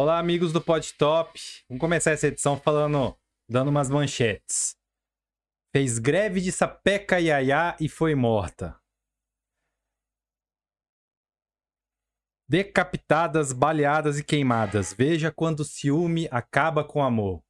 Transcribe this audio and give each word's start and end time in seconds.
Olá, 0.00 0.20
amigos 0.20 0.52
do 0.52 0.60
Pod 0.60 0.94
Top. 0.94 1.40
Vamos 1.68 1.80
começar 1.80 2.12
essa 2.12 2.28
edição 2.28 2.56
falando, 2.56 3.18
dando 3.48 3.66
umas 3.66 3.90
manchetes. 3.90 4.76
Fez 5.74 5.98
greve 5.98 6.40
de 6.40 6.52
sapeca 6.52 7.18
iaiá 7.18 7.76
e 7.80 7.88
foi 7.88 8.14
morta. 8.14 8.80
Decapitadas, 12.48 13.52
baleadas 13.52 14.20
e 14.20 14.24
queimadas. 14.24 14.94
Veja 14.96 15.32
quando 15.32 15.60
o 15.60 15.64
ciúme 15.64 16.28
acaba 16.30 16.84
com 16.84 17.02
amor. 17.02 17.42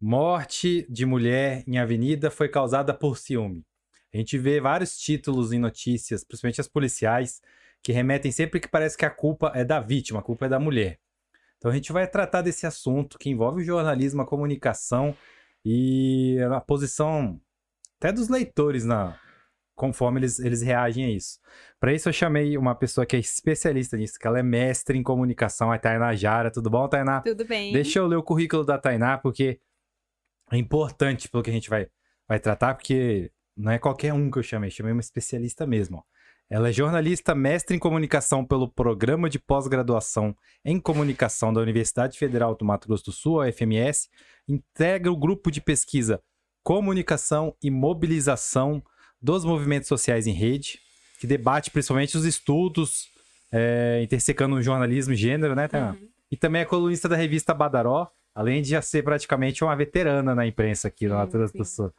Morte 0.00 0.84
de 0.90 1.06
mulher 1.06 1.62
em 1.64 1.78
avenida 1.78 2.28
foi 2.28 2.48
causada 2.48 2.92
por 2.92 3.16
ciúme. 3.16 3.64
A 4.12 4.16
gente 4.16 4.36
vê 4.36 4.60
vários 4.60 4.98
títulos 4.98 5.52
em 5.52 5.60
notícias, 5.60 6.24
principalmente 6.24 6.60
as 6.60 6.66
policiais, 6.66 7.40
que 7.84 7.92
remetem 7.92 8.32
sempre 8.32 8.58
que 8.58 8.66
parece 8.66 8.98
que 8.98 9.04
a 9.04 9.10
culpa 9.10 9.52
é 9.54 9.64
da 9.64 9.78
vítima, 9.78 10.18
a 10.18 10.24
culpa 10.24 10.46
é 10.46 10.48
da 10.48 10.58
mulher. 10.58 10.98
Então 11.60 11.70
a 11.70 11.74
gente 11.74 11.92
vai 11.92 12.06
tratar 12.06 12.40
desse 12.40 12.66
assunto 12.66 13.18
que 13.18 13.28
envolve 13.28 13.60
o 13.60 13.64
jornalismo, 13.64 14.22
a 14.22 14.26
comunicação 14.26 15.14
e 15.62 16.38
a 16.50 16.58
posição 16.58 17.38
até 17.98 18.10
dos 18.10 18.30
leitores 18.30 18.86
na 18.86 19.20
conforme 19.76 20.20
eles, 20.20 20.38
eles 20.38 20.62
reagem 20.62 21.04
a 21.04 21.10
isso. 21.10 21.38
Para 21.78 21.92
isso 21.92 22.08
eu 22.08 22.12
chamei 22.14 22.56
uma 22.56 22.74
pessoa 22.74 23.04
que 23.06 23.14
é 23.14 23.18
especialista 23.18 23.96
nisso, 23.96 24.18
que 24.18 24.26
ela 24.26 24.38
é 24.38 24.42
mestre 24.42 24.98
em 24.98 25.02
comunicação, 25.02 25.70
a 25.70 25.78
Tainá 25.78 26.14
Jara. 26.14 26.50
Tudo 26.50 26.70
bom, 26.70 26.88
Tainá? 26.88 27.20
Tudo 27.20 27.46
bem. 27.46 27.72
Deixa 27.72 27.98
eu 27.98 28.06
ler 28.06 28.16
o 28.16 28.22
currículo 28.22 28.64
da 28.64 28.78
Tainá, 28.78 29.16
porque 29.18 29.60
é 30.50 30.56
importante 30.56 31.28
pelo 31.28 31.42
que 31.42 31.50
a 31.50 31.52
gente 31.52 31.70
vai, 31.70 31.88
vai 32.26 32.38
tratar, 32.38 32.74
porque 32.74 33.30
não 33.56 33.72
é 33.72 33.78
qualquer 33.78 34.12
um 34.12 34.30
que 34.30 34.38
eu 34.38 34.42
chamei, 34.42 34.70
chamei 34.70 34.92
uma 34.92 35.00
especialista 35.00 35.66
mesmo. 35.66 35.98
Ó. 35.98 36.02
Ela 36.50 36.70
é 36.70 36.72
jornalista, 36.72 37.32
mestre 37.32 37.76
em 37.76 37.78
comunicação 37.78 38.44
pelo 38.44 38.68
Programa 38.68 39.30
de 39.30 39.38
Pós-Graduação 39.38 40.36
em 40.64 40.80
Comunicação 40.80 41.52
da 41.52 41.60
Universidade 41.60 42.18
Federal 42.18 42.56
do 42.56 42.64
Mato 42.64 42.88
Grosso 42.88 43.04
do 43.04 43.12
Sul, 43.12 43.40
a 43.40 43.52
FMS, 43.52 44.08
integra 44.48 45.12
o 45.12 45.16
grupo 45.16 45.48
de 45.48 45.60
pesquisa 45.60 46.20
Comunicação 46.64 47.54
e 47.62 47.70
Mobilização 47.70 48.82
dos 49.22 49.44
Movimentos 49.44 49.88
Sociais 49.88 50.26
em 50.26 50.32
Rede, 50.32 50.80
que 51.20 51.26
debate 51.26 51.70
principalmente 51.70 52.16
os 52.16 52.24
estudos 52.24 53.08
é, 53.52 54.00
intersecando 54.02 54.56
o 54.56 54.62
jornalismo 54.62 55.14
e 55.14 55.16
gênero, 55.16 55.54
né, 55.54 55.68
Tainá? 55.68 55.92
Uhum. 55.92 56.08
E 56.32 56.36
também 56.36 56.62
é 56.62 56.64
colunista 56.64 57.08
da 57.08 57.14
revista 57.14 57.54
Badaró, 57.54 58.10
além 58.34 58.60
de 58.60 58.70
já 58.70 58.82
ser 58.82 59.04
praticamente 59.04 59.62
uma 59.62 59.76
veterana 59.76 60.34
na 60.34 60.44
imprensa 60.44 60.88
aqui 60.88 61.06
no 61.06 61.14
Mato 61.14 61.38
Grosso 61.38 61.56
do 61.56 61.64
Sul. 61.64 61.92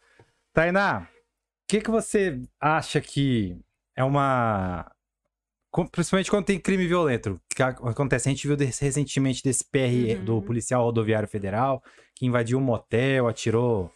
Tainá, 0.53 1.07
o 1.07 1.67
que, 1.69 1.79
que 1.79 1.89
você 1.89 2.41
acha 2.59 2.99
que 2.99 3.57
é 3.95 4.03
uma. 4.03 4.91
Principalmente 5.91 6.29
quando 6.29 6.45
tem 6.45 6.59
crime 6.59 6.87
violento. 6.87 7.39
Que 7.55 7.63
acontece, 7.63 8.27
a 8.27 8.31
gente 8.31 8.47
viu 8.47 8.57
recentemente 8.57 9.43
desse 9.43 9.63
PR 9.63 10.19
uhum. 10.19 10.25
do 10.25 10.41
policial 10.41 10.83
rodoviário 10.83 11.27
federal, 11.27 11.81
que 12.15 12.25
invadiu 12.25 12.57
um 12.57 12.61
motel, 12.61 13.27
atirou 13.27 13.91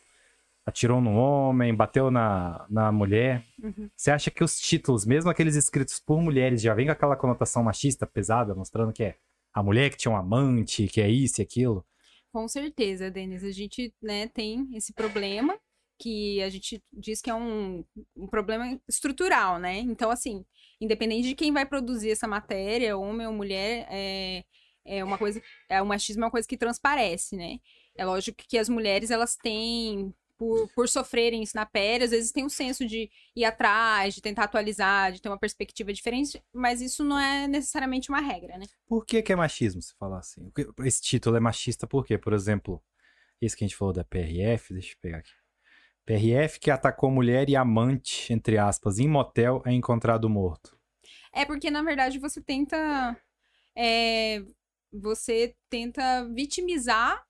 atirou 0.66 1.00
no 1.00 1.16
homem, 1.16 1.76
bateu 1.76 2.10
na, 2.10 2.66
na 2.70 2.92
mulher. 2.92 3.46
Uhum. 3.62 3.88
Você 3.96 4.10
acha 4.10 4.32
que 4.32 4.44
os 4.44 4.60
títulos, 4.60 5.06
mesmo 5.06 5.30
aqueles 5.30 5.56
escritos 5.56 6.00
por 6.00 6.20
mulheres, 6.20 6.62
já 6.62 6.74
vem 6.74 6.88
com 6.88 6.92
aquela 6.92 7.16
conotação 7.16 7.64
machista 7.64 8.08
pesada, 8.08 8.56
mostrando 8.56 8.92
que 8.92 9.04
é 9.04 9.16
a 9.54 9.62
mulher 9.62 9.92
que 9.92 9.98
tinha 9.98 10.12
um 10.12 10.18
amante, 10.18 10.88
que 10.88 11.00
é 11.00 11.08
isso 11.08 11.40
e 11.40 11.44
aquilo? 11.44 11.86
Com 12.34 12.48
certeza, 12.48 13.12
Denis. 13.12 13.44
A 13.44 13.52
gente 13.52 13.94
né, 14.02 14.28
tem 14.28 14.68
esse 14.74 14.92
problema 14.92 15.58
que 15.98 16.42
a 16.42 16.50
gente 16.50 16.84
diz 16.92 17.22
que 17.22 17.30
é 17.30 17.36
um, 17.36 17.84
um 18.16 18.28
problema 18.28 18.80
estrutural, 18.88 19.60
né? 19.60 19.80
Então, 19.80 20.10
assim, 20.10 20.46
independente 20.80 21.28
de 21.28 21.36
quem 21.36 21.52
vai 21.52 21.66
produzir 21.66 22.12
essa 22.12 22.28
matéria, 22.28 22.98
homem 22.98 23.28
ou 23.28 23.34
mulher, 23.34 23.88
é, 23.90 24.44
é 24.86 25.04
uma 25.04 25.18
coisa, 25.18 25.42
é, 25.70 25.82
o 25.82 25.86
machismo 25.86 26.24
é 26.24 26.26
uma 26.26 26.32
coisa 26.32 26.48
que 26.48 26.58
transparece, 26.58 27.36
né? 27.36 27.60
É 27.96 28.06
lógico 28.06 28.44
que 28.48 28.58
as 28.58 28.68
mulheres, 28.68 29.10
elas 29.10 29.36
têm, 29.36 30.14
por, 30.38 30.70
por 30.76 30.90
sofrerem 30.90 31.42
isso 31.42 31.56
na 31.56 31.66
pele, 31.66 32.04
às 32.04 32.12
vezes 32.12 32.32
tem 32.32 32.46
um 32.46 32.50
senso 32.50 32.86
de 32.86 33.10
ir 33.36 33.46
atrás, 33.46 34.14
de 34.16 34.22
tentar 34.22 34.44
atualizar, 34.44 35.12
de 35.12 35.22
ter 35.22 35.30
uma 35.30 35.40
perspectiva 35.40 35.94
diferente, 35.94 36.44
mas 36.54 36.82
isso 36.82 37.04
não 37.04 37.18
é 37.18 37.48
necessariamente 37.48 38.10
uma 38.10 38.20
regra, 38.20 38.58
né? 38.58 38.66
Por 38.88 39.06
que 39.06 39.22
que 39.22 39.32
é 39.32 39.36
machismo, 39.36 39.82
se 39.82 39.94
falar 39.98 40.20
assim? 40.20 40.52
Esse 40.84 41.02
título 41.02 41.38
é 41.38 41.40
machista 41.40 41.88
por 41.88 42.06
quê? 42.06 42.18
Por 42.18 42.34
exemplo, 42.34 42.84
esse 43.42 43.56
que 43.56 43.64
a 43.64 43.68
gente 43.68 43.78
falou 43.78 43.94
da 43.94 44.04
PRF, 44.04 44.74
deixa 44.74 44.94
eu 44.94 44.98
pegar 45.02 45.20
aqui. 45.20 45.32
PRF 46.06 46.60
que 46.60 46.70
atacou 46.70 47.10
mulher 47.10 47.50
e 47.50 47.56
amante, 47.56 48.32
entre 48.32 48.58
aspas, 48.58 49.00
em 49.00 49.08
motel 49.08 49.62
é 49.66 49.72
encontrado 49.72 50.30
morto. 50.30 50.78
É 51.34 51.44
porque, 51.44 51.70
na 51.70 51.82
verdade, 51.82 52.20
você 52.20 52.42
tenta. 52.42 53.18
É, 53.76 54.42
você 54.94 55.56
tenta 55.70 56.26
vitimizar. 56.34 57.24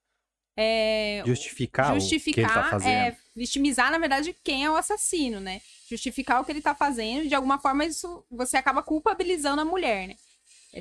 É, 0.57 1.21
justificar, 1.25 1.93
justificar 1.95 2.31
o 2.31 2.33
que 2.33 2.39
ele 2.39 2.63
tá 2.63 2.69
fazendo. 2.69 2.91
É, 2.91 3.17
vitimizar, 3.35 3.91
na 3.91 3.97
verdade, 3.97 4.35
quem 4.43 4.63
é 4.63 4.69
o 4.69 4.75
assassino, 4.75 5.39
né? 5.39 5.61
Justificar 5.89 6.41
o 6.41 6.45
que 6.45 6.51
ele 6.51 6.61
tá 6.61 6.75
fazendo. 6.75 7.27
De 7.27 7.35
alguma 7.35 7.59
forma, 7.59 7.83
isso 7.83 8.25
você 8.29 8.57
acaba 8.57 8.83
culpabilizando 8.83 9.61
a 9.61 9.65
mulher, 9.65 10.07
né? 10.07 10.15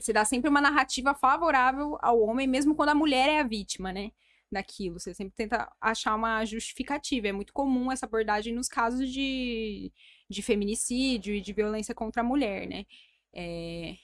Você 0.01 0.13
dá 0.13 0.25
sempre 0.25 0.51
uma 0.51 0.61
narrativa 0.61 1.15
favorável 1.15 1.97
ao 2.03 2.21
homem, 2.21 2.47
mesmo 2.47 2.75
quando 2.75 2.91
a 2.91 2.95
mulher 2.95 3.29
é 3.29 3.41
a 3.41 3.45
vítima, 3.45 3.93
né? 3.93 4.11
Daquilo. 4.55 4.99
Você 4.99 5.13
sempre 5.15 5.35
tenta 5.37 5.71
achar 5.81 6.15
uma 6.15 6.45
justificativa. 6.45 7.29
É 7.29 7.33
muito 7.33 7.53
comum 7.53 7.93
essa 7.93 8.07
abordagem 8.07 8.55
nos 8.55 8.69
casos 8.69 9.11
de, 9.13 9.93
de 10.29 10.43
feminicídio 10.43 11.35
e 11.35 11.41
de 11.41 11.53
violência 11.53 11.95
contra 11.95 12.23
a 12.23 12.25
mulher, 12.25 12.67
né? 12.67 12.87
É, 13.35 13.97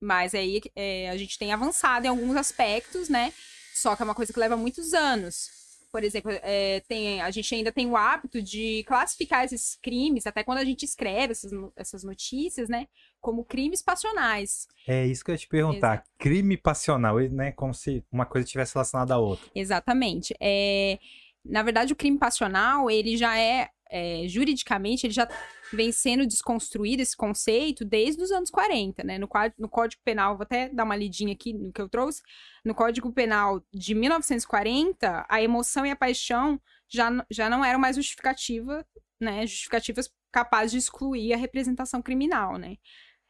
mas 0.00 0.34
aí 0.34 0.60
é, 0.74 1.10
a 1.10 1.16
gente 1.16 1.38
tem 1.38 1.52
avançado 1.52 2.06
em 2.06 2.08
alguns 2.08 2.36
aspectos, 2.36 3.08
né? 3.08 3.32
Só 3.74 3.94
que 3.94 4.02
é 4.02 4.04
uma 4.04 4.14
coisa 4.14 4.32
que 4.32 4.40
leva 4.40 4.56
muitos 4.56 4.94
anos 4.94 5.66
por 5.96 6.04
exemplo, 6.04 6.30
é, 6.42 6.80
tem, 6.80 7.22
a 7.22 7.30
gente 7.30 7.54
ainda 7.54 7.72
tem 7.72 7.86
o 7.86 7.96
hábito 7.96 8.42
de 8.42 8.84
classificar 8.84 9.46
esses 9.46 9.76
crimes, 9.76 10.26
até 10.26 10.44
quando 10.44 10.58
a 10.58 10.64
gente 10.64 10.84
escreve 10.84 11.32
essas, 11.32 11.50
essas 11.74 12.04
notícias, 12.04 12.68
né? 12.68 12.86
Como 13.26 13.44
crimes 13.44 13.82
passionais. 13.82 14.68
É 14.86 15.04
isso 15.04 15.24
que 15.24 15.32
eu 15.32 15.34
ia 15.34 15.38
te 15.38 15.48
perguntar. 15.48 15.94
Exato. 15.94 16.10
Crime 16.16 16.56
passional, 16.56 17.18
né? 17.18 17.50
Como 17.50 17.74
se 17.74 18.04
uma 18.12 18.24
coisa 18.24 18.46
tivesse 18.46 18.72
relacionada 18.72 19.14
à 19.14 19.18
outra. 19.18 19.50
Exatamente. 19.52 20.32
É, 20.40 20.96
na 21.44 21.64
verdade, 21.64 21.92
o 21.92 21.96
crime 21.96 22.20
passional, 22.20 22.88
ele 22.88 23.16
já 23.16 23.36
é, 23.36 23.68
é 23.90 24.28
juridicamente, 24.28 25.08
ele 25.08 25.12
já 25.12 25.26
vem 25.72 25.90
sendo 25.90 26.24
desconstruído 26.24 27.02
esse 27.02 27.16
conceito 27.16 27.84
desde 27.84 28.22
os 28.22 28.30
anos 28.30 28.48
40, 28.48 29.02
né? 29.02 29.18
No, 29.18 29.28
no 29.58 29.68
Código 29.68 30.00
Penal, 30.04 30.36
vou 30.36 30.44
até 30.44 30.68
dar 30.68 30.84
uma 30.84 30.94
lidinha 30.94 31.32
aqui 31.32 31.52
no 31.52 31.72
que 31.72 31.82
eu 31.82 31.88
trouxe. 31.88 32.22
No 32.64 32.76
Código 32.76 33.12
Penal 33.12 33.60
de 33.74 33.92
1940, 33.92 35.26
a 35.28 35.42
emoção 35.42 35.84
e 35.84 35.90
a 35.90 35.96
paixão 35.96 36.60
já, 36.88 37.10
já 37.28 37.50
não 37.50 37.64
eram 37.64 37.80
mais 37.80 37.96
justificativa, 37.96 38.86
né? 39.20 39.44
Justificativas 39.48 40.08
capazes 40.30 40.72
de 40.72 40.78
excluir 40.78 41.32
a 41.32 41.36
representação 41.36 42.02
criminal, 42.02 42.56
né? 42.56 42.76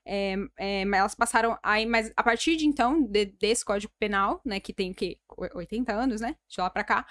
É, 0.06 0.36
é, 0.56 0.84
mas 0.84 1.00
elas 1.00 1.14
passaram 1.16 1.58
aí, 1.62 1.84
mas 1.84 2.12
a 2.16 2.22
partir 2.22 2.56
de 2.56 2.66
então, 2.66 3.02
de, 3.02 3.26
desse 3.26 3.64
Código 3.64 3.92
Penal, 3.98 4.40
né, 4.44 4.60
que 4.60 4.72
tem 4.72 4.92
o 4.92 4.94
quê? 4.94 5.18
80 5.54 5.92
anos, 5.94 6.20
né? 6.20 6.36
De 6.48 6.60
lá 6.60 6.70
pra 6.70 6.84
cá, 6.84 7.06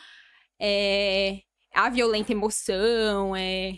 é, 0.60 1.42
a 1.74 1.90
violenta 1.90 2.32
emoção, 2.32 3.36
é, 3.36 3.74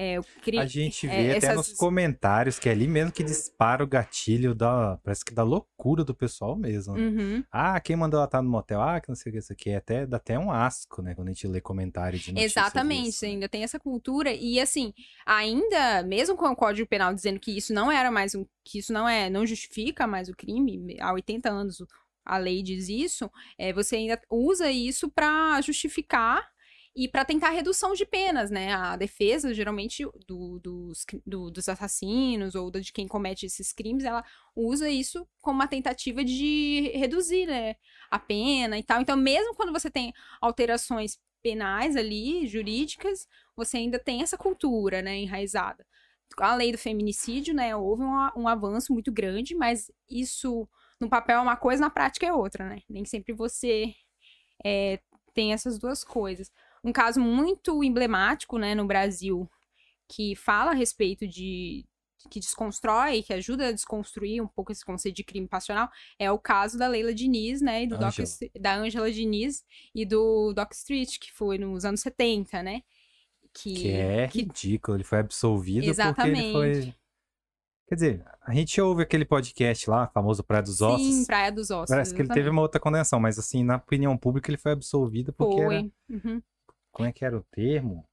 é, 0.00 0.16
A 0.60 0.66
gente 0.66 1.08
é, 1.08 1.10
vê 1.10 1.26
é, 1.26 1.36
até 1.36 1.46
essas... 1.48 1.56
nos 1.56 1.72
comentários 1.72 2.56
que 2.56 2.68
é 2.68 2.72
ali 2.72 2.86
mesmo 2.86 3.10
que 3.10 3.24
dispara 3.24 3.82
o 3.82 3.86
gatilho 3.86 4.54
da. 4.54 4.96
Parece 5.02 5.24
que 5.24 5.34
da 5.34 5.42
loucura 5.42 6.04
do 6.04 6.14
pessoal 6.14 6.54
mesmo. 6.54 6.94
Né? 6.94 7.00
Uhum. 7.00 7.44
Ah, 7.50 7.80
quem 7.80 7.96
mandou 7.96 8.18
ela 8.18 8.26
estar 8.26 8.40
no 8.40 8.48
motel? 8.48 8.80
Ah, 8.80 9.00
que 9.00 9.08
não 9.08 9.16
sei 9.16 9.30
o 9.30 9.32
que 9.32 9.40
isso 9.40 9.52
aqui. 9.52 9.74
Até, 9.74 10.06
dá 10.06 10.18
até 10.18 10.38
um 10.38 10.52
asco, 10.52 11.02
né? 11.02 11.16
Quando 11.16 11.28
a 11.28 11.32
gente 11.32 11.48
lê 11.48 11.60
comentário 11.60 12.16
de 12.16 12.32
Exatamente, 12.38 13.06
disso, 13.06 13.24
né? 13.24 13.32
ainda 13.32 13.48
tem 13.48 13.64
essa 13.64 13.80
cultura. 13.80 14.32
E 14.32 14.60
assim, 14.60 14.94
ainda, 15.26 16.04
mesmo 16.04 16.36
com 16.36 16.46
o 16.46 16.54
Código 16.54 16.88
Penal 16.88 17.12
dizendo 17.12 17.40
que 17.40 17.56
isso 17.56 17.74
não 17.74 17.90
era 17.90 18.08
mais 18.08 18.36
um. 18.36 18.46
que 18.64 18.78
isso 18.78 18.92
não 18.92 19.08
é. 19.08 19.28
não 19.28 19.44
justifica 19.44 20.06
mais 20.06 20.28
o 20.28 20.36
crime, 20.36 20.96
há 21.00 21.12
80 21.12 21.50
anos 21.50 21.82
a 22.24 22.36
lei 22.36 22.62
diz 22.62 22.88
isso, 22.90 23.30
é, 23.56 23.72
você 23.72 23.96
ainda 23.96 24.20
usa 24.30 24.70
isso 24.70 25.10
para 25.10 25.60
justificar 25.62 26.46
e 26.98 27.06
para 27.06 27.24
tentar 27.24 27.50
redução 27.50 27.94
de 27.94 28.04
penas, 28.04 28.50
né? 28.50 28.72
A 28.72 28.96
defesa, 28.96 29.54
geralmente, 29.54 30.04
do, 30.26 30.58
dos, 30.58 31.06
do, 31.24 31.48
dos 31.48 31.68
assassinos 31.68 32.56
ou 32.56 32.72
de 32.72 32.92
quem 32.92 33.06
comete 33.06 33.46
esses 33.46 33.72
crimes, 33.72 34.02
ela 34.02 34.24
usa 34.52 34.90
isso 34.90 35.24
como 35.40 35.60
uma 35.60 35.68
tentativa 35.68 36.24
de 36.24 36.90
reduzir 36.96 37.46
né, 37.46 37.76
a 38.10 38.18
pena 38.18 38.76
e 38.76 38.82
tal. 38.82 39.00
Então, 39.00 39.16
mesmo 39.16 39.54
quando 39.54 39.72
você 39.72 39.88
tem 39.88 40.12
alterações 40.40 41.20
penais 41.40 41.94
ali, 41.94 42.48
jurídicas, 42.48 43.28
você 43.54 43.76
ainda 43.76 44.00
tem 44.00 44.20
essa 44.20 44.36
cultura, 44.36 45.00
né, 45.00 45.18
enraizada. 45.18 45.86
A 46.36 46.56
lei 46.56 46.72
do 46.72 46.78
feminicídio, 46.78 47.54
né, 47.54 47.76
houve 47.76 48.02
um, 48.02 48.42
um 48.42 48.48
avanço 48.48 48.92
muito 48.92 49.12
grande, 49.12 49.54
mas 49.54 49.88
isso 50.10 50.68
no 51.00 51.08
papel 51.08 51.38
é 51.38 51.42
uma 51.42 51.56
coisa, 51.56 51.80
na 51.80 51.90
prática 51.90 52.26
é 52.26 52.32
outra, 52.32 52.68
né? 52.68 52.80
Nem 52.88 53.04
sempre 53.04 53.32
você 53.32 53.94
é, 54.64 54.98
tem 55.32 55.52
essas 55.52 55.78
duas 55.78 56.02
coisas 56.02 56.50
um 56.84 56.92
caso 56.92 57.20
muito 57.20 57.82
emblemático, 57.82 58.58
né, 58.58 58.74
no 58.74 58.86
Brasil, 58.86 59.48
que 60.08 60.34
fala 60.34 60.70
a 60.70 60.74
respeito 60.74 61.26
de, 61.26 61.84
que 62.28 62.40
desconstrói, 62.40 63.22
que 63.22 63.32
ajuda 63.32 63.68
a 63.68 63.72
desconstruir 63.72 64.42
um 64.42 64.46
pouco 64.46 64.72
esse 64.72 64.84
conceito 64.84 65.16
de 65.16 65.24
crime 65.24 65.46
passional, 65.46 65.88
é 66.18 66.30
o 66.30 66.38
caso 66.38 66.78
da 66.78 66.88
Leila 66.88 67.14
Diniz, 67.14 67.60
né? 67.60 67.84
E 67.84 67.86
do 67.86 67.98
Doc, 67.98 68.14
da 68.60 68.76
Angela 68.76 69.10
Diniz 69.10 69.64
e 69.94 70.04
do 70.04 70.52
Doc 70.52 70.72
Street, 70.72 71.18
que 71.18 71.32
foi 71.32 71.58
nos 71.58 71.84
anos 71.84 72.00
70, 72.00 72.62
né? 72.62 72.82
Que, 73.52 73.74
que 73.74 73.90
é 73.90 74.28
que... 74.28 74.40
ridículo, 74.40 74.96
ele 74.96 75.04
foi 75.04 75.18
absolvido 75.18 75.84
Exatamente. 75.84 76.52
porque 76.52 76.66
ele 76.66 76.82
foi. 76.82 76.94
Quer 77.88 77.94
dizer, 77.94 78.24
a 78.42 78.52
gente 78.52 78.78
ouve 78.82 79.02
aquele 79.02 79.24
podcast 79.24 79.88
lá, 79.88 80.06
famoso 80.08 80.44
Praia 80.44 80.62
dos 80.62 80.82
Ossos. 80.82 81.06
Sim, 81.06 81.24
Praia 81.24 81.50
dos 81.50 81.70
Ossos. 81.70 81.88
Parece 81.88 82.10
exatamente. 82.10 82.14
que 82.14 82.22
ele 82.22 82.34
teve 82.34 82.50
uma 82.50 82.60
outra 82.60 82.78
condenação, 82.78 83.18
mas 83.18 83.38
assim, 83.38 83.64
na 83.64 83.76
opinião 83.76 84.14
pública 84.14 84.50
ele 84.50 84.58
foi 84.58 84.72
absolvido 84.72 85.32
porque 85.32 85.56
foi. 85.56 85.74
era... 85.76 85.90
Uhum. 86.10 86.42
Como 86.92 87.08
é 87.08 87.12
que 87.12 87.24
era 87.24 87.36
o 87.36 87.44
termo? 87.50 88.04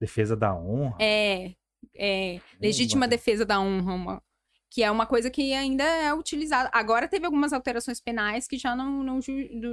Defesa 0.00 0.36
da 0.36 0.54
honra. 0.54 0.96
É, 1.00 1.54
é 1.94 2.40
legítima 2.60 3.06
defesa 3.06 3.44
da 3.44 3.60
honra, 3.60 3.92
uma, 3.92 4.22
que 4.70 4.82
é 4.82 4.90
uma 4.90 5.06
coisa 5.06 5.30
que 5.30 5.52
ainda 5.52 5.84
é 5.84 6.12
utilizada. 6.14 6.70
Agora 6.72 7.08
teve 7.08 7.26
algumas 7.26 7.52
alterações 7.52 8.00
penais 8.00 8.46
que 8.46 8.56
já 8.56 8.74
não, 8.74 9.02
não, 9.02 9.20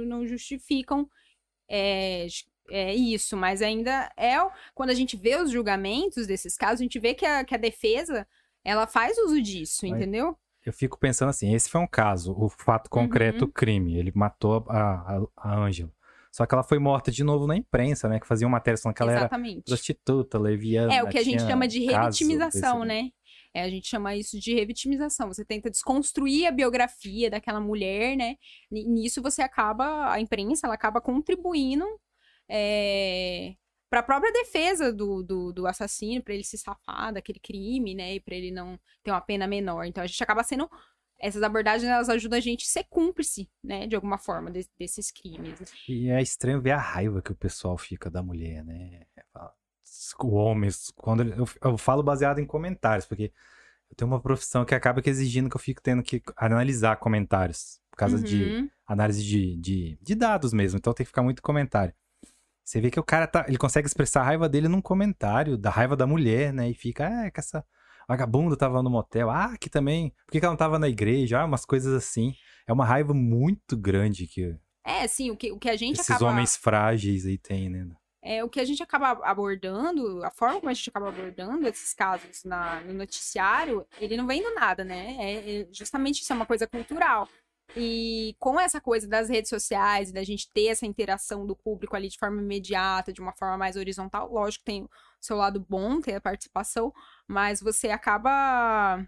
não 0.04 0.26
justificam 0.26 1.08
é, 1.70 2.26
é 2.70 2.94
isso, 2.94 3.36
mas 3.36 3.62
ainda 3.62 4.10
é 4.16 4.36
quando 4.74 4.90
a 4.90 4.94
gente 4.94 5.16
vê 5.16 5.36
os 5.36 5.50
julgamentos 5.50 6.26
desses 6.26 6.56
casos, 6.56 6.80
a 6.80 6.84
gente 6.84 6.98
vê 6.98 7.14
que 7.14 7.24
a, 7.24 7.44
que 7.44 7.54
a 7.54 7.58
defesa 7.58 8.26
ela 8.64 8.86
faz 8.86 9.16
uso 9.18 9.40
disso, 9.40 9.86
entendeu? 9.86 10.36
Eu 10.64 10.72
fico 10.72 10.98
pensando 10.98 11.30
assim, 11.30 11.54
esse 11.54 11.70
foi 11.70 11.80
um 11.80 11.86
caso, 11.86 12.34
o 12.36 12.48
fato 12.48 12.90
concreto, 12.90 13.44
uhum. 13.44 13.50
o 13.50 13.52
crime. 13.52 13.96
Ele 13.96 14.12
matou 14.14 14.66
a, 14.68 14.78
a, 14.78 15.26
a 15.36 15.56
Ângela. 15.56 15.90
Só 16.32 16.46
que 16.46 16.54
ela 16.54 16.62
foi 16.62 16.78
morta 16.78 17.10
de 17.10 17.24
novo 17.24 17.46
na 17.46 17.56
imprensa, 17.56 18.08
né? 18.08 18.20
Que 18.20 18.26
fazia 18.26 18.46
uma 18.46 18.58
matéria 18.58 18.78
falando 18.78 18.96
que 18.96 19.02
ela 19.02 19.12
Exatamente. 19.12 19.56
era 19.56 19.64
prostituta, 19.64 20.38
leviana. 20.38 20.94
É, 20.94 21.02
o 21.02 21.08
que 21.08 21.18
a 21.18 21.24
gente 21.24 21.42
chama 21.42 21.66
de 21.66 21.84
revitimização, 21.84 22.84
né? 22.84 23.10
É, 23.54 23.62
a 23.62 23.68
gente 23.68 23.88
chama 23.88 24.14
isso 24.14 24.38
de 24.38 24.54
revitimização. 24.54 25.28
Você 25.28 25.44
tenta 25.44 25.70
desconstruir 25.70 26.46
a 26.46 26.50
biografia 26.50 27.30
daquela 27.30 27.60
mulher, 27.60 28.16
né? 28.16 28.36
Nisso 28.70 29.22
você 29.22 29.42
acaba, 29.42 30.12
a 30.12 30.20
imprensa, 30.20 30.66
ela 30.66 30.74
acaba 30.74 31.00
contribuindo 31.00 31.84
é, 32.48 33.54
para 33.90 34.00
a 34.00 34.02
própria 34.02 34.32
defesa 34.32 34.92
do, 34.92 35.22
do, 35.22 35.52
do 35.52 35.66
assassino, 35.66 36.22
para 36.22 36.34
ele 36.34 36.44
se 36.44 36.58
safar 36.58 37.12
daquele 37.12 37.40
crime, 37.40 37.94
né? 37.94 38.14
E 38.14 38.20
para 38.20 38.34
ele 38.34 38.50
não 38.50 38.78
ter 39.02 39.10
uma 39.10 39.20
pena 39.20 39.46
menor. 39.46 39.84
Então 39.84 40.04
a 40.04 40.06
gente 40.06 40.22
acaba 40.22 40.42
sendo 40.42 40.68
essas 41.18 41.42
abordagens 41.42 41.90
elas 41.90 42.08
ajudam 42.08 42.38
a 42.38 42.40
gente 42.40 42.64
a 42.64 42.68
ser 42.68 42.84
cúmplice, 42.84 43.50
né, 43.62 43.86
de 43.86 43.96
alguma 43.96 44.18
forma, 44.18 44.50
de, 44.50 44.68
desses 44.78 45.10
crimes. 45.10 45.58
E 45.88 46.08
é 46.10 46.22
estranho 46.22 46.60
ver 46.60 46.70
a 46.72 46.78
raiva 46.78 47.20
que 47.20 47.32
o 47.32 47.36
pessoal 47.36 47.76
fica 47.76 48.08
da 48.08 48.22
mulher, 48.22 48.64
né? 48.64 49.02
O 50.20 50.34
homem, 50.34 50.70
quando 50.96 51.22
eu, 51.22 51.48
eu 51.62 51.78
falo 51.78 52.02
baseado 52.02 52.38
em 52.38 52.46
comentários, 52.46 53.04
porque 53.04 53.32
eu 53.90 53.96
tenho 53.96 54.10
uma 54.10 54.20
profissão 54.20 54.64
que 54.64 54.74
acaba 54.74 55.02
que 55.02 55.10
exigindo 55.10 55.48
que 55.48 55.56
eu 55.56 55.60
fico 55.60 55.82
tendo 55.82 56.02
que 56.02 56.22
analisar 56.36 56.96
comentários, 56.96 57.80
por 57.90 57.96
causa 57.96 58.16
uhum. 58.16 58.22
de 58.22 58.70
análise 58.86 59.24
de, 59.24 59.56
de, 59.56 59.98
de, 60.00 60.14
dados 60.14 60.52
mesmo, 60.52 60.78
então 60.78 60.92
tem 60.92 61.04
que 61.04 61.08
ficar 61.08 61.22
muito 61.22 61.42
comentário. 61.42 61.92
Você 62.64 62.80
vê 62.80 62.90
que 62.90 63.00
o 63.00 63.02
cara 63.02 63.26
tá, 63.26 63.46
ele 63.48 63.56
consegue 63.56 63.86
expressar 63.86 64.20
a 64.20 64.24
raiva 64.24 64.48
dele 64.48 64.68
num 64.68 64.82
comentário, 64.82 65.56
da 65.56 65.70
raiva 65.70 65.96
da 65.96 66.06
mulher, 66.06 66.52
né? 66.52 66.68
E 66.68 66.74
fica, 66.74 67.08
ah, 67.08 67.30
que 67.30 67.40
essa 67.40 67.64
vagabundo 68.08 68.56
tava 68.56 68.82
no 68.82 68.88
motel. 68.88 69.28
Ah, 69.28 69.56
que 69.60 69.68
também. 69.68 70.14
Por 70.24 70.32
que, 70.32 70.38
ela 70.38 70.50
não 70.50 70.56
tava 70.56 70.78
na 70.78 70.88
igreja? 70.88 71.40
Ah, 71.40 71.44
umas 71.44 71.66
coisas 71.66 71.92
assim. 71.92 72.34
É 72.66 72.72
uma 72.72 72.86
raiva 72.86 73.12
muito 73.12 73.76
grande 73.76 74.26
que. 74.26 74.56
É, 74.84 75.06
sim, 75.06 75.30
o 75.30 75.36
que, 75.36 75.52
o 75.52 75.58
que 75.58 75.68
a 75.68 75.76
gente 75.76 76.00
esses 76.00 76.10
acaba. 76.10 76.30
homens 76.30 76.56
frágeis 76.56 77.26
aí 77.26 77.36
tem, 77.36 77.68
né? 77.68 77.86
É, 78.22 78.42
o 78.42 78.48
que 78.48 78.58
a 78.58 78.64
gente 78.64 78.82
acaba 78.82 79.12
abordando, 79.24 80.24
a 80.24 80.30
forma 80.30 80.58
como 80.58 80.70
a 80.70 80.74
gente 80.74 80.90
acaba 80.90 81.08
abordando 81.08 81.68
esses 81.68 81.94
casos 81.94 82.42
na, 82.44 82.80
no 82.80 82.92
noticiário, 82.92 83.86
ele 84.00 84.16
não 84.16 84.26
vem 84.26 84.42
do 84.42 84.54
nada, 84.54 84.82
né? 84.82 85.16
É, 85.20 85.60
é 85.60 85.68
justamente 85.70 86.22
isso 86.22 86.32
é 86.32 86.36
uma 86.36 86.46
coisa 86.46 86.66
cultural. 86.66 87.28
E 87.76 88.34
com 88.38 88.58
essa 88.58 88.80
coisa 88.80 89.06
das 89.06 89.28
redes 89.28 89.50
sociais, 89.50 90.10
da 90.10 90.24
gente 90.24 90.50
ter 90.52 90.68
essa 90.68 90.86
interação 90.86 91.46
do 91.46 91.54
público 91.54 91.94
ali 91.94 92.08
de 92.08 92.18
forma 92.18 92.40
imediata, 92.40 93.12
de 93.12 93.20
uma 93.20 93.32
forma 93.32 93.58
mais 93.58 93.76
horizontal, 93.76 94.32
lógico 94.32 94.64
tem 94.64 94.84
o 94.84 94.90
seu 95.20 95.36
lado 95.36 95.64
bom, 95.68 96.00
ter 96.00 96.14
a 96.14 96.20
participação, 96.20 96.92
mas 97.26 97.60
você 97.60 97.90
acaba, 97.90 99.04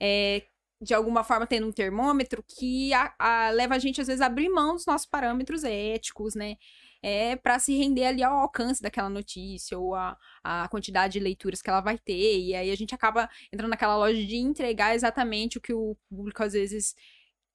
é, 0.00 0.46
de 0.80 0.94
alguma 0.94 1.22
forma, 1.22 1.46
tendo 1.46 1.66
um 1.66 1.72
termômetro 1.72 2.42
que 2.42 2.92
a, 2.94 3.14
a, 3.18 3.50
leva 3.50 3.74
a 3.74 3.78
gente, 3.78 4.00
às 4.00 4.06
vezes, 4.06 4.22
a 4.22 4.26
abrir 4.26 4.48
mão 4.48 4.74
dos 4.74 4.86
nossos 4.86 5.06
parâmetros 5.06 5.64
éticos, 5.64 6.34
né? 6.34 6.56
É, 7.00 7.36
para 7.36 7.60
se 7.60 7.76
render 7.76 8.06
ali 8.06 8.24
ao 8.24 8.36
alcance 8.38 8.82
daquela 8.82 9.08
notícia 9.08 9.78
ou 9.78 9.94
a, 9.94 10.16
a 10.42 10.66
quantidade 10.68 11.12
de 11.12 11.20
leituras 11.20 11.62
que 11.62 11.70
ela 11.70 11.80
vai 11.80 11.96
ter. 11.96 12.40
E 12.40 12.54
aí 12.56 12.70
a 12.72 12.76
gente 12.76 12.92
acaba 12.92 13.30
entrando 13.52 13.70
naquela 13.70 13.96
loja 13.96 14.24
de 14.24 14.36
entregar 14.36 14.96
exatamente 14.96 15.58
o 15.58 15.60
que 15.60 15.72
o 15.72 15.96
público 16.10 16.42
às 16.42 16.54
vezes 16.54 16.96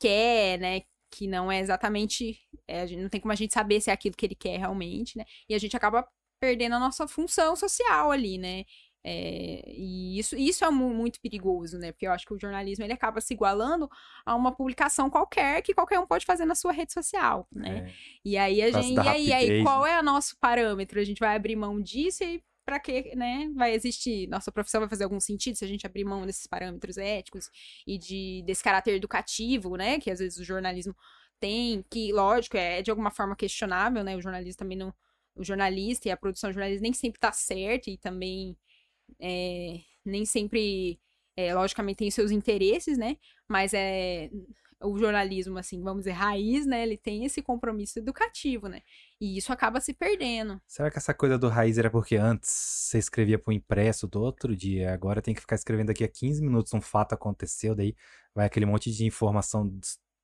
quer, 0.03 0.59
né? 0.59 0.81
Que 1.11 1.27
não 1.27 1.51
é 1.51 1.59
exatamente. 1.59 2.39
É, 2.67 2.85
não 2.97 3.09
tem 3.09 3.21
como 3.21 3.31
a 3.31 3.35
gente 3.35 3.53
saber 3.53 3.79
se 3.81 3.89
é 3.89 3.93
aquilo 3.93 4.15
que 4.15 4.25
ele 4.25 4.35
quer 4.35 4.57
realmente, 4.57 5.17
né? 5.17 5.25
E 5.49 5.55
a 5.55 5.57
gente 5.57 5.75
acaba 5.77 6.05
perdendo 6.39 6.75
a 6.75 6.79
nossa 6.79 7.07
função 7.07 7.55
social 7.55 8.11
ali, 8.11 8.37
né? 8.37 8.65
É, 9.05 9.61
e 9.67 10.17
isso, 10.17 10.35
isso 10.37 10.63
é 10.63 10.71
muito 10.71 11.19
perigoso, 11.21 11.77
né? 11.77 11.91
Porque 11.91 12.07
eu 12.07 12.11
acho 12.11 12.25
que 12.25 12.33
o 12.33 12.39
jornalismo 12.39 12.85
ele 12.85 12.93
acaba 12.93 13.19
se 13.19 13.33
igualando 13.33 13.89
a 14.25 14.33
uma 14.33 14.55
publicação 14.55 15.09
qualquer 15.09 15.61
que 15.61 15.73
qualquer 15.73 15.99
um 15.99 16.07
pode 16.07 16.25
fazer 16.25 16.45
na 16.45 16.55
sua 16.55 16.71
rede 16.71 16.93
social, 16.93 17.47
né? 17.51 17.89
É. 17.89 17.93
E 18.23 18.37
aí 18.37 18.61
a 18.61 18.71
gente, 18.71 18.95
e 18.95 19.09
aí, 19.09 19.33
aí, 19.33 19.63
qual 19.63 19.85
é 19.85 19.99
o 19.99 20.03
nosso 20.03 20.37
parâmetro? 20.39 20.99
A 20.99 21.03
gente 21.03 21.19
vai 21.19 21.35
abrir 21.35 21.55
mão 21.55 21.81
disso 21.81 22.23
e 22.23 22.41
para 22.65 22.79
que, 22.79 23.15
né, 23.15 23.49
vai 23.55 23.73
existir? 23.73 24.27
Nossa 24.27 24.51
profissão 24.51 24.81
vai 24.81 24.89
fazer 24.89 25.03
algum 25.03 25.19
sentido 25.19 25.55
se 25.55 25.65
a 25.65 25.67
gente 25.67 25.85
abrir 25.85 26.03
mão 26.05 26.25
desses 26.25 26.47
parâmetros 26.47 26.97
éticos 26.97 27.49
e 27.85 27.97
de, 27.97 28.43
desse 28.45 28.63
caráter 28.63 28.95
educativo, 28.95 29.75
né, 29.75 29.99
que 29.99 30.09
às 30.09 30.19
vezes 30.19 30.37
o 30.39 30.43
jornalismo 30.43 30.95
tem, 31.39 31.83
que, 31.89 32.11
lógico, 32.13 32.57
é 32.57 32.81
de 32.81 32.89
alguma 32.89 33.11
forma 33.11 33.35
questionável, 33.35 34.03
né, 34.03 34.15
o 34.15 34.21
jornalismo 34.21 34.57
também 34.57 34.77
não, 34.77 34.93
o 35.35 35.43
jornalista 35.43 36.07
e 36.07 36.11
a 36.11 36.17
produção 36.17 36.53
jornalista 36.53 36.81
nem 36.81 36.93
sempre 36.93 37.19
tá 37.19 37.31
certo 37.31 37.89
e 37.89 37.97
também 37.97 38.57
é, 39.19 39.79
nem 40.05 40.25
sempre, 40.25 40.99
é, 41.35 41.53
logicamente, 41.53 41.97
tem 41.97 42.11
seus 42.11 42.31
interesses, 42.31 42.97
né, 42.97 43.17
mas 43.47 43.73
é 43.73 44.29
o 44.83 44.97
jornalismo, 44.97 45.57
assim, 45.57 45.81
vamos 45.81 46.01
dizer, 46.03 46.11
raiz, 46.11 46.65
né? 46.65 46.83
Ele 46.83 46.97
tem 46.97 47.25
esse 47.25 47.41
compromisso 47.41 47.99
educativo, 47.99 48.67
né? 48.67 48.81
E 49.19 49.37
isso 49.37 49.51
acaba 49.51 49.79
se 49.79 49.93
perdendo. 49.93 50.61
Será 50.67 50.91
que 50.91 50.97
essa 50.97 51.13
coisa 51.13 51.37
do 51.37 51.47
raiz 51.47 51.77
era 51.77 51.89
porque 51.89 52.15
antes 52.15 52.49
você 52.49 52.97
escrevia 52.97 53.39
pro 53.39 53.53
impresso 53.53 54.07
do 54.07 54.21
outro 54.21 54.55
dia, 54.55 54.93
agora 54.93 55.21
tem 55.21 55.33
que 55.33 55.41
ficar 55.41 55.55
escrevendo 55.55 55.87
daqui 55.87 56.03
a 56.03 56.07
15 56.07 56.41
minutos 56.41 56.73
um 56.73 56.81
fato 56.81 57.13
aconteceu, 57.13 57.73
daí 57.73 57.95
vai 58.35 58.45
aquele 58.45 58.65
monte 58.65 58.91
de 58.91 59.05
informação 59.05 59.71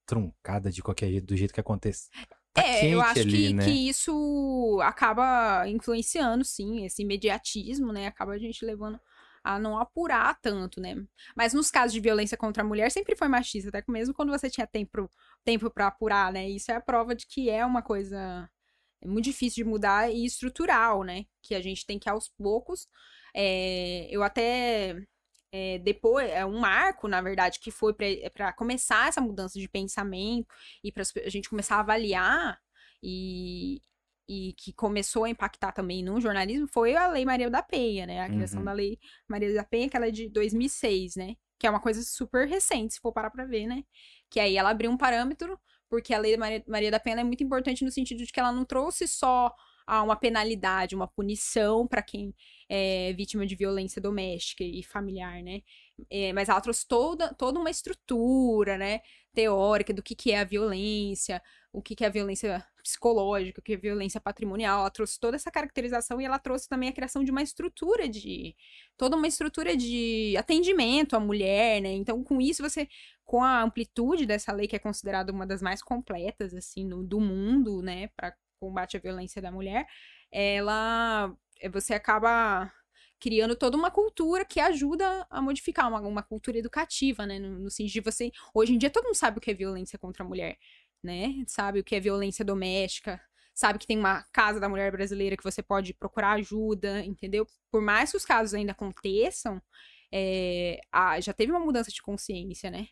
truncada 0.05 0.71
de 0.71 0.81
qualquer 0.81 1.09
jeito, 1.09 1.25
do 1.27 1.37
jeito 1.37 1.53
que 1.53 1.59
acontece. 1.59 2.09
Tá 2.51 2.63
é, 2.65 2.87
eu 2.87 2.99
acho 2.99 3.19
ali, 3.19 3.47
que, 3.47 3.53
né? 3.53 3.63
que 3.63 3.89
isso 3.89 4.79
acaba 4.81 5.67
influenciando, 5.67 6.43
sim, 6.43 6.83
esse 6.85 7.03
imediatismo, 7.03 7.93
né? 7.93 8.07
Acaba 8.07 8.33
a 8.33 8.37
gente 8.37 8.65
levando 8.65 8.99
a 9.43 9.59
não 9.59 9.77
apurar 9.79 10.37
tanto, 10.41 10.81
né? 10.81 10.95
Mas 11.35 11.53
nos 11.53 11.71
casos 11.71 11.93
de 11.93 11.99
violência 11.99 12.37
contra 12.37 12.63
a 12.63 12.65
mulher 12.65 12.91
sempre 12.91 13.15
foi 13.15 13.27
machista, 13.27 13.69
até 13.69 13.83
mesmo 13.91 14.13
quando 14.13 14.31
você 14.31 14.49
tinha 14.49 14.67
tempo 14.67 15.09
tempo 15.43 15.69
para 15.71 15.87
apurar, 15.87 16.31
né? 16.33 16.49
Isso 16.49 16.71
é 16.71 16.75
a 16.75 16.81
prova 16.81 17.15
de 17.15 17.25
que 17.27 17.49
é 17.49 17.65
uma 17.65 17.81
coisa 17.81 18.49
muito 19.05 19.25
difícil 19.25 19.63
de 19.63 19.69
mudar 19.69 20.11
e 20.11 20.25
estrutural, 20.25 21.03
né? 21.03 21.25
Que 21.41 21.55
a 21.55 21.61
gente 21.61 21.85
tem 21.85 21.99
que 21.99 22.09
aos 22.09 22.29
poucos. 22.29 22.87
É, 23.35 24.07
eu 24.11 24.23
até 24.23 24.95
é, 25.51 25.79
depois 25.79 26.29
é 26.29 26.45
um 26.45 26.59
marco, 26.59 27.07
na 27.07 27.21
verdade, 27.21 27.59
que 27.59 27.71
foi 27.71 27.93
para 27.93 28.53
começar 28.53 29.07
essa 29.07 29.21
mudança 29.21 29.59
de 29.59 29.67
pensamento 29.67 30.47
e 30.83 30.91
para 30.91 31.03
a 31.25 31.29
gente 31.29 31.49
começar 31.49 31.77
a 31.77 31.79
avaliar 31.79 32.59
e, 33.01 33.81
e 34.29 34.53
que 34.53 34.71
começou 34.71 35.23
a 35.23 35.29
impactar 35.29 35.71
também 35.71 36.03
no 36.03 36.21
jornalismo 36.21 36.67
foi 36.67 36.95
a 36.95 37.07
Lei 37.07 37.25
Maria 37.25 37.49
da 37.49 37.63
Penha, 37.63 38.05
né? 38.05 38.21
A 38.21 38.29
criação 38.29 38.59
uhum. 38.59 38.65
da 38.65 38.73
Lei 38.73 38.99
Maria 39.27 39.51
da 39.55 39.63
Penha, 39.63 39.89
que 39.89 39.97
ela 39.97 40.07
é 40.07 40.11
de 40.11 40.29
2006, 40.29 41.15
né? 41.15 41.35
Que 41.57 41.65
é 41.65 41.69
uma 41.69 41.79
coisa 41.79 42.03
super 42.03 42.47
recente, 42.47 42.93
se 42.93 42.99
for 42.99 43.11
parar 43.11 43.31
pra 43.31 43.43
ver, 43.43 43.65
né? 43.65 43.83
Que 44.29 44.39
aí 44.39 44.55
ela 44.55 44.69
abriu 44.69 44.91
um 44.91 44.97
parâmetro, 44.97 45.59
porque 45.89 46.13
a 46.13 46.19
Lei 46.19 46.37
Maria, 46.37 46.63
Maria 46.67 46.91
da 46.91 46.99
Penha 46.99 47.21
é 47.21 47.23
muito 47.23 47.43
importante 47.43 47.83
no 47.83 47.91
sentido 47.91 48.23
de 48.23 48.31
que 48.31 48.39
ela 48.39 48.51
não 48.51 48.63
trouxe 48.63 49.07
só 49.07 49.51
a 49.87 50.03
uma 50.03 50.15
penalidade, 50.15 50.93
uma 50.93 51.07
punição 51.07 51.87
para 51.87 52.03
quem 52.03 52.35
é 52.69 53.11
vítima 53.13 53.47
de 53.47 53.55
violência 53.55 53.99
doméstica 53.99 54.63
e 54.63 54.83
familiar, 54.83 55.41
né? 55.41 55.61
É, 56.09 56.33
mas 56.33 56.49
ela 56.49 56.61
trouxe 56.61 56.87
toda, 56.87 57.33
toda 57.33 57.59
uma 57.59 57.69
estrutura, 57.69 58.77
né? 58.77 59.01
Teórica 59.33 59.93
do 59.93 60.03
que, 60.03 60.15
que 60.15 60.31
é 60.31 60.39
a 60.39 60.43
violência, 60.43 61.41
o 61.71 61.81
que, 61.81 61.95
que 61.95 62.03
é 62.03 62.07
a 62.07 62.11
violência 62.11 62.65
psicológica, 62.81 63.59
o 63.59 63.63
que 63.63 63.73
é 63.73 63.75
a 63.75 63.79
violência 63.79 64.19
patrimonial. 64.19 64.81
Ela 64.81 64.89
trouxe 64.89 65.19
toda 65.19 65.35
essa 65.35 65.51
caracterização 65.51 66.19
e 66.19 66.25
ela 66.25 66.39
trouxe 66.39 66.67
também 66.67 66.89
a 66.89 66.93
criação 66.93 67.23
de 67.23 67.31
uma 67.31 67.41
estrutura 67.41 68.07
de. 68.07 68.55
toda 68.97 69.15
uma 69.15 69.27
estrutura 69.27 69.75
de 69.77 70.35
atendimento 70.37 71.15
à 71.15 71.19
mulher, 71.19 71.81
né? 71.81 71.91
Então, 71.93 72.23
com 72.23 72.41
isso, 72.41 72.63
você. 72.63 72.87
Com 73.23 73.43
a 73.43 73.61
amplitude 73.61 74.25
dessa 74.25 74.51
lei, 74.51 74.67
que 74.67 74.75
é 74.75 74.79
considerada 74.79 75.31
uma 75.31 75.45
das 75.45 75.61
mais 75.61 75.83
completas, 75.83 76.53
assim, 76.53 76.83
no, 76.83 77.03
do 77.03 77.19
mundo, 77.19 77.81
né, 77.83 78.07
para 78.17 78.35
combate 78.59 78.97
à 78.97 78.99
violência 78.99 79.41
da 79.41 79.51
mulher, 79.51 79.85
ela. 80.31 81.33
Você 81.71 81.93
acaba 81.93 82.71
criando 83.19 83.55
toda 83.55 83.75
uma 83.77 83.91
cultura 83.91 84.45
que 84.45 84.59
ajuda 84.59 85.27
a 85.29 85.41
modificar, 85.41 85.87
uma, 85.87 85.99
uma 86.01 86.23
cultura 86.23 86.57
educativa, 86.57 87.25
né? 87.25 87.39
No, 87.39 87.59
no 87.59 87.69
sentido 87.69 87.93
de 87.93 88.11
você. 88.11 88.31
Hoje 88.53 88.73
em 88.73 88.77
dia 88.77 88.89
todo 88.89 89.05
mundo 89.05 89.15
sabe 89.15 89.37
o 89.37 89.41
que 89.41 89.51
é 89.51 89.53
violência 89.53 89.99
contra 89.99 90.23
a 90.23 90.27
mulher, 90.27 90.57
né? 91.03 91.43
Sabe 91.47 91.79
o 91.79 91.83
que 91.83 91.95
é 91.95 91.99
violência 91.99 92.45
doméstica, 92.45 93.21
sabe 93.53 93.77
que 93.77 93.85
tem 93.85 93.99
uma 93.99 94.23
casa 94.31 94.59
da 94.59 94.69
mulher 94.69 94.91
brasileira 94.91 95.35
que 95.35 95.43
você 95.43 95.61
pode 95.61 95.93
procurar 95.93 96.33
ajuda, 96.33 97.03
entendeu? 97.03 97.45
Por 97.69 97.81
mais 97.81 98.11
que 98.11 98.17
os 98.17 98.25
casos 98.25 98.53
ainda 98.53 98.71
aconteçam, 98.71 99.61
é, 100.11 100.79
a, 100.91 101.19
já 101.19 101.33
teve 101.33 101.51
uma 101.51 101.59
mudança 101.59 101.91
de 101.91 102.01
consciência, 102.01 102.71
né? 102.71 102.87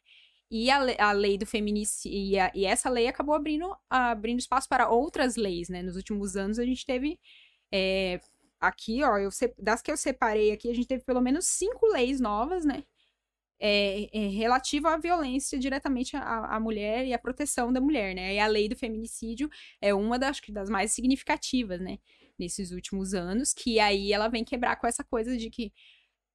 E 0.51 0.69
a, 0.69 1.09
a 1.09 1.11
lei 1.13 1.37
do 1.37 1.45
feminicídio. 1.45 2.17
E, 2.17 2.61
e, 2.61 2.65
essa 2.65 2.89
lei 2.89 3.07
acabou 3.07 3.33
abrindo, 3.33 3.73
abrindo 3.89 4.39
espaço 4.39 4.67
para 4.67 4.89
outras 4.89 5.35
leis, 5.35 5.69
né? 5.69 5.81
Nos 5.81 5.95
últimos 5.95 6.35
anos 6.35 6.59
a 6.59 6.65
gente 6.65 6.85
teve. 6.85 7.19
É, 7.71 8.19
aqui, 8.59 9.03
ó, 9.03 9.17
eu, 9.17 9.29
das 9.57 9.81
que 9.81 9.91
eu 9.91 9.97
separei 9.97 10.51
aqui, 10.51 10.69
a 10.69 10.73
gente 10.73 10.87
teve 10.87 11.03
pelo 11.03 11.21
menos 11.21 11.45
cinco 11.45 11.85
leis 11.87 12.19
novas, 12.19 12.65
né? 12.65 12.83
É, 13.59 14.07
é, 14.15 14.27
relativa 14.27 14.93
à 14.93 14.97
violência 14.97 15.57
diretamente 15.57 16.15
à, 16.15 16.55
à, 16.55 16.59
mulher 16.59 17.07
e 17.07 17.13
à 17.13 17.17
proteção 17.17 17.73
da 17.73 17.81
mulher, 17.81 18.13
né? 18.13 18.35
E 18.35 18.39
a 18.39 18.47
lei 18.47 18.69
do 18.69 18.75
feminicídio 18.75 19.49
é 19.81 19.93
uma 19.93 20.19
das, 20.19 20.39
das 20.49 20.69
mais 20.69 20.91
significativas, 20.91 21.81
né? 21.81 21.97
Nesses 22.37 22.71
últimos 22.71 23.15
anos, 23.15 23.53
que 23.53 23.79
aí 23.79 24.13
ela 24.13 24.27
vem 24.27 24.43
quebrar 24.43 24.75
com 24.75 24.85
essa 24.85 25.03
coisa 25.03 25.35
de 25.35 25.49
que 25.49 25.73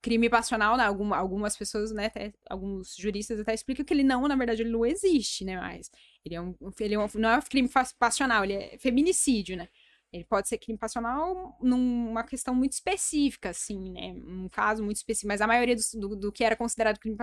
crime 0.02 0.28
passional, 0.28 0.76
né? 0.76 0.84
Algum, 0.84 1.14
algumas 1.14 1.56
pessoas, 1.56 1.92
né? 1.92 2.06
Até, 2.06 2.32
alguns 2.50 2.96
juristas 2.96 3.38
até 3.40 3.54
explicam 3.54 3.84
que 3.84 3.94
ele 3.94 4.02
não, 4.02 4.26
na 4.26 4.34
verdade, 4.34 4.62
ele 4.62 4.70
não 4.70 4.84
existe, 4.84 5.44
né? 5.44 5.56
Mas 5.56 5.90
ele 6.24 6.34
é 6.34 6.40
um, 6.40 6.54
ele 6.80 6.94
é 6.94 6.98
um, 6.98 7.06
não 7.14 7.30
é 7.30 7.38
um 7.38 7.42
crime 7.42 7.70
passional, 7.98 8.44
ele 8.44 8.54
é 8.54 8.78
feminicídio, 8.78 9.56
né? 9.56 9.68
Ele 10.12 10.24
pode 10.24 10.48
ser 10.48 10.58
crime 10.58 10.78
passional 10.78 11.56
numa 11.62 12.22
questão 12.22 12.54
muito 12.54 12.72
específica, 12.72 13.48
assim, 13.50 13.92
né? 13.92 14.12
Um 14.26 14.48
caso 14.48 14.84
muito 14.84 14.98
específico. 14.98 15.28
Mas 15.28 15.40
a 15.40 15.46
maioria 15.46 15.74
do, 15.74 16.00
do, 16.00 16.16
do 16.16 16.32
que 16.32 16.44
era 16.44 16.54
considerado 16.54 16.98
crime 16.98 17.16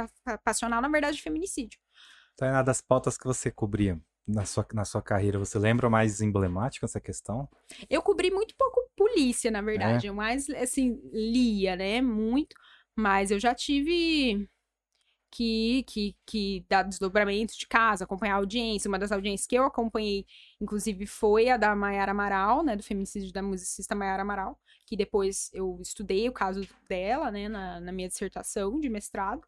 passional, 0.44 0.82
na 0.82 0.90
verdade, 0.90 1.20
é 1.20 1.22
feminicídio. 1.22 1.80
Então, 2.34 2.64
das 2.64 2.82
pautas 2.82 3.18
que 3.18 3.26
você 3.26 3.52
cobria 3.52 4.00
na 4.28 4.46
sua, 4.46 4.66
na 4.74 4.86
sua 4.86 5.02
carreira, 5.02 5.38
você 5.38 5.60
lembra 5.60 5.90
mais 5.90 6.22
emblemática 6.22 6.86
essa 6.86 7.00
questão? 7.00 7.48
Eu 7.90 8.02
cobri 8.02 8.32
muito 8.32 8.56
pouco 8.58 8.90
polícia, 8.96 9.52
na 9.52 9.62
verdade. 9.62 10.08
É? 10.08 10.10
Eu 10.10 10.14
mais, 10.14 10.50
assim, 10.50 11.00
lia, 11.12 11.76
né? 11.76 12.02
Muito. 12.02 12.56
Mas 12.96 13.30
eu 13.32 13.40
já 13.40 13.54
tive 13.54 14.50
que, 15.32 15.84
que, 15.84 16.16
que 16.26 16.66
dar 16.70 16.84
desdobramento 16.84 17.58
de 17.58 17.68
casa, 17.68 18.04
acompanhar 18.04 18.36
a 18.36 18.38
audiência. 18.38 18.90
Uma 18.90 19.00
das 19.00 19.12
audiências 19.12 19.48
que 19.48 19.56
eu 19.56 19.64
acompanhei, 19.66 20.26
inclusive, 20.60 21.06
foi 21.06 21.50
a 21.50 21.58
da 21.58 21.76
Maiara 21.76 22.12
Amaral, 22.12 22.64
né? 22.64 22.76
Do 22.76 22.84
feminicídio 22.84 23.32
da 23.32 23.42
musicista 23.42 23.96
Maiara 23.96 24.24
Amaral, 24.24 24.60
que 24.86 24.96
depois 24.98 25.50
eu 25.54 25.80
estudei 25.82 26.28
o 26.28 26.34
caso 26.34 26.62
dela, 26.88 27.32
né? 27.32 27.48
Na, 27.48 27.80
na 27.80 27.92
minha 27.92 28.08
dissertação 28.08 28.80
de 28.80 28.90
mestrado. 28.90 29.42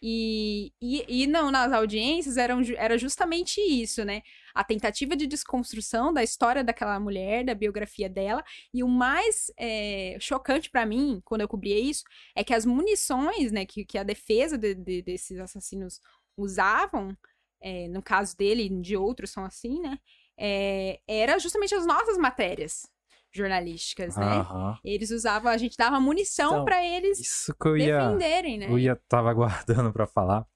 E, 0.00 0.72
e, 0.80 1.22
e, 1.22 1.26
não, 1.26 1.50
nas 1.50 1.72
audiências 1.72 2.36
eram, 2.36 2.60
era 2.76 2.96
justamente 2.96 3.60
isso, 3.60 4.04
né? 4.04 4.22
A 4.54 4.62
tentativa 4.62 5.16
de 5.16 5.26
desconstrução 5.26 6.12
da 6.12 6.22
história 6.22 6.62
daquela 6.62 7.00
mulher, 7.00 7.44
da 7.44 7.54
biografia 7.54 8.08
dela. 8.08 8.44
E 8.72 8.84
o 8.84 8.88
mais 8.88 9.50
é, 9.58 10.16
chocante 10.20 10.70
para 10.70 10.86
mim, 10.86 11.20
quando 11.24 11.40
eu 11.40 11.48
cobria 11.48 11.78
isso, 11.78 12.04
é 12.34 12.44
que 12.44 12.54
as 12.54 12.64
munições, 12.64 13.50
né, 13.50 13.66
que, 13.66 13.84
que 13.84 13.98
a 13.98 14.04
defesa 14.04 14.56
de, 14.56 14.74
de, 14.74 15.02
desses 15.02 15.38
assassinos 15.40 16.00
usavam, 16.36 17.16
é, 17.60 17.88
no 17.88 18.02
caso 18.02 18.36
dele 18.36 18.62
e 18.62 18.80
de 18.80 18.96
outros 18.96 19.30
são 19.30 19.44
assim, 19.44 19.80
né? 19.80 19.98
É, 20.40 21.00
era 21.08 21.38
justamente 21.40 21.74
as 21.74 21.84
nossas 21.84 22.16
matérias 22.16 22.88
jornalísticas, 23.32 24.16
né? 24.16 24.40
Uhum. 24.40 24.76
Eles 24.84 25.10
usavam, 25.10 25.50
a 25.50 25.56
gente 25.56 25.76
dava 25.76 26.00
munição 26.00 26.52
então, 26.52 26.64
para 26.64 26.84
eles 26.84 27.20
isso 27.20 27.54
que 27.54 27.68
eu 27.68 27.76
ia, 27.76 28.06
defenderem, 28.06 28.58
né? 28.58 28.66
Eu 28.70 28.78
ia 28.78 28.96
tava 29.08 29.30
aguardando 29.30 29.92
para 29.92 30.06
falar. 30.06 30.46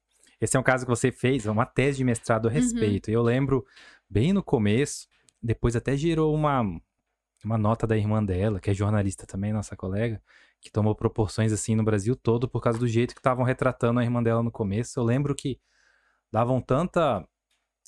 Esse 0.41 0.57
é 0.57 0.61
um 0.61 0.63
caso 0.63 0.85
que 0.85 0.91
você 0.91 1.13
fez, 1.13 1.47
é 1.47 1.51
uma 1.51 1.67
tese 1.67 1.99
de 1.99 2.05
mestrado 2.05 2.47
a 2.47 2.49
uhum. 2.49 2.55
respeito. 2.55 3.09
Uhum. 3.09 3.15
Eu 3.15 3.23
lembro 3.23 3.67
bem 4.09 4.33
no 4.33 4.43
começo, 4.43 5.07
depois 5.43 5.77
até 5.77 5.97
gerou 5.97 6.35
uma 6.35 6.65
uma 7.45 7.59
nota 7.59 7.87
da 7.89 7.97
irmã 7.97 8.23
dela, 8.25 8.61
que 8.61 8.71
é 8.71 8.75
jornalista 8.75 9.27
também, 9.27 9.53
nossa 9.53 9.77
colega, 9.77 10.23
que 10.61 10.71
tomou 10.71 10.95
proporções 10.95 11.53
assim 11.53 11.75
no 11.75 11.83
Brasil 11.83 12.15
todo 12.15 12.49
por 12.49 12.63
causa 12.63 12.79
do 12.79 12.87
jeito 12.87 13.15
que 13.15 13.21
estavam 13.21 13.45
retratando 13.45 13.99
a 13.99 14.05
irmã 14.05 14.23
dela 14.23 14.43
no 14.43 14.51
começo. 14.51 14.99
Eu 14.99 15.05
lembro 15.05 15.35
que 15.35 15.59
davam 16.31 16.61
tanta 16.61 17.27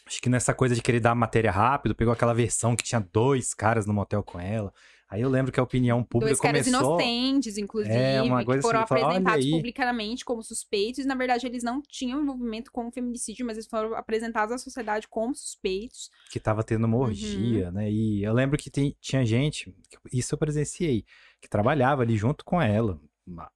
Acho 0.06 0.20
que 0.20 0.28
nessa 0.28 0.52
coisa 0.52 0.75
de 0.75 0.82
querer 0.82 1.00
dar 1.00 1.14
matéria 1.14 1.50
rápido, 1.50 1.94
pegou 1.94 2.12
aquela 2.12 2.34
versão 2.34 2.76
que 2.76 2.84
tinha 2.84 3.00
dois 3.00 3.54
caras 3.54 3.87
no 3.87 3.94
motel 3.94 4.23
com 4.23 4.38
ela. 4.38 4.73
Aí 5.08 5.20
eu 5.20 5.28
lembro 5.28 5.52
que 5.52 5.61
a 5.61 5.62
opinião 5.62 6.02
pública 6.02 6.30
Dois 6.30 6.40
caras 6.40 6.66
começou... 6.66 7.00
inocentes, 7.00 7.56
inclusive, 7.56 7.94
é, 7.94 8.20
uma 8.20 8.44
coisa 8.44 8.61
que 8.61 8.66
foram 8.66 8.80
assim, 8.80 8.94
apresentados 8.94 9.44
fala, 9.44 9.56
publicamente 9.56 10.25
como 10.25 10.42
suspeitos. 10.42 11.06
Na 11.06 11.14
verdade, 11.14 11.46
eles 11.46 11.62
não 11.62 11.80
tinham 11.82 12.20
envolvimento 12.23 12.73
com 12.73 12.88
o 12.88 12.90
feminicídio, 12.90 13.46
mas 13.46 13.56
eles 13.56 13.68
foram 13.68 13.94
apresentados 13.94 14.52
à 14.52 14.58
sociedade 14.58 15.06
como 15.06 15.34
suspeitos. 15.34 16.11
Que 16.30 16.40
tava 16.40 16.64
tendo 16.64 16.84
uma 16.84 16.96
orgia, 16.96 17.66
uhum. 17.66 17.73
né? 17.73 17.92
E 17.92 18.25
eu 18.25 18.32
lembro 18.32 18.58
que 18.58 18.70
tem, 18.70 18.96
tinha 19.00 19.25
gente, 19.25 19.73
isso 20.12 20.34
eu 20.34 20.38
presenciei, 20.38 21.04
que 21.40 21.49
trabalhava 21.49 22.02
ali 22.02 22.16
junto 22.16 22.44
com 22.44 22.61
ela, 22.61 23.00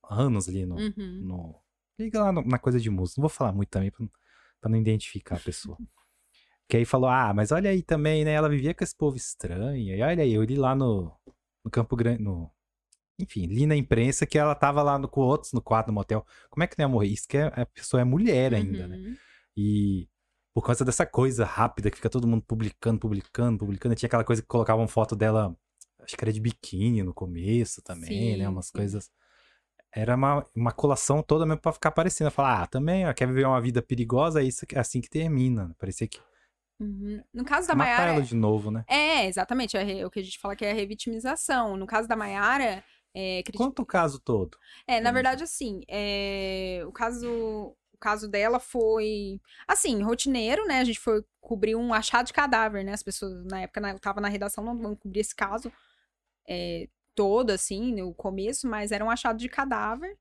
anos 0.09 0.49
ali 0.49 0.65
no... 0.65 0.77
Uhum. 0.77 1.21
no 1.25 1.55
liga 1.99 2.21
lá 2.21 2.31
no, 2.31 2.43
na 2.43 2.59
coisa 2.59 2.79
de 2.79 2.89
música. 2.89 3.21
Não 3.21 3.29
vou 3.29 3.37
falar 3.37 3.53
muito 3.53 3.71
também 3.71 3.91
pra, 3.91 4.07
pra 4.61 4.71
não 4.71 4.79
identificar 4.79 5.37
a 5.37 5.41
pessoa. 5.41 5.77
Que 6.69 6.77
aí 6.77 6.85
falou, 6.85 7.09
ah, 7.09 7.33
mas 7.33 7.51
olha 7.51 7.71
aí 7.71 7.83
também, 7.83 8.25
né? 8.25 8.33
Ela 8.33 8.49
vivia 8.49 8.75
com 8.75 8.85
esse 8.85 8.95
povo 8.95 9.17
estranho. 9.17 9.97
E 9.97 10.03
olha 10.03 10.23
aí, 10.23 10.35
eu 10.35 10.45
li 10.45 10.57
lá 10.57 10.75
no, 10.75 11.11
no 11.65 11.71
Campo 11.71 11.97
Grande, 11.97 12.23
no... 12.23 12.51
Enfim, 13.19 13.47
li 13.47 13.67
na 13.67 13.75
imprensa 13.75 14.27
que 14.27 14.39
ela 14.39 14.55
tava 14.55 14.83
lá 14.83 14.99
no, 14.99 15.09
com 15.09 15.23
outros 15.23 15.53
no 15.53 15.63
quarto 15.63 15.87
do 15.89 15.93
motel. 15.93 16.25
Como 16.51 16.63
é 16.63 16.67
que 16.67 16.79
não 16.79 16.85
ia 16.85 16.89
morrer? 16.89 17.09
Isso 17.09 17.27
que 17.27 17.37
é, 17.37 17.47
a 17.47 17.67
pessoa 17.67 18.01
é 18.01 18.05
mulher 18.05 18.55
ainda, 18.55 18.87
né? 18.87 18.97
uhum. 18.97 19.03
né? 19.11 19.17
E 19.57 20.09
por 20.55 20.63
causa 20.63 20.85
dessa 20.85 21.07
coisa 21.07 21.45
rápida 21.45 21.91
que 21.91 21.97
fica 21.97 22.11
todo 22.11 22.27
mundo 22.27 22.43
publicando, 22.43 22.99
publicando, 22.99 23.59
publicando. 23.59 23.95
Tinha 23.95 24.09
aquela 24.09 24.25
coisa 24.25 24.43
que 24.43 24.49
colocavam 24.49 24.87
foto 24.87 25.17
dela, 25.17 25.57
acho 26.01 26.17
que 26.17 26.25
era 26.25 26.33
de 26.33 26.41
biquíni 26.41 27.03
no 27.03 27.15
começo 27.15 27.83
também, 27.83 28.11
né? 28.11 28.33
sim, 28.35 28.37
né? 28.39 28.49
Umas 28.49 28.67
sim. 28.67 28.73
coisas. 28.73 29.11
Era 29.93 30.17
uma, 30.17 30.45
uma 30.55 30.73
colação 30.73 31.23
toda 31.23 31.47
mesmo 31.47 31.61
pra 31.61 31.73
ficar 31.73 31.93
parecendo. 31.93 32.31
Falar, 32.31 32.63
ah, 32.63 32.67
também, 32.67 33.07
ó, 33.07 33.15
quer 33.15 33.27
viver 33.27 33.47
uma 33.47 33.61
vida 33.61 33.81
perigosa, 33.81 34.43
é 34.43 34.45
isso 34.45 34.67
é 34.73 34.79
assim 34.79 35.01
que 35.01 35.09
termina. 35.09 35.75
Parecia 35.79 36.07
que 36.07 36.19
Uhum. 36.81 37.23
No 37.33 37.45
caso 37.45 37.67
da 37.67 37.75
Matar 37.75 37.91
Maiara. 37.91 38.13
ela 38.15 38.23
de 38.23 38.37
novo, 38.37 38.71
né? 38.71 38.85
É, 38.87 39.27
exatamente. 39.27 39.77
É 39.77 40.07
o 40.07 40.11
que 40.11 40.21
a 40.21 40.23
gente 40.23 40.39
fala 40.39 40.55
que 40.55 40.65
é 40.65 40.71
a 40.71 40.75
revitimização. 40.75 41.77
No 41.77 41.87
caso 41.87 42.09
da 42.09 42.17
Maiara. 42.17 42.85
É, 43.15 43.43
Quanto 43.57 43.83
o 43.83 43.87
caso 43.87 44.21
todo? 44.21 44.57
É, 44.87 45.01
na 45.01 45.11
verdade, 45.11 45.43
assim, 45.43 45.83
é... 45.89 46.83
o 46.87 46.93
caso. 46.93 47.75
O 47.93 47.99
caso 47.99 48.29
dela 48.29 48.61
foi, 48.61 49.41
assim, 49.67 50.01
rotineiro, 50.03 50.65
né? 50.69 50.79
A 50.79 50.85
gente 50.85 51.01
foi 51.01 51.25
cobrir 51.41 51.75
um 51.75 51.93
achado 51.93 52.27
de 52.27 52.33
cadáver, 52.33 52.85
né? 52.85 52.93
As 52.93 53.03
pessoas, 53.03 53.45
na 53.47 53.63
época, 53.63 53.81
eu 53.91 53.99
tava 53.99 54.21
na 54.21 54.29
redação, 54.29 54.63
não 54.63 54.79
vão 54.79 54.95
cobrir 54.95 55.19
esse 55.19 55.35
caso 55.35 55.73
é, 56.49 56.89
todo, 57.13 57.51
assim, 57.51 57.93
no 58.01 58.15
começo, 58.15 58.69
mas 58.69 58.93
era 58.93 59.05
um 59.05 59.11
achado 59.11 59.37
de 59.37 59.49
cadáver. 59.49 60.17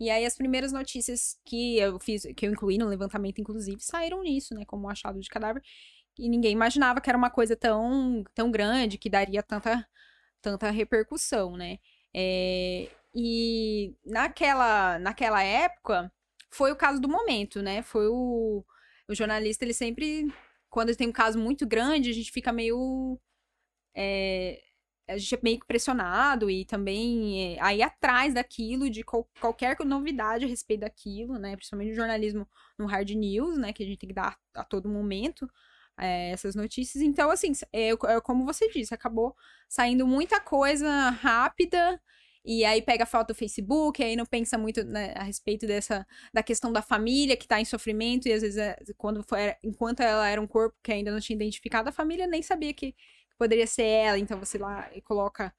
E 0.00 0.10
aí 0.10 0.24
as 0.24 0.36
primeiras 0.36 0.72
notícias 0.72 1.38
que 1.44 1.76
eu 1.76 1.98
fiz, 1.98 2.22
que 2.36 2.46
eu 2.46 2.52
incluí 2.52 2.78
no 2.78 2.86
levantamento, 2.86 3.40
inclusive, 3.40 3.80
saíram 3.80 4.22
nisso, 4.22 4.54
né? 4.54 4.64
Como 4.64 4.86
um 4.86 4.88
achado 4.88 5.20
de 5.20 5.28
cadáver 5.28 5.62
e 6.18 6.28
ninguém 6.28 6.52
imaginava 6.52 7.00
que 7.00 7.08
era 7.08 7.16
uma 7.18 7.30
coisa 7.30 7.56
tão, 7.56 8.24
tão 8.34 8.50
grande, 8.50 8.98
que 8.98 9.08
daria 9.08 9.42
tanta, 9.42 9.86
tanta 10.42 10.70
repercussão, 10.70 11.56
né? 11.56 11.78
É, 12.14 12.90
e 13.14 13.94
naquela, 14.04 14.98
naquela 14.98 15.42
época, 15.42 16.12
foi 16.50 16.72
o 16.72 16.76
caso 16.76 17.00
do 17.00 17.08
momento, 17.08 17.62
né? 17.62 17.82
Foi 17.82 18.08
o, 18.08 18.64
o 19.08 19.14
jornalista, 19.14 19.64
ele 19.64 19.74
sempre, 19.74 20.26
quando 20.68 20.94
tem 20.96 21.08
um 21.08 21.12
caso 21.12 21.38
muito 21.38 21.66
grande, 21.66 22.10
a 22.10 22.14
gente 22.14 22.32
fica 22.32 22.52
meio. 22.52 23.20
É, 23.94 24.60
a 25.08 25.16
gente 25.16 25.34
é 25.34 25.40
meio 25.42 25.60
pressionado 25.66 26.50
e 26.50 26.64
também 26.66 27.56
é, 27.56 27.62
aí 27.62 27.82
atrás 27.82 28.34
daquilo, 28.34 28.90
de 28.90 29.02
qual, 29.02 29.26
qualquer 29.40 29.76
novidade 29.84 30.44
a 30.44 30.48
respeito 30.48 30.80
daquilo, 30.80 31.38
né? 31.38 31.56
Principalmente 31.56 31.90
no 31.90 31.96
jornalismo 31.96 32.48
no 32.78 32.86
hard 32.86 33.10
news, 33.10 33.56
né? 33.58 33.72
Que 33.72 33.82
a 33.84 33.86
gente 33.86 33.98
tem 33.98 34.08
que 34.08 34.14
dar 34.14 34.36
a 34.54 34.64
todo 34.64 34.88
momento 34.88 35.48
é, 35.98 36.30
essas 36.30 36.54
notícias. 36.54 37.02
Então, 37.02 37.30
assim, 37.30 37.52
é, 37.72 37.90
é, 37.90 38.20
como 38.22 38.44
você 38.44 38.68
disse, 38.68 38.94
acabou 38.94 39.34
saindo 39.68 40.06
muita 40.06 40.40
coisa 40.40 41.10
rápida. 41.10 42.00
E 42.44 42.64
aí 42.64 42.80
pega 42.80 43.04
a 43.04 43.06
foto 43.06 43.28
do 43.28 43.34
Facebook, 43.34 44.02
aí 44.02 44.16
não 44.16 44.24
pensa 44.24 44.56
muito 44.56 44.82
né, 44.84 45.12
a 45.16 45.22
respeito 45.24 45.66
dessa 45.66 46.06
da 46.32 46.42
questão 46.42 46.72
da 46.72 46.80
família 46.80 47.36
que 47.36 47.44
está 47.44 47.60
em 47.60 47.64
sofrimento, 47.64 48.26
e 48.26 48.32
às 48.32 48.40
vezes, 48.42 48.56
é, 48.56 48.76
quando 48.96 49.22
foi, 49.22 49.54
enquanto 49.62 50.00
ela 50.00 50.26
era 50.28 50.40
um 50.40 50.46
corpo 50.46 50.76
que 50.82 50.92
ainda 50.92 51.10
não 51.12 51.20
tinha 51.20 51.36
identificado, 51.36 51.88
a 51.90 51.92
família 51.92 52.26
nem 52.26 52.42
sabia 52.42 52.72
que 52.72 52.94
poderia 53.38 53.66
ser 53.66 53.84
ela. 53.84 54.18
Então 54.18 54.38
você 54.38 54.58
lá 54.58 54.88
e 54.94 55.02
coloca, 55.02 55.54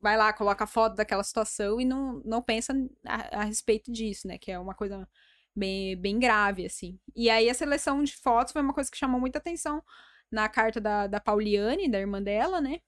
vai 0.00 0.16
lá, 0.16 0.32
coloca 0.32 0.64
a 0.64 0.66
foto 0.66 0.96
daquela 0.96 1.24
situação 1.24 1.80
e 1.80 1.84
não, 1.84 2.20
não 2.24 2.42
pensa 2.42 2.74
a, 3.04 3.42
a 3.42 3.44
respeito 3.44 3.92
disso, 3.92 4.26
né? 4.28 4.38
Que 4.38 4.52
é 4.52 4.58
uma 4.58 4.74
coisa 4.74 5.08
bem, 5.56 5.96
bem 5.96 6.18
grave, 6.18 6.66
assim. 6.66 6.98
E 7.14 7.30
aí 7.30 7.48
a 7.48 7.54
seleção 7.54 8.02
de 8.02 8.14
fotos 8.16 8.52
foi 8.52 8.62
uma 8.62 8.74
coisa 8.74 8.90
que 8.90 8.98
chamou 8.98 9.20
muita 9.20 9.38
atenção 9.38 9.82
na 10.30 10.48
carta 10.48 10.80
da, 10.80 11.06
da 11.06 11.20
Pauliane, 11.20 11.90
da 11.90 11.98
irmã 11.98 12.22
dela, 12.22 12.60
né? 12.60 12.80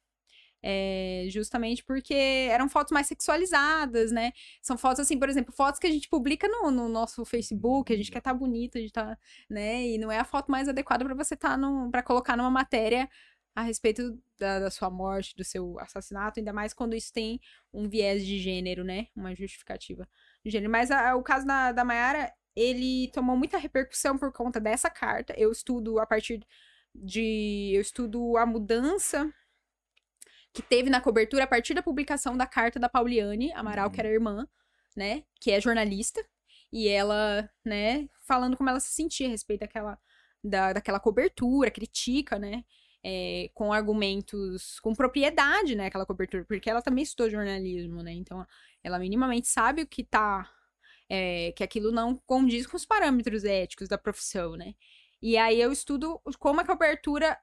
É, 0.60 1.26
justamente 1.30 1.84
porque 1.84 2.14
eram 2.50 2.68
fotos 2.68 2.92
mais 2.92 3.06
sexualizadas, 3.06 4.10
né? 4.10 4.32
São 4.60 4.76
fotos 4.76 5.00
assim, 5.00 5.18
por 5.18 5.28
exemplo, 5.28 5.52
fotos 5.52 5.78
que 5.78 5.86
a 5.86 5.90
gente 5.90 6.08
publica 6.08 6.48
no, 6.48 6.70
no 6.70 6.88
nosso 6.88 7.24
Facebook, 7.24 7.92
a 7.92 7.96
gente 7.96 8.10
quer 8.10 8.18
estar 8.18 8.32
tá 8.32 8.38
bonita, 8.38 8.78
a 8.78 8.82
gente 8.82 8.92
tá, 8.92 9.16
né? 9.48 9.86
E 9.86 9.98
não 9.98 10.10
é 10.10 10.18
a 10.18 10.24
foto 10.24 10.50
mais 10.50 10.68
adequada 10.68 11.04
para 11.04 11.14
você 11.14 11.34
estar 11.34 11.58
tá 11.58 11.88
para 11.90 12.02
colocar 12.02 12.36
numa 12.36 12.50
matéria 12.50 13.08
a 13.54 13.62
respeito 13.62 14.16
da, 14.38 14.60
da, 14.60 14.70
sua 14.70 14.88
morte, 14.90 15.34
do 15.36 15.44
seu 15.44 15.78
assassinato, 15.80 16.38
ainda 16.38 16.52
mais 16.52 16.72
quando 16.72 16.94
isso 16.94 17.12
tem 17.12 17.40
um 17.72 17.88
viés 17.88 18.24
de 18.24 18.38
gênero, 18.38 18.84
né? 18.84 19.08
Uma 19.16 19.34
justificativa 19.34 20.08
de 20.44 20.50
gênero. 20.50 20.70
Mas 20.70 20.90
a, 20.90 21.16
o 21.16 21.22
caso 21.24 21.46
da, 21.46 21.72
da 21.72 21.84
Mayara, 21.84 22.32
ele 22.58 23.08
tomou 23.12 23.36
muita 23.36 23.56
repercussão 23.56 24.18
por 24.18 24.32
conta 24.32 24.58
dessa 24.58 24.90
carta. 24.90 25.32
Eu 25.36 25.52
estudo 25.52 26.00
a 26.00 26.06
partir 26.06 26.44
de. 26.92 27.70
Eu 27.72 27.80
estudo 27.80 28.36
a 28.36 28.44
mudança 28.44 29.32
que 30.52 30.60
teve 30.60 30.90
na 30.90 31.00
cobertura 31.00 31.44
a 31.44 31.46
partir 31.46 31.74
da 31.74 31.82
publicação 31.82 32.36
da 32.36 32.46
carta 32.46 32.80
da 32.80 32.88
Pauliane 32.88 33.52
Amaral, 33.52 33.86
uhum. 33.86 33.92
que 33.92 34.00
era 34.00 34.08
irmã, 34.08 34.48
né? 34.96 35.22
Que 35.40 35.52
é 35.52 35.60
jornalista. 35.60 36.24
E 36.72 36.88
ela, 36.88 37.48
né, 37.64 38.08
falando 38.26 38.56
como 38.56 38.68
ela 38.68 38.80
se 38.80 38.92
sentia 38.92 39.28
a 39.28 39.30
respeito 39.30 39.60
daquela, 39.60 39.98
da, 40.42 40.72
daquela 40.72 40.98
cobertura, 40.98 41.70
critica, 41.70 42.38
né? 42.38 42.64
É, 43.04 43.50
com 43.54 43.72
argumentos, 43.72 44.80
com 44.80 44.92
propriedade, 44.92 45.76
né, 45.76 45.86
aquela 45.86 46.04
cobertura, 46.04 46.44
porque 46.44 46.68
ela 46.68 46.82
também 46.82 47.04
estudou 47.04 47.30
jornalismo, 47.30 48.02
né, 48.02 48.12
então 48.12 48.44
ela 48.82 48.98
minimamente 48.98 49.46
sabe 49.46 49.82
o 49.82 49.86
que 49.86 50.02
tá, 50.02 50.50
é, 51.08 51.52
que 51.52 51.64
aquilo 51.64 51.90
não 51.92 52.16
condiz 52.26 52.66
com 52.66 52.76
os 52.76 52.84
parâmetros 52.86 53.44
éticos 53.44 53.88
da 53.88 53.98
profissão, 53.98 54.56
né, 54.56 54.74
e 55.20 55.36
aí 55.36 55.60
eu 55.60 55.72
estudo 55.72 56.20
como 56.38 56.60
a 56.60 56.64
cobertura 56.64 57.38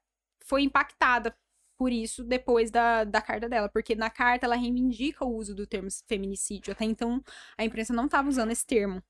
foi 0.46 0.64
impactada 0.64 1.36
por 1.78 1.92
isso 1.92 2.24
depois 2.24 2.72
da, 2.72 3.04
da 3.04 3.22
carta 3.22 3.50
dela, 3.50 3.70
porque 3.70 3.96
na 3.96 4.10
carta 4.10 4.46
ela 4.46 4.56
reivindica 4.56 5.26
o 5.26 5.36
uso 5.36 5.54
do 5.54 5.68
termo 5.68 5.90
feminicídio. 6.08 6.72
Até 6.72 6.86
então 6.86 7.22
a 7.58 7.66
imprensa 7.66 7.94
não 7.94 8.06
estava 8.06 8.30
usando 8.30 8.52
esse 8.52 8.66
termo. 8.66 9.04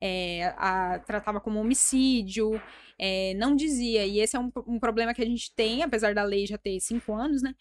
É, 0.00 0.46
a, 0.56 0.98
tratava 0.98 1.40
como 1.40 1.60
homicídio, 1.60 2.60
é, 2.98 3.34
não 3.34 3.54
dizia. 3.54 4.04
E 4.04 4.18
esse 4.18 4.36
é 4.36 4.40
um, 4.40 4.50
um, 4.66 4.80
problema 4.80 5.14
que 5.14 5.22
a 5.22 5.26
gente 5.26 5.54
tem, 5.54 5.82
apesar 5.82 6.12
da 6.14 6.24
lei 6.24 6.46
já 6.46 6.58
ter 6.58 6.80
cinco 6.80 7.14
anos, 7.14 7.40
né? 7.40 7.54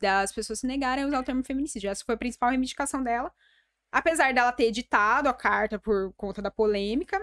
Das 0.00 0.32
pessoas 0.32 0.60
se 0.60 0.66
negarem 0.66 1.04
a 1.04 1.06
usar 1.06 1.20
o 1.20 1.24
termo 1.24 1.44
feminicídio. 1.44 1.90
Essa 1.90 2.04
foi 2.04 2.16
a 2.16 2.18
principal 2.18 2.50
reivindicação 2.50 3.02
dela. 3.04 3.32
Apesar 3.94 4.34
dela 4.34 4.50
ter 4.50 4.64
editado 4.64 5.28
a 5.28 5.32
carta 5.32 5.78
por 5.78 6.12
conta 6.16 6.42
da 6.42 6.50
polêmica, 6.50 7.16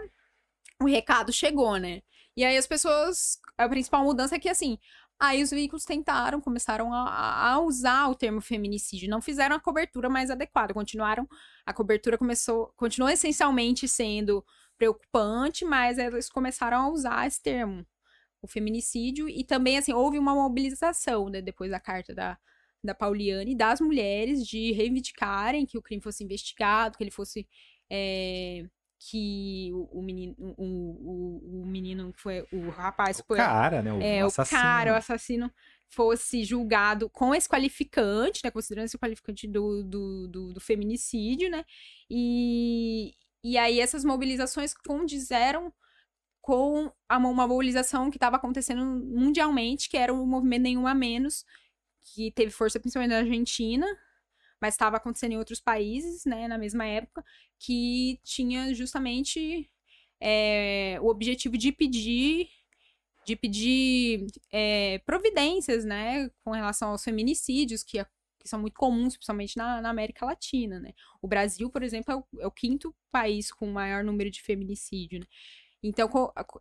o 0.82 0.86
recado 0.86 1.34
chegou, 1.34 1.76
né? 1.76 2.02
E 2.36 2.46
aí 2.46 2.56
as 2.56 2.66
pessoas. 2.66 3.38
A 3.58 3.68
principal 3.68 4.06
mudança 4.06 4.36
é 4.36 4.40
que, 4.40 4.48
assim, 4.48 4.80
Aí 5.20 5.44
os 5.44 5.52
veículos 5.52 5.86
tentaram, 5.86 6.42
começaram 6.42 6.92
a, 6.92 7.52
a, 7.52 7.60
usar 7.60 8.08
o 8.08 8.16
termo 8.16 8.42
feminicídio, 8.42 9.08
não 9.08 9.22
fizeram 9.22 9.56
a 9.56 9.60
cobertura 9.60 10.10
mais 10.10 10.32
adequada, 10.32 10.74
continuaram, 10.74 11.30
a 11.64 11.72
cobertura 11.72 12.18
começou, 12.18 12.74
continuou 12.76 13.12
essencialmente 13.12 13.88
sendo 13.88 14.44
preocupante, 14.80 15.64
mas 15.64 16.00
eles 16.00 16.28
começaram 16.28 16.78
a 16.78 16.90
usar 16.90 17.28
esse 17.28 17.40
termo, 17.40 17.86
o 18.42 18.48
feminicídio, 18.48 19.30
e 19.30 19.44
também, 19.44 19.78
assim, 19.78 19.94
houve 19.94 20.18
uma 20.18 20.34
mobilização, 20.34 21.30
né, 21.30 21.40
depois 21.40 21.70
da 21.70 21.80
carta 21.80 22.16
da, 22.16 22.36
da 22.84 22.96
Pauliane, 22.96 23.56
das 23.56 23.80
mulheres, 23.80 24.46
de 24.46 24.72
reivindicarem 24.72 25.66
que 25.66 25.78
o 25.78 25.82
crime 25.82 26.02
fosse 26.02 26.24
investigado, 26.24 26.98
que 26.98 27.04
ele 27.04 27.12
fosse 27.12 27.48
é, 27.90 28.66
que 29.10 29.72
o, 29.74 30.00
o 30.00 30.02
menino, 30.02 30.36
o, 30.38 30.54
o, 30.64 31.62
o, 31.62 31.66
menino 31.66 32.14
foi, 32.16 32.46
o 32.52 32.70
rapaz 32.70 33.20
o 33.20 33.24
foi, 33.26 33.38
cara, 33.38 33.82
né, 33.82 33.92
o 33.92 34.02
é, 34.02 34.22
assassino. 34.22 34.60
o 34.60 34.64
cara, 34.64 34.94
o 34.94 34.96
assassino 34.96 35.52
fosse 35.90 36.44
julgado 36.44 37.10
com 37.10 37.34
esse 37.34 37.50
qualificante, 37.50 38.42
né, 38.44 38.52
considerando 38.52 38.86
esse 38.86 38.98
qualificante 38.98 39.48
do, 39.48 39.84
do, 39.84 40.28
do, 40.28 40.54
do 40.54 40.60
feminicídio, 40.60 41.50
né, 41.50 41.66
e, 42.10 43.14
e 43.44 43.58
aí 43.58 43.80
essas 43.80 44.06
mobilizações 44.06 44.74
condizeram 44.74 45.74
com 46.42 46.92
a, 47.10 47.18
uma 47.18 47.48
mobilização 47.48 48.10
que 48.10 48.18
estava 48.18 48.36
acontecendo 48.36 48.84
mundialmente, 48.86 49.90
que 49.90 49.98
era 49.98 50.14
o 50.14 50.26
movimento 50.26 50.64
Nenhuma 50.64 50.94
Menos, 50.94 51.44
que 52.04 52.32
teve 52.32 52.52
força 52.52 52.80
principalmente 52.80 53.12
na 53.12 53.20
Argentina, 53.20 53.86
mas 54.62 54.76
estava 54.76 54.98
acontecendo 54.98 55.34
em 55.34 55.38
outros 55.38 55.60
países, 55.60 56.26
né, 56.26 56.48
na 56.48 56.58
mesma 56.58 56.86
época, 56.86 57.24
que 57.58 58.20
tinha 58.24 58.74
justamente 58.74 59.70
é, 60.20 60.98
o 61.02 61.08
objetivo 61.08 61.58
de 61.58 61.72
pedir 61.72 62.50
de 63.26 63.36
pedir 63.36 64.26
é, 64.52 65.00
providências, 65.06 65.86
né, 65.86 66.30
com 66.44 66.52
relação 66.52 66.90
aos 66.90 67.04
feminicídios 67.04 67.84
que, 67.84 68.04
que 68.40 68.50
são 68.50 68.60
muito 68.60 68.74
comuns, 68.74 69.16
principalmente 69.16 69.56
na, 69.58 69.80
na, 69.80 69.90
América 69.90 70.26
Latina, 70.26 70.80
né. 70.80 70.92
O 71.22 71.28
Brasil, 71.28 71.70
por 71.70 71.84
exemplo, 71.84 72.12
é 72.12 72.16
o, 72.16 72.42
é 72.42 72.48
o 72.48 72.52
quinto 72.52 72.96
país 73.12 73.52
com 73.52 73.68
maior 73.68 74.04
número 74.04 74.32
de 74.32 74.42
feminicídio, 74.42 75.20
né. 75.20 75.26
Então, 75.84 76.10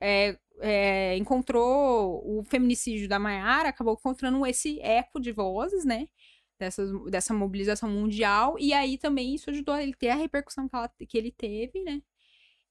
é, 0.01 0.39
é, 0.61 1.17
encontrou 1.17 2.23
o 2.25 2.43
feminicídio 2.45 3.09
da 3.09 3.19
Maiara, 3.19 3.69
acabou 3.69 3.95
encontrando 3.95 4.45
esse 4.47 4.81
eco 4.81 5.21
de 5.21 5.33
vozes, 5.33 5.85
né? 5.85 6.09
dessa, 6.61 6.87
dessa 7.11 7.35
mobilização 7.35 7.89
mundial, 7.91 8.57
e 8.59 8.73
aí 8.73 8.99
também 8.99 9.35
isso 9.35 9.51
ajudou 9.51 9.77
ele 9.77 9.95
ter 9.95 10.11
a 10.11 10.15
repercussão 10.15 10.69
que, 10.69 10.77
ela, 10.77 10.89
que 11.09 11.19
ele 11.19 11.33
teve, 11.33 11.83
né? 11.83 12.03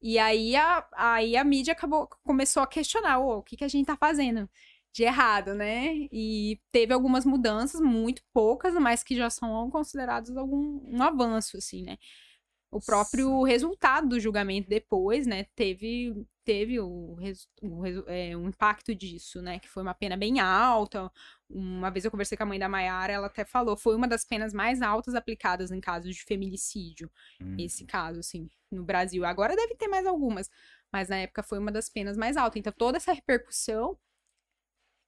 E 0.02 0.20
aí 0.20 0.56
a, 0.56 0.88
aí 0.94 1.36
a 1.36 1.44
mídia 1.44 1.74
acabou, 1.74 2.08
começou 2.24 2.64
a 2.64 2.68
questionar 2.68 3.20
o 3.20 3.44
que, 3.44 3.58
que 3.58 3.64
a 3.66 3.68
gente 3.68 3.88
tá 3.88 3.98
fazendo 3.98 4.50
de 4.94 5.04
errado, 5.04 5.54
né? 5.56 6.08
E 6.12 6.62
teve 6.72 6.94
algumas 6.94 7.26
mudanças, 7.26 7.82
muito 7.82 8.24
poucas, 8.34 8.74
mas 8.76 9.04
que 9.04 9.16
já 9.16 9.30
são 9.30 9.70
consideradas 9.72 10.36
algum 10.38 10.82
um 10.88 11.02
avanço, 11.04 11.58
assim, 11.58 11.84
né? 11.84 11.98
O 12.72 12.80
próprio 12.80 13.42
resultado 13.44 14.10
do 14.10 14.20
julgamento 14.20 14.70
depois, 14.70 15.26
né, 15.26 15.46
teve, 15.56 16.14
teve 16.46 16.80
o, 16.80 17.18
o, 17.64 17.86
é, 18.06 18.38
um 18.38 18.50
impacto 18.50 18.94
disso, 18.94 19.42
né, 19.42 19.58
que 19.58 19.68
foi 19.68 19.82
uma 19.82 19.96
pena 19.96 20.16
bem 20.16 20.40
alta. 20.40 21.12
Uma 21.50 21.90
vez 21.90 22.06
eu 22.06 22.12
conversei 22.12 22.38
com 22.38 22.44
a 22.44 22.46
mãe 22.46 22.60
da 22.60 22.70
Maiara, 22.70 23.12
ela 23.12 23.26
até 23.26 23.44
falou, 23.44 23.76
foi 23.76 23.96
uma 23.96 24.08
das 24.08 24.24
penas 24.24 24.54
mais 24.54 24.84
altas 24.84 25.16
aplicadas 25.16 25.72
em 25.72 25.82
casos 25.82 26.16
de 26.16 26.24
feminicídio, 26.24 27.10
hum. 27.42 27.56
esse 27.58 27.86
caso, 27.86 28.20
assim, 28.20 28.48
no 28.72 28.84
Brasil. 28.84 29.26
Agora 29.26 29.56
deve 29.56 29.74
ter 29.76 29.88
mais 29.88 30.06
algumas, 30.06 30.48
mas 30.92 31.10
na 31.10 31.18
época 31.18 31.42
foi 31.42 31.58
uma 31.58 31.72
das 31.72 31.90
penas 31.90 32.16
mais 32.16 32.38
altas. 32.38 32.60
Então 32.60 32.72
toda 32.72 32.98
essa 32.98 33.14
repercussão 33.14 33.98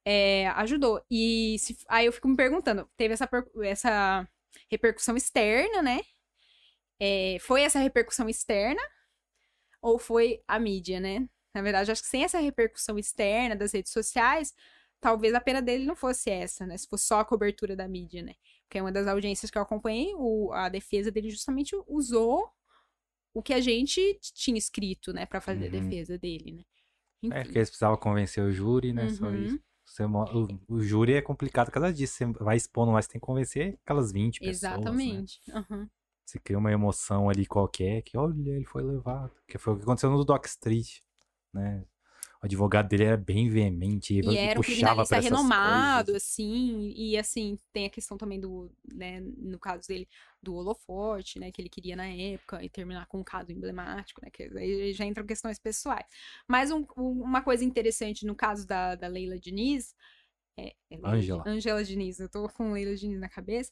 é, 0.04 0.48
ajudou. 0.50 1.04
E 1.12 1.58
se, 1.60 1.78
aí 1.88 2.08
eu 2.08 2.12
fico 2.12 2.28
me 2.28 2.36
perguntando, 2.36 2.90
teve 2.98 3.14
essa, 3.14 3.30
essa 3.64 4.28
repercussão 4.70 5.16
externa, 5.16 5.84
né, 5.84 6.02
é, 7.04 7.40
foi 7.40 7.64
essa 7.64 7.80
repercussão 7.80 8.30
externa 8.30 8.82
ou 9.82 9.98
foi 9.98 10.44
a 10.48 10.60
mídia, 10.60 11.00
né? 11.00 11.28
Na 11.52 11.64
verdade, 11.64 11.92
acho 11.92 12.04
que 12.04 12.08
sem 12.08 12.24
essa 12.24 12.40
repercussão 12.40 13.00
externa 13.00 13.56
das 13.56 13.74
redes 13.74 13.92
sociais, 13.92 14.54
talvez 15.02 15.34
a 15.34 15.42
pena 15.42 15.64
dele 15.64 15.84
não 15.84 15.96
fosse 15.96 16.30
essa, 16.30 16.68
né? 16.68 16.78
Se 16.78 16.88
fosse 16.88 17.08
só 17.08 17.20
a 17.20 17.26
cobertura 17.26 17.76
da 17.76 17.88
mídia, 17.88 18.22
né? 18.22 18.36
Porque 18.64 18.78
é 18.78 18.82
uma 18.84 18.92
das 18.92 19.08
audiências 19.08 19.50
que 19.50 19.58
eu 19.58 19.64
acompanhei, 19.64 20.14
o, 20.16 20.52
a 20.54 20.70
defesa 20.70 21.10
dele 21.10 21.32
justamente 21.32 21.76
usou 21.88 22.48
o 23.34 23.42
que 23.42 23.54
a 23.54 23.60
gente 23.60 24.20
tinha 24.22 24.58
escrito, 24.58 25.12
né, 25.12 25.26
para 25.26 25.42
fazer 25.42 25.72
uhum. 25.72 25.80
a 25.80 25.82
defesa 25.82 26.18
dele, 26.20 26.52
né? 26.52 26.62
É, 26.62 27.28
Enfim. 27.28 27.36
É, 27.36 27.44
porque 27.44 27.58
eles 27.58 27.70
precisavam 27.70 27.98
convencer 27.98 28.44
o 28.44 28.52
júri, 28.52 28.94
né? 28.94 29.06
Uhum. 29.06 29.16
Só 29.16 29.32
isso. 29.32 29.60
Você, 29.86 30.04
o, 30.04 30.48
o, 30.68 30.82
júri 30.82 31.14
é 31.14 31.22
complicado 31.22 31.68
por 31.68 31.74
causa 31.74 31.92
disso. 31.92 32.14
Você 32.14 32.26
vai 32.26 32.56
expondo, 32.56 32.92
mas 32.92 33.08
tem 33.08 33.20
que 33.20 33.26
convencer 33.26 33.80
aquelas 33.84 34.12
20 34.12 34.40
pessoas. 34.40 34.62
Né? 34.62 34.70
Exatamente. 34.70 35.42
Né? 35.48 35.66
Uhum. 35.70 35.90
Você 36.32 36.40
cria 36.40 36.58
uma 36.58 36.72
emoção 36.72 37.30
ali 37.30 37.46
qualquer, 37.46 38.02
que 38.04 38.18
olha, 38.18 38.52
ele 38.52 38.64
foi 38.64 38.82
levado. 38.82 39.34
Que 39.46 39.58
foi 39.58 39.74
o 39.74 39.76
que 39.76 39.84
aconteceu 39.84 40.10
no 40.10 40.24
Doc 40.24 40.46
Street, 40.46 41.00
né? 41.54 41.84
O 42.42 42.46
advogado 42.46 42.88
dele 42.88 43.04
era 43.04 43.18
bem 43.18 43.50
veemente, 43.50 44.14
e 44.14 44.38
era 44.38 44.58
um 44.58 44.64
criminalista 44.64 45.20
renomado, 45.20 46.14
coisas. 46.14 46.24
assim, 46.24 46.94
e 46.96 47.18
assim, 47.18 47.60
tem 47.74 47.86
a 47.86 47.90
questão 47.90 48.18
também 48.18 48.40
do, 48.40 48.72
né, 48.92 49.20
no 49.20 49.60
caso 49.60 49.88
dele, 49.88 50.08
do 50.42 50.56
holofote, 50.56 51.38
né, 51.38 51.52
que 51.52 51.62
ele 51.62 51.70
queria 51.70 51.96
na 51.96 52.08
época, 52.08 52.64
e 52.64 52.70
terminar 52.70 53.06
com 53.08 53.20
um 53.20 53.24
caso 53.24 53.52
emblemático, 53.52 54.22
né, 54.24 54.32
que 54.32 54.44
aí 54.58 54.92
já 54.92 55.06
entram 55.06 55.24
questões 55.24 55.60
pessoais. 55.60 56.08
Mas 56.48 56.72
um, 56.72 56.84
uma 56.98 57.44
coisa 57.44 57.64
interessante 57.64 58.26
no 58.26 58.34
caso 58.34 58.66
da, 58.66 58.96
da 58.96 59.08
Leila 59.08 59.38
Diniz, 59.38 59.94
é, 60.58 60.74
é 60.90 61.00
Angela. 61.04 61.44
Angela 61.46 61.84
Diniz, 61.84 62.20
eu 62.20 62.30
tô 62.30 62.50
com 62.50 62.72
Leila 62.72 62.96
Diniz 62.96 63.20
na 63.20 63.30
cabeça, 63.30 63.72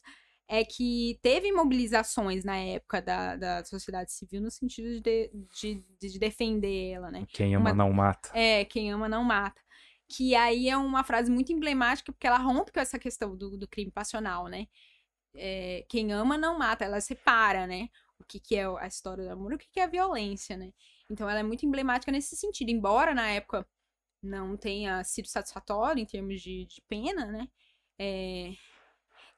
é 0.52 0.64
que 0.64 1.16
teve 1.22 1.52
mobilizações 1.52 2.42
na 2.42 2.56
época 2.56 3.00
da, 3.00 3.36
da 3.36 3.64
sociedade 3.64 4.10
civil 4.10 4.42
no 4.42 4.50
sentido 4.50 5.00
de, 5.00 5.30
de, 5.54 5.84
de 6.00 6.18
defender 6.18 6.90
ela, 6.90 7.08
né? 7.08 7.24
Quem 7.32 7.54
ama 7.54 7.70
uma, 7.70 7.76
não 7.76 7.92
mata. 7.92 8.36
É, 8.36 8.64
quem 8.64 8.90
ama 8.90 9.08
não 9.08 9.22
mata. 9.22 9.62
Que 10.08 10.34
aí 10.34 10.68
é 10.68 10.76
uma 10.76 11.04
frase 11.04 11.30
muito 11.30 11.52
emblemática, 11.52 12.10
porque 12.10 12.26
ela 12.26 12.36
rompe 12.36 12.72
com 12.72 12.80
essa 12.80 12.98
questão 12.98 13.36
do, 13.36 13.56
do 13.56 13.68
crime 13.68 13.92
passional, 13.92 14.48
né? 14.48 14.66
É, 15.36 15.86
quem 15.88 16.12
ama 16.12 16.36
não 16.36 16.58
mata, 16.58 16.84
ela 16.84 17.00
separa, 17.00 17.64
né? 17.64 17.88
O 18.18 18.24
que, 18.24 18.40
que 18.40 18.56
é 18.56 18.66
a 18.66 18.88
história 18.88 19.22
do 19.22 19.30
amor 19.30 19.52
e 19.52 19.54
o 19.54 19.58
que, 19.58 19.70
que 19.70 19.78
é 19.78 19.84
a 19.84 19.86
violência, 19.86 20.56
né? 20.56 20.72
Então 21.08 21.30
ela 21.30 21.38
é 21.38 21.44
muito 21.44 21.64
emblemática 21.64 22.10
nesse 22.10 22.34
sentido. 22.34 22.70
Embora 22.70 23.14
na 23.14 23.28
época 23.28 23.64
não 24.20 24.56
tenha 24.56 25.04
sido 25.04 25.28
satisfatório 25.28 26.02
em 26.02 26.06
termos 26.06 26.40
de, 26.40 26.66
de 26.66 26.82
pena, 26.88 27.26
né? 27.26 27.46
É, 28.00 28.50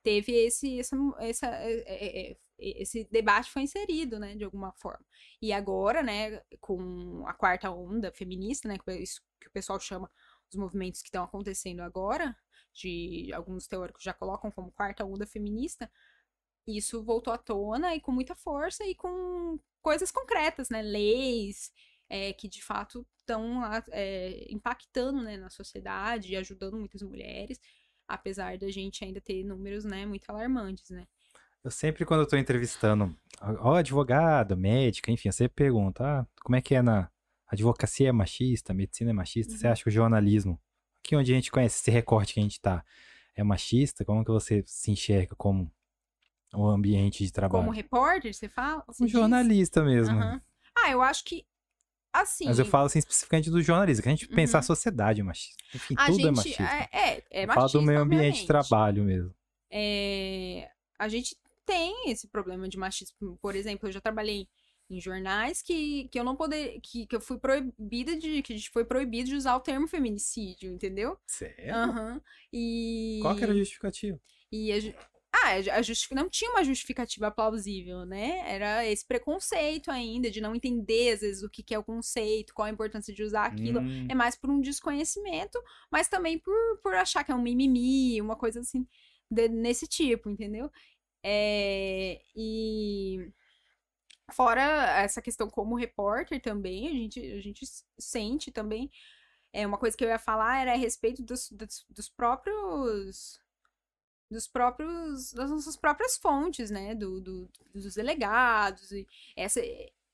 teve 0.03 0.33
esse, 0.33 0.79
essa, 0.79 0.97
essa, 1.21 1.47
é, 1.47 2.33
é, 2.33 2.37
esse 2.59 3.05
debate 3.11 3.51
foi 3.51 3.63
inserido, 3.63 4.19
né, 4.19 4.35
de 4.35 4.45
alguma 4.45 4.73
forma. 4.73 5.05
E 5.41 5.53
agora, 5.53 6.03
né, 6.03 6.43
com 6.61 7.25
a 7.27 7.35
quarta 7.35 7.71
onda 7.71 8.13
feminista, 8.13 8.69
né, 8.69 8.77
é 8.89 8.97
isso 8.97 9.21
que 9.41 9.49
o 9.49 9.53
pessoal 9.53 9.81
chama 9.81 10.11
os 10.51 10.57
movimentos 10.57 11.01
que 11.01 11.09
estão 11.09 11.25
acontecendo 11.25 11.81
agora, 11.81 12.37
de 12.73 13.31
alguns 13.35 13.67
teóricos 13.67 14.03
já 14.03 14.13
colocam 14.13 14.51
como 14.51 14.73
quarta 14.73 15.05
onda 15.05 15.27
feminista, 15.27 15.91
isso 16.67 17.03
voltou 17.03 17.33
à 17.33 17.39
tona 17.39 17.95
e 17.95 18.01
com 18.01 18.13
muita 18.13 18.35
força 18.35 18.85
e 18.85 18.95
com 18.95 19.59
coisas 19.81 20.11
concretas, 20.11 20.69
né, 20.71 20.83
leis 20.83 21.73
é, 22.09 22.33
que 22.33 22.47
de 22.49 22.63
fato 22.63 23.07
estão 23.21 23.63
é, 23.91 24.47
impactando 24.53 25.23
né, 25.23 25.37
na 25.37 25.49
sociedade 25.51 26.33
e 26.33 26.37
ajudando 26.37 26.77
muitas 26.77 27.03
mulheres, 27.03 27.59
apesar 28.07 28.59
da 28.59 28.71
gente 28.71 29.05
ainda 29.05 29.21
ter 29.21 29.45
números 29.45 29.85
né, 29.85 30.07
muito 30.07 30.29
alarmantes, 30.29 30.91
né. 30.91 31.07
Eu 31.65 31.71
sempre, 31.71 32.05
quando 32.05 32.21
eu 32.21 32.27
tô 32.27 32.37
entrevistando, 32.37 33.15
ó, 33.41 33.75
advogado, 33.75 34.57
médica, 34.57 35.13
enfim, 35.13 35.31
sempre 35.31 35.55
pergunto, 35.55 36.03
ah, 36.03 36.27
como 36.43 36.57
é 36.57 36.61
que 36.61 36.75
é 36.75 36.83
na 36.83 37.09
advocacia 37.47 38.09
é 38.09 38.13
machista, 38.13 38.75
medicina 38.75 39.11
é 39.11 39.13
machista, 39.13 39.53
uhum. 39.53 39.59
você 39.59 39.69
acha 39.69 39.83
que 39.83 39.89
o 39.89 39.93
jornalismo, 39.93 40.61
aqui 40.99 41.15
onde 41.15 41.31
a 41.31 41.35
gente 41.35 41.53
conhece 41.53 41.81
esse 41.81 41.91
recorte 41.91 42.35
que 42.35 42.41
a 42.41 42.43
gente 42.43 42.61
tá, 42.61 42.85
é 43.37 43.45
machista? 43.45 44.05
Como 44.05 44.25
que 44.25 44.31
você 44.31 44.65
se 44.67 44.91
enxerga 44.91 45.37
como 45.37 45.71
o 46.53 46.67
ambiente 46.67 47.25
de 47.25 47.33
trabalho? 47.33 47.65
Como 47.65 47.75
repórter, 47.75 48.35
você 48.35 48.49
fala? 48.49 48.83
Como 48.83 49.09
jornalista 49.09 49.85
mesmo. 49.85 50.19
Uhum. 50.19 50.41
Ah, 50.77 50.91
eu 50.91 51.01
acho 51.01 51.25
que 51.25 51.47
assim. 52.13 52.47
Mas 52.47 52.59
eu 52.59 52.67
falo 52.67 52.87
assim 52.87 52.99
especificamente 52.99 53.51
do 53.51 53.63
jornalismo, 53.63 54.03
que 54.03 54.09
a 54.09 54.13
gente 54.13 54.29
uhum. 54.29 54.35
pensar 54.35 54.59
a 54.59 54.63
sociedade 54.63 55.23
machista. 55.23 55.63
Enfim, 55.75 55.95
a 55.97 56.07
tudo 56.07 56.21
é 56.21 56.23
gente, 56.23 56.27
é 56.27 56.31
machista. 56.31 56.63
É, 56.63 56.89
é, 56.93 57.23
é 57.31 57.47
machista. 57.47 57.55
Fala 57.55 57.69
do 57.69 57.83
meio 57.83 58.01
ambiente 58.01 58.23
obviamente. 58.23 58.41
de 58.41 58.47
trabalho 58.47 59.05
mesmo. 59.05 59.35
É, 59.71 60.69
a 60.99 61.09
gente 61.09 61.37
tem 61.65 62.11
esse 62.11 62.29
problema 62.29 62.69
de 62.69 62.77
machismo. 62.77 63.39
Por 63.41 63.57
exemplo, 63.57 63.89
eu 63.89 63.93
já 63.93 64.01
trabalhei 64.01 64.49
em 64.91 65.01
jornais 65.01 65.63
que, 65.63 66.09
que 66.09 66.19
eu 66.19 66.25
não 66.25 66.37
poder 66.37 66.79
que, 66.83 67.07
que 67.07 67.17
eu 67.17 67.21
fui 67.21 67.39
proibida 67.39 68.15
de 68.17 68.43
que 68.43 68.53
a 68.53 68.57
gente 68.57 68.71
foi 68.71 68.85
proibido 68.85 69.31
de 69.31 69.37
usar 69.37 69.57
o 69.57 69.61
termo 69.61 69.89
feminicídio, 69.89 70.71
entendeu? 70.71 71.17
Sério? 71.27 71.75
Uhum. 71.75 72.21
E 72.53 73.21
Qual 73.23 73.35
que 73.35 73.43
era 73.43 73.53
a 73.53 73.57
justificativa? 73.57 74.21
E 74.51 74.71
a, 74.71 74.77
a 75.43 75.83
justific... 75.83 76.15
não 76.15 76.29
tinha 76.29 76.51
uma 76.51 76.65
justificativa 76.65 77.31
plausível, 77.31 78.05
né? 78.05 78.43
Era 78.47 78.87
esse 78.87 79.07
preconceito 79.07 79.91
ainda, 79.91 80.31
de 80.31 80.41
não 80.41 80.55
entender, 80.55 81.13
às 81.13 81.21
vezes, 81.21 81.43
o 81.43 81.51
que, 81.51 81.63
que 81.63 81.75
é 81.75 81.79
o 81.79 81.85
conceito, 81.85 82.55
qual 82.55 82.67
a 82.67 82.71
importância 82.71 83.13
de 83.15 83.23
usar 83.23 83.47
aquilo. 83.47 83.81
Hum. 83.81 84.07
É 84.11 84.15
mais 84.15 84.37
por 84.37 84.51
um 84.51 84.61
desconhecimento, 84.61 85.59
mas 85.91 86.09
também 86.09 86.39
por, 86.39 86.79
por 86.83 86.95
achar 86.95 87.25
que 87.25 87.33
é 87.33 87.35
um 87.35 87.43
mimimi, 87.43 88.21
uma 88.21 88.37
coisa 88.37 88.61
assim, 88.61 88.87
de, 89.31 89.49
nesse 89.49 89.87
tipo, 89.87 90.31
entendeu? 90.31 90.71
É, 91.25 92.21
e 92.35 93.31
fora 94.33 94.63
essa 95.01 95.23
questão 95.23 95.49
como 95.49 95.77
repórter 95.77 96.41
também, 96.41 96.89
a 96.89 96.93
gente, 96.93 97.21
a 97.21 97.41
gente 97.41 97.67
sente 97.99 98.51
também. 98.51 98.91
É, 99.53 99.67
uma 99.67 99.79
coisa 99.79 99.97
que 99.97 100.05
eu 100.05 100.09
ia 100.09 100.19
falar 100.19 100.63
era 100.63 100.73
a 100.73 100.77
respeito 100.77 101.23
dos, 101.23 101.51
dos, 101.51 101.85
dos 101.91 102.09
próprios 102.09 103.39
dos 104.33 104.49
próprios 104.49 105.33
das 105.33 105.51
nossas 105.51 105.77
próprias 105.77 106.17
fontes, 106.17 106.71
né, 106.71 106.95
do, 106.95 107.21
do 107.21 107.51
dos 107.75 107.95
delegados 107.95 108.91
e 108.91 109.07
essa 109.37 109.61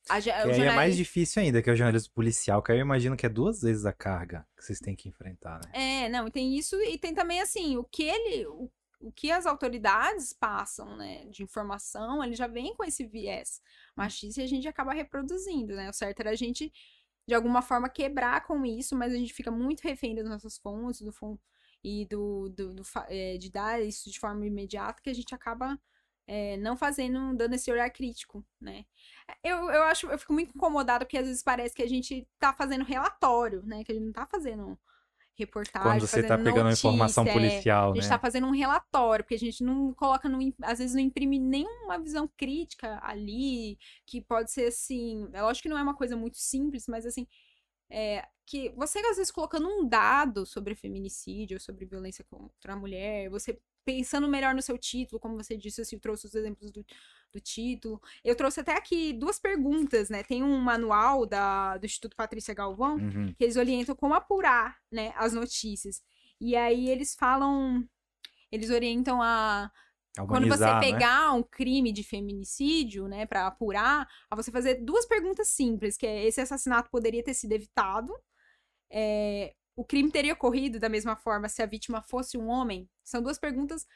a, 0.09 0.23
que 0.23 0.31
aí 0.31 0.63
é 0.63 0.73
mais 0.73 0.97
difícil 0.97 1.43
ainda 1.43 1.63
que 1.63 1.69
é 1.69 1.73
o 1.73 1.77
jornalismo 1.77 2.13
policial, 2.15 2.63
que 2.63 2.73
aí 2.73 2.79
eu 2.79 2.83
imagino 2.83 3.17
que 3.17 3.27
é 3.27 3.29
duas 3.29 3.61
vezes 3.61 3.85
a 3.85 3.93
carga 3.93 4.47
que 4.57 4.65
vocês 4.65 4.79
têm 4.79 4.97
que 4.97 5.09
enfrentar, 5.09 5.61
né? 5.65 6.05
É, 6.05 6.09
não, 6.09 6.31
tem 6.31 6.57
isso 6.57 6.81
e 6.83 6.97
tem 6.99 7.15
também 7.15 7.41
assim, 7.41 7.77
o 7.77 7.85
que 7.85 8.05
ele 8.05 8.47
o, 8.47 8.71
o 9.01 9.13
que 9.13 9.31
as 9.31 9.45
autoridades 9.47 10.33
passam, 10.33 10.97
né, 10.97 11.27
de 11.27 11.43
informação, 11.43 12.25
ele 12.25 12.35
já 12.35 12.47
vem 12.47 12.75
com 12.75 12.85
esse 12.85 13.05
viés 13.05 13.61
machista 13.95 14.41
e 14.41 14.45
a 14.45 14.49
gente 14.49 14.67
acaba 14.67 14.93
reproduzindo, 14.93 15.75
né? 15.75 15.91
O 15.91 15.93
certo 15.93 16.21
era 16.21 16.31
a 16.31 16.37
gente 16.37 16.73
de 17.27 17.35
alguma 17.35 17.61
forma 17.61 17.91
quebrar 17.91 18.47
com 18.47 18.65
isso, 18.65 18.97
mas 18.97 19.13
a 19.13 19.17
gente 19.17 19.35
fica 19.35 19.51
muito 19.51 19.83
refém 19.83 20.15
das 20.15 20.27
nossas 20.27 20.57
fontes, 20.57 21.03
do 21.03 21.13
fundo 21.13 21.39
e 21.89 22.07
do, 22.07 22.49
do, 22.51 22.75
do 22.75 22.83
é, 23.09 23.37
de 23.39 23.51
dar 23.51 23.83
isso 23.83 24.11
de 24.11 24.19
forma 24.19 24.47
imediata 24.47 25.03
que 25.03 25.11
a 25.11 25.15
gente 25.15 25.35
acaba 25.35 25.79
é, 26.27 26.59
não 26.59 26.77
fazendo, 26.77 27.35
dando 27.35 27.55
esse 27.55 27.71
olhar 27.73 27.89
crítico, 27.91 28.45
né? 28.61 28.85
Eu, 29.43 29.71
eu 29.71 29.83
acho, 29.85 30.07
eu 30.09 30.19
fico 30.19 30.35
muito 30.35 30.55
incomodada 30.55 31.05
porque 31.07 31.17
às 31.17 31.27
vezes 31.27 31.43
parece 31.43 31.75
que 31.75 31.83
a 31.83 31.89
gente 31.89 32.29
tá 32.39 32.53
fazendo 32.53 32.85
relatório, 32.85 33.63
né? 33.65 33.83
Que 33.83 33.93
a 33.93 33.95
gente 33.95 34.05
não 34.05 34.13
tá 34.13 34.27
fazendo 34.27 34.79
reportagem. 35.39 35.91
Quando 35.91 36.07
você 36.07 36.23
tá 36.23 36.37
pegando 36.37 36.65
notícia, 36.65 36.89
informação 36.89 37.25
é, 37.25 37.33
policial, 37.33 37.89
é, 37.89 37.93
A 37.93 37.95
gente 37.95 38.05
né? 38.05 38.09
tá 38.11 38.19
fazendo 38.19 38.47
um 38.47 38.51
relatório, 38.51 39.25
porque 39.25 39.37
a 39.37 39.39
gente 39.39 39.63
não 39.63 39.95
coloca, 39.95 40.29
no, 40.29 40.39
às 40.63 40.79
vezes 40.79 40.95
não 40.95 41.01
imprime 41.01 41.39
nenhuma 41.39 41.99
visão 41.99 42.29
crítica 42.37 42.99
ali, 43.03 43.79
que 44.05 44.21
pode 44.21 44.51
ser 44.51 44.67
assim. 44.67 45.29
É 45.33 45.41
lógico 45.41 45.63
que 45.63 45.69
não 45.69 45.79
é 45.79 45.83
uma 45.83 45.95
coisa 45.95 46.17
muito 46.17 46.37
simples, 46.37 46.87
mas 46.89 47.07
assim, 47.07 47.27
é, 47.91 48.27
que 48.47 48.71
você, 48.71 48.99
às 48.99 49.17
vezes, 49.17 49.31
colocando 49.31 49.69
um 49.69 49.89
dado 49.89 50.47
sobre 50.47 50.75
feminicídio, 50.75 51.61
sobre 51.61 51.85
violência 51.85 52.25
contra 52.25 52.73
a 52.73 52.77
mulher, 52.77 53.29
você 53.29 53.61
pensando 53.85 54.29
melhor 54.29 54.55
no 54.55 54.61
seu 54.61 54.77
título, 54.77 55.19
como 55.19 55.37
você 55.37 55.57
disse, 55.57 55.81
assim, 55.81 55.99
trouxe 55.99 56.27
os 56.27 56.35
exemplos 56.35 56.71
do, 56.71 56.85
do 57.33 57.41
título. 57.41 57.99
Eu 58.23 58.37
trouxe 58.37 58.61
até 58.61 58.77
aqui 58.77 59.15
duas 59.15 59.39
perguntas, 59.39 60.11
né? 60.11 60.23
Tem 60.23 60.43
um 60.43 60.59
manual 60.59 61.25
da, 61.25 61.79
do 61.79 61.87
Instituto 61.87 62.15
Patrícia 62.15 62.53
Galvão, 62.53 62.97
uhum. 62.97 63.33
que 63.33 63.45
eles 63.45 63.57
orientam 63.57 63.95
como 63.97 64.13
apurar, 64.13 64.77
né, 64.93 65.15
as 65.17 65.33
notícias. 65.33 66.03
E 66.39 66.55
aí 66.55 66.91
eles 66.91 67.15
falam, 67.15 67.83
eles 68.53 68.69
orientam 68.69 69.23
a 69.23 69.71
quando 70.15 70.49
você 70.49 70.65
né? 70.65 70.81
pegar 70.81 71.33
né? 71.33 71.39
um 71.39 71.43
crime 71.43 71.93
de 71.93 72.03
feminicídio, 72.03 73.07
né, 73.07 73.27
para 73.27 73.47
apurar, 73.47 74.09
a 74.31 74.37
você 74.37 74.51
fazer 74.51 74.83
duas 74.83 75.07
perguntas 75.07 75.49
simples, 75.49 75.97
que 75.97 76.07
é 76.07 76.25
esse 76.25 76.41
assassinato 76.41 76.91
poderia 76.91 77.23
ter 77.23 77.35
sido 77.35 77.53
evitado, 77.53 78.13
é, 78.91 79.55
o 79.77 79.85
crime 79.85 80.11
teria 80.11 80.33
ocorrido 80.33 80.81
da 80.81 80.89
mesma 80.89 81.15
forma 81.15 81.49
se 81.49 81.63
a 81.63 81.67
vítima 81.67 82.03
fosse 82.03 82.37
um 82.37 82.49
homem? 82.49 82.89
São 83.05 83.23
duas 83.23 83.39
perguntas 83.39 83.87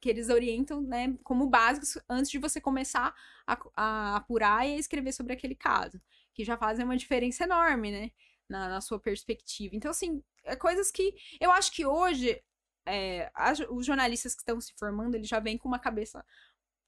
que 0.00 0.08
eles 0.08 0.28
orientam, 0.28 0.80
né, 0.80 1.16
como 1.22 1.48
básicas 1.48 1.98
antes 2.08 2.30
de 2.30 2.38
você 2.38 2.60
começar 2.60 3.14
a, 3.46 3.58
a 3.76 4.16
apurar 4.16 4.66
e 4.66 4.74
a 4.74 4.78
escrever 4.78 5.12
sobre 5.12 5.32
aquele 5.32 5.54
caso, 5.54 6.00
que 6.34 6.44
já 6.44 6.56
fazem 6.56 6.84
uma 6.84 6.96
diferença 6.96 7.44
enorme, 7.44 7.90
né, 7.90 8.10
na, 8.48 8.68
na 8.68 8.80
sua 8.80 8.98
perspectiva. 8.98 9.74
Então, 9.76 9.90
assim, 9.90 10.22
é 10.44 10.56
coisas 10.56 10.90
que 10.90 11.14
eu 11.40 11.50
acho 11.50 11.72
que 11.72 11.84
hoje 11.84 12.40
é, 12.88 13.30
os 13.70 13.86
jornalistas 13.86 14.34
que 14.34 14.42
estão 14.42 14.60
se 14.60 14.72
formando, 14.78 15.14
eles 15.14 15.28
já 15.28 15.40
vêm 15.40 15.58
com 15.58 15.68
uma 15.68 15.78
cabeça 15.78 16.24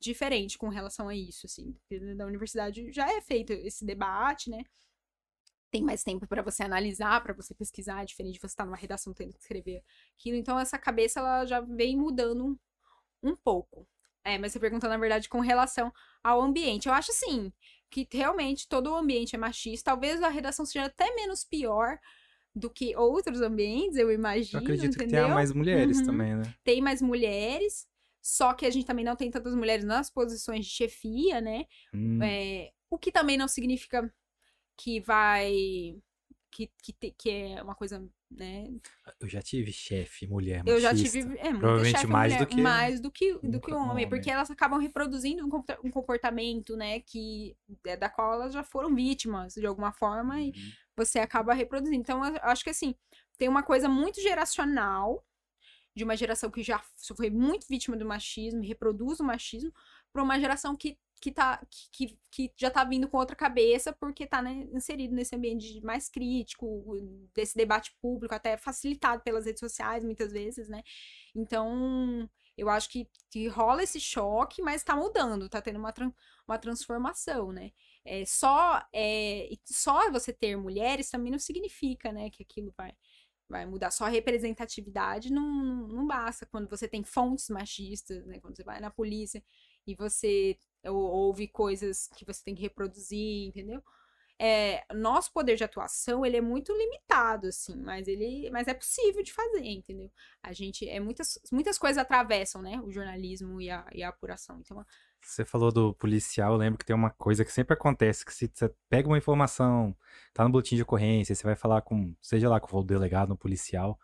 diferente 0.01 0.57
com 0.57 0.69
relação 0.69 1.09
a 1.09 1.15
isso, 1.15 1.47
assim. 1.47 1.77
Na 2.17 2.25
universidade 2.25 2.91
já 2.91 3.11
é 3.13 3.21
feito 3.21 3.53
esse 3.53 3.85
debate, 3.85 4.49
né? 4.51 4.65
Tem 5.71 5.83
mais 5.83 6.03
tempo 6.03 6.27
para 6.27 6.43
você 6.43 6.63
analisar, 6.65 7.23
para 7.23 7.35
você 7.35 7.55
pesquisar, 7.55 8.03
é 8.03 8.07
diferente 8.07 8.35
de 8.35 8.41
você 8.41 8.47
estar 8.47 8.65
numa 8.65 8.77
redação 8.77 9.13
tendo 9.13 9.33
que 9.33 9.41
escrever 9.41 9.85
aquilo. 10.19 10.37
Então, 10.37 10.59
essa 10.59 10.79
cabeça, 10.79 11.21
ela 11.21 11.45
já 11.45 11.61
vem 11.61 11.97
mudando 11.97 12.59
um 13.23 13.37
pouco. 13.37 13.87
É, 14.25 14.37
mas 14.37 14.53
você 14.53 14.59
perguntou, 14.59 14.91
na 14.91 14.97
verdade, 14.97 15.29
com 15.29 15.41
relação 15.41 15.93
ao 16.25 16.41
ambiente. 16.43 16.89
Eu 16.89 16.95
acho, 16.95 17.13
assim, 17.13 17.53
que 17.91 18.09
realmente 18.11 18.69
todo 18.69 18.91
o 18.91 18.97
ambiente 18.97 19.37
é 19.37 19.39
machista. 19.39 19.93
Talvez 19.93 20.23
a 20.23 20.29
redação 20.29 20.65
seja 20.67 20.87
até 20.87 21.15
menos 21.15 21.45
pior, 21.45 21.99
do 22.55 22.69
que 22.69 22.97
outros 22.97 23.41
ambientes, 23.41 23.97
eu 23.97 24.11
imagino. 24.11 24.59
Eu 24.59 24.63
acredito 24.63 24.95
entendeu? 24.95 25.07
que 25.07 25.15
tenha 25.15 25.29
mais 25.29 25.53
mulheres 25.53 25.99
uhum. 25.99 26.07
também, 26.07 26.35
né? 26.35 26.43
Tem 26.65 26.81
mais 26.81 27.01
mulheres, 27.01 27.87
só 28.21 28.53
que 28.53 28.67
a 28.67 28.71
gente 28.71 28.87
também 28.87 29.05
não 29.05 29.17
tem 29.17 29.31
tantas 29.31 29.55
mulheres 29.55 29.85
nas 29.85 30.11
posições 30.11 30.67
de 30.67 30.73
chefia, 30.73 31.41
né? 31.41 31.65
Hum. 31.95 32.23
É, 32.23 32.71
o 32.91 32.99
que 32.99 33.13
também 33.13 33.37
não 33.37 33.49
significa 33.49 34.13
que 34.77 35.01
vai. 35.01 35.97
Que, 36.53 36.69
que, 36.83 36.93
te, 36.93 37.15
que 37.17 37.31
é 37.31 37.63
uma 37.63 37.77
coisa, 37.77 38.05
né? 38.29 38.67
Eu 39.21 39.29
já 39.29 39.41
tive 39.41 39.73
chefe, 39.73 40.27
mulher 40.27 40.65
machista. 40.65 40.71
Eu 40.73 40.81
já 40.81 40.93
tive, 40.93 41.39
é, 41.39 41.51
Provavelmente 41.51 42.07
mais 42.09 42.33
mulher, 42.33 42.45
do 42.45 42.47
que... 42.49 42.61
Mais 42.61 43.01
do 43.01 43.11
que, 43.11 43.35
do 43.35 43.61
que 43.61 43.71
o 43.71 43.77
homem, 43.77 43.91
homem, 43.91 44.09
porque 44.09 44.29
elas 44.29 44.51
acabam 44.51 44.81
reproduzindo 44.81 45.47
um 45.47 45.91
comportamento, 45.93 46.77
né, 46.77 46.99
que, 47.01 47.57
é, 47.87 47.97
da 47.97 48.09
qual 48.09 48.33
elas 48.33 48.53
já 48.53 48.65
foram 48.65 48.93
vítimas, 48.93 49.55
de 49.55 49.65
alguma 49.65 49.93
forma, 49.93 50.35
uhum. 50.35 50.41
e 50.41 50.53
você 51.05 51.19
acaba 51.19 51.55
reproduzindo. 51.55 51.97
Então, 52.01 52.25
eu 52.25 52.39
acho 52.43 52.63
que 52.65 52.71
assim, 52.71 52.95
tem 53.39 53.49
uma 53.49 53.63
coisa 53.63 53.89
muito 53.89 54.21
geracional, 54.21 55.25
de 55.95 56.05
uma 56.05 56.17
geração 56.17 56.51
que 56.51 56.63
já 56.63 56.81
foi 57.17 57.31
muito 57.31 57.67
vítima 57.69 57.97
do 57.97 58.07
machismo, 58.07 58.63
reproduz 58.63 59.19
o 59.21 59.25
machismo, 59.25 59.73
para 60.13 60.23
uma 60.23 60.39
geração 60.39 60.77
que, 60.77 60.99
que, 61.21 61.33
tá, 61.33 61.61
que, 61.93 62.19
que 62.31 62.53
já 62.57 62.71
tá 62.71 62.85
vindo 62.85 63.09
com 63.09 63.17
outra 63.17 63.35
cabeça, 63.35 63.93
porque 63.93 64.27
tá 64.27 64.41
né, 64.41 64.69
inserido 64.73 65.15
nesse 65.15 65.35
ambiente 65.35 65.81
mais 65.83 66.09
crítico, 66.09 66.97
desse 67.35 67.57
debate 67.57 67.93
público, 68.01 68.35
até 68.35 68.57
facilitado 68.57 69.23
pelas 69.23 69.47
redes 69.47 69.61
sociais, 69.61 70.05
muitas 70.05 70.33
vezes, 70.33 70.69
né? 70.69 70.83
Então, 71.35 72.29
eu 72.57 72.69
acho 72.69 72.89
que, 72.89 73.09
que 73.31 73.49
rola 73.49 73.83
esse 73.83 74.01
choque, 74.01 74.63
mas 74.63 74.85
tá 74.85 74.95
mudando, 74.95 75.49
tá 75.49 75.61
tendo 75.61 75.79
uma, 75.79 75.93
uma 76.47 76.59
transformação, 76.59 77.53
né? 77.53 77.73
É, 78.05 78.25
só, 78.25 78.83
é, 78.95 79.49
só 79.65 80.11
você 80.11 80.33
ter 80.33 80.57
mulheres 80.57 81.11
também 81.11 81.31
não 81.31 81.39
significa, 81.39 82.11
né, 82.13 82.31
que 82.31 82.43
aquilo 82.43 82.73
vai, 82.77 82.93
vai 83.51 83.67
mudar. 83.67 83.91
Só 83.91 84.05
a 84.05 84.09
representatividade 84.09 85.33
não, 85.33 85.89
não, 85.89 86.07
basta. 86.07 86.47
Quando 86.47 86.69
você 86.69 86.89
tem 86.89 87.03
fontes 87.05 87.49
machistas, 87.51 88.25
né? 88.27 88.39
Quando 88.41 88.57
você 88.57 88.65
vai 88.65 88.81
na 88.81 88.91
polícia 88.91 89.43
e 89.87 89.95
você 89.95 90.59
ouve 90.85 91.49
coisas 91.49 92.09
que 92.17 92.25
você 92.25 92.43
tem 92.45 92.55
que 92.55 92.63
reproduzir, 92.63 93.49
entendeu? 93.49 93.83
É, 94.43 94.85
nosso 94.95 95.31
poder 95.35 95.57
de 95.57 95.65
atuação 95.65 96.25
ele 96.25 96.39
é 96.39 96.41
muito 96.41 96.73
limitado 96.73 97.49
assim 97.49 97.77
mas 97.77 98.09
ele 98.09 98.49
mas 98.51 98.67
é 98.69 98.73
possível 98.73 99.23
de 99.23 99.35
fazer 99.35 99.63
entendeu 99.63 100.11
a 100.43 100.51
gente 100.55 100.89
é 100.89 100.99
muitas 100.99 101.39
muitas 101.53 101.77
coisas 101.77 101.99
atravessam 101.99 102.63
né 102.63 102.81
o 102.81 102.91
jornalismo 102.91 103.61
e 103.61 103.69
a, 103.69 103.87
e 103.93 104.03
a 104.03 104.09
apuração 104.09 104.59
então 104.59 104.83
você 105.23 105.45
falou 105.45 105.71
do 105.71 105.95
policial, 105.95 106.53
eu 106.53 106.59
lembro 106.59 106.79
que 106.79 106.85
tem 106.85 106.95
uma 106.95 107.11
coisa 107.11 107.45
que 107.45 107.53
sempre 107.53 107.75
acontece, 107.75 108.25
que 108.25 108.33
se 108.33 108.51
você 108.53 108.73
pega 108.89 109.09
uma 109.09 109.19
informação, 109.19 109.97
tá 110.33 110.45
no 110.45 110.51
boletim 110.51 110.77
de 110.77 110.83
ocorrência, 110.83 111.35
você 111.35 111.45
vai 111.45 111.57
falar 111.57 111.83
com, 111.83 112.15
seja 112.21 112.49
lá 112.49 112.61
com 112.61 112.77
o 112.77 112.83
delegado, 112.83 113.29
no 113.31 113.37
policial, 113.37 113.99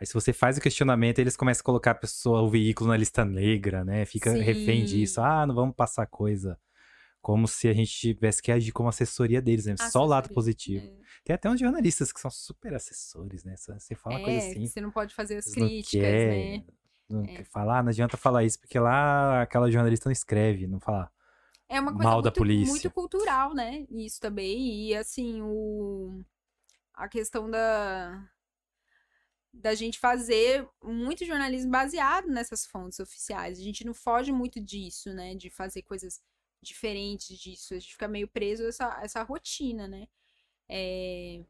aí 0.00 0.06
se 0.06 0.14
você 0.14 0.32
faz 0.32 0.58
o 0.58 0.60
questionamento, 0.60 1.18
eles 1.18 1.36
começam 1.36 1.62
a 1.62 1.64
colocar 1.64 1.92
a 1.92 1.94
pessoa, 1.94 2.42
o 2.42 2.50
veículo 2.50 2.90
na 2.90 2.96
lista 2.96 3.24
negra, 3.24 3.84
né? 3.84 4.04
Fica 4.04 4.32
Sim. 4.32 4.40
refém 4.40 4.84
disso. 4.84 5.20
Ah, 5.20 5.46
não 5.46 5.54
vamos 5.54 5.74
passar 5.74 6.06
coisa. 6.06 6.58
Como 7.20 7.48
se 7.48 7.68
a 7.68 7.72
gente 7.72 7.90
tivesse 7.90 8.42
que 8.42 8.52
agir 8.52 8.70
como 8.70 8.88
assessoria 8.88 9.40
deles, 9.40 9.64
né? 9.64 9.76
Só 9.78 10.02
o 10.02 10.06
lado 10.06 10.28
positivo. 10.28 10.84
É. 10.84 11.04
Tem 11.24 11.34
até 11.34 11.48
uns 11.48 11.58
jornalistas 11.58 12.12
que 12.12 12.20
são 12.20 12.30
super 12.30 12.74
assessores, 12.74 13.44
né? 13.44 13.54
Você 13.56 13.94
fala 13.94 14.20
é, 14.20 14.22
coisa 14.22 14.38
assim. 14.38 14.66
Você 14.66 14.80
não 14.82 14.90
pode 14.90 15.14
fazer 15.14 15.36
as 15.36 15.46
críticas, 15.46 16.02
né? 16.02 16.62
Não 17.08 17.24
é. 17.24 17.44
falar, 17.44 17.82
não 17.82 17.90
adianta 17.90 18.16
falar 18.16 18.44
isso, 18.44 18.58
porque 18.58 18.78
lá 18.78 19.42
aquela 19.42 19.70
jornalista 19.70 20.08
não 20.08 20.12
escreve, 20.12 20.66
não 20.66 20.80
fala. 20.80 21.10
É 21.68 21.80
uma 21.80 21.92
coisa 21.92 22.04
mal 22.04 22.14
muito, 22.14 22.24
da 22.24 22.32
polícia. 22.32 22.70
muito 22.70 22.90
cultural, 22.90 23.54
né? 23.54 23.86
Isso 23.90 24.20
também. 24.20 24.88
E 24.88 24.94
assim, 24.94 25.40
o... 25.42 26.24
a 26.94 27.08
questão 27.08 27.50
da 27.50 28.28
da 29.56 29.74
gente 29.74 30.00
fazer 30.00 30.68
muito 30.82 31.24
jornalismo 31.24 31.70
baseado 31.70 32.26
nessas 32.26 32.66
fontes 32.66 32.98
oficiais. 32.98 33.58
A 33.58 33.62
gente 33.62 33.84
não 33.84 33.94
foge 33.94 34.32
muito 34.32 34.60
disso, 34.60 35.12
né? 35.14 35.34
De 35.34 35.48
fazer 35.48 35.82
coisas 35.82 36.20
diferentes 36.60 37.38
disso. 37.38 37.74
A 37.74 37.78
gente 37.78 37.92
fica 37.92 38.08
meio 38.08 38.26
preso 38.26 38.64
a 38.64 38.68
essa, 38.68 39.00
essa 39.02 39.22
rotina, 39.22 39.86
né? 39.86 40.08
É... 40.68 41.44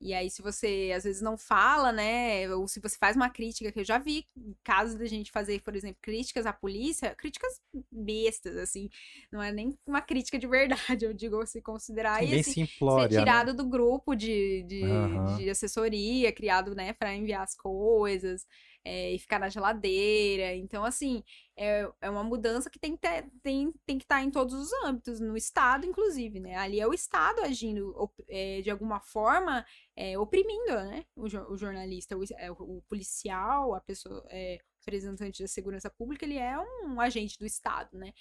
E 0.00 0.14
aí, 0.14 0.30
se 0.30 0.40
você 0.40 0.92
às 0.96 1.04
vezes 1.04 1.20
não 1.20 1.36
fala, 1.36 1.92
né? 1.92 2.48
Ou 2.54 2.66
se 2.66 2.80
você 2.80 2.96
faz 2.96 3.16
uma 3.16 3.28
crítica, 3.28 3.70
que 3.70 3.80
eu 3.80 3.84
já 3.84 3.98
vi 3.98 4.26
casos 4.64 4.94
da 4.94 5.04
gente 5.04 5.30
fazer, 5.30 5.60
por 5.60 5.76
exemplo, 5.76 5.98
críticas 6.00 6.46
à 6.46 6.52
polícia, 6.52 7.14
críticas 7.14 7.60
bestas, 7.92 8.56
assim. 8.56 8.88
Não 9.30 9.42
é 9.42 9.52
nem 9.52 9.78
uma 9.86 10.00
crítica 10.00 10.38
de 10.38 10.46
verdade, 10.46 11.04
eu 11.04 11.12
digo 11.12 11.44
se 11.44 11.60
considerar 11.60 12.24
isso. 12.24 12.50
Assim, 12.50 12.66
simplória, 12.66 13.10
ser 13.10 13.16
né? 13.16 13.20
tirado 13.20 13.48
né? 13.48 13.52
do 13.52 13.64
grupo 13.68 14.14
de, 14.14 14.62
de, 14.62 14.82
uhum. 14.82 15.36
de 15.36 15.50
assessoria, 15.50 16.32
criado, 16.32 16.74
né, 16.74 16.94
para 16.94 17.14
enviar 17.14 17.42
as 17.42 17.54
coisas 17.54 18.46
é, 18.84 19.12
e 19.12 19.18
ficar 19.18 19.38
na 19.38 19.48
geladeira. 19.48 20.54
Então, 20.54 20.84
assim, 20.84 21.22
é, 21.56 21.88
é 22.00 22.10
uma 22.10 22.24
mudança 22.24 22.70
que 22.70 22.78
tem 22.78 22.96
que, 22.96 23.02
ter, 23.02 23.26
tem, 23.42 23.72
tem 23.84 23.98
que 23.98 24.04
estar 24.04 24.16
tá 24.16 24.22
em 24.22 24.30
todos 24.30 24.54
os 24.54 24.72
âmbitos, 24.84 25.20
no 25.20 25.36
Estado, 25.36 25.86
inclusive, 25.86 26.40
né? 26.40 26.56
Ali 26.56 26.80
é 26.80 26.86
o 26.86 26.94
Estado 26.94 27.40
agindo 27.42 28.10
é, 28.28 28.60
de 28.62 28.70
alguma 28.70 29.00
forma, 29.00 29.64
é, 30.00 30.18
oprimindo, 30.18 30.72
né? 30.72 31.04
O, 31.14 31.24
o 31.24 31.56
jornalista, 31.58 32.16
o, 32.16 32.24
é, 32.38 32.50
o, 32.50 32.82
policial, 32.88 33.74
a 33.74 33.80
pessoa, 33.82 34.24
é, 34.30 34.58
representante 34.78 35.42
da 35.42 35.48
segurança 35.48 35.90
pública, 35.90 36.24
ele 36.24 36.38
é 36.38 36.58
um, 36.58 36.94
um 36.94 37.00
agente 37.00 37.38
do 37.38 37.44
Estado, 37.44 37.98
né? 37.98 38.14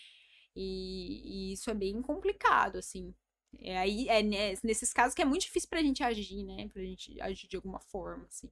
E, 0.54 1.22
e, 1.24 1.54
isso 1.54 1.70
é 1.70 1.74
bem 1.74 2.02
complicado, 2.02 2.78
assim. 2.78 3.16
É 3.60 3.78
aí 3.78 4.10
é 4.10 4.22
nesses 4.62 4.92
casos 4.92 5.16
que 5.16 5.22
é 5.22 5.26
muito 5.26 5.44
difícil 5.44 5.70
pra 5.70 5.82
gente 5.82 6.04
agir, 6.04 6.44
né? 6.44 6.68
Pra 6.68 6.84
gente 6.84 7.20
agir 7.22 7.48
de 7.48 7.56
alguma 7.56 7.80
forma, 7.80 8.26
assim. 8.26 8.52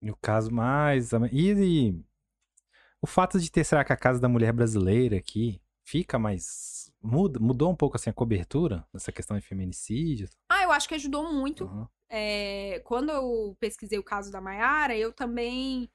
E 0.00 0.08
o 0.08 0.16
caso 0.16 0.52
mais. 0.52 1.10
E, 1.32 1.52
e, 1.52 2.04
o 3.00 3.06
fato 3.06 3.40
de 3.40 3.50
ter, 3.50 3.64
será 3.64 3.84
que 3.84 3.92
a 3.92 3.96
Casa 3.96 4.20
da 4.20 4.28
Mulher 4.28 4.52
Brasileira 4.52 5.16
aqui 5.16 5.60
fica 5.82 6.20
mais. 6.20 6.92
Muda, 7.02 7.40
mudou 7.40 7.68
um 7.68 7.76
pouco 7.76 7.96
assim 7.96 8.10
a 8.10 8.14
cobertura 8.14 8.86
nessa 8.92 9.10
questão 9.10 9.36
de 9.36 9.44
feminicídio? 9.44 10.28
Eu 10.62 10.72
acho 10.72 10.88
que 10.88 10.94
ajudou 10.94 11.32
muito. 11.32 11.64
Uhum. 11.64 11.86
É, 12.08 12.80
quando 12.84 13.10
eu 13.10 13.56
pesquisei 13.58 13.98
o 13.98 14.04
caso 14.04 14.30
da 14.30 14.40
Maiara, 14.40 14.96
eu 14.96 15.12
também. 15.12 15.90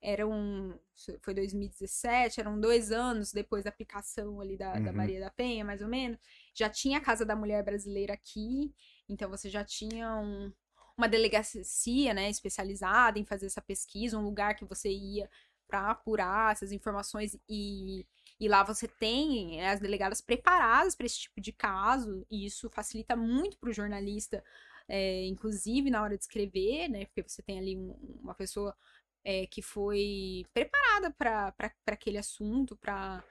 Era 0.00 0.26
um. 0.26 0.76
Foi 1.22 1.32
2017, 1.32 2.40
eram 2.40 2.60
dois 2.60 2.92
anos 2.92 3.32
depois 3.32 3.64
da 3.64 3.70
aplicação 3.70 4.40
ali 4.40 4.56
da, 4.56 4.74
uhum. 4.74 4.84
da 4.84 4.92
Maria 4.92 5.20
da 5.20 5.30
Penha, 5.30 5.64
mais 5.64 5.80
ou 5.80 5.88
menos. 5.88 6.18
Já 6.54 6.68
tinha 6.68 6.98
a 6.98 7.00
Casa 7.00 7.24
da 7.24 7.34
Mulher 7.34 7.64
Brasileira 7.64 8.12
aqui, 8.12 8.74
então 9.08 9.30
você 9.30 9.48
já 9.48 9.64
tinha 9.64 10.14
um, 10.16 10.52
uma 10.96 11.08
delegacia, 11.08 12.14
né, 12.14 12.28
especializada 12.28 13.18
em 13.18 13.24
fazer 13.24 13.46
essa 13.46 13.62
pesquisa, 13.62 14.18
um 14.18 14.24
lugar 14.24 14.54
que 14.54 14.64
você 14.64 14.90
ia 14.90 15.28
para 15.66 15.90
apurar 15.90 16.52
essas 16.52 16.70
informações 16.70 17.36
e, 17.48 18.06
e 18.42 18.48
lá 18.48 18.64
você 18.64 18.88
tem 18.88 19.56
né, 19.58 19.70
as 19.70 19.78
delegadas 19.78 20.20
preparadas 20.20 20.96
para 20.96 21.06
esse 21.06 21.20
tipo 21.20 21.40
de 21.40 21.52
caso 21.52 22.26
e 22.28 22.44
isso 22.44 22.68
facilita 22.70 23.14
muito 23.14 23.56
para 23.56 23.70
o 23.70 23.72
jornalista, 23.72 24.42
é, 24.88 25.24
inclusive 25.26 25.88
na 25.88 26.02
hora 26.02 26.16
de 26.16 26.24
escrever, 26.24 26.88
né, 26.88 27.04
porque 27.04 27.22
você 27.22 27.40
tem 27.40 27.56
ali 27.60 27.76
um, 27.76 27.92
uma 28.20 28.34
pessoa 28.34 28.76
é, 29.22 29.46
que 29.46 29.62
foi 29.62 30.44
preparada 30.52 31.12
para 31.12 31.54
aquele 31.86 32.18
assunto, 32.18 32.76
para 32.76 33.22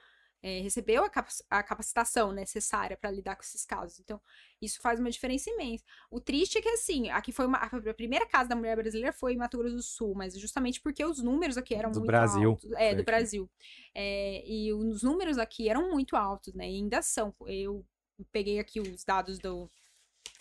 é, 0.44 0.60
recebeu 0.60 1.04
a, 1.04 1.10
cap 1.10 1.30
a, 1.50 1.62
capacitação 1.62 2.32
necessária 2.32 2.98
para 2.98 3.12
lidar 3.12 3.36
com 3.36 3.44
esses 3.44 3.66
casos. 3.66 4.00
Então, 4.00 4.20
isso 4.62 4.82
faz 4.82 5.00
uma 5.00 5.10
diferença 5.10 5.50
imensa. 5.50 5.84
O 6.10 6.20
triste 6.20 6.58
é 6.58 6.62
que, 6.62 6.70
assim, 6.70 7.10
aqui 7.10 7.32
foi 7.32 7.46
uma, 7.46 7.58
a 7.60 7.94
primeira 7.94 8.26
casa 8.26 8.50
da 8.50 8.56
mulher 8.56 8.76
brasileira 8.76 9.14
foi 9.14 9.34
em 9.34 9.38
Mato 9.38 9.58
Grosso 9.58 9.76
do 9.76 9.84
Sul, 9.84 10.16
mas 10.16 10.38
justamente 10.40 10.82
porque 10.82 11.06
os 11.06 11.22
números 11.22 11.58
aqui 11.58 11.76
eram 11.76 11.92
do 11.92 12.00
muito 12.00 12.08
Brasil. 12.08 12.50
altos. 12.52 12.72
É, 12.74 12.96
do 12.96 13.04
Brasil. 13.04 13.50
É, 13.94 14.44
e 14.46 14.74
os 14.74 15.04
números 15.04 15.38
aqui 15.38 15.70
eram 15.70 15.92
muito 15.92 16.16
altos, 16.16 16.54
né? 16.54 16.70
E 16.70 16.76
ainda 16.76 17.02
são. 17.02 17.34
Eu 17.46 17.86
peguei 18.32 18.60
aqui 18.60 18.80
os 18.80 19.04
dados 19.04 19.40
do 19.40 19.70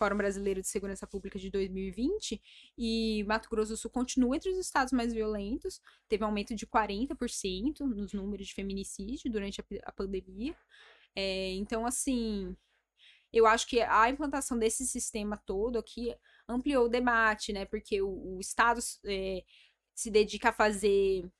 Fórum 0.00 0.16
Brasileiro 0.16 0.62
de 0.62 0.66
Segurança 0.66 1.06
Pública 1.06 1.38
de 1.38 1.50
2020 1.50 2.40
e 2.78 3.22
Mato 3.28 3.50
Grosso 3.50 3.72
do 3.72 3.76
Sul 3.76 3.90
continua 3.90 4.34
entre 4.34 4.48
os 4.48 4.56
estados 4.56 4.94
mais 4.94 5.12
violentos, 5.12 5.78
teve 6.08 6.24
um 6.24 6.28
aumento 6.28 6.54
de 6.54 6.66
40% 6.66 7.80
nos 7.80 8.14
números 8.14 8.46
de 8.46 8.54
feminicídio 8.54 9.30
durante 9.30 9.60
a, 9.60 9.64
a 9.84 9.92
pandemia. 9.92 10.56
É, 11.14 11.52
então, 11.52 11.84
assim, 11.84 12.56
eu 13.30 13.46
acho 13.46 13.66
que 13.66 13.82
a 13.82 14.08
implantação 14.08 14.58
desse 14.58 14.86
sistema 14.86 15.36
todo 15.36 15.78
aqui 15.78 16.16
ampliou 16.48 16.86
o 16.86 16.88
debate, 16.88 17.52
né? 17.52 17.66
Porque 17.66 18.00
o, 18.00 18.36
o 18.36 18.40
Estado 18.40 18.80
é, 19.04 19.44
se 19.94 20.10
dedica 20.10 20.48
a 20.48 20.52
fazer 20.52 21.30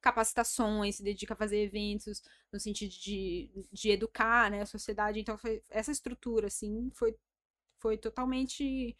capacitações, 0.00 0.96
se 0.96 1.02
dedica 1.02 1.34
a 1.34 1.36
fazer 1.36 1.58
eventos 1.64 2.22
no 2.52 2.60
sentido 2.60 2.92
de, 2.92 3.50
de 3.72 3.90
educar 3.90 4.52
né, 4.52 4.62
a 4.62 4.66
sociedade. 4.66 5.18
Então, 5.18 5.36
foi, 5.36 5.64
essa 5.68 5.90
estrutura, 5.90 6.46
assim, 6.46 6.92
foi 6.94 7.16
foi 7.84 7.98
totalmente 7.98 8.96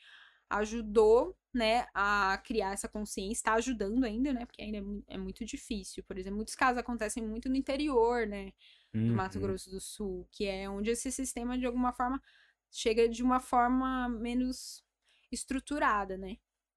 ajudou, 0.50 1.34
né, 1.54 1.86
a 1.94 2.38
criar 2.44 2.72
essa 2.74 2.86
consciência, 2.86 3.32
está 3.32 3.54
ajudando 3.54 4.04
ainda, 4.04 4.30
né, 4.30 4.44
porque 4.44 4.60
ainda 4.60 4.76
é, 5.08 5.14
é, 5.14 5.16
muito 5.16 5.42
difícil. 5.42 6.04
Por 6.04 6.18
exemplo, 6.18 6.36
muitos 6.36 6.54
casos 6.54 6.76
acontecem 6.76 7.26
muito 7.26 7.48
no 7.48 7.56
interior, 7.56 8.26
né, 8.26 8.52
do 8.92 9.00
uhum. 9.00 9.14
Mato 9.14 9.40
Grosso 9.40 9.70
do 9.70 9.80
Sul, 9.80 10.28
que 10.30 10.44
é 10.44 10.68
onde 10.68 10.90
esse 10.90 11.10
sistema, 11.10 11.58
de 11.58 11.64
alguma 11.64 11.94
forma, 11.94 12.22
chega 12.70 13.08
de 13.08 13.22
uma 13.22 13.40
forma 13.40 14.06
menos 14.06 14.84
estruturada, 15.32 16.18
né. 16.18 16.36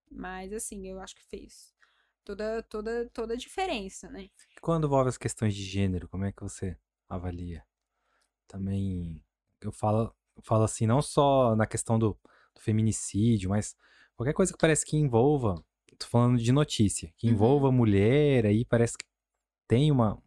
Mas, 0.10 0.54
assim, 0.54 0.88
eu 0.88 1.02
acho 1.02 1.13
que 1.13 1.26
fez 1.26 1.76
toda, 2.24 2.63
toda, 2.63 3.10
toda 3.10 3.34
a 3.34 3.38
diferença, 3.38 4.10
né. 4.10 4.30
Quando 4.62 4.88
envolve 4.88 5.10
as 5.10 5.17
questões 5.17 5.54
de 5.54 5.63
gênero, 5.63 6.08
como 6.08 6.24
é 6.24 6.32
que 6.32 6.41
você 6.41 6.78
avalia? 7.10 7.65
Também, 8.48 9.22
eu 9.60 9.74
falo, 9.74 10.15
falo 10.43 10.63
assim, 10.63 10.86
não 10.86 11.02
só 11.02 11.56
na 11.56 11.65
questão 11.65 11.97
do, 11.97 12.17
do, 12.56 12.62
feminicídio, 12.62 13.50
mas 13.50 13.76
qualquer 14.15 14.34
coisa 14.34 14.52
que 14.52 14.58
parece 14.60 14.86
que 14.86 14.97
envolva, 14.97 15.56
tô 15.97 16.08
falando 16.08 16.38
de 16.38 16.52
notícia, 16.52 17.12
que 17.17 17.28
envolva 17.28 17.67
uhum. 17.67 17.73
mulher, 17.73 18.45
aí 18.45 18.65
parece 18.65 18.97
que 18.97 19.06
tem 19.67 19.91
uma. 19.91 20.21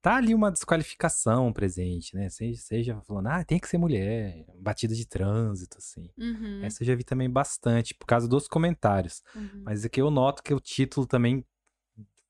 Tá 0.00 0.16
ali 0.16 0.34
uma 0.34 0.50
desqualificação 0.50 1.52
presente, 1.52 2.16
né? 2.16 2.28
Seja, 2.28 2.60
seja 2.60 3.00
falando, 3.02 3.28
ah, 3.28 3.44
tem 3.44 3.60
que 3.60 3.68
ser 3.68 3.78
mulher, 3.78 4.44
batida 4.58 4.96
de 4.96 5.06
trânsito, 5.06 5.78
assim. 5.78 6.10
Uhum. 6.18 6.60
Essa 6.64 6.82
eu 6.82 6.86
já 6.88 6.94
vi 6.96 7.04
também 7.04 7.30
bastante, 7.30 7.94
por 7.94 8.04
causa 8.04 8.26
dos 8.26 8.48
comentários. 8.48 9.22
Uhum. 9.32 9.62
Mas 9.64 9.84
aqui 9.84 10.00
eu 10.00 10.10
noto 10.10 10.42
que 10.42 10.52
o 10.52 10.58
título 10.58 11.06
também 11.06 11.46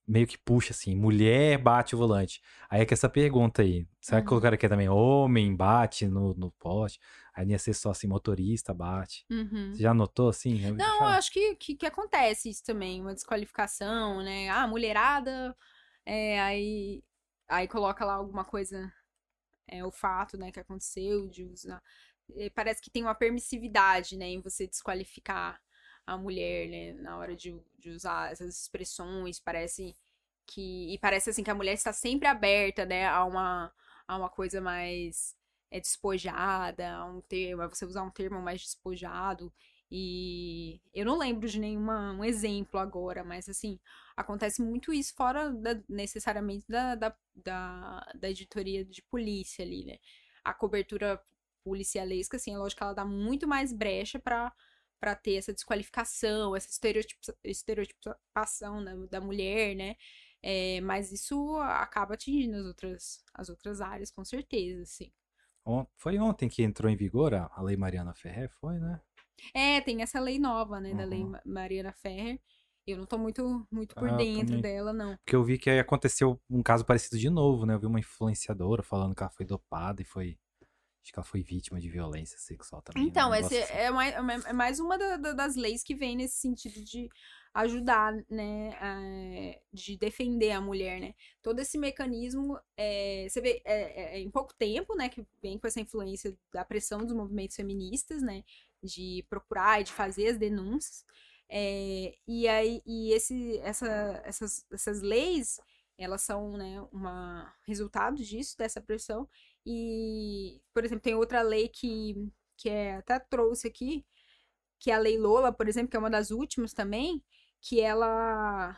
meio 0.06 0.26
que 0.26 0.36
puxa 0.38 0.72
assim, 0.72 0.96
mulher 0.96 1.58
bate 1.58 1.94
o 1.94 1.98
volante. 1.98 2.40
Aí 2.68 2.82
é 2.82 2.86
que 2.86 2.94
essa 2.94 3.08
pergunta 3.08 3.62
aí, 3.62 3.86
será 4.00 4.18
uhum. 4.18 4.22
que 4.24 4.28
colocaram 4.28 4.54
aqui 4.54 4.68
também, 4.68 4.88
homem 4.88 5.54
bate 5.54 6.06
no, 6.06 6.34
no 6.34 6.50
poste? 6.52 6.98
Aí 7.34 7.46
ia 7.48 7.58
ser 7.58 7.72
só 7.72 7.90
assim, 7.90 8.06
motorista 8.06 8.74
bate. 8.74 9.24
Uhum. 9.30 9.72
Você 9.72 9.82
já 9.82 9.94
notou 9.94 10.28
assim? 10.28 10.70
Não, 10.72 10.98
eu 10.98 11.06
acho 11.06 11.32
que, 11.32 11.54
que, 11.56 11.74
que, 11.76 11.86
acontece 11.86 12.50
isso 12.50 12.62
também, 12.64 13.00
uma 13.00 13.14
desqualificação, 13.14 14.22
né? 14.22 14.48
Ah, 14.50 14.66
mulherada, 14.66 15.56
é, 16.04 16.40
aí, 16.40 17.02
aí 17.48 17.68
coloca 17.68 18.04
lá 18.04 18.14
alguma 18.14 18.44
coisa, 18.44 18.92
é, 19.68 19.84
o 19.84 19.90
fato, 19.90 20.36
né, 20.36 20.50
que 20.50 20.60
aconteceu 20.60 21.28
de 21.28 21.44
usar. 21.44 21.82
É, 22.36 22.50
parece 22.50 22.82
que 22.82 22.90
tem 22.90 23.02
uma 23.02 23.14
permissividade, 23.14 24.16
né, 24.16 24.26
em 24.26 24.40
você 24.40 24.66
desqualificar 24.66 25.60
a 26.06 26.16
mulher, 26.16 26.68
né, 26.68 26.92
na 26.94 27.16
hora 27.18 27.36
de, 27.36 27.54
de 27.78 27.90
usar 27.90 28.32
essas 28.32 28.60
expressões, 28.60 29.40
parece 29.40 29.94
que 30.46 30.92
e 30.92 30.98
parece 30.98 31.30
assim 31.30 31.42
que 31.44 31.50
a 31.50 31.54
mulher 31.54 31.74
está 31.74 31.92
sempre 31.92 32.28
aberta, 32.28 32.84
né, 32.84 33.06
a 33.06 33.24
uma 33.24 33.72
a 34.06 34.16
uma 34.16 34.28
coisa 34.30 34.60
mais 34.60 35.36
é 35.70 35.80
despojada, 35.80 36.90
a 36.96 37.06
um 37.06 37.20
termo, 37.22 37.62
a 37.62 37.68
você 37.68 37.86
usar 37.86 38.02
um 38.02 38.10
termo 38.10 38.40
mais 38.42 38.60
despojado 38.62 39.52
e 39.90 40.80
eu 40.94 41.04
não 41.04 41.18
lembro 41.18 41.46
de 41.46 41.58
nenhum 41.60 41.82
um 41.90 42.24
exemplo 42.24 42.80
agora, 42.80 43.22
mas 43.22 43.46
assim, 43.48 43.78
acontece 44.16 44.62
muito 44.62 44.90
isso 44.92 45.14
fora 45.14 45.50
da, 45.50 45.78
necessariamente 45.88 46.64
da, 46.66 46.94
da, 46.94 47.16
da, 47.34 48.12
da 48.14 48.30
editoria 48.30 48.84
de 48.86 49.02
polícia 49.02 49.62
ali, 49.62 49.84
né? 49.84 49.98
A 50.42 50.54
cobertura 50.54 51.22
policialesca, 51.62 52.38
assim, 52.38 52.54
é 52.54 52.58
lógico 52.58 52.78
que 52.78 52.84
ela 52.84 52.94
dá 52.94 53.04
muito 53.04 53.46
mais 53.46 53.70
brecha 53.70 54.18
para 54.18 54.50
para 55.02 55.16
ter 55.16 55.34
essa 55.34 55.52
desqualificação, 55.52 56.54
essa 56.54 56.68
estereotipação 57.42 58.84
da, 58.84 58.94
da 59.10 59.20
mulher, 59.20 59.74
né? 59.74 59.96
É, 60.40 60.80
mas 60.80 61.10
isso 61.10 61.56
acaba 61.58 62.14
atingindo 62.14 62.56
as 62.56 62.66
outras, 62.66 63.24
as 63.34 63.48
outras 63.48 63.80
áreas, 63.80 64.12
com 64.12 64.24
certeza, 64.24 64.84
sim. 64.86 65.10
Foi 65.96 66.16
ontem 66.20 66.48
que 66.48 66.62
entrou 66.62 66.88
em 66.88 66.94
vigor 66.94 67.34
a, 67.34 67.50
Lei 67.62 67.76
Mariana 67.76 68.14
Ferrer, 68.14 68.48
foi, 68.60 68.78
né? 68.78 69.00
É, 69.52 69.80
tem 69.80 70.02
essa 70.02 70.20
lei 70.20 70.38
nova, 70.38 70.80
né, 70.80 70.92
uhum. 70.92 70.96
da 70.96 71.04
Lei 71.04 71.24
Mariana 71.44 71.92
Ferrer. 71.92 72.40
Eu 72.86 72.98
não 72.98 73.06
tô 73.06 73.18
muito, 73.18 73.66
muito 73.72 73.96
por 73.96 74.08
ah, 74.08 74.16
dentro 74.16 74.60
dela, 74.60 74.92
não. 74.92 75.16
Porque 75.16 75.34
eu 75.34 75.42
vi 75.42 75.58
que 75.58 75.70
aconteceu 75.70 76.40
um 76.48 76.62
caso 76.62 76.84
parecido 76.84 77.18
de 77.18 77.28
novo, 77.28 77.66
né? 77.66 77.74
Eu 77.74 77.80
vi 77.80 77.86
uma 77.86 78.00
influenciadora 78.00 78.84
falando 78.84 79.16
que 79.16 79.22
ela 79.22 79.30
foi 79.30 79.46
dopada 79.46 80.00
e 80.00 80.04
foi 80.04 80.38
Acho 81.02 81.12
que 81.12 81.18
ela 81.18 81.24
foi 81.24 81.42
vítima 81.42 81.80
de 81.80 81.88
violência 81.88 82.38
sexual 82.38 82.80
também. 82.80 83.02
Né, 83.02 83.08
então, 83.08 83.30
um 83.30 83.34
esse 83.34 83.58
assim. 83.58 83.72
é, 83.72 83.90
mais, 83.90 84.14
é, 84.14 84.50
é 84.50 84.52
mais 84.52 84.78
uma 84.78 84.96
da, 84.96 85.16
da, 85.16 85.32
das 85.32 85.56
leis 85.56 85.82
que 85.82 85.94
vem 85.94 86.16
nesse 86.16 86.36
sentido 86.36 86.82
de 86.84 87.08
ajudar, 87.54 88.14
né, 88.30 88.70
a, 88.80 89.60
de 89.72 89.96
defender 89.96 90.52
a 90.52 90.60
mulher, 90.60 91.00
né. 91.00 91.14
Todo 91.42 91.58
esse 91.58 91.76
mecanismo, 91.76 92.58
é, 92.76 93.26
você 93.28 93.40
vê, 93.40 93.60
é, 93.64 94.16
é, 94.16 94.20
em 94.20 94.30
pouco 94.30 94.54
tempo, 94.54 94.94
né, 94.94 95.08
que 95.08 95.26
vem 95.42 95.58
com 95.58 95.66
essa 95.66 95.80
influência 95.80 96.36
da 96.52 96.64
pressão 96.64 97.04
dos 97.04 97.12
movimentos 97.12 97.56
feministas, 97.56 98.22
né, 98.22 98.44
de 98.82 99.26
procurar 99.28 99.80
e 99.80 99.84
de 99.84 99.92
fazer 99.92 100.28
as 100.28 100.38
denúncias. 100.38 101.04
É, 101.48 102.14
e 102.26 102.48
aí, 102.48 102.80
e 102.86 103.12
esse, 103.12 103.58
essa, 103.58 104.22
essas, 104.24 104.64
essas 104.72 105.02
leis, 105.02 105.60
elas 105.98 106.22
são, 106.22 106.56
né, 106.56 106.80
uma 106.90 107.52
resultado 107.66 108.16
disso, 108.22 108.56
dessa 108.56 108.80
pressão, 108.80 109.28
e, 109.66 110.60
por 110.74 110.84
exemplo, 110.84 111.02
tem 111.02 111.14
outra 111.14 111.42
lei 111.42 111.68
que, 111.68 112.14
que 112.56 112.68
é, 112.68 112.96
até 112.96 113.18
trouxe 113.18 113.68
aqui, 113.68 114.04
que 114.78 114.90
é 114.90 114.94
a 114.94 114.98
Lei 114.98 115.16
Lola, 115.16 115.52
por 115.52 115.68
exemplo, 115.68 115.90
que 115.90 115.96
é 115.96 116.00
uma 116.00 116.10
das 116.10 116.30
últimas 116.30 116.72
também, 116.72 117.22
que 117.60 117.80
ela 117.80 118.76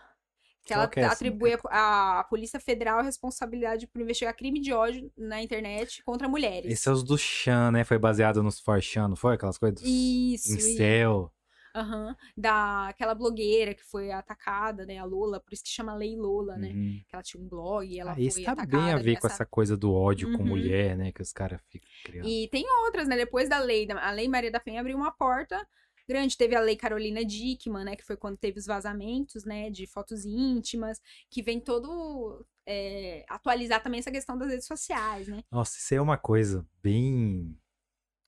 que 0.64 0.73
ela 0.73 0.88
que 0.88 1.01
é 1.01 1.05
atribui 1.05 1.53
a, 1.70 2.20
a, 2.20 2.25
Polícia 2.25 2.59
Federal 2.59 2.99
a 2.99 3.03
responsabilidade 3.03 3.87
por 3.87 4.01
investigar 4.01 4.35
crime 4.35 4.61
de 4.61 4.73
ódio 4.73 5.12
na 5.16 5.42
internet 5.42 6.03
contra 6.05 6.27
mulheres. 6.27 6.70
Esse 6.70 6.88
é 6.88 6.92
os 6.92 7.03
do 7.03 7.18
Chan, 7.18 7.70
né? 7.70 7.85
Foi 7.85 7.99
baseado 7.99 8.42
nos 8.42 8.59
Forchan, 8.59 9.09
não 9.09 9.16
foi? 9.16 9.35
Aquelas 9.35 9.59
coisas? 9.59 9.83
Isso. 9.83 10.55
Incel. 10.55 11.34
Uhum. 11.77 12.15
Da 12.37 12.89
aquela 12.89 13.15
blogueira 13.15 13.75
que 13.75 13.83
foi 13.83 14.13
atacada, 14.13 14.87
né? 14.87 14.99
A 14.99 15.05
Lola, 15.05 15.41
por 15.41 15.53
isso 15.53 15.65
que 15.65 15.71
chama 15.71 15.95
Lei 15.95 16.17
Lola, 16.17 16.57
né? 16.57 16.69
Uhum. 16.69 17.03
Que 17.09 17.15
ela 17.15 17.23
tinha 17.23 17.43
um 17.43 17.49
blog 17.49 17.85
e 17.85 17.99
ela 17.99 18.13
ah, 18.13 18.15
foi 18.15 18.25
isso 18.25 18.43
tá 18.45 18.53
atacada. 18.53 18.83
bem 18.83 18.93
a 18.93 18.97
ver 18.97 19.19
com 19.19 19.27
essa 19.27 19.45
coisa 19.45 19.77
do 19.77 19.93
ódio 19.93 20.29
uhum. 20.29 20.37
com 20.37 20.45
mulher, 20.45 20.97
né? 20.97 21.11
Que 21.11 21.21
os 21.21 21.33
caras 21.33 21.61
ficam 21.69 21.91
criando. 22.05 22.29
E 22.29 22.49
tem 22.49 22.65
outras, 22.85 23.09
né? 23.09 23.17
Depois 23.17 23.49
da 23.49 23.59
lei, 23.59 23.89
a 23.91 24.11
Lei 24.13 24.29
Maria 24.29 24.53
da 24.53 24.61
Penha 24.61 24.81
abriu 24.81 24.97
uma 24.97 25.11
porta 25.11 25.67
grande. 26.09 26.37
Teve 26.37 26.55
a 26.55 26.61
Lei 26.61 26.77
Carolina 26.77 27.25
Dickman, 27.25 27.85
né? 27.85 27.97
Que 27.97 28.05
foi 28.05 28.17
quando 28.17 28.37
teve 28.37 28.59
os 28.59 28.67
vazamentos, 28.67 29.45
né? 29.45 29.69
De 29.69 29.87
fotos 29.87 30.25
íntimas, 30.25 31.01
que 31.29 31.43
vem 31.43 31.61
todo... 31.61 32.47
É, 32.67 33.27
atualizar 33.29 33.83
também 33.83 34.01
essa 34.01 34.11
questão 34.11 34.39
das 34.39 34.49
redes 34.49 34.67
sociais, 34.67 35.29
né? 35.29 35.43
Nossa, 35.51 35.77
isso 35.77 35.95
é 35.95 36.01
uma 36.01 36.17
coisa 36.17 36.67
bem... 36.83 37.59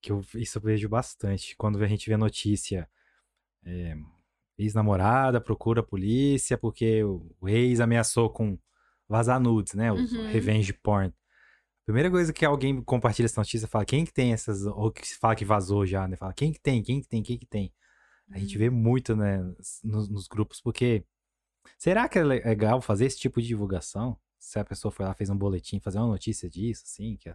Que 0.03 0.13
eu, 0.13 0.23
isso 0.35 0.59
eu 0.59 0.63
vejo 0.63 0.89
bastante. 0.89 1.57
Quando 1.57 1.83
a 1.83 1.87
gente 1.87 2.09
vê 2.09 2.17
notícia 2.17 2.89
é, 3.67 3.97
ex-namorada 4.57 5.41
procura 5.41 5.81
a 5.81 5.85
polícia 5.85 6.57
porque 6.57 7.03
o 7.05 7.49
ex 7.49 7.81
ameaçou 7.81 8.31
com 8.31 8.59
vazar 9.09 9.41
nudes, 9.41 9.75
né? 9.75 9.93
O 9.93 9.97
uhum. 9.97 10.27
revenge 10.29 10.73
porn. 10.73 11.13
Primeira 11.85 12.11
coisa 12.11 12.33
que 12.33 12.45
alguém 12.45 12.83
compartilha 12.83 13.27
essa 13.27 13.41
notícia, 13.41 13.69
fala 13.69 13.85
quem 13.85 14.05
que 14.05 14.13
tem 14.13 14.33
essas, 14.33 14.65
ou 14.67 14.91
que 14.91 15.07
se 15.07 15.17
fala 15.19 15.37
que 15.37 15.45
vazou 15.45 15.87
já, 15.87 16.09
né? 16.09 16.17
Fala 16.17 16.33
quem 16.33 16.53
que 16.53 16.61
tem, 16.61 16.83
quem 16.83 17.01
que 17.01 17.09
tem, 17.09 17.23
quem 17.23 17.39
que 17.39 17.47
tem. 17.47 17.73
A 18.31 18.39
gente 18.39 18.55
uhum. 18.55 18.59
vê 18.59 18.71
muito, 18.71 19.15
né, 19.15 19.39
nos, 19.85 20.09
nos, 20.09 20.27
grupos, 20.27 20.61
porque 20.61 21.05
será 21.79 22.09
que 22.09 22.19
é 22.19 22.25
legal 22.25 22.81
fazer 22.81 23.07
esse 23.07 23.19
tipo 23.19 23.41
de 23.41 23.47
divulgação? 23.47 24.19
Se 24.37 24.59
a 24.59 24.65
pessoa 24.65 24.91
foi 24.91 25.07
lá, 25.07 25.15
fez 25.15 25.31
um 25.31 25.39
boletim, 25.39 25.79
fazer 25.79 25.99
uma 25.99 26.09
notícia 26.09 26.51
disso, 26.51 26.83
assim, 26.85 27.17
que 27.17 27.33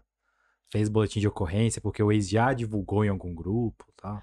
fez 0.70 0.90
boletim 0.90 1.22
de 1.22 1.28
ocorrência 1.30 1.82
porque 1.82 2.04
o 2.04 2.12
ex 2.12 2.30
já 2.30 2.54
divulgou 2.54 3.06
em 3.06 3.10
algum 3.10 3.34
grupo 3.34 3.86
tal. 3.96 4.22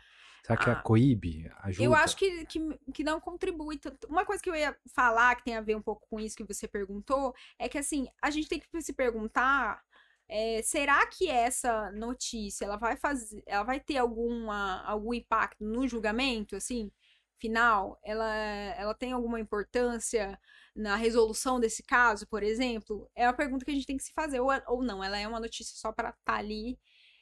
Será 0.48 0.56
que 0.56 0.70
ah, 0.70 0.72
a 0.72 0.76
coíbe 0.76 1.50
ajuda? 1.60 1.84
Eu 1.84 1.94
acho 1.94 2.16
que, 2.16 2.46
que, 2.46 2.58
que 2.94 3.04
não 3.04 3.20
contribui 3.20 3.76
tanto. 3.76 4.08
Uma 4.08 4.24
coisa 4.24 4.42
que 4.42 4.48
eu 4.48 4.56
ia 4.56 4.74
falar, 4.94 5.36
que 5.36 5.44
tem 5.44 5.54
a 5.54 5.60
ver 5.60 5.76
um 5.76 5.82
pouco 5.82 6.06
com 6.08 6.18
isso 6.18 6.36
que 6.36 6.44
você 6.44 6.66
perguntou, 6.66 7.34
é 7.58 7.68
que 7.68 7.76
assim, 7.76 8.08
a 8.22 8.30
gente 8.30 8.48
tem 8.48 8.58
que 8.58 8.82
se 8.82 8.94
perguntar. 8.94 9.82
É, 10.26 10.62
será 10.62 11.06
que 11.06 11.28
essa 11.28 11.90
notícia 11.92 12.64
ela 12.64 12.76
vai 12.76 12.96
fazer, 12.96 13.42
ela 13.46 13.62
vai 13.62 13.78
ter 13.80 13.98
alguma, 13.98 14.82
algum 14.84 15.12
impacto 15.12 15.62
no 15.62 15.86
julgamento, 15.86 16.56
assim, 16.56 16.90
final? 17.38 17.98
Ela, 18.02 18.34
ela 18.34 18.94
tem 18.94 19.12
alguma 19.12 19.40
importância 19.40 20.38
na 20.74 20.96
resolução 20.96 21.60
desse 21.60 21.82
caso, 21.82 22.26
por 22.26 22.42
exemplo? 22.42 23.10
É 23.14 23.26
uma 23.26 23.34
pergunta 23.34 23.64
que 23.66 23.70
a 23.70 23.74
gente 23.74 23.86
tem 23.86 23.96
que 23.98 24.04
se 24.04 24.12
fazer 24.14 24.40
ou, 24.40 24.50
ou 24.66 24.82
não. 24.82 25.04
Ela 25.04 25.18
é 25.18 25.28
uma 25.28 25.40
notícia 25.40 25.76
só 25.76 25.92
para 25.92 26.10
estar 26.10 26.22
tá 26.24 26.34
ali 26.38 26.78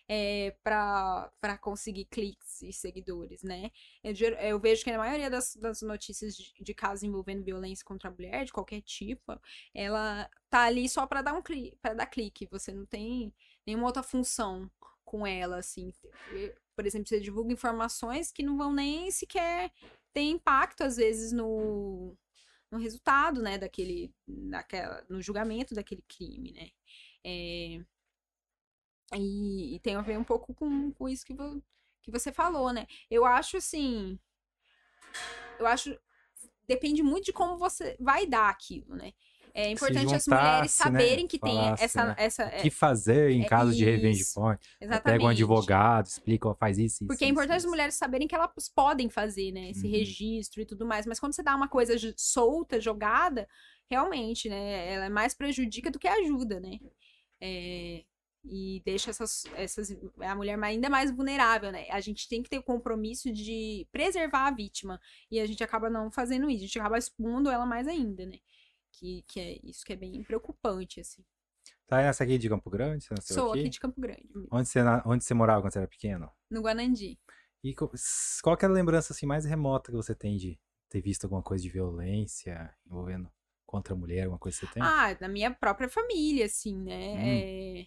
é, 0.09 0.55
para 0.62 1.59
conseguir 1.61 2.05
cliques 2.05 2.62
e 2.62 2.73
seguidores, 2.73 3.42
né? 3.42 3.71
Eu, 4.03 4.14
eu, 4.40 4.61
vejo 4.61 4.85
que 4.85 4.92
na 4.92 4.99
maioria 4.99 5.29
das, 5.29 5.57
das 5.57 5.83
notícias 5.83 6.37
de, 6.37 6.53
de, 6.61 6.75
casos 6.75 7.03
envolvendo 7.03 7.45
violência 7.45 7.85
contra 7.85 8.09
a 8.09 8.12
mulher, 8.12 8.45
de 8.45 8.53
qualquer 8.53 8.81
tipo, 8.83 9.38
ela 9.75 10.31
tá 10.49 10.62
ali 10.62 10.88
só 10.88 11.07
para 11.07 11.23
dar 11.23 11.35
um 11.35 11.42
clique, 11.42 11.77
para 11.83 11.95
dar 11.95 12.07
clique. 12.07 12.47
Você 12.51 12.73
não 12.73 12.87
tem 12.87 13.35
nenhuma 13.66 13.87
outra 13.87 14.03
função 14.03 14.71
com 15.05 15.27
ela, 15.27 15.59
assim. 15.59 15.92
Por 16.75 16.87
exemplo, 16.87 17.09
você 17.09 17.21
divulga 17.21 17.53
informações 17.53 18.31
que 18.31 18.42
não 18.42 18.57
vão 18.57 18.73
nem 18.73 19.11
sequer 19.11 19.73
ter 20.12 20.23
impacto, 20.23 20.83
às 20.83 20.97
vezes, 20.97 21.33
no, 21.33 22.16
no 22.71 22.79
resultado, 22.79 23.42
né, 23.42 23.59
daquele, 23.59 24.14
daquela, 24.27 25.05
no 25.09 25.21
julgamento 25.21 25.75
daquele 25.75 26.03
crime, 26.09 26.53
né? 26.53 26.71
É, 27.25 27.85
e, 29.14 29.77
e, 29.77 29.81
tem 29.81 29.95
a 29.95 30.03
ver 30.03 30.19
um 30.19 30.25
pouco 30.25 30.55
com, 30.55 30.90
com 30.92 31.09
isso 31.09 31.25
que, 31.25 31.35
vo, 31.35 31.62
que 32.03 32.11
você 32.11 32.33
falou, 32.33 32.73
né? 32.73 32.87
Eu 33.11 33.25
acho 33.25 33.57
assim. 33.57 34.19
Eu 35.59 35.66
acho. 35.66 35.97
Depende 36.66 37.03
muito 37.03 37.27
de 37.27 37.33
como 37.33 37.57
você 37.57 37.97
vai 38.01 38.27
dar 38.27 38.49
aquilo, 38.49 38.97
né? 38.97 39.12
É 39.57 39.71
importante 39.71 40.14
as 40.14 40.27
mulheres 40.27 40.79
né? 40.79 40.85
saberem 40.85 41.23
né? 41.23 41.29
que 41.29 41.38
tem 41.38 41.57
Falasse, 41.57 41.85
essa, 41.85 42.05
né? 42.05 42.14
essa. 42.19 42.47
O 42.47 42.61
que 42.61 42.69
fazer 42.69 43.31
em 43.31 43.42
é, 43.42 43.49
caso 43.49 43.75
de 43.75 43.87
revenge 43.87 44.23
porn. 44.35 44.59
Exatamente. 44.79 45.03
Pega 45.03 45.25
um 45.25 45.29
advogado, 45.29 46.07
explica, 46.07 46.55
faz 46.57 46.77
isso. 46.77 46.97
isso 46.97 47.07
Porque 47.07 47.25
é 47.25 47.29
importante 47.29 47.57
isso, 47.57 47.66
as 47.66 47.71
mulheres 47.71 47.95
saberem 47.95 48.29
que 48.29 48.35
elas 48.35 48.69
podem 48.69 49.09
fazer, 49.09 49.53
né? 49.53 49.71
Esse 49.71 49.87
uhum. 49.87 49.92
registro 49.92 50.61
e 50.61 50.66
tudo 50.66 50.85
mais. 50.85 51.07
Mas 51.07 51.19
quando 51.19 51.33
você 51.33 51.42
dá 51.42 51.57
uma 51.57 51.69
coisa 51.69 51.95
solta, 52.19 52.79
jogada, 52.79 53.49
realmente, 53.88 54.47
né? 54.51 54.92
Ela 54.92 55.07
é 55.07 55.09
mais 55.09 55.33
prejudica 55.33 55.90
do 55.90 55.99
que 55.99 56.07
ajuda, 56.07 56.61
né? 56.61 56.79
É, 57.40 58.05
e 58.49 58.81
deixa 58.85 59.11
essas, 59.11 59.45
essas 59.55 59.97
a 60.21 60.35
mulher 60.35 60.59
ainda 60.63 60.89
mais 60.89 61.11
vulnerável, 61.11 61.73
né? 61.73 61.87
A 61.91 62.01
gente 62.01 62.29
tem 62.29 62.43
que 62.43 62.49
ter 62.49 62.59
o 62.59 62.63
compromisso 62.63 63.33
de 63.33 63.87
preservar 63.91 64.47
a 64.47 64.51
vítima 64.51 65.01
e 65.31 65.41
a 65.41 65.47
gente 65.47 65.63
acaba 65.65 65.91
não 65.91 66.11
fazendo 66.11 66.49
isso, 66.49 66.65
a 66.65 66.67
gente 66.67 66.79
acaba 66.79 66.99
expondo 66.99 67.51
ela 67.51 67.67
mais 67.67 67.89
ainda, 67.89 68.25
né? 68.25 68.39
Que, 68.93 69.23
que 69.27 69.41
é 69.41 69.59
isso 69.63 69.85
que 69.85 69.93
é 69.93 69.97
bem 69.97 70.23
preocupante, 70.23 71.01
assim. 71.01 71.25
Tá 71.87 71.99
nessa 71.99 72.25
aqui 72.25 72.39
de 72.39 72.49
Campo 72.49 72.70
Grande? 72.70 73.05
Você 73.05 73.14
nasceu 73.14 73.37
Sou 73.37 73.51
aqui? 73.51 73.61
aqui 73.61 73.68
de 73.68 73.81
Campo 73.81 74.01
Grande. 74.01 74.29
Onde 74.51 74.68
você, 74.68 74.81
onde 75.05 75.25
você 75.25 75.35
morava 75.35 75.62
quando 75.62 75.73
você 75.73 75.79
era 75.79 75.89
pequeno? 75.89 76.31
No 76.51 76.62
Guanandi. 76.62 77.18
E 77.62 77.75
qual 78.43 78.57
que 78.57 78.64
é 78.64 78.68
a 78.68 78.70
lembrança 78.70 79.12
assim, 79.12 79.27
mais 79.27 79.45
remota 79.45 79.91
que 79.91 79.97
você 79.97 80.14
tem 80.14 80.37
de 80.37 80.59
ter 80.89 81.01
visto 81.01 81.25
alguma 81.25 81.43
coisa 81.43 81.62
de 81.62 81.68
violência 81.68 82.73
envolvendo 82.87 83.31
contra 83.66 83.93
a 83.93 83.97
mulher, 83.97 84.23
alguma 84.23 84.39
coisa 84.39 84.59
que 84.59 84.66
você 84.66 84.73
tem? 84.73 84.83
Ah, 84.83 85.16
na 85.20 85.29
minha 85.29 85.53
própria 85.53 85.89
família, 85.89 86.47
assim, 86.47 86.77
né? 86.81 87.14
Hum. 87.14 87.18
É 87.18 87.87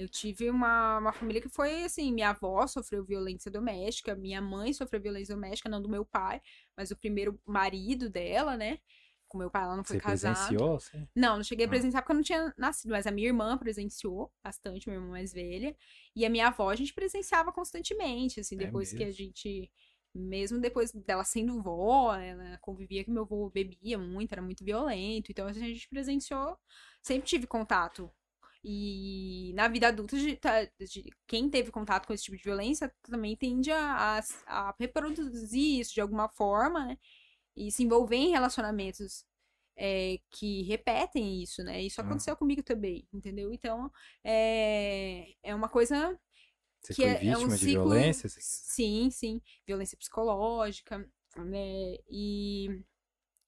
eu 0.00 0.08
tive 0.08 0.48
uma, 0.48 0.98
uma 0.98 1.12
família 1.12 1.42
que 1.42 1.48
foi 1.48 1.84
assim: 1.84 2.10
minha 2.10 2.30
avó 2.30 2.66
sofreu 2.66 3.04
violência 3.04 3.50
doméstica, 3.50 4.16
minha 4.16 4.40
mãe 4.40 4.72
sofreu 4.72 4.98
violência 5.00 5.34
doméstica, 5.34 5.68
não 5.68 5.82
do 5.82 5.90
meu 5.90 6.06
pai, 6.06 6.40
mas 6.74 6.90
o 6.90 6.96
primeiro 6.96 7.38
marido 7.44 8.08
dela, 8.08 8.56
né? 8.56 8.78
Com 9.28 9.36
meu 9.36 9.50
pai, 9.50 9.62
ela 9.62 9.76
não 9.76 9.84
foi 9.84 9.96
Você 9.96 10.02
casada. 10.02 10.34
Presenciou? 10.34 10.80
Sim. 10.80 11.06
Não, 11.14 11.36
não 11.36 11.44
cheguei 11.44 11.66
a 11.66 11.68
presenciar 11.68 12.02
porque 12.02 12.12
eu 12.12 12.16
não 12.16 12.22
tinha 12.22 12.54
nascido, 12.56 12.90
mas 12.92 13.06
a 13.06 13.10
minha 13.10 13.28
irmã 13.28 13.58
presenciou 13.58 14.32
bastante, 14.42 14.88
minha 14.88 14.98
irmã 14.98 15.10
mais 15.10 15.32
velha. 15.32 15.76
E 16.16 16.24
a 16.24 16.30
minha 16.30 16.48
avó 16.48 16.70
a 16.70 16.74
gente 16.74 16.94
presenciava 16.94 17.52
constantemente, 17.52 18.40
assim, 18.40 18.54
é 18.54 18.58
depois 18.58 18.92
mesmo? 18.92 18.98
que 18.98 19.04
a 19.04 19.12
gente 19.12 19.70
Mesmo 20.14 20.60
depois 20.60 20.92
dela 20.92 21.22
sendo 21.24 21.62
vó, 21.62 22.16
ela 22.16 22.58
convivia 22.62 23.04
que 23.04 23.10
meu 23.10 23.22
avô 23.22 23.50
bebia 23.50 23.98
muito, 23.98 24.32
era 24.32 24.42
muito 24.42 24.64
violento. 24.64 25.30
Então 25.30 25.46
a 25.46 25.52
gente 25.52 25.88
presenciou, 25.88 26.58
sempre 27.02 27.28
tive 27.28 27.46
contato. 27.46 28.10
E 28.62 29.52
na 29.54 29.68
vida 29.68 29.88
adulta, 29.88 30.16
de, 30.16 30.36
tá, 30.36 30.64
de, 30.64 31.10
quem 31.26 31.48
teve 31.48 31.70
contato 31.70 32.06
com 32.06 32.12
esse 32.12 32.24
tipo 32.24 32.36
de 32.36 32.42
violência 32.42 32.92
também 33.02 33.34
tende 33.36 33.70
a, 33.70 34.18
a, 34.18 34.20
a 34.46 34.74
reproduzir 34.78 35.80
isso 35.80 35.94
de 35.94 36.00
alguma 36.00 36.28
forma, 36.28 36.86
né? 36.86 36.98
E 37.56 37.72
se 37.72 37.82
envolver 37.82 38.16
em 38.16 38.30
relacionamentos 38.30 39.24
é, 39.76 40.18
que 40.30 40.62
repetem 40.62 41.42
isso, 41.42 41.62
né? 41.64 41.80
Isso 41.82 42.00
aconteceu 42.00 42.36
comigo 42.36 42.62
também, 42.62 43.08
entendeu? 43.12 43.50
Então, 43.52 43.90
é, 44.22 45.32
é 45.42 45.54
uma 45.54 45.68
coisa 45.68 46.18
Você 46.82 46.94
que 46.94 47.02
foi 47.02 47.10
é, 47.10 47.14
é 47.14 47.18
vítima 47.18 47.38
um 47.38 47.48
de 47.48 47.58
ciclo... 47.58 47.72
violência? 47.72 48.28
Sim, 48.28 49.10
sim. 49.10 49.40
Violência 49.66 49.96
psicológica, 49.96 50.98
né? 51.38 51.96
E, 52.10 52.84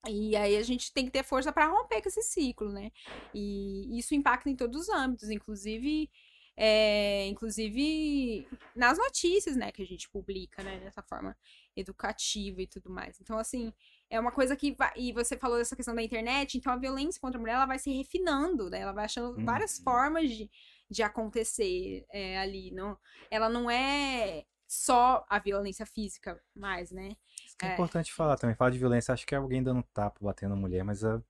e 0.08 0.34
aí 0.36 0.56
a 0.56 0.62
gente 0.62 0.92
tem 0.92 1.04
que 1.06 1.12
ter 1.12 1.22
força 1.24 1.52
para 1.52 1.66
romper 1.66 2.02
com 2.02 2.08
esse 2.08 2.22
ciclo, 2.22 2.72
né? 2.72 2.90
E 3.32 3.98
isso 3.98 4.14
impacta 4.14 4.50
em 4.50 4.56
todos 4.56 4.82
os 4.82 4.88
âmbitos, 4.88 5.30
inclusive, 5.30 6.10
é, 6.56 7.26
inclusive 7.28 8.48
nas 8.74 8.98
notícias, 8.98 9.56
né? 9.56 9.70
Que 9.72 9.82
a 9.82 9.86
gente 9.86 10.08
publica, 10.10 10.62
né? 10.62 10.80
Dessa 10.80 11.02
forma 11.02 11.36
educativa 11.76 12.60
e 12.62 12.66
tudo 12.66 12.90
mais. 12.90 13.20
Então, 13.20 13.38
assim, 13.38 13.72
é 14.10 14.18
uma 14.20 14.32
coisa 14.32 14.56
que 14.56 14.72
vai, 14.74 14.92
e 14.96 15.12
você 15.12 15.36
falou 15.36 15.56
dessa 15.58 15.76
questão 15.76 15.94
da 15.94 16.02
internet, 16.02 16.58
então 16.58 16.72
a 16.72 16.76
violência 16.76 17.20
contra 17.20 17.38
a 17.38 17.40
mulher 17.40 17.54
ela 17.54 17.66
vai 17.66 17.78
se 17.78 17.90
refinando, 17.92 18.68
né? 18.70 18.80
Ela 18.80 18.92
vai 18.92 19.04
achando 19.04 19.40
várias 19.44 19.78
Uhum. 19.78 19.84
formas 19.84 20.30
de, 20.30 20.50
de 20.90 21.02
acontecer 21.02 22.04
é, 22.10 22.38
ali, 22.38 22.70
não? 22.72 22.98
Ela 23.30 23.48
não 23.48 23.70
é 23.70 24.44
só 24.68 25.24
a 25.28 25.38
violência 25.38 25.86
física 25.86 26.42
mais, 26.54 26.90
né? 26.90 27.16
Isso 27.52 27.56
que 27.58 27.66
é, 27.66 27.70
É. 27.70 27.72
importante 27.74 28.12
falar 28.12 28.36
também. 28.36 28.56
Falar 28.56 28.70
de 28.70 28.78
violência, 28.78 29.12
acho 29.12 29.26
que 29.26 29.34
é 29.34 29.38
alguém 29.38 29.62
dando 29.62 29.82
tapa, 29.92 30.18
batendo 30.20 30.56
mulher, 30.56 30.82
mas 30.84 31.04
ah, 31.04 31.22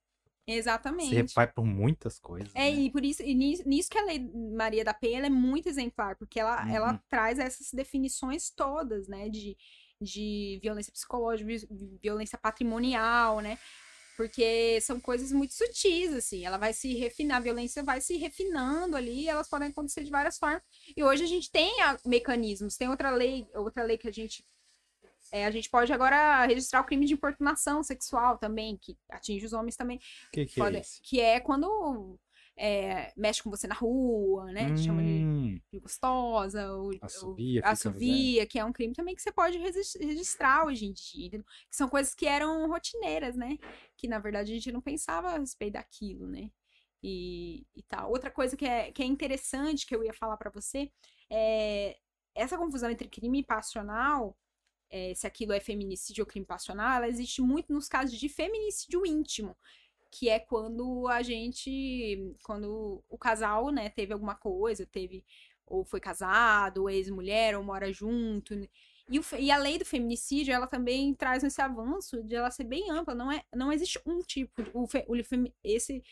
Exatamente. 0.47 1.35
vai 1.35 1.47
por 1.47 1.65
muitas 1.65 2.19
coisas. 2.19 2.51
É, 2.55 2.71
né? 2.71 2.71
e 2.71 2.91
por 2.91 3.05
isso, 3.05 3.23
e 3.23 3.35
nisso, 3.35 3.63
nisso 3.67 3.89
que 3.91 3.99
a 3.99 4.05
Lei 4.05 4.19
Maria 4.57 4.85
da 4.85 4.95
Penha 4.95 5.25
é 5.25 5.31
muito 5.31 5.69
exemplar, 5.69 6.17
porque 6.17 6.39
ela, 6.41 6.63
Uhum. 6.65 6.75
ela 6.75 7.05
traz 7.09 7.39
essas 7.39 7.73
definições 7.73 8.51
todas, 8.51 9.09
né, 9.09 9.29
de, 9.29 9.57
de 10.01 10.59
violência 10.63 10.93
psicológica, 10.93 11.47
vi- 11.49 11.99
violência 12.03 12.37
patrimonial, 12.39 13.41
né, 13.41 13.57
porque 14.17 14.81
são 14.81 15.01
coisas 15.01 15.33
muito 15.33 15.55
sutis, 15.55 16.13
assim, 16.13 16.45
ela 16.45 16.59
vai 16.59 16.73
se 16.73 16.93
refinar, 16.95 17.37
a 17.39 17.41
violência 17.41 17.83
vai 17.83 18.01
se 18.01 18.17
refinando 18.17 18.97
ali, 18.97 19.29
elas 19.29 19.49
podem 19.49 19.69
acontecer 19.69 20.03
de 20.05 20.11
várias 20.11 20.39
formas, 20.39 20.63
e 20.97 21.03
hoje 21.05 21.23
a 21.25 21.29
gente 21.29 21.51
tem 21.51 21.81
ah, 21.83 21.97
mecanismos, 22.05 22.77
tem 22.77 22.89
outra 22.89 23.11
lei, 23.11 23.47
outra 23.55 23.85
lei 23.85 23.97
que 23.97 24.09
a 24.09 24.13
gente 24.13 24.45
é, 25.33 25.47
a 25.47 25.51
gente 25.51 25.69
pode 25.71 25.93
agora 25.93 26.45
registrar 26.47 26.81
o 26.81 26.85
crime 26.85 27.07
de 27.07 27.15
importunação 27.15 27.83
sexual 27.83 28.39
também, 28.39 28.77
que 28.77 28.97
atinge 29.11 29.47
os 29.47 29.53
homens 29.55 29.75
também, 29.77 29.97
O 29.99 30.31
que, 30.33 30.47
que 30.47 30.61
Pode- 30.61 30.77
é 30.77 30.81
isso? 30.81 31.01
que 31.03 31.19
é 31.21 31.41
quando 31.41 32.19
é, 32.57 33.13
mexe 33.17 33.43
com 33.43 33.49
você 33.51 33.67
na 33.67 33.75
rua, 33.75 34.53
né? 34.53 34.71
Te 34.73 34.83
chama 34.85 35.03
de, 35.03 35.09
Hum, 35.25 35.59
de 35.73 35.81
gostosa, 35.81 36.71
ou, 36.75 36.91
Assobia, 37.01 37.63
ou 37.65 37.67
assovia, 37.71 38.47
que 38.47 38.59
é 38.59 38.65
um 38.65 38.73
crime 38.73 38.93
também 38.93 39.15
que 39.15 39.23
você 39.23 39.33
pode 39.33 39.57
regis- 39.57 39.97
registrar 39.99 40.67
hoje 40.67 40.85
em 40.85 40.93
dia. 40.93 41.27
entendeu? 41.29 41.47
Que 41.71 41.75
são 41.77 41.89
coisas 41.89 42.15
que 42.15 42.27
eram 42.27 42.69
rotineiras, 42.69 43.35
né? 43.37 43.57
Que 43.97 44.07
na 44.07 44.19
verdade 44.19 44.53
a 44.53 44.55
gente 44.55 44.71
não 44.71 44.83
pensava 44.83 45.31
a 45.31 45.39
respeito 45.39 45.73
daquilo, 45.73 46.27
né? 46.29 46.51
E, 47.03 47.67
e 47.75 47.83
tal. 47.85 48.11
Outra 48.11 48.31
coisa 48.31 48.55
que 48.57 48.67
é, 48.67 48.93
que 48.93 49.03
é 49.03 49.07
interessante 49.07 49.87
que 49.87 49.97
eu 49.97 50.05
ia 50.05 50.13
falar 50.13 50.37
pra 50.37 50.51
você 50.51 50.93
é 51.31 51.97
essa 52.35 52.57
confusão 52.59 52.91
entre 52.91 53.09
crime 53.09 53.43
passional, 53.43 54.37
é, 54.93 55.15
se 55.15 55.27
aquilo 55.27 55.53
é 55.53 55.61
feminicídio 55.61 56.23
ou 56.23 56.29
crime 56.29 56.47
passional, 56.47 56.97
ela 56.97 57.09
existe 57.09 57.43
muito 57.43 57.73
nos 57.73 57.89
casos 57.89 58.19
de 58.19 58.29
feminicídio 58.29 59.05
íntimo, 59.07 59.57
que 60.11 60.29
é 60.29 60.39
quando 60.39 61.09
a 61.09 61.23
gente, 61.23 62.35
quando 62.45 63.03
o 63.09 63.19
casal, 63.19 63.71
né, 63.71 63.89
teve 63.89 64.13
alguma 64.13 64.35
coisa, 64.37 64.87
teve 64.87 65.25
ou 65.67 65.85
foi 65.85 66.01
casado, 66.01 66.83
ou 66.83 66.91
ex-mulher, 66.91 67.57
ou 67.57 67.65
mora 67.65 67.93
junto. 67.93 68.55
né? 68.55 68.69
E, 69.11 69.19
o 69.19 69.25
e 69.39 69.51
a 69.51 69.57
lei 69.57 69.79
do 69.79 69.85
feminicídio, 69.85 70.53
ela 70.53 70.67
também 70.67 71.15
traz 71.15 71.43
esse 71.43 71.61
avanço 71.63 72.23
de 72.23 72.35
ela 72.35 72.51
ser 72.51 72.65
bem 72.65 72.91
ampla. 72.91 73.15
Não, 73.15 73.33
é, 73.33 73.43
não 73.55 73.73
existe 73.73 73.99
um 74.07 74.21
tipo. 74.21 74.63
de- 74.63 74.71
O, 74.75 74.85
o 74.85 75.17
esse 75.65 76.03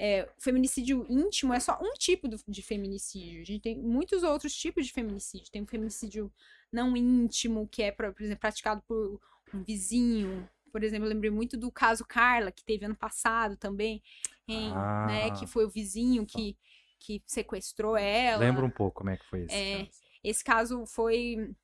é, 0.00 0.28
o 0.38 0.40
feminicídio 0.40 1.04
íntimo 1.10 1.52
é 1.52 1.58
só 1.58 1.76
um 1.82 1.92
tipo 1.94 2.28
do- 2.28 2.38
de 2.46 2.62
feminicídio. 2.62 3.42
A 3.42 3.44
gente 3.44 3.62
tem 3.62 3.76
muitos 3.76 4.22
outros 4.22 4.54
tipos 4.54 4.86
de 4.86 4.92
feminicídio. 4.92 5.50
Tem 5.50 5.60
o 5.62 5.66
feminicídio 5.66 6.32
não 6.72 6.96
íntimo, 6.96 7.66
que 7.66 7.82
é, 7.82 7.90
por 7.90 8.14
exemplo, 8.20 8.38
praticado 8.40 8.80
por 8.86 9.20
um 9.52 9.62
vizinho. 9.64 10.48
Por 10.70 10.84
exemplo, 10.84 11.06
eu 11.06 11.10
lembrei 11.10 11.30
muito 11.30 11.56
do 11.56 11.70
caso 11.72 12.04
Carla, 12.04 12.52
que 12.52 12.64
teve 12.64 12.84
ano 12.84 12.94
passado 12.94 13.56
também, 13.56 14.00
em, 14.46 14.70
né? 14.70 15.24
Ah. 15.26 15.30
Que 15.36 15.46
foi 15.46 15.64
o 15.64 15.70
vizinho 15.70 16.24
que, 16.24 16.56
que 17.00 17.20
sequestrou 17.26 17.96
ela. 17.96 18.38
Lembra 18.44 18.64
um 18.64 18.70
pouco 18.70 18.98
como 18.98 19.10
é 19.10 19.16
que 19.16 19.24
foi 19.26 19.42
esse 19.44 19.54
É, 19.54 19.78
caso. 19.78 19.90
Esse 20.22 20.44
caso 20.44 20.86
foi. 20.86 21.54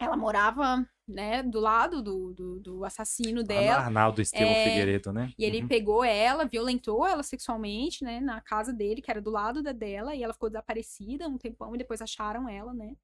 Ela 0.00 0.16
morava, 0.16 0.88
né, 1.08 1.42
do 1.42 1.58
lado 1.58 2.02
do, 2.02 2.32
do, 2.34 2.60
do 2.60 2.84
assassino 2.84 3.42
dela. 3.42 3.78
Arnaldo 3.78 4.20
Estevão 4.20 4.52
é, 4.52 4.62
Figueiredo, 4.62 5.12
né? 5.12 5.32
E 5.38 5.44
ele 5.44 5.62
Uhum. 5.62 5.68
pegou 5.68 6.04
ela, 6.04 6.44
violentou 6.44 7.06
ela 7.06 7.22
sexualmente, 7.22 8.04
né, 8.04 8.20
na 8.20 8.40
casa 8.40 8.72
dele, 8.72 9.00
que 9.00 9.10
era 9.10 9.20
do 9.20 9.30
lado 9.30 9.62
da 9.62 9.72
dela, 9.72 10.14
e 10.14 10.22
ela 10.22 10.34
ficou 10.34 10.50
desaparecida 10.50 11.26
um 11.26 11.38
tempão, 11.38 11.74
e 11.74 11.78
depois 11.78 12.02
acharam 12.02 12.48
ela, 12.48 12.74
né, 12.74 12.94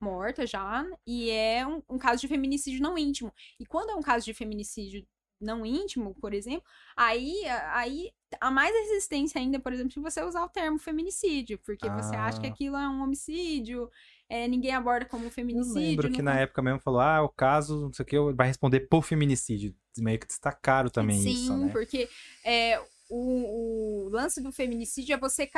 morta 0.00 0.46
já. 0.46 0.84
E 1.06 1.30
é 1.30 1.66
um, 1.66 1.82
um 1.88 1.98
caso 1.98 2.20
de 2.20 2.28
feminicídio 2.28 2.80
não 2.82 2.96
íntimo. 2.96 3.32
E 3.58 3.66
quando 3.66 3.90
é 3.90 3.94
um 3.94 4.02
caso 4.02 4.24
de 4.24 4.34
feminicídio 4.34 5.06
não 5.40 5.64
íntimo, 5.64 6.14
por 6.20 6.34
exemplo, 6.34 6.64
aí, 6.96 7.44
aí 7.72 8.10
há 8.40 8.50
mais 8.50 8.74
resistência 8.74 9.40
ainda, 9.40 9.60
por 9.60 9.72
exemplo, 9.72 9.90
de 9.92 10.00
você 10.00 10.20
usar 10.22 10.44
o 10.44 10.48
termo 10.48 10.78
feminicídio, 10.80 11.58
porque 11.64 11.88
você 11.90 12.16
acha 12.16 12.40
que 12.40 12.46
Ah. 12.46 12.50
aquilo 12.50 12.76
é 12.76 12.88
um 12.88 13.02
homicídio, 13.02 13.88
é, 14.28 14.46
ninguém 14.46 14.72
aborda 14.74 15.06
como 15.06 15.26
Eu 15.26 15.30
feminicídio. 15.30 15.74
lembro 15.74 16.10
que 16.10 16.22
na 16.22 16.38
época 16.40 16.62
mesmo 16.62 16.80
falou, 16.80 17.00
ah, 17.00 17.22
o 17.22 17.28
caso, 17.28 17.80
não 17.80 17.92
sei 17.92 18.02
o 18.02 18.06
que, 18.06 18.18
vai 18.34 18.48
responder 18.48 18.80
por 18.80 19.02
feminicídio. 19.02 19.74
Meio 19.98 20.18
que 20.18 20.26
destacaram 20.26 20.90
também 20.90 21.20
Sim, 21.20 21.32
isso, 21.32 21.56
né? 21.56 21.72
porque 21.72 22.08
é, 22.44 22.80
o, 23.08 24.06
o 24.06 24.08
lance 24.10 24.40
do 24.40 24.52
feminicídio 24.52 25.14
é 25.14 25.18
você 25.18 25.48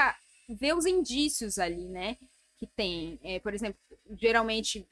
ver 0.49 0.75
os 0.75 0.87
indícios 0.87 1.59
ali, 1.59 1.89
né? 1.89 2.17
Que 2.59 2.67
tem. 2.67 3.19
É, 3.23 3.39
por 3.39 3.53
exemplo, 3.55 3.79
geralmente 4.19 4.87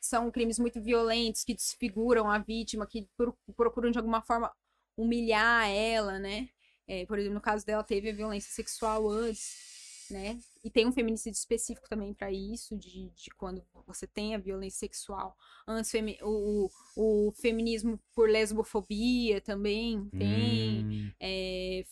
são 0.00 0.30
crimes 0.30 0.58
muito 0.58 0.80
violentos 0.80 1.44
que 1.44 1.54
desfiguram 1.54 2.30
a 2.30 2.38
vítima, 2.38 2.86
que 2.86 3.08
pro- 3.16 3.36
procuram 3.56 3.90
de 3.90 3.98
alguma 3.98 4.22
forma 4.22 4.52
humilhar 4.96 5.68
ela, 5.68 6.18
né? 6.18 6.48
É, 6.88 7.04
por 7.06 7.18
exemplo, 7.18 7.34
no 7.34 7.40
caso 7.40 7.66
dela 7.66 7.82
teve 7.82 8.10
a 8.10 8.14
violência 8.14 8.52
sexual 8.52 9.08
antes, 9.10 10.06
né? 10.10 10.38
E 10.66 10.70
tem 10.70 10.86
um 10.86 10.92
feminicídio 10.92 11.38
específico 11.38 11.88
também 11.88 12.12
para 12.14 12.32
isso, 12.32 12.76
de, 12.76 13.10
de 13.10 13.30
quando 13.36 13.64
você 13.86 14.06
tem 14.06 14.34
a 14.34 14.38
violência 14.38 14.80
sexual. 14.80 15.36
Antes, 15.66 15.92
o, 16.22 16.70
o, 16.96 17.28
o 17.28 17.32
feminismo 17.32 18.00
por 18.14 18.28
lesbofobia 18.28 19.40
também 19.40 20.10
tem. 20.18 20.86
Hum, 20.88 21.12
É, 21.20 21.84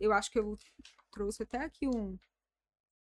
eu 0.00 0.12
acho 0.12 0.30
que 0.30 0.38
eu 0.38 0.56
trouxe 1.12 1.42
até 1.44 1.58
aqui 1.58 1.88
um. 1.88 2.18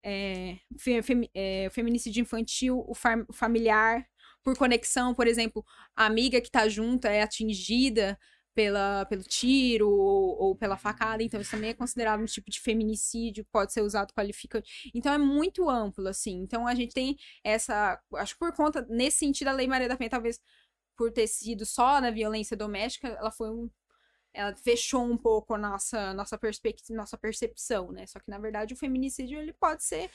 É, 0.03 0.59
fe- 0.79 1.03
femi- 1.03 1.31
é, 1.35 1.67
o 1.69 1.71
feminicídio 1.71 2.23
infantil, 2.23 2.85
o, 2.89 2.95
fam- 2.95 3.27
o 3.29 3.33
familiar, 3.35 4.07
por 4.43 4.57
conexão, 4.57 5.15
por 5.15 5.27
exemplo, 5.27 5.65
a 5.95 6.07
amiga 6.07 6.41
que 6.41 6.51
tá 6.51 6.69
junto 6.69 7.07
é 7.07 7.23
atingida 7.23 8.19
pela, 8.61 9.07
pelo 9.07 9.23
tiro 9.23 9.89
ou, 9.89 10.39
ou 10.39 10.55
pela 10.55 10.77
facada, 10.77 11.23
então 11.23 11.41
isso 11.41 11.51
também 11.51 11.71
é 11.71 11.75
considerado 11.75 12.21
um 12.21 12.27
tipo 12.27 12.51
de 12.51 12.61
feminicídio, 12.61 13.43
pode 13.51 13.73
ser 13.73 13.81
usado 13.81 14.13
qualificante. 14.13 14.91
Então 14.95 15.11
é 15.15 15.17
muito 15.17 15.71
amplo, 15.71 16.07
assim. 16.07 16.43
Então 16.43 16.67
a 16.67 16.75
gente 16.75 16.93
tem 16.93 17.17
essa. 17.43 17.99
Acho 18.17 18.35
que 18.35 18.39
por 18.39 18.53
conta, 18.53 18.87
nesse 18.91 19.17
sentido, 19.21 19.49
a 19.49 19.53
Lei 19.53 19.67
Maria 19.67 19.89
da 19.89 19.97
Penha, 19.97 20.11
talvez 20.11 20.39
por 20.95 21.11
ter 21.11 21.27
sido 21.27 21.65
só 21.65 22.03
na 22.03 22.11
violência 22.11 22.55
doméstica, 22.55 23.09
ela 23.09 23.31
foi 23.31 23.49
um 23.49 23.71
ela 24.33 24.55
fechou 24.55 25.03
um 25.03 25.17
pouco 25.17 25.55
a 25.55 25.59
nossa, 25.59 26.13
nossa, 26.15 26.39
perspectiva, 26.39 26.97
nossa 26.97 27.19
percepção, 27.19 27.91
né? 27.91 28.07
Só 28.07 28.21
que, 28.21 28.31
na 28.31 28.39
verdade, 28.39 28.75
o 28.75 28.77
feminicídio, 28.77 29.41
ele 29.41 29.53
pode 29.55 29.83
ser... 29.83 30.09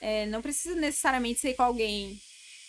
é, 0.00 0.26
não 0.26 0.40
precisa 0.42 0.76
necessariamente 0.76 1.40
ser 1.40 1.54
com 1.54 1.64
alguém 1.64 2.20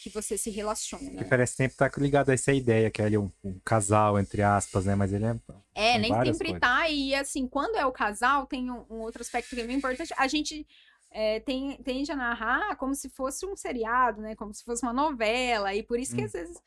que 0.10 0.14
você 0.14 0.38
se 0.38 0.49
relaciona. 0.49 1.10
que 1.24 1.26
parece 1.26 1.55
sempre 1.55 1.74
estar 1.74 1.91
ligado 1.97 2.30
a 2.30 2.34
essa 2.34 2.53
ideia, 2.53 2.89
que 2.91 3.01
é 3.01 3.05
ali 3.05 3.18
um, 3.18 3.32
um 3.43 3.60
casal, 3.66 4.20
entre 4.20 4.41
aspas, 4.41 4.86
né? 4.86 4.95
Mas 4.95 5.14
ele 5.14 5.26
é. 5.26 5.36
É, 5.76 5.97
nem 5.97 6.12
sempre 6.26 6.47
coisas. 6.49 6.60
tá. 6.60 6.89
E, 6.89 7.14
assim, 7.16 7.47
quando 7.47 7.76
é 7.76 7.86
o 7.86 7.91
casal, 7.91 8.45
tem 8.45 8.70
um, 8.72 8.86
um 8.89 8.99
outro 9.01 9.22
aspecto 9.22 9.55
que 9.55 9.62
é 9.62 9.66
bem 9.68 9.78
importante. 9.78 10.14
A 10.18 10.28
gente... 10.28 10.66
é, 11.12 11.39
tem, 11.39 11.78
tende 11.84 12.12
a 12.12 12.16
narrar 12.16 12.76
como 12.76 12.93
se 12.93 13.10
fosse 13.10 13.45
um 13.45 13.55
seriado, 13.55 14.22
né? 14.22 14.36
Como 14.36 14.53
se 14.53 14.64
fosse 14.64 14.84
uma 14.84 14.93
novela. 14.93 15.74
E 15.74 15.82
por 15.84 15.99
isso 15.99 16.16
que, 16.16 16.22
Hum. 16.22 16.26
às 16.26 16.34
vezes, 16.34 16.58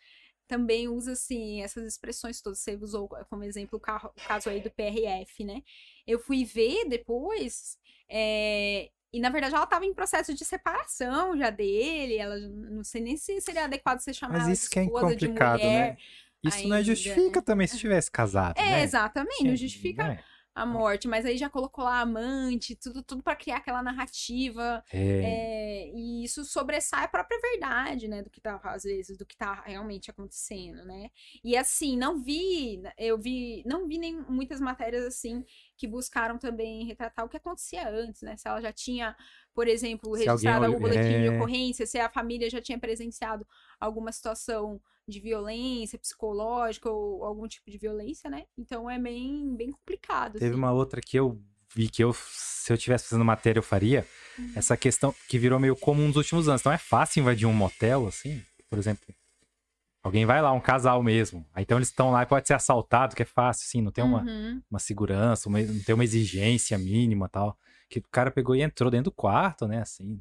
também 0.49 0.89
usa, 0.89 1.13
assim, 1.13 1.63
essas 1.63 1.85
expressões 1.87 2.41
todas. 2.41 2.59
Você 2.59 2.75
usou 2.75 3.09
como 3.29 3.45
exemplo 3.45 3.77
o, 3.79 3.81
carro- 3.81 4.11
o 4.17 4.27
caso 4.29 4.49
aí 4.51 4.61
do 4.61 4.71
PRF, 4.71 5.45
né? 5.45 5.63
Eu 6.07 6.19
fui 6.19 6.45
ver 6.45 6.87
depois, 6.89 7.77
é, 8.09 8.91
e 9.13 9.21
na 9.21 9.31
verdade 9.31 9.55
ela 9.55 9.65
estava 9.65 9.85
em 9.85 9.93
processo 9.95 10.33
de 10.35 10.45
separação 10.45 11.37
já 11.37 11.51
dele, 11.51 12.17
ela 12.17 12.39
não 12.39 12.85
sei 12.85 13.01
nem 13.01 13.17
se 13.17 13.41
seria 13.41 13.65
adequado 13.65 13.99
você 14.01 14.13
chamar 14.13 14.39
Mas 14.39 14.49
isso 14.49 14.71
que 14.71 14.79
é 14.79 14.87
complicado, 14.87 15.63
né? 15.63 15.97
Isso 16.43 16.67
não 16.69 16.77
é 16.77 16.79
ainda, 16.79 16.85
justifica 16.85 17.41
né? 17.41 17.45
também 17.45 17.67
se 17.67 17.77
tivesse 17.79 18.11
casado, 18.11 18.59
É, 18.59 18.65
né? 18.71 18.83
exatamente, 18.83 19.45
não 19.45 19.57
justifica 19.57 20.09
né? 20.09 20.25
A 20.55 20.67
morte, 20.67 21.07
mas 21.07 21.25
aí 21.25 21.37
já 21.37 21.49
colocou 21.49 21.85
lá 21.85 22.01
amante, 22.01 22.75
tudo, 22.75 23.03
tudo 23.03 23.23
para 23.23 23.37
criar 23.37 23.59
aquela 23.59 23.83
narrativa. 23.83 24.85
É. 24.93 24.99
é, 24.99 25.91
e 25.95 26.25
isso 26.25 26.45
sobressai 26.45 27.05
a 27.05 27.09
própria 27.09 27.41
verdade, 27.41 28.09
né? 28.09 28.23
Do 28.23 28.31
que 28.31 28.41
tá, 28.41 28.61
às 28.65 28.83
vezes, 28.83 29.17
do 29.17 29.25
que 29.25 29.37
tá 29.37 29.63
realmente 29.65 30.11
acontecendo, 30.11 30.85
né? 30.85 31.09
E 31.45 31.57
assim, 31.57 31.97
não 31.97 32.21
vi, 32.21 32.83
eu 32.99 33.19
vi, 33.19 33.63
não 33.65 33.87
vi 33.87 33.99
nem 33.99 34.21
muitas 34.29 34.61
matérias 34.61 35.05
assim 35.05 35.45
que 35.77 35.87
buscaram 35.87 36.37
também 36.37 36.85
retratar 36.85 37.25
o 37.25 37.29
que 37.29 37.37
acontecia 37.37 37.89
antes, 37.89 38.23
né? 38.23 38.37
Se 38.37 38.49
ela 38.49 38.61
já 38.61 38.73
tinha, 38.73 39.17
por 39.55 39.69
exemplo, 39.69 40.11
alguém 40.11 40.27
registrado 40.27 40.67
algum 40.67 40.81
boletim 40.81 41.23
de 41.23 41.27
é. 41.29 41.31
ocorrência, 41.31 41.87
se 41.87 41.99
a 41.99 42.11
família 42.11 42.51
já 42.51 42.61
tinha 42.61 42.79
presenciado 42.79 43.47
alguma 43.81 44.13
situação 44.13 44.81
de 45.09 45.19
violência 45.19 45.99
psicológica 45.99 46.89
ou 46.91 47.25
algum 47.25 47.49
tipo 47.49 47.71
de 47.71 47.79
violência, 47.79 48.29
né? 48.31 48.45
Então 48.57 48.89
é 48.89 48.99
bem, 48.99 49.57
bem 49.57 49.71
complicado. 49.73 50.35
Teve 50.35 50.47
assim. 50.47 50.55
uma 50.55 50.73
outra 50.73 51.01
que 51.01 51.17
eu 51.17 51.41
vi 51.75 51.89
que 51.89 52.03
eu, 52.05 52.13
se 52.15 52.73
eu 52.73 52.77
tivesse 52.79 53.09
fazendo 53.09 53.25
matéria, 53.25 53.59
eu 53.59 53.63
faria. 53.63 54.07
Uhum. 54.39 54.53
Essa 54.55 54.77
questão 54.77 55.15
que 55.29 55.39
virou 55.39 55.59
meio 55.59 55.75
comum 55.77 56.09
nos 56.09 56.17
últimos 56.17 56.49
anos. 56.49 56.61
Então 56.61 56.73
é 56.73 56.79
fácil 56.79 57.21
invadir 57.21 57.47
um 57.47 57.53
motel, 57.53 58.07
assim, 58.07 58.43
por 58.69 58.79
exemplo. 58.79 59.05
Alguém 60.03 60.25
vai 60.25 60.41
lá, 60.41 60.51
um 60.53 60.61
casal 60.61 61.03
mesmo. 61.03 61.47
Aí 61.53 61.63
então 61.63 61.77
eles 61.79 61.89
estão 61.89 62.11
lá 62.11 62.23
e 62.23 62.27
pode 62.27 62.47
ser 62.47 62.55
assaltado, 62.55 63.15
que 63.15 63.23
é 63.23 63.27
fácil, 63.27 63.67
assim, 63.67 63.83
não 63.83 63.93
tem 63.93 64.03
uma, 64.03 64.23
Uhum. 64.23 64.63
uma 64.71 64.79
segurança, 64.79 65.49
uma- 65.49 65.61
não 65.61 65.83
tem 65.83 65.95
uma 65.95 66.05
exigência 66.05 66.79
mínima 66.79 67.29
tal. 67.29 67.57
Que 67.89 67.99
o 67.99 68.03
cara 68.11 68.31
pegou 68.31 68.55
e 68.57 68.63
entrou 68.63 68.91
dentro 68.91 69.11
do 69.11 69.15
quarto, 69.15 69.67
né, 69.69 69.81
assim. 69.83 70.21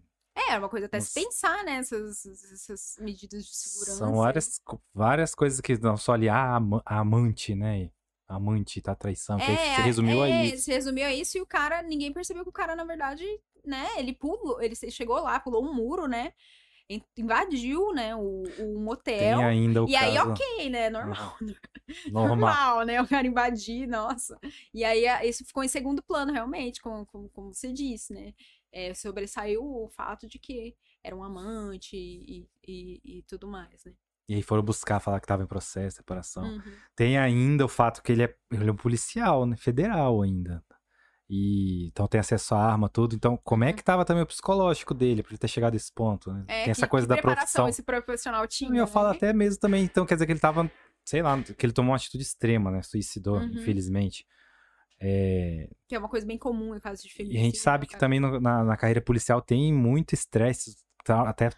É, 0.49 0.55
é 0.55 0.59
uma 0.59 0.69
coisa 0.69 0.85
até 0.87 0.99
se 0.99 1.13
pensar, 1.13 1.63
né? 1.63 1.73
Essas, 1.75 2.25
essas 2.25 2.97
medidas 2.99 3.45
de 3.45 3.55
segurança. 3.55 3.97
São 3.97 4.15
várias, 4.15 4.61
várias 4.93 5.35
coisas 5.35 5.61
que 5.61 5.77
não 5.77 5.97
só 5.97 6.13
ali, 6.13 6.29
ah, 6.29 6.59
a 6.85 6.99
amante, 6.99 7.55
né? 7.55 7.89
Amante 8.27 8.79
tá 8.81 8.93
traição, 8.93 9.37
que 9.37 9.43
aí 9.43 9.57
se 9.57 9.81
resumiu 9.81 10.23
é, 10.23 10.31
a 10.31 10.45
isso. 10.45 10.65
Se 10.65 10.71
resumiu 10.71 11.05
a 11.05 11.13
isso 11.13 11.37
e 11.37 11.41
o 11.41 11.47
cara, 11.47 11.81
ninguém 11.81 12.13
percebeu 12.13 12.43
que 12.43 12.49
o 12.49 12.53
cara, 12.53 12.75
na 12.75 12.83
verdade, 12.83 13.25
né, 13.65 13.87
ele 13.97 14.13
pulou, 14.13 14.61
ele 14.61 14.75
chegou 14.75 15.19
lá, 15.19 15.39
pulou 15.39 15.63
um 15.65 15.73
muro, 15.73 16.07
né? 16.07 16.31
in- 16.89 17.03
Invadiu, 17.15 17.93
né, 17.93 18.15
o, 18.15 18.43
o 18.43 18.47
Tem 18.55 18.75
motel. 18.83 19.41
ainda 19.41 19.83
o 19.83 19.87
E 19.87 19.95
aí, 19.95 20.15
caso 20.15 20.31
ok, 20.31 20.69
né? 20.69 20.89
Normal. 20.89 21.37
normal. 22.11 22.27
Normal, 22.27 22.85
né? 22.85 23.01
O 23.01 23.07
cara 23.07 23.27
invadir, 23.27 23.87
nossa. 23.87 24.37
E 24.73 24.83
aí, 24.83 25.05
isso 25.27 25.45
ficou 25.45 25.63
em 25.63 25.67
segundo 25.67 26.01
plano, 26.03 26.33
realmente, 26.33 26.81
como, 26.81 27.05
como, 27.05 27.29
como 27.29 27.53
você 27.53 27.71
disse, 27.71 28.13
né? 28.13 28.33
É, 28.71 28.93
sobressaiu 28.93 29.63
o 29.63 29.89
fato 29.89 30.27
de 30.27 30.37
que 30.37 30.75
era 31.03 31.15
um 31.15 31.23
amante 31.23 31.95
e, 31.95 32.47
e, 32.67 33.01
e 33.19 33.23
tudo 33.23 33.47
mais, 33.47 33.83
né? 33.85 33.93
E 34.27 34.35
aí 34.35 34.43
foram 34.43 34.61
buscar, 34.61 34.99
falar 34.99 35.19
que 35.19 35.25
tava 35.25 35.41
em 35.41 35.47
processo, 35.47 35.97
separação. 35.97 36.43
Uhum. 36.43 36.61
Tem 36.95 37.17
ainda 37.17 37.65
o 37.65 37.67
fato 37.67 38.03
que 38.03 38.11
ele 38.11 38.23
é, 38.23 38.35
ele 38.51 38.69
é 38.69 38.71
um 38.71 38.75
policial, 38.75 39.45
né? 39.47 39.55
Federal 39.57 40.21
ainda. 40.21 40.63
E 41.27 41.87
então 41.87 42.07
tem 42.07 42.19
acesso 42.19 42.53
à 42.55 42.59
arma, 42.71 42.89
tudo. 42.89 43.15
Então, 43.15 43.37
como 43.37 43.63
é 43.63 43.73
que 43.73 43.83
tava 43.83 44.05
também 44.05 44.23
o 44.23 44.27
psicológico 44.27 44.93
dele 44.93 45.21
pra 45.23 45.31
ele 45.31 45.37
ter 45.37 45.47
chegado 45.47 45.73
a 45.73 45.77
esse 45.77 45.91
ponto, 45.91 46.31
né? 46.31 46.43
É, 46.47 46.63
tem 46.63 46.71
essa 46.71 46.85
que- 46.85 46.91
coisa 46.91 47.07
que 47.07 47.09
da 47.15 47.21
profissão. 47.21 47.67
esse 47.67 47.83
profissional 47.83 48.47
tinha, 48.47 48.71
E 48.71 48.77
eu 48.77 48.85
né? 48.85 48.91
falo 48.91 49.07
até 49.09 49.33
mesmo 49.33 49.59
também, 49.59 49.83
então 49.83 50.05
quer 50.05 50.15
dizer 50.15 50.25
que 50.25 50.31
ele 50.31 50.39
tava, 50.39 50.71
sei 51.05 51.21
lá, 51.21 51.41
que 51.43 51.65
ele 51.65 51.73
tomou 51.73 51.91
uma 51.91 51.97
atitude 51.97 52.23
extrema, 52.23 52.71
né? 52.71 52.81
Suicidou, 52.81 53.37
Uhum. 53.39 53.53
infelizmente. 53.53 54.25
É, 54.99 55.69
Que 55.87 55.95
é 55.95 55.99
uma 55.99 56.09
coisa 56.09 56.25
bem 56.25 56.37
comum 56.37 56.75
em 56.75 56.79
casos 56.79 57.03
de 57.03 57.09
E 57.09 57.13
feminicídio. 57.13 57.41
a 57.41 57.45
gente 57.45 57.57
sabe 57.59 57.83
né, 57.83 57.93
que 57.93 57.97
também 57.97 58.19
no- 58.19 58.39
na, 58.39 58.63
na 58.63 58.77
carreira 58.77 59.01
policial 59.01 59.41
tem 59.41 59.73
muito 59.73 60.13
estresse, 60.13 60.75
até 61.07 61.49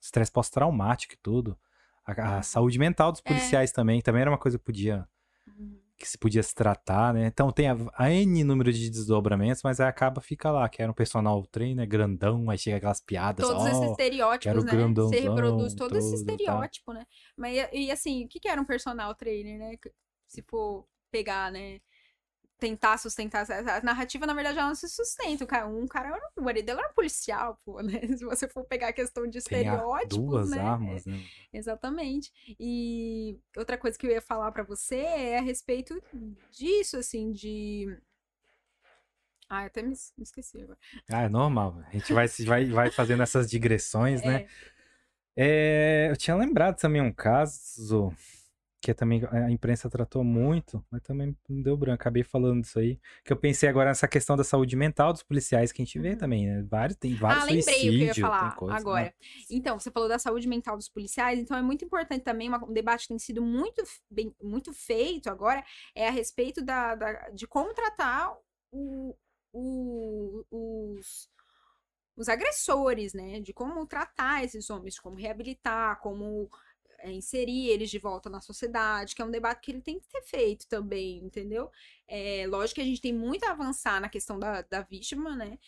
estresse 0.00 0.32
pós-traumático 0.32 1.14
e 1.14 1.18
tudo. 1.22 1.58
A, 2.06 2.12
a 2.12 2.36
Uhum. 2.36 2.42
saúde 2.42 2.78
mental 2.78 3.12
dos 3.12 3.20
É. 3.20 3.28
policiais 3.28 3.72
também, 3.72 4.00
também 4.00 4.22
era 4.22 4.30
uma 4.30 4.38
coisa 4.38 4.58
que 4.58 4.64
podia 4.64 5.06
Uhum. 5.46 5.80
que 5.98 6.08
se 6.08 6.16
podia 6.16 6.42
se 6.42 6.54
tratar, 6.54 7.12
né? 7.12 7.26
Então 7.26 7.52
tem 7.52 7.68
a, 7.68 7.76
a 7.94 8.10
N 8.10 8.42
número 8.42 8.72
de 8.72 8.88
desdobramentos, 8.88 9.62
mas 9.62 9.80
aí 9.80 9.88
acaba, 9.88 10.20
fica 10.22 10.50
lá, 10.50 10.66
que 10.66 10.80
era 10.80 10.90
um 10.90 10.94
personal 10.94 11.44
trainer 11.48 11.86
grandão, 11.86 12.48
aí 12.48 12.56
chega 12.56 12.78
aquelas 12.78 13.00
piadas, 13.02 13.46
Todos 13.46 13.62
ó, 13.62 13.68
esses 13.68 13.90
estereótipos, 13.90 14.64
né? 14.64 14.72
Você 14.72 14.74
grandãozão, 14.74 15.34
reproduz 15.34 15.74
todo 15.74 15.98
esse 15.98 16.14
todo, 16.14 16.18
tá. 16.24 16.32
estereótipo, 16.32 16.92
né? 16.94 17.06
Mas, 17.36 17.54
e, 17.72 17.86
e 17.86 17.90
assim, 17.90 18.24
o 18.24 18.28
que, 18.28 18.40
que 18.40 18.48
era 18.48 18.60
um 18.60 18.64
personal 18.64 19.14
trainer, 19.14 19.58
né? 19.58 19.76
Se 20.26 20.40
for 20.42 20.86
pegar, 21.10 21.52
né? 21.52 21.80
Tentar 22.60 22.98
sustentar 22.98 23.42
essa 23.42 23.54
essa 23.54 23.80
narrativa, 23.82 24.26
na 24.26 24.34
verdade, 24.34 24.58
ela 24.58 24.68
não 24.68 24.74
se 24.74 24.88
sustenta. 24.88 25.44
O 25.44 25.46
cara, 25.46 25.66
um 25.66 25.86
cara, 25.86 26.08
era- 26.08 26.30
o 26.36 26.42
marido 26.42 26.66
dela 26.66 26.80
era 26.80 26.90
um 26.90 26.94
policial, 26.94 27.58
pô, 27.64 27.80
né? 27.80 27.92
Se 28.18 28.24
você 28.24 28.46
for 28.48 28.64
pegar 28.64 28.88
a 28.88 28.92
questão 28.92 29.24
de 29.26 29.38
tem 29.38 29.38
estereótipos, 29.38 30.18
duas 30.18 30.50
né? 30.50 30.60
armas, 30.60 31.06
né? 31.06 31.18
Exatamente. 31.52 32.30
E 32.60 33.38
outra 33.56 33.78
coisa 33.78 33.98
que 33.98 34.06
eu 34.06 34.10
ia 34.10 34.20
falar 34.20 34.52
pra 34.52 34.62
você 34.62 34.96
é 34.96 35.38
a 35.38 35.42
respeito 35.42 36.00
disso, 36.52 36.98
assim, 36.98 37.32
de. 37.32 37.96
Ah, 39.48 39.64
até 39.64 39.82
me, 39.82 39.92
es- 39.92 40.12
me 40.16 40.22
esqueci 40.22 40.62
agora. 40.62 40.78
Ah, 41.10 41.22
é 41.22 41.28
normal. 41.28 41.82
A 41.88 41.92
gente 41.92 42.12
vai, 42.12 42.28
vai, 42.28 42.64
vai 42.66 42.90
fazendo 42.90 43.22
essas 43.22 43.50
digressões, 43.50 44.22
né? 44.24 44.46
É, 45.36 46.06
É, 46.06 46.08
eu 46.10 46.16
tinha 46.16 46.36
lembrado 46.36 46.76
também 46.78 47.00
um 47.00 47.12
caso 47.12 48.12
que 48.82 48.94
também 48.94 49.22
a 49.30 49.50
imprensa 49.50 49.90
tratou 49.90 50.24
muito, 50.24 50.82
mas 50.90 51.02
também 51.02 51.36
não 51.48 51.60
deu 51.62 51.76
branco. 51.76 52.00
Acabei 52.00 52.22
falando 52.24 52.62
disso 52.62 52.78
aí. 52.78 52.98
Que 53.22 53.30
eu 53.32 53.36
pensei 53.36 53.68
agora 53.68 53.90
nessa 53.90 54.08
questão 54.08 54.36
da 54.36 54.42
saúde 54.44 54.74
mental 54.74 55.12
dos 55.12 55.22
policiais 55.22 55.70
que 55.70 55.82
a 55.82 55.84
gente 55.84 55.98
vê 55.98 56.12
Uhum. 56.12 56.16
também, 56.16 56.46
né? 56.46 56.62
Vários, 56.62 56.96
tem 56.96 57.14
vários 57.14 57.42
ah, 57.42 57.46
lembrei 57.46 57.76
o 57.90 57.92
que 57.92 57.98
eu 57.98 58.06
ia 58.06 58.14
falar 58.14 58.56
coisa, 58.56 58.72
né? 58.74 58.80
agora. 58.80 59.14
Então, 59.50 59.78
você 59.78 59.90
falou 59.90 60.08
da 60.08 60.18
saúde 60.18 60.48
mental 60.48 60.78
dos 60.78 60.88
policiais, 60.88 61.38
então 61.38 61.56
é 61.56 61.62
muito 61.62 61.84
importante 61.84 62.22
também, 62.24 62.48
uma- 62.48 62.64
um 62.64 62.72
debate 62.72 63.02
que 63.02 63.08
tem 63.08 63.18
sido 63.18 63.42
muito, 63.42 63.82
bem, 64.10 64.34
muito 64.42 64.72
feito 64.72 65.28
agora, 65.28 65.62
é 65.94 66.08
a 66.08 66.10
respeito 66.10 66.64
da, 66.64 66.94
da- 66.94 67.28
de 67.30 67.46
como 67.46 67.74
tratar 67.74 68.34
o- 68.72 69.14
o- 69.52 70.44
os, 70.50 71.28
os 72.16 72.28
agressores, 72.30 73.12
né? 73.12 73.40
De 73.40 73.52
como 73.52 73.84
tratar 73.86 74.42
esses 74.42 74.70
homens, 74.70 74.98
como 74.98 75.16
reabilitar, 75.16 76.00
como 76.00 76.48
é, 77.00 77.12
inserir 77.12 77.68
eles 77.68 77.90
de 77.90 77.98
volta 77.98 78.30
na 78.30 78.40
sociedade, 78.40 79.14
que 79.14 79.22
é 79.22 79.24
um 79.24 79.30
debate 79.30 79.60
que 79.60 79.70
ele 79.72 79.82
tem 79.82 79.98
que 79.98 80.06
ser 80.06 80.22
feito 80.22 80.66
também, 80.68 81.18
entendeu? 81.18 81.70
É, 82.08 82.46
lógico 82.46 82.76
que 82.76 82.80
a 82.82 82.84
gente 82.84 83.00
tem 83.00 83.12
muito 83.12 83.44
a 83.44 83.50
avançar 83.50 84.00
na 84.00 84.08
questão 84.08 84.38
da, 84.38 84.62
da 84.62 84.82
vítima, 84.82 85.36
né? 85.36 85.58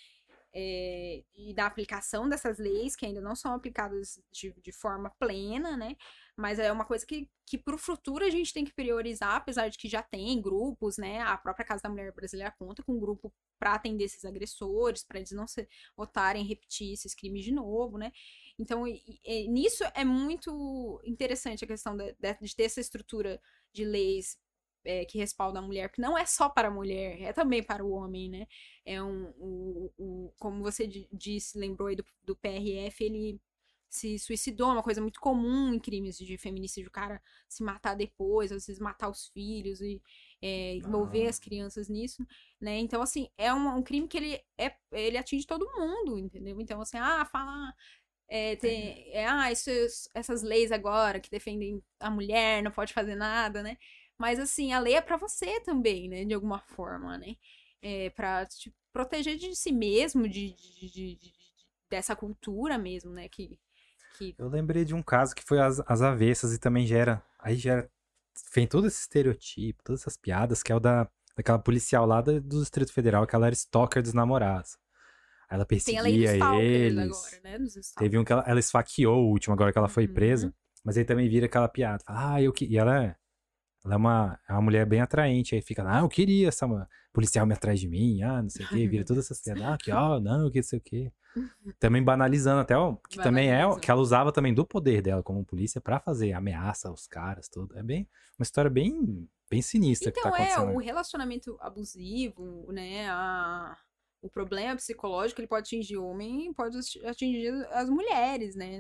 é, 0.54 1.22
e 1.34 1.54
da 1.54 1.66
aplicação 1.66 2.28
dessas 2.28 2.58
leis, 2.58 2.94
que 2.94 3.06
ainda 3.06 3.20
não 3.20 3.34
são 3.34 3.54
aplicadas 3.54 4.22
de, 4.30 4.54
de 4.62 4.72
forma 4.72 5.10
plena, 5.18 5.76
né? 5.76 5.96
Mas 6.36 6.58
é 6.58 6.72
uma 6.72 6.84
coisa 6.84 7.06
que, 7.06 7.28
que 7.46 7.62
o 7.68 7.78
futuro 7.78 8.24
a 8.24 8.30
gente 8.30 8.52
tem 8.52 8.64
que 8.64 8.74
priorizar, 8.74 9.34
apesar 9.36 9.68
de 9.68 9.76
que 9.78 9.88
já 9.88 10.02
tem 10.02 10.40
grupos, 10.40 10.96
né? 10.96 11.20
A 11.20 11.36
própria 11.36 11.64
Casa 11.66 11.82
da 11.82 11.90
Mulher 11.90 12.12
Brasileira 12.12 12.54
conta 12.58 12.82
com 12.82 12.94
um 12.94 13.00
grupo 13.00 13.32
para 13.58 13.74
atender 13.74 14.04
esses 14.04 14.24
agressores, 14.24 15.04
para 15.04 15.18
eles 15.18 15.30
não 15.32 15.46
se 15.46 15.68
voltarem 15.96 16.42
a 16.42 16.46
repetir 16.46 16.92
esses 16.92 17.14
crimes 17.14 17.44
de 17.44 17.52
novo, 17.52 17.98
né? 17.98 18.10
Então, 18.58 18.86
e- 18.86 19.02
e- 19.24 19.48
nisso 19.48 19.84
é 19.94 20.04
muito 20.04 21.00
interessante 21.04 21.64
a 21.64 21.68
questão 21.68 21.96
de, 21.96 22.14
de- 22.18 22.54
ter 22.56 22.64
essa 22.64 22.80
estrutura 22.80 23.40
de 23.72 23.84
leis 23.84 24.36
é, 24.84 25.04
que 25.04 25.18
respaldam 25.18 25.62
a 25.62 25.66
mulher, 25.66 25.88
porque 25.88 26.02
não 26.02 26.18
é 26.18 26.26
só 26.26 26.48
para 26.48 26.68
a 26.68 26.70
mulher, 26.70 27.20
é 27.22 27.32
também 27.32 27.62
para 27.62 27.84
o 27.84 27.90
homem, 27.92 28.28
né? 28.28 28.46
É 28.84 29.00
um, 29.02 29.30
o, 29.38 29.92
o- 29.98 30.32
como 30.38 30.62
você 30.62 30.86
di- 30.86 31.08
disse, 31.12 31.58
lembrou 31.58 31.88
aí 31.88 31.96
do, 31.96 32.04
do 32.24 32.36
PRF, 32.36 33.04
ele 33.04 33.40
se 33.94 34.18
suicidou, 34.18 34.70
é 34.70 34.72
uma 34.74 34.82
coisa 34.82 35.00
muito 35.02 35.20
comum 35.20 35.74
em 35.74 35.78
crimes 35.78 36.16
de 36.18 36.38
feminicídio, 36.38 36.88
o 36.88 36.92
cara 36.92 37.20
se 37.48 37.62
matar 37.62 37.94
depois, 37.94 38.50
às 38.52 38.66
vezes 38.66 38.80
matar 38.80 39.10
os 39.10 39.28
filhos 39.28 39.80
e 39.82 40.00
é, 40.40 40.74
envolver 40.76 41.26
Ah. 41.26 41.30
as 41.30 41.38
crianças 41.38 41.88
nisso, 41.88 42.26
né? 42.60 42.78
Então, 42.78 43.02
assim, 43.02 43.28
é 43.36 43.52
um, 43.52 43.76
um 43.76 43.82
crime 43.82 44.08
que 44.08 44.16
ele, 44.16 44.40
é, 44.58 44.74
ele 44.92 45.18
atinge 45.18 45.46
todo 45.46 45.70
mundo, 45.76 46.18
entendeu? 46.18 46.60
Então, 46.60 46.80
assim, 46.80 46.96
ah, 46.98 47.24
fala... 47.26 47.74
É, 48.28 48.56
tem, 48.56 49.10
é, 49.12 49.26
ah, 49.26 49.50
esses- 49.52 50.08
essas 50.14 50.42
leis 50.42 50.72
agora 50.72 51.20
que 51.20 51.30
defendem 51.30 51.82
a 52.00 52.10
mulher, 52.10 52.62
não 52.62 52.70
pode 52.70 52.92
fazer 52.92 53.14
nada, 53.14 53.62
né? 53.62 53.76
Mas 54.18 54.38
assim, 54.38 54.72
a 54.72 54.78
lei 54.80 54.94
é 54.94 55.00
pra 55.02 55.16
você 55.16 55.60
também, 55.60 56.08
né? 56.08 56.24
De 56.24 56.32
alguma 56.34 56.58
forma, 56.60 57.18
né? 57.18 57.36
É 57.82 58.10
pra 58.10 58.46
te 58.46 58.72
proteger 58.92 59.36
de 59.36 59.54
si 59.56 59.72
mesmo, 59.72 60.28
de, 60.28 60.52
de- 60.54 60.90
de- 60.90 61.16
de- 61.16 61.16
de- 61.16 61.34
dessa 61.90 62.16
cultura 62.16 62.78
mesmo, 62.78 63.12
né? 63.12 63.28
Que, 63.28 63.58
que 64.32 64.34
Eu 64.38 64.48
lembrei 64.48 64.84
de 64.84 64.94
um 64.94 65.02
caso 65.02 65.34
que 65.34 65.42
foi 65.44 65.60
as, 65.60 65.80
as 65.86 66.02
avessas 66.02 66.52
e 66.54 66.58
também 66.58 66.86
gera. 66.86 67.22
Aí 67.38 67.56
gera. 67.56 67.90
Vem 68.54 68.66
todo 68.66 68.86
esse 68.86 69.00
estereotipo, 69.00 69.82
todas 69.82 70.02
essas 70.02 70.16
piadas, 70.16 70.62
que 70.62 70.72
é 70.72 70.74
o 70.74 70.80
da, 70.80 71.08
daquela 71.36 71.58
policial 71.58 72.06
lá 72.06 72.20
da- 72.20 72.38
do 72.38 72.60
Distrito 72.60 72.92
Federal, 72.92 73.26
que 73.26 73.34
ela 73.34 73.46
era 73.46 73.54
stalker 73.54 74.02
dos 74.02 74.14
namorados. 74.14 74.76
Aí 75.50 75.56
ela 75.56 75.66
perseguia 75.66 76.02
eles. 76.62 77.10
agora, 77.10 77.40
né? 77.42 77.52
Teve 77.98 78.18
um 78.18 78.24
que 78.24 78.32
ela, 78.32 78.42
ela 78.46 78.60
esfaqueou 78.60 79.24
o 79.24 79.28
último, 79.30 79.52
agora 79.54 79.70
que 79.72 79.78
ela 79.78 79.88
foi 79.88 80.06
Uhum. 80.06 80.14
presa. 80.14 80.54
Mas 80.84 80.96
aí 80.96 81.04
também 81.04 81.28
vira 81.28 81.46
aquela 81.46 81.68
piada. 81.68 82.02
Fala, 82.04 82.34
ah, 82.34 82.42
eu 82.42 82.52
que. 82.52 82.64
E 82.64 82.78
ela 82.78 83.04
é 83.04 83.16
Ela 83.84 83.94
é 83.94 83.96
uma, 83.96 84.38
é 84.48 84.52
uma 84.52 84.62
mulher 84.62 84.86
bem 84.86 85.00
atraente. 85.00 85.54
Aí 85.54 85.62
fica, 85.62 85.84
ah, 85.86 86.00
eu 86.00 86.08
queria 86.08 86.48
essa 86.48 86.66
policial 87.12 87.46
me 87.46 87.54
atrás 87.54 87.80
de 87.80 87.88
mim, 87.88 88.22
ah, 88.22 88.40
não 88.42 88.48
sei 88.48 88.64
o 88.64 88.68
quê, 88.68 88.86
vira 88.88 89.04
todas 89.04 89.24
essas 89.24 89.42
piadas, 89.42 89.64
ah, 89.64 89.76
que 89.78 89.90
ó, 89.92 90.20
não, 90.20 90.50
que 90.50 90.58
não 90.58 90.62
sei 90.64 90.78
o 90.78 90.82
quê. 90.82 91.12
Também 91.80 92.02
banalizando 92.02 92.60
até, 92.60 92.76
ó, 92.76 92.94
que 93.08 93.18
também 93.18 93.50
é, 93.50 93.62
que 93.80 93.90
ela 93.90 94.00
usava 94.00 94.30
também 94.30 94.52
do 94.54 94.64
poder 94.64 95.02
dela 95.02 95.22
como 95.22 95.44
polícia 95.44 95.80
pra 95.80 95.98
fazer 95.98 96.32
ameaça 96.32 96.88
aos 96.88 97.06
caras, 97.08 97.48
tudo. 97.48 97.76
É 97.76 97.82
bem, 97.82 98.08
uma 98.38 98.44
história 98.44 98.70
bem, 98.70 99.28
bem 99.50 99.62
sinistra 99.62 100.12
que 100.12 100.20
tá 100.20 100.28
Então, 100.28 100.36
é, 100.36 100.44
acontecendo. 100.52 100.76
o 100.76 100.78
relacionamento 100.78 101.56
abusivo, 101.60 102.70
né? 102.70 103.08
A, 103.08 103.76
o 104.20 104.28
problema 104.30 104.76
psicológico, 104.76 105.40
ele 105.40 105.48
pode 105.48 105.62
atingir 105.66 105.96
o 105.96 106.04
homem 106.06 106.52
pode 106.52 106.78
ati- 106.78 107.04
atingir 107.04 107.48
as 107.72 107.88
mulheres, 107.88 108.54
né? 108.54 108.78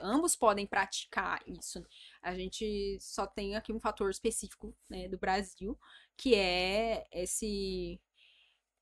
Ambos 0.00 0.36
podem 0.36 0.66
praticar 0.66 1.42
isso. 1.46 1.84
A 2.22 2.34
gente 2.34 2.98
só 3.00 3.26
tem 3.26 3.56
aqui 3.56 3.72
um 3.72 3.80
fator 3.80 4.10
específico, 4.10 4.74
né, 4.88 5.08
do 5.08 5.18
Brasil, 5.18 5.78
que 6.16 6.34
é 6.34 7.06
esse 7.12 8.00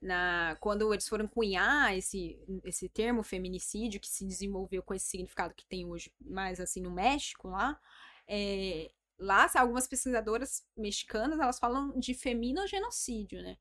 na 0.00 0.56
quando 0.60 0.92
eles 0.92 1.06
foram 1.08 1.28
cunhar 1.28 1.96
esse 1.96 2.36
esse 2.64 2.88
termo 2.88 3.22
feminicídio 3.22 4.00
que 4.00 4.08
se 4.08 4.26
desenvolveu 4.26 4.82
com 4.82 4.92
esse 4.94 5.06
significado 5.06 5.54
que 5.54 5.64
tem 5.64 5.86
hoje 5.86 6.12
mais 6.20 6.58
assim 6.58 6.80
no 6.80 6.90
México 6.90 7.48
lá 7.48 7.78
é, 8.26 8.90
lá 9.16 9.48
algumas 9.54 9.86
pesquisadoras 9.86 10.66
mexicanas 10.76 11.38
elas 11.38 11.60
falam 11.60 11.96
de 12.00 12.14
feminogenocídio 12.14 13.40
né 13.42 13.56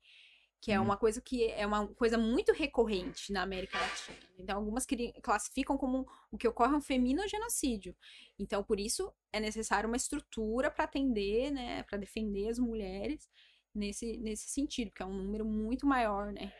que 0.62 0.70
é 0.72 0.80
Hum. 0.80 0.84
uma 0.84 0.96
coisa 0.96 1.20
que 1.20 1.44
é 1.50 1.66
uma 1.66 1.86
coisa 1.88 2.16
muito 2.16 2.52
recorrente 2.52 3.32
na 3.32 3.42
América 3.42 3.78
Latina 3.78 4.16
então 4.38 4.56
algumas 4.56 4.86
classificam 5.22 5.76
como 5.76 6.06
o 6.30 6.38
que 6.38 6.48
ocorre 6.48 6.72
é 6.72 6.76
um 6.76 6.80
feminogenocídio 6.80 7.94
então 8.38 8.62
por 8.62 8.78
isso 8.80 9.12
é 9.32 9.40
necessário 9.40 9.88
uma 9.88 9.96
estrutura 9.96 10.70
para 10.70 10.84
atender 10.84 11.50
né 11.50 11.82
para 11.82 11.98
defender 11.98 12.48
as 12.48 12.58
mulheres 12.58 13.28
nesse, 13.74 14.18
nesse 14.18 14.48
sentido, 14.50 14.88
porque 14.90 15.02
é 15.02 15.06
um 15.06 15.14
número 15.16 15.44
muito 15.44 15.86
maior, 15.86 16.32
né? 16.32 16.52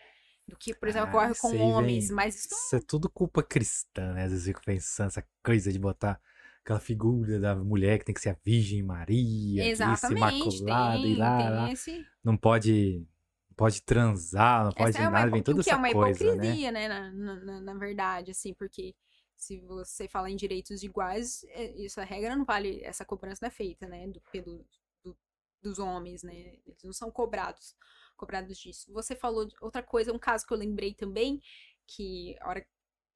Do 0.49 0.57
que, 0.57 0.75
por 0.75 0.89
exemplo, 0.89 1.09
Ah, 1.09 1.11
ocorre 1.11 1.35
com 1.35 1.55
homens. 1.57 2.09
vem- 2.09 2.17
Mas 2.17 2.35
isso 2.37 2.55
Isso 2.55 2.77
é 2.77 2.81
tudo 2.81 3.09
culpa 3.11 3.43
cristã, 3.43 4.15
né? 4.15 4.25
Às 4.25 4.31
vezes 4.33 4.47
eu 4.47 4.55
fico 4.55 4.65
pensando 4.65 5.09
essa 5.09 5.27
coisa 5.45 5.73
de 5.73 5.79
botar 5.79 6.21
aquela 6.65 6.81
figura 6.81 7.39
da 7.39 7.55
mulher 7.55 7.99
que 7.99 8.05
tem 8.07 8.15
que 8.15 8.21
ser 8.21 8.31
a 8.31 8.37
Virgem 8.45 8.83
Maria, 8.83 9.63
exatamente 9.67 10.47
imaculada, 10.47 11.03
tem, 11.03 11.13
e 11.13 11.17
lá, 11.17 11.51
lá. 11.51 11.71
esse. 11.71 12.07
Não 12.25 12.37
pode, 12.37 13.07
pode 13.53 13.83
transar, 13.83 14.65
não 14.65 14.73
pode 14.73 14.91
Essa 14.91 15.03
é 15.03 15.09
uma, 15.09 15.11
nada, 15.21 15.31
vem 15.31 15.41
hipo- 15.41 15.47
toda 15.47 15.61
o 15.61 15.65
que 15.65 15.71
é 15.71 15.75
essa 15.75 15.81
uma 15.81 15.91
coisa, 15.93 16.25
né? 16.37 16.45
hipocrisia, 16.45 16.73
né? 16.73 16.89
Na, 16.89 17.11
na, 17.11 17.35
na- 17.37 17.61
na 17.61 17.75
verdade, 17.75 18.31
assim, 18.31 18.55
porque 18.55 18.95
se 19.37 19.61
você 19.61 20.09
fala 20.09 20.31
em 20.31 20.37
direitos 20.37 20.83
iguais, 20.83 21.45
é- 21.49 21.85
essa 21.85 22.05
regra 22.05 22.37
não 22.37 22.45
vale, 22.45 22.83
essa 22.85 23.05
cobrança 23.05 23.41
não 23.43 23.49
é 23.49 23.51
feita, 23.51 23.87
né? 23.89 24.07
Do, 24.09 24.21
pelo, 24.33 24.65
do- 25.05 25.17
dos 25.63 25.79
homens, 25.79 26.23
né? 26.23 26.57
Eles 26.67 26.83
não 26.85 26.93
são 26.93 27.11
cobrados, 27.11 27.77
cobrados 28.17 28.59
disso. 28.59 28.93
Você 28.93 29.15
falou 29.17 29.47
de 29.47 29.55
outra 29.61 29.83
coisa, 29.83 30.13
um 30.13 30.19
caso 30.19 30.47
que 30.47 30.53
eu 30.53 30.59
lembrei 30.59 30.95
também, 30.95 31.41
que 31.87 32.37
a 32.41 32.49
hora 32.49 32.67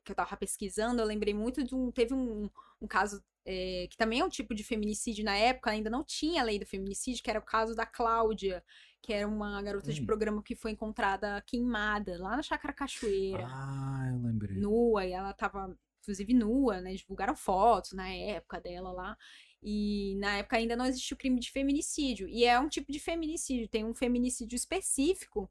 que 0.06 0.12
eu 0.12 0.16
tava 0.16 0.36
pesquisando, 0.36 1.02
eu 1.02 1.06
lembrei 1.06 1.34
muito 1.34 1.62
de 1.64 1.74
um. 1.74 1.90
Teve 1.90 2.14
um, 2.14 2.48
um 2.80 2.86
caso 2.86 3.22
é, 3.44 3.86
que 3.90 3.96
também 3.96 4.20
é 4.20 4.24
um 4.24 4.28
tipo 4.28 4.54
de 4.54 4.64
feminicídio 4.64 5.24
na 5.24 5.36
época, 5.36 5.70
ainda 5.70 5.90
não 5.90 6.02
tinha 6.04 6.40
a 6.40 6.44
lei 6.44 6.58
do 6.58 6.64
feminicídio, 6.66 7.22
que 7.22 7.30
era 7.30 7.38
o 7.38 7.42
caso 7.42 7.74
da 7.74 7.84
Cláudia, 7.86 8.64
que 9.02 9.12
era 9.12 9.26
uma 9.28 9.60
garota 9.62 9.92
de 9.92 10.00
Hum. 10.00 10.06
programa 10.06 10.42
que 10.42 10.54
foi 10.56 10.70
encontrada 10.72 11.40
queimada 11.46 12.18
lá 12.18 12.36
na 12.36 12.42
Chácara 12.42 12.72
Cachoeira, 12.72 13.46
Ah, 13.48 14.10
eu 14.12 14.20
lembrei. 14.22 14.56
nua, 14.56 15.04
e 15.06 15.12
ela 15.12 15.32
tava, 15.32 15.76
inclusive, 16.00 16.34
nua, 16.34 16.80
né? 16.80 16.94
Divulgaram 16.94 17.36
fotos 17.36 17.92
na 17.92 18.08
época 18.08 18.60
dela 18.60 18.90
lá. 18.92 19.16
E 19.62 20.14
na 20.18 20.38
época 20.38 20.56
ainda 20.56 20.76
não 20.76 20.84
existia 20.86 21.14
o 21.14 21.18
crime 21.18 21.40
de 21.40 21.50
feminicídio. 21.50 22.28
E 22.28 22.44
é 22.44 22.58
um 22.58 22.68
tipo 22.68 22.90
de 22.92 23.00
feminicídio, 23.00 23.68
tem 23.68 23.84
um 23.84 23.94
feminicídio 23.94 24.54
específico 24.56 25.50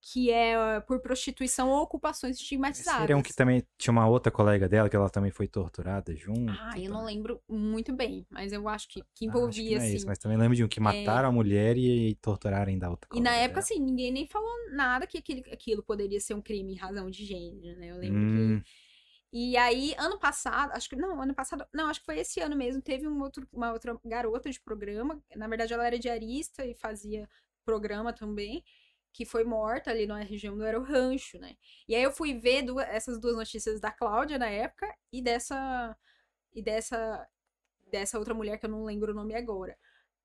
que 0.00 0.30
é 0.30 0.56
uh, 0.78 0.82
por 0.86 1.00
prostituição 1.00 1.70
ou 1.70 1.82
ocupações 1.82 2.36
estigmatizadas. 2.36 2.90
Seria 3.00 3.16
um 3.16 3.22
que 3.22 3.32
também 3.34 3.64
tinha 3.78 3.92
uma 3.92 4.08
outra 4.08 4.32
colega 4.32 4.68
dela 4.68 4.88
que 4.88 4.96
ela 4.96 5.08
também 5.10 5.30
foi 5.30 5.46
torturada 5.46 6.14
junto. 6.16 6.60
Ah, 6.60 6.78
eu 6.78 6.90
não 6.90 7.04
também. 7.04 7.06
lembro 7.06 7.42
muito 7.48 7.92
bem, 7.94 8.26
mas 8.30 8.52
eu 8.52 8.68
acho 8.68 8.88
que, 8.88 9.02
que 9.14 9.24
Ah, 9.26 9.46
acho 9.48 9.62
que 9.64 9.70
envolvia, 9.70 9.72
não 9.72 9.80
é 9.80 9.88
assim. 9.88 9.96
isso, 9.96 10.06
mas 10.06 10.18
também 10.18 10.36
lembro 10.36 10.56
de 10.56 10.64
um 10.64 10.68
que 10.68 10.80
mataram 10.80 11.28
a 11.28 11.32
mulher 11.32 11.76
e, 11.78 12.10
e 12.10 12.14
torturaram 12.16 12.70
ainda 12.70 12.86
a 12.86 12.90
outra 12.90 13.08
E 13.12 13.20
na 13.20 13.34
época, 13.34 13.58
dela. 13.58 13.60
assim, 13.60 13.80
ninguém 13.80 14.12
nem 14.12 14.26
falou 14.26 14.70
nada 14.72 15.06
que 15.06 15.18
aquele, 15.18 15.40
aquilo 15.52 15.82
poderia 15.82 16.20
ser 16.20 16.34
um 16.34 16.42
crime 16.42 16.72
em 16.74 16.76
razão 16.76 17.10
de 17.10 17.24
gênero, 17.24 17.78
né? 17.78 17.88
Eu 17.90 17.96
lembro 17.96 18.22
Hum, 18.22 18.24
que. 18.24 18.62
E 19.32 19.56
aí, 19.56 19.94
ano 19.98 20.18
passado, 20.18 20.72
acho 20.72 20.88
que. 20.88 20.96
Não, 20.96 21.20
ano 21.20 21.34
passado. 21.34 21.66
Não, 21.74 21.86
acho 21.88 22.00
que 22.00 22.06
foi 22.06 22.18
esse 22.20 22.40
ano 22.40 22.56
mesmo. 22.56 22.82
Teve 22.82 23.08
um 23.08 23.20
outro, 23.22 23.48
uma 23.52 23.72
outra 23.72 23.98
garota 24.04 24.50
de 24.50 24.60
programa. 24.60 25.22
Na 25.36 25.48
verdade, 25.48 25.72
ela 25.74 25.86
era 25.86 25.98
diarista 25.98 26.64
e 26.66 26.74
fazia 26.74 27.28
programa 27.64 28.12
também. 28.12 28.64
Que 29.12 29.24
foi 29.24 29.44
morta 29.44 29.90
ali 29.90 30.06
na 30.06 30.20
região 30.20 30.56
do 30.56 30.64
Aero 30.64 30.82
Rancho, 30.82 31.38
né? 31.38 31.56
E 31.88 31.94
aí 31.94 32.02
eu 32.02 32.12
fui 32.12 32.34
ver 32.34 32.62
duas- 32.62 32.88
essas 32.88 33.18
duas 33.20 33.36
notícias 33.36 33.80
da 33.80 33.90
Cláudia 33.90 34.38
na 34.38 34.48
época 34.48 34.92
e 35.12 35.22
dessa. 35.22 35.96
E 36.54 36.62
dessa. 36.62 37.28
Dessa 37.90 38.18
outra 38.18 38.34
mulher 38.34 38.58
que 38.58 38.66
eu 38.66 38.70
não 38.70 38.84
lembro 38.84 39.12
o 39.12 39.14
nome 39.14 39.34
agora. 39.34 39.76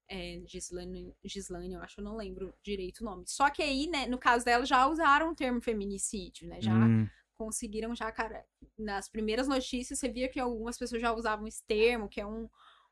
É, 0.08 0.40
Gislane, 0.46 1.16
Gislane, 1.24 1.74
eu 1.74 1.82
acho, 1.82 2.00
eu 2.00 2.04
não 2.04 2.16
lembro 2.16 2.54
direito 2.62 3.02
o 3.02 3.06
nome. 3.06 3.24
Só 3.28 3.50
que 3.50 3.64
aí, 3.64 3.88
né, 3.88 4.06
no 4.06 4.20
caso 4.20 4.46
dela, 4.46 4.66
já 4.66 4.86
usaram 4.88 5.32
o 5.32 5.36
termo 5.36 5.60
feminicídio, 5.62 6.48
né? 6.48 6.62
Já 6.62 6.74
hum, 6.76 7.08
conseguiram 7.34 7.96
já, 7.96 8.12
cara, 8.12 8.46
nas 8.78 9.10
primeiras 9.10 9.48
notícias 9.48 9.98
você 10.00 10.08
via 10.08 10.30
que 10.30 10.40
algumas 10.40 10.78
pessoas 10.78 11.02
já 11.02 11.12
usavam 11.12 11.48
esse 11.48 11.64
termo, 11.66 12.08
que 12.08 12.22
é 12.22 12.26
um, 12.26 12.48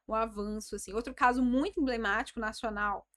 um 0.07 0.13
avanço, 0.15 0.75
assim. 0.75 0.91
Outro 0.93 1.13
caso 1.13 1.43
muito 1.43 1.79
emblemático 1.79 2.39
nacional, 2.39 3.07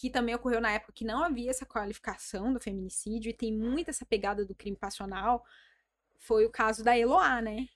que 0.00 0.08
também 0.08 0.34
ocorreu 0.34 0.62
na 0.62 0.72
época 0.72 0.94
que 0.94 1.04
não 1.04 1.22
havia 1.22 1.50
essa 1.50 1.66
qualificação 1.66 2.54
do 2.54 2.58
feminicídio 2.58 3.28
e 3.28 3.34
tem 3.34 3.52
muito 3.52 3.90
essa 3.90 4.06
pegada 4.06 4.46
do 4.46 4.54
crime 4.54 4.74
passional, 4.76 5.44
foi 6.18 6.46
o 6.46 6.50
caso 6.50 6.82
da 6.82 6.96
Eloá, 6.98 7.42
né? 7.42 7.66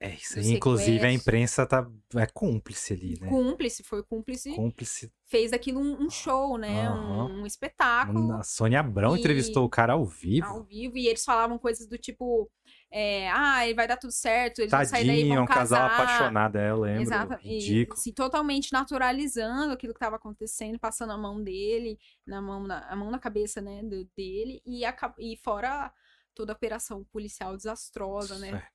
é 0.00 0.10
isso 0.14 0.38
aí. 0.38 0.46
Inclusive 0.50 1.04
a 1.06 1.10
imprensa 1.10 1.66
tá, 1.66 1.90
é 2.16 2.26
cúmplice 2.26 2.92
ali, 2.92 3.18
né? 3.18 3.28
Cúmplice, 3.30 3.82
foi 3.82 4.02
cúmplice, 4.02 4.54
Cúmplice. 4.54 5.10
fez 5.24 5.50
daquilo 5.50 5.80
um, 5.80 6.04
um 6.04 6.10
show, 6.10 6.58
né? 6.58 6.86
Aham. 6.86 7.24
Um, 7.26 7.42
um 7.42 7.46
espetáculo. 7.46 8.32
A 8.34 8.42
Sônia 8.42 8.80
Abrão 8.80 9.16
E- 9.16 9.18
entrevistou 9.18 9.64
o 9.64 9.70
cara 9.70 9.94
ao 9.94 10.04
vivo. 10.04 10.46
ao 10.46 10.62
vivo 10.62 10.98
e 10.98 11.08
eles 11.08 11.24
falavam 11.24 11.58
coisas 11.58 11.86
do 11.88 11.96
tipo 11.96 12.48
é, 12.90 13.30
ah, 13.30 13.64
ele 13.66 13.74
vai 13.74 13.86
dar 13.86 13.96
tudo 13.96 14.12
certo, 14.12 14.60
eles 14.60 14.72
vão 14.72 14.84
sair 14.84 15.06
daí 15.06 15.20
Tadinho, 15.20 15.34
é 15.34 15.36
vão 15.36 15.44
um 15.44 15.46
casal 15.46 15.80
casar. 15.80 15.94
apaixonado, 15.94 16.56
é, 16.56 16.70
eu 16.70 16.80
lembro. 16.80 17.02
Exato, 17.02 17.34
e, 17.44 17.48
Ridículo. 17.50 17.98
assim, 17.98 18.12
totalmente 18.12 18.72
naturalizando 18.72 19.72
aquilo 19.72 19.92
que 19.92 19.98
estava 19.98 20.16
acontecendo, 20.16 20.78
passando 20.78 21.12
a 21.12 21.18
mão 21.18 21.42
dele, 21.42 21.98
na 22.26 22.40
mão 22.40 22.66
na, 22.66 22.80
a 22.88 22.96
mão 22.96 23.10
na 23.10 23.18
cabeça, 23.18 23.60
né, 23.60 23.82
do- 23.82 24.04
dele, 24.16 24.62
e, 24.64 24.84
aca- 24.84 25.14
e 25.18 25.36
fora 25.36 25.92
toda 26.34 26.52
a 26.52 26.56
operação 26.56 27.04
policial 27.04 27.56
desastrosa, 27.56 28.38
né, 28.38 28.54
É, 28.56 28.68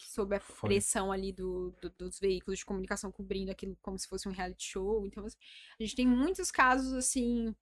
sob 0.00 0.34
a 0.36 0.40
foi. 0.40 0.70
pressão 0.70 1.12
ali 1.12 1.32
do, 1.32 1.70
do- 1.80 1.90
dos 1.90 2.18
veículos 2.18 2.58
de 2.58 2.64
comunicação 2.64 3.12
cobrindo 3.12 3.50
aquilo 3.52 3.76
como 3.82 3.98
se 3.98 4.08
fosse 4.08 4.28
um 4.28 4.32
reality 4.32 4.64
show. 4.64 5.06
Então, 5.06 5.24
assim, 5.24 5.36
a 5.78 5.82
gente 5.82 5.94
tem 5.96 6.06
muitos 6.06 6.50
casos, 6.50 6.92
assim, 6.92 7.54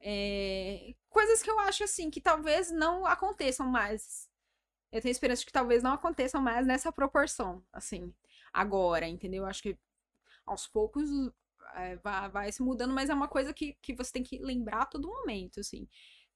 é, 0.00 0.94
coisas 1.08 1.42
que 1.42 1.50
eu 1.50 1.58
acho, 1.60 1.84
assim, 1.84 2.10
que 2.10 2.20
talvez 2.20 2.70
não 2.70 3.06
aconteçam 3.06 3.66
mais. 3.68 4.28
Eu 4.92 5.00
tenho 5.00 5.12
esperança 5.12 5.40
de 5.40 5.46
que 5.46 5.52
talvez 5.52 5.82
não 5.82 5.92
aconteçam 5.92 6.40
mais 6.40 6.66
nessa 6.66 6.92
proporção, 6.92 7.62
assim, 7.72 8.12
agora, 8.52 9.06
entendeu? 9.06 9.42
Eu 9.42 9.48
acho 9.48 9.62
que 9.62 9.76
aos 10.46 10.66
poucos 10.66 11.10
é, 11.74 11.96
vai, 11.96 12.28
vai 12.30 12.52
se 12.52 12.62
mudando, 12.62 12.94
mas 12.94 13.10
é 13.10 13.14
uma 13.14 13.28
coisa 13.28 13.52
que, 13.52 13.76
que 13.82 13.94
você 13.94 14.12
tem 14.12 14.22
que 14.22 14.38
lembrar 14.38 14.82
a 14.82 14.86
todo 14.86 15.08
momento, 15.08 15.60
assim. 15.60 15.88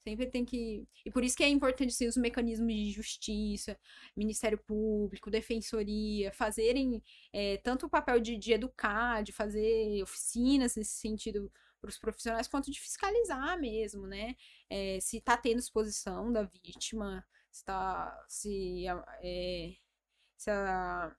Sempre 0.03 0.27
tem 0.27 0.45
que. 0.45 0.87
E 1.05 1.11
por 1.11 1.23
isso 1.23 1.37
que 1.37 1.45
é 1.45 1.49
importante 1.49 1.91
assim, 1.91 2.07
os 2.07 2.17
mecanismos 2.17 2.73
de 2.73 2.91
justiça, 2.91 3.79
Ministério 4.17 4.59
Público, 4.59 5.31
Defensoria, 5.31 6.33
fazerem 6.33 7.03
é, 7.33 7.59
tanto 7.59 7.87
o 7.87 7.91
papel 7.91 8.19
de, 8.19 8.37
de 8.39 8.53
educar, 8.53 9.23
de 9.23 9.31
fazer 9.31 10.03
oficinas 10.03 10.75
nesse 10.75 10.99
sentido 10.99 11.53
para 11.81 11.91
os 11.91 11.99
profissionais, 11.99 12.49
quanto 12.49 12.71
de 12.71 12.81
fiscalizar 12.81 13.59
mesmo, 13.61 14.07
né? 14.07 14.37
É, 14.71 14.99
se 15.01 15.19
está 15.19 15.37
tendo 15.37 15.59
exposição 15.59 16.33
da 16.33 16.45
vítima, 16.45 17.25
se 17.51 17.65
tá. 17.65 18.25
Se, 18.29 18.87
é, 19.23 19.75
se 20.37 20.51
a, 20.51 21.17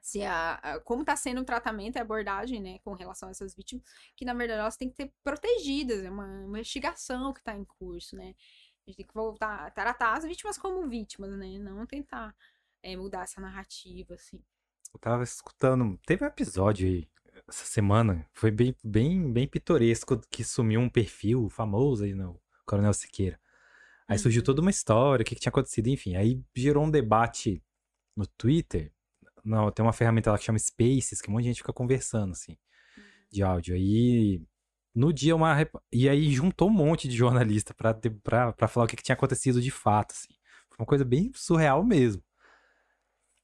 se 0.00 0.22
a, 0.24 0.80
como 0.84 1.02
está 1.02 1.16
sendo 1.16 1.40
o 1.40 1.44
tratamento 1.44 1.96
e 1.96 1.98
a 1.98 2.02
abordagem, 2.02 2.60
né, 2.60 2.78
com 2.80 2.92
relação 2.94 3.28
a 3.28 3.32
essas 3.32 3.54
vítimas, 3.54 3.84
que 4.16 4.24
na 4.24 4.34
verdade 4.34 4.60
elas 4.60 4.76
têm 4.76 4.90
que 4.90 4.96
ser 4.96 5.12
protegidas, 5.22 6.04
é 6.04 6.10
uma 6.10 6.44
investigação 6.44 7.32
que 7.32 7.40
está 7.40 7.56
em 7.56 7.64
curso, 7.64 8.16
né? 8.16 8.34
A 8.84 8.90
gente 8.90 8.96
tem 8.96 9.06
que 9.06 9.14
voltar 9.14 9.66
a 9.66 9.70
tratar 9.70 10.14
as 10.18 10.24
vítimas 10.24 10.58
como 10.58 10.88
vítimas, 10.88 11.30
né? 11.38 11.58
Não 11.58 11.86
tentar 11.86 12.34
é, 12.82 12.96
mudar 12.96 13.22
essa 13.22 13.40
narrativa, 13.40 14.14
assim. 14.14 14.42
Eu 14.92 14.98
tava 14.98 15.22
escutando. 15.22 15.98
Teve 16.04 16.24
um 16.24 16.28
episódio 16.28 16.86
aí 16.86 17.08
essa 17.48 17.64
semana. 17.64 18.28
Foi 18.32 18.50
bem, 18.50 18.76
bem, 18.82 19.32
bem 19.32 19.46
pitoresco 19.48 20.18
que 20.28 20.44
sumiu 20.44 20.80
um 20.80 20.88
perfil 20.88 21.48
famoso 21.48 22.04
aí 22.04 22.14
no 22.14 22.40
Coronel 22.66 22.92
Siqueira. 22.92 23.40
Aí 24.08 24.18
surgiu 24.18 24.40
Uhum. 24.40 24.44
toda 24.44 24.60
uma 24.60 24.70
história, 24.70 25.22
o 25.22 25.26
que, 25.26 25.34
que 25.34 25.40
tinha 25.40 25.50
acontecido, 25.50 25.88
enfim. 25.88 26.16
Aí 26.16 26.40
gerou 26.54 26.84
um 26.84 26.90
debate 26.90 27.62
no 28.16 28.26
Twitter. 28.26 28.92
Não, 29.44 29.70
tem 29.70 29.84
uma 29.84 29.92
ferramenta 29.92 30.30
lá 30.30 30.38
que 30.38 30.44
chama 30.44 30.58
Spaces, 30.58 31.20
que 31.20 31.28
um 31.30 31.32
monte 31.34 31.42
de 31.44 31.48
gente 31.48 31.58
fica 31.58 31.72
conversando, 31.72 32.32
assim. 32.32 32.56
de 33.32 33.42
áudio. 33.42 33.74
Aí, 33.74 34.42
no 34.94 35.12
dia, 35.12 35.34
uma. 35.36 35.54
rep- 35.54 35.74
E 35.92 36.08
aí 36.08 36.32
juntou 36.32 36.68
um 36.68 36.72
monte 36.72 37.08
de 37.08 37.16
jornalista 37.16 37.74
pra, 37.74 37.94
ter- 37.94 38.10
pra, 38.22 38.52
pra 38.52 38.68
falar 38.68 38.86
o 38.86 38.88
que, 38.88 38.96
que 38.96 39.02
tinha 39.02 39.14
acontecido 39.14 39.60
de 39.60 39.70
fato, 39.70 40.12
assim. 40.12 40.28
Foi 40.70 40.78
uma 40.80 40.86
coisa 40.86 41.04
bem 41.04 41.30
surreal 41.34 41.84
mesmo. 41.84 42.22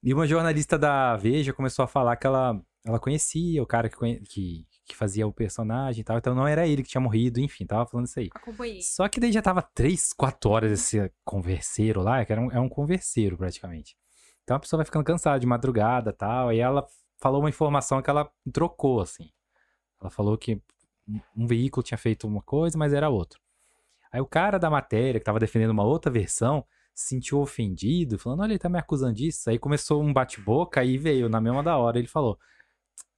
E 0.03 0.15
uma 0.15 0.27
jornalista 0.27 0.79
da 0.79 1.17
Veja 1.17 1.53
começou 1.53 1.85
a 1.85 1.89
falar 1.89 2.17
que 2.17 2.27
ela, 2.27 2.61
ela 2.89 2.99
conhecia 2.99 3.63
o 3.63 3.67
cara 3.67 3.89
que, 3.89 3.97
conhe- 3.97 4.21
que, 4.21 4.67
que 4.87 4.97
fazia 4.97 5.27
o 5.27 5.33
personagem 5.33 6.01
e 6.01 6.05
tal, 6.05 6.19
então 6.19 6.35
não 6.35 6.47
era 6.47 6.67
ele 6.67 6.83
que 6.83 6.89
tinha 6.89 7.01
morrido, 7.01 7.39
enfim, 7.41 7.67
tava 7.67 7.87
falando 7.87 8.07
isso 8.07 8.19
aí. 8.19 8.29
Acompanhei. 8.35 8.81
Só 8.83 9.09
que 9.09 9.21
daí 9.21 9.31
já 9.33 9.43
tava 9.43 9.63
três, 9.63 10.13
quatro 10.13 10.51
horas 10.51 10.73
esse 10.73 11.13
converseiro 11.25 12.01
lá, 12.03 12.25
que 12.25 12.33
era 12.33 12.41
um, 12.41 12.51
é 12.51 12.59
um 12.59 12.69
converseiro 12.69 13.37
praticamente. 13.37 13.97
Então 14.43 14.57
a 14.57 14.61
pessoa 14.61 14.79
vai 14.79 14.85
ficando 14.87 15.05
cansada 15.05 15.39
de 15.39 15.47
madrugada 15.47 16.11
e 16.11 16.15
tal. 16.15 16.49
Aí 16.49 16.59
ela 16.59 16.87
falou 17.21 17.41
uma 17.41 17.51
informação 17.51 18.01
que 18.01 18.09
ela 18.09 18.31
trocou, 18.53 19.01
assim. 19.01 19.31
Ela 20.01 20.11
falou 20.11 20.39
que 20.39 20.61
um- 21.07 21.21
um 21.37 21.47
veículo 21.47 21.83
tinha 21.83 21.99
feito 21.99 22.27
uma 22.27 22.41
coisa, 22.43 22.79
mas 22.79 22.93
era 22.95 23.11
outro. 23.11 23.41
Aí 24.11 24.21
o 24.21 24.27
cara 24.27 24.59
da 24.59 24.71
matéria, 24.71 25.21
que 25.21 25.25
tava 25.27 25.39
defendendo 25.39 25.71
uma 25.71 25.85
outra 25.85 26.11
versão, 26.11 26.65
se 26.95 27.09
sentiu 27.09 27.41
ofendido, 27.41 28.19
falando: 28.19 28.41
olha, 28.41 28.53
ele 28.53 28.59
tá 28.59 28.69
me 28.71 28.79
acusando 28.79 29.13
disso. 29.15 29.51
Aí 29.51 29.59
começou 29.59 30.03
um 30.03 30.13
bate-boca, 30.13 30.81
aí 30.81 30.97
veio 30.97 31.29
na 31.29 31.41
mesma 31.43 31.63
da 31.63 31.77
hora. 31.77 31.99
Ele 31.99 32.09
falou: 32.09 32.39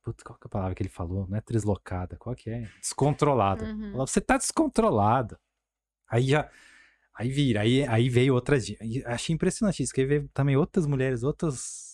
Puta, 0.02 0.24
qual 0.24 0.38
que 0.38 0.46
é 0.46 0.48
a 0.48 0.50
palavra 0.50 0.74
que 0.74 0.82
ele 0.82 0.88
falou? 0.88 1.26
Não 1.28 1.36
é 1.36 1.42
deslocada, 1.46 2.16
qual 2.16 2.34
que 2.34 2.48
é? 2.48 2.68
Descontrolada. 2.80 3.64
Uhum. 3.66 3.92
Falou, 3.92 4.06
Você 4.06 4.20
tá 4.20 4.36
descontrolada. 4.36 5.38
Aí 6.08 6.28
já. 6.28 6.50
Aí 7.14 7.30
vira, 7.30 7.60
aí, 7.60 7.86
aí 7.86 8.08
veio 8.08 8.34
outras. 8.34 8.64
Achei 9.04 9.34
impressionante 9.34 9.82
isso, 9.82 9.92
que 9.92 10.06
veio 10.06 10.28
também 10.32 10.56
outras 10.56 10.86
mulheres, 10.86 11.22
outros. 11.22 11.90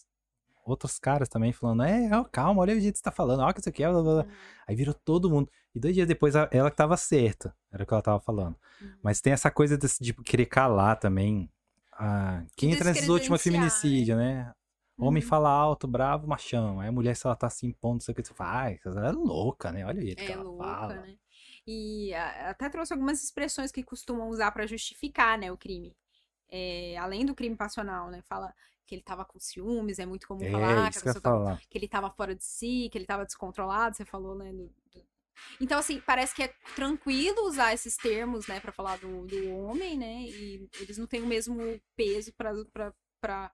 Outros 0.65 0.99
caras 0.99 1.29
também 1.29 1.53
falando, 1.53 1.85
é, 1.85 2.11
ó, 2.13 2.25
calma, 2.25 2.61
olha 2.61 2.75
o 2.75 2.81
jeito 2.81 2.95
que 2.95 2.99
você 2.99 3.05
tá 3.05 3.13
falando, 3.13 3.41
o 3.41 3.55
que 3.55 3.63
você 3.63 3.71
quer, 3.71 3.89
blá, 3.89 4.03
blá, 4.03 4.15
blá. 4.15 4.23
Uhum. 4.25 4.31
Aí 4.67 4.75
virou 4.75 4.93
todo 4.93 5.31
mundo. 5.31 5.49
E 5.73 5.79
dois 5.79 5.95
dias 5.95 6.09
depois, 6.09 6.35
ela 6.35 6.71
que 6.73 6.77
tava 6.77 6.97
certa, 6.97 7.55
era 7.71 7.85
o 7.85 7.87
que 7.87 7.95
ela 7.95 8.03
tava 8.03 8.19
falando. 8.19 8.57
Uhum. 8.81 8.93
Mas 9.01 9.21
tem 9.21 9.33
essa 9.33 9.49
coisa 9.49 9.79
desse, 9.79 10.03
de 10.03 10.13
querer 10.13 10.47
calar 10.47 10.99
também. 10.99 11.49
Ah, 11.93 12.43
quem 12.57 12.73
entra 12.73 12.91
nesses 12.91 13.09
últimos 13.09 13.41
descredenciar, 13.41 13.81
feminicídios, 13.81 14.19
né? 14.19 14.53
Homem 14.99 15.23
Uhum. 15.23 15.29
fala 15.29 15.51
alto, 15.51 15.87
bravo, 15.87 16.27
machão. 16.27 16.81
Aí 16.81 16.89
a 16.89 16.93
mulher, 16.93 17.15
se 17.17 17.27
ela 17.27 17.37
tá 17.37 17.51
se 17.51 17.67
impondo, 17.67 17.95
não 17.97 18.01
sei 18.01 18.13
o 18.13 18.15
que, 18.15 18.25
você 18.25 18.35
fala, 18.35 18.51
ai, 18.63 18.81
ela 18.85 19.09
é 19.09 19.13
louca, 19.13 19.71
né? 19.73 19.85
Olha 19.85 19.99
o 19.99 20.03
jeito 20.07 20.25
que 20.25 20.33
É 20.33 20.33
ela 20.33 20.43
louca, 20.43 20.87
fala. 20.87 20.95
né? 20.95 21.17
E 21.67 22.15
até 22.15 22.69
trouxe 22.71 22.93
algumas 22.93 23.23
expressões 23.23 23.73
que 23.73 23.83
costumam 23.83 24.29
usar 24.29 24.51
pra 24.53 24.67
justificar, 24.67 25.37
né, 25.39 25.51
o 25.53 25.57
crime. 25.57 25.95
É, 26.49 26.97
além 26.99 27.27
do 27.27 27.35
crime 27.35 27.57
passional, 27.57 28.11
né? 28.11 28.23
Fala 28.23 28.55
que 28.87 28.95
ele 28.95 29.03
tava 29.03 29.25
com 29.25 29.39
ciúmes, 29.41 29.99
é 29.99 30.07
muito 30.07 30.29
comum 30.29 30.45
É, 30.45 30.51
falar 30.51 30.93
que 30.93 31.01
que 31.01 31.21
tava 31.21 31.21
falar. 31.21 31.59
que 31.69 31.79
ele 31.79 31.89
tava 31.89 32.11
fora 32.11 32.35
de 32.37 32.45
si, 32.45 32.89
que 32.91 32.97
ele 32.99 33.07
tava 33.07 33.25
descontrolado, 33.27 33.97
você 33.97 34.05
falou, 34.05 34.37
né? 34.37 34.53
do- 34.53 34.69
do- 34.93 35.07
Então, 35.61 35.79
assim, 35.79 36.01
parece 36.01 36.35
que 36.35 36.43
é 36.45 36.55
tranquilo 36.77 37.47
usar 37.49 37.75
esses 37.75 37.97
termos, 37.97 38.47
né, 38.49 38.61
pra 38.61 38.73
falar 38.73 38.99
do, 38.99 39.27
do 39.27 39.51
homem, 39.51 39.99
né? 39.99 40.23
E 40.23 40.69
eles 40.81 40.99
não 40.99 41.07
têm 41.07 41.23
o 41.23 41.27
mesmo 41.27 41.59
peso 41.97 42.33
para 42.35 43.53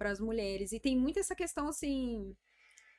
as 0.00 0.20
mulheres. 0.20 0.72
E 0.72 0.80
tem 0.80 0.96
muito 0.96 1.18
essa 1.18 1.34
questão, 1.34 1.68
assim. 1.68 2.34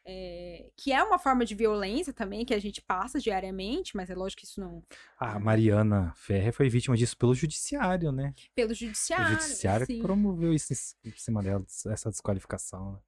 é, 0.06 0.70
que 0.78 0.92
é 0.92 1.04
uma 1.04 1.20
forma 1.20 1.46
de 1.46 1.56
violência 1.56 2.14
também, 2.14 2.46
que 2.46 2.54
a 2.54 2.60
gente 2.60 2.82
passa 2.82 3.20
diariamente, 3.20 3.96
mas 3.96 4.10
é 4.10 4.16
lógico 4.16 4.42
que 4.42 4.48
isso 4.48 4.60
não. 4.62 4.84
A 5.20 5.40
Mariana 5.40 6.14
Ferrer 6.16 6.54
foi 6.54 6.70
vítima 6.70 6.96
disso 6.98 7.18
pelo 7.18 7.36
judiciário, 7.36 8.12
né? 8.12 8.34
Pelo 8.56 8.72
O 8.72 8.74
judiciário. 8.74 9.36
judiciário 9.40 9.86
que 9.88 9.94
sim. 9.94 10.02
promoveu 10.02 10.54
isso 10.54 10.74
em 11.04 11.12
cima 11.16 11.44
dela, 11.44 11.64
essa 11.92 12.10
desqualificação. 12.10 12.94
Né? 12.94 13.00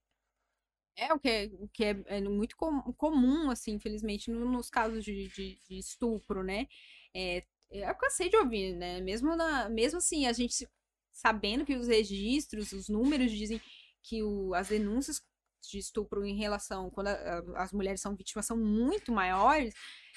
É 0.96 1.14
o 1.14 1.20
que 1.20 1.30
é, 1.30 1.46
o 1.60 1.68
que 1.70 1.84
é, 1.86 2.04
é 2.08 2.22
muito 2.22 2.56
com- 2.58 2.82
comum, 2.94 3.50
assim, 3.50 3.74
infelizmente, 3.74 4.30
no- 4.30 4.46
nos 4.52 4.70
casos 4.70 5.04
de, 5.04 5.30
de- 5.30 5.58
de 5.68 5.78
estupro, 5.80 6.44
né? 6.44 6.68
É, 7.14 7.44
eu 7.72 7.96
cansei 7.96 8.30
de 8.30 8.38
ouvir, 8.38 8.76
né? 8.76 9.00
Mesmo, 9.02 9.36
na, 9.36 9.70
mesmo 9.70 9.98
assim, 9.98 10.26
a 10.28 10.34
gente 10.34 10.68
sabendo 11.14 11.66
que 11.66 11.76
os 11.76 11.88
registros, 11.88 12.72
os 12.74 12.90
números 12.90 13.32
dizem 13.32 13.62
que 14.04 14.24
o- 14.24 14.54
as 14.54 14.70
denúncias 14.70 15.22
de 15.70 15.78
estupro 15.78 16.26
em 16.26 16.36
relação, 16.36 16.90
quando 16.90 17.08
a- 17.08 17.12
a- 17.56 17.64
as 17.64 17.72
mulheres 17.72 18.02
são 18.02 18.16
vítimas, 18.16 18.46
são 18.46 18.58
muito 18.58 19.12
maiores, 19.12 19.74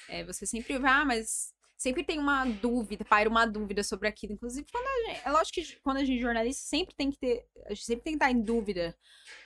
é, 0.09 0.23
você 0.23 0.45
sempre 0.45 0.77
vai, 0.79 0.91
ah, 0.91 1.05
mas 1.05 1.53
sempre 1.77 2.03
tem 2.03 2.17
uma 2.19 2.45
dúvida, 2.45 3.05
paira 3.05 3.29
uma 3.29 3.45
dúvida 3.45 3.83
sobre 3.83 4.07
aquilo. 4.07 4.33
Inclusive, 4.33 4.65
quando 4.71 4.87
a 4.87 5.09
gente, 5.13 5.21
é 5.27 5.31
lógico 5.31 5.53
que 5.61 5.79
quando 5.81 5.97
a 5.97 6.05
gente 6.05 6.17
é 6.17 6.21
jornalista, 6.21 6.63
sempre 6.67 6.95
tem 6.95 7.11
que 7.11 7.17
ter, 7.19 7.45
a 7.65 7.69
gente 7.73 7.85
sempre 7.85 8.03
tem 8.03 8.13
que 8.13 8.23
estar 8.23 8.31
em 8.31 8.41
dúvida 8.41 8.97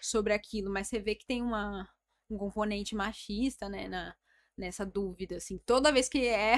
sobre 0.02 0.34
aquilo, 0.34 0.72
mas 0.72 0.88
você 0.88 1.00
vê 1.00 1.16
que 1.16 1.26
tem 1.26 1.42
uma, 1.42 1.90
um 2.30 2.38
componente 2.38 2.96
machista, 2.96 3.68
né, 3.68 3.88
na, 3.88 4.16
nessa 4.58 4.86
dúvida, 4.86 5.38
assim. 5.38 5.58
Toda 5.66 5.92
vez 5.92 6.08
que 6.08 6.28
é 6.28 6.56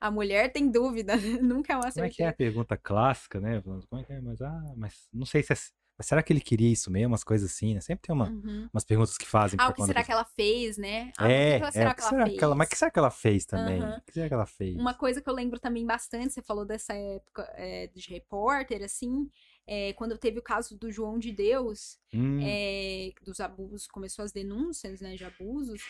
a 0.00 0.10
mulher 0.10 0.52
tem 0.52 0.70
dúvida, 0.70 1.14
nunca 1.42 1.72
é 1.72 1.76
uma 1.76 1.90
Como 1.90 2.04
é 2.04 2.10
que 2.10 2.22
é 2.22 2.26
a 2.26 2.30
certeza. 2.30 2.36
pergunta 2.36 2.76
clássica, 2.76 3.40
né? 3.40 3.62
Como 3.62 4.00
é 4.00 4.04
que 4.04 4.12
é? 4.12 4.20
Mas, 4.20 4.42
ah, 4.42 4.74
mas 4.76 5.08
não 5.12 5.24
sei 5.26 5.42
se 5.42 5.52
é. 5.52 5.56
Mas 5.96 6.06
será 6.06 6.22
que 6.22 6.32
ele 6.32 6.40
queria 6.40 6.70
isso 6.72 6.90
mesmo? 6.90 7.08
Umas 7.12 7.22
coisas 7.24 7.50
assim, 7.50 7.74
né? 7.74 7.80
Sempre 7.80 8.06
tem 8.08 8.14
uma, 8.14 8.28
Uhum. 8.28 8.68
umas 8.72 8.84
perguntas 8.84 9.16
que 9.16 9.26
fazem. 9.26 9.58
Ah, 9.60 9.68
o 9.68 9.74
que 9.74 9.82
será 9.82 10.02
que 10.02 10.10
ela 10.12 10.24
fez, 10.24 10.76
né? 10.76 11.12
Ah, 11.16 11.28
É, 11.28 11.60
que 11.60 11.66
é, 11.66 11.70
será 11.72 11.90
o 11.92 11.94
que 12.30 12.44
ela? 12.44 12.54
Mas 12.54 12.66
o 12.66 12.70
que 12.70 12.76
será 12.76 12.90
que 12.90 12.98
ela 12.98 13.10
fez 13.10 13.44
também? 13.46 13.80
O 13.82 14.00
que 14.02 14.12
será 14.12 14.28
que 14.28 14.34
ela 14.34 14.46
fez? 14.46 14.74
Uma 14.76 14.94
coisa 14.94 15.20
que 15.22 15.28
eu 15.28 15.34
lembro 15.34 15.60
também 15.60 15.86
bastante, 15.86 16.32
você 16.34 16.42
falou 16.42 16.64
dessa 16.64 16.92
época 16.94 17.42
é, 17.54 17.86
de 17.86 18.08
repórter, 18.10 18.82
assim, 18.82 19.30
é, 19.66 19.92
quando 19.92 20.18
teve 20.18 20.38
o 20.40 20.42
caso 20.42 20.76
do 20.76 20.90
João 20.90 21.18
de 21.18 21.30
Deus, 21.30 21.98
Hum, 22.12 22.40
é, 22.42 23.12
dos 23.22 23.38
abusos, 23.38 23.86
começou 23.86 24.24
as 24.24 24.32
denúncias, 24.32 25.00
né, 25.00 25.14
de 25.14 25.24
abusos, 25.24 25.80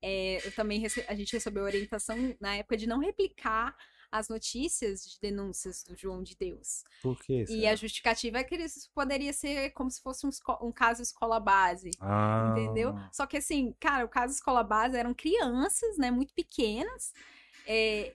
é, 0.00 0.46
eu 0.46 0.52
também 0.54 0.84
a 1.08 1.14
gente 1.14 1.32
recebeu 1.32 1.64
orientação 1.64 2.16
na 2.40 2.54
época 2.56 2.76
de 2.76 2.86
não 2.86 3.00
replicar 3.00 3.74
as 4.10 4.28
notícias 4.28 5.04
de 5.04 5.20
denúncias 5.20 5.84
do 5.84 5.96
João 5.96 6.22
de 6.22 6.36
Deus. 6.36 6.84
por 7.02 7.18
quê? 7.20 7.44
E 7.48 7.66
a 7.66 7.76
justificativa 7.76 8.38
é 8.38 8.44
que 8.44 8.56
isso 8.56 8.90
poderia 8.94 9.32
ser 9.32 9.70
como 9.70 9.90
se 9.90 10.00
fosse 10.00 10.26
um, 10.26 10.30
um 10.62 10.72
caso 10.72 11.02
escola 11.02 11.38
base. 11.38 11.90
Ah, 12.00 12.54
Entendeu? 12.56 12.94
Só 13.12 13.26
que 13.26 13.36
assim, 13.36 13.74
cara, 13.78 14.04
o 14.04 14.08
caso 14.08 14.34
escola 14.34 14.62
base 14.62 14.96
eram 14.96 15.14
crianças, 15.14 15.98
né, 15.98 16.10
muito 16.10 16.32
pequenas. 16.34 17.12
é, 17.66 18.14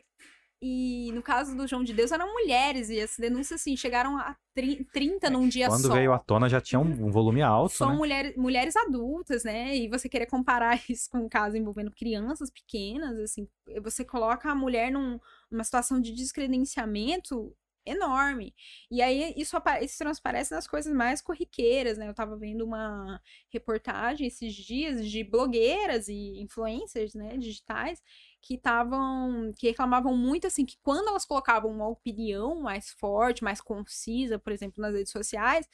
e 0.65 1.11
no 1.11 1.21
caso 1.21 1.57
do 1.57 1.67
João 1.67 1.83
de 1.83 1.91
Deus 1.93 2.09
eram 2.13 2.31
mulheres. 2.31 2.89
E 2.89 2.97
as 3.01 3.17
denúncias, 3.17 3.59
assim, 3.59 3.75
chegaram 3.75 4.17
a 4.17 4.33
tri- 4.55 4.85
30 4.93 5.29
num 5.29 5.45
dia 5.49 5.67
Quando 5.67 5.87
só. 5.87 5.93
veio 5.93 6.13
à 6.13 6.19
tona 6.19 6.47
já 6.47 6.61
tinha 6.61 6.79
um, 6.79 7.07
um 7.07 7.11
volume 7.11 7.41
alto, 7.41 7.75
São 7.75 7.89
né? 7.89 7.95
mulheres, 7.97 8.37
mulheres 8.37 8.75
adultas, 8.77 9.43
né? 9.43 9.75
E 9.75 9.89
você 9.89 10.07
querer 10.07 10.25
comparar 10.27 10.79
isso 10.89 11.09
com 11.09 11.17
um 11.17 11.27
caso 11.27 11.57
envolvendo 11.57 11.91
crianças 11.91 12.49
pequenas, 12.49 13.19
assim, 13.19 13.45
você 13.81 14.05
coloca 14.05 14.49
a 14.49 14.55
mulher 14.55 14.89
num- 14.89 15.19
numa 15.51 15.65
situação 15.65 15.99
de 15.99 16.13
descredenciamento 16.13 17.53
enorme. 17.85 18.55
E 18.89 19.01
aí 19.01 19.33
isso, 19.35 19.57
isso 19.81 19.97
transparece 19.97 20.53
nas 20.55 20.65
coisas 20.65 20.93
mais 20.93 21.21
corriqueiras, 21.21 21.97
né? 21.97 22.07
Eu 22.07 22.13
tava 22.13 22.37
vendo 22.37 22.63
uma 22.63 23.19
reportagem 23.49 24.27
esses 24.27 24.53
dias 24.55 25.05
de 25.05 25.23
blogueiras 25.25 26.07
e 26.07 26.39
influencers, 26.41 27.13
né, 27.13 27.35
digitais, 27.37 28.01
que 28.43 28.55
estavam, 28.55 29.53
que 29.57 29.67
reclamavam 29.67 30.15
muito, 30.17 30.45
assim, 30.47 30.65
que 30.65 30.77
quando 30.83 31.07
elas 31.07 31.25
colocavam 31.25 31.71
uma 31.71 31.87
opinião 31.87 32.61
mais 32.61 32.91
forte, 32.91 33.43
mais 33.43 33.61
concisa, 33.61 34.37
por 34.37 34.51
exemplo, 34.51 34.81
nas 34.81 34.93
redes 34.93 35.13
sociais, 35.13 35.67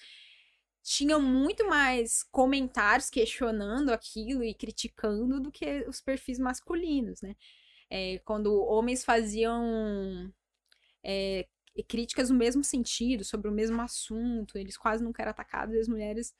tinham 0.84 1.20
muito 1.22 1.68
mais 1.68 2.24
comentários 2.32 3.10
questionando 3.10 3.90
aquilo 3.92 4.44
e 4.44 4.54
criticando 4.54 5.40
do 5.40 5.52
que 5.52 5.84
os 5.88 6.00
perfis 6.00 6.38
masculinos, 6.40 7.22
né? 7.22 7.36
É, 7.90 8.20
quando 8.20 8.54
homens 8.62 9.04
faziam 9.04 10.32
é, 11.04 11.48
críticas 11.88 12.30
no 12.30 12.38
mesmo 12.38 12.64
sentido, 12.64 13.24
sobre 13.26 13.50
o 13.50 13.54
mesmo 13.54 13.82
assunto, 13.82 14.58
eles 14.60 14.78
quase 14.78 15.04
nunca 15.04 15.24
eram 15.24 15.32
atacados, 15.32 15.76
e 15.76 15.80
as 15.80 15.88
mulheres. 15.88 16.36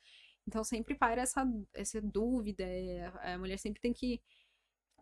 Então 0.48 0.64
sempre 0.64 0.96
paira 0.96 1.24
essa, 1.24 1.44
essa 1.74 2.02
dúvida, 2.02 2.64
é, 2.64 3.12
a 3.34 3.38
mulher 3.40 3.58
sempre 3.58 3.82
tem 3.82 3.94
que 3.94 4.22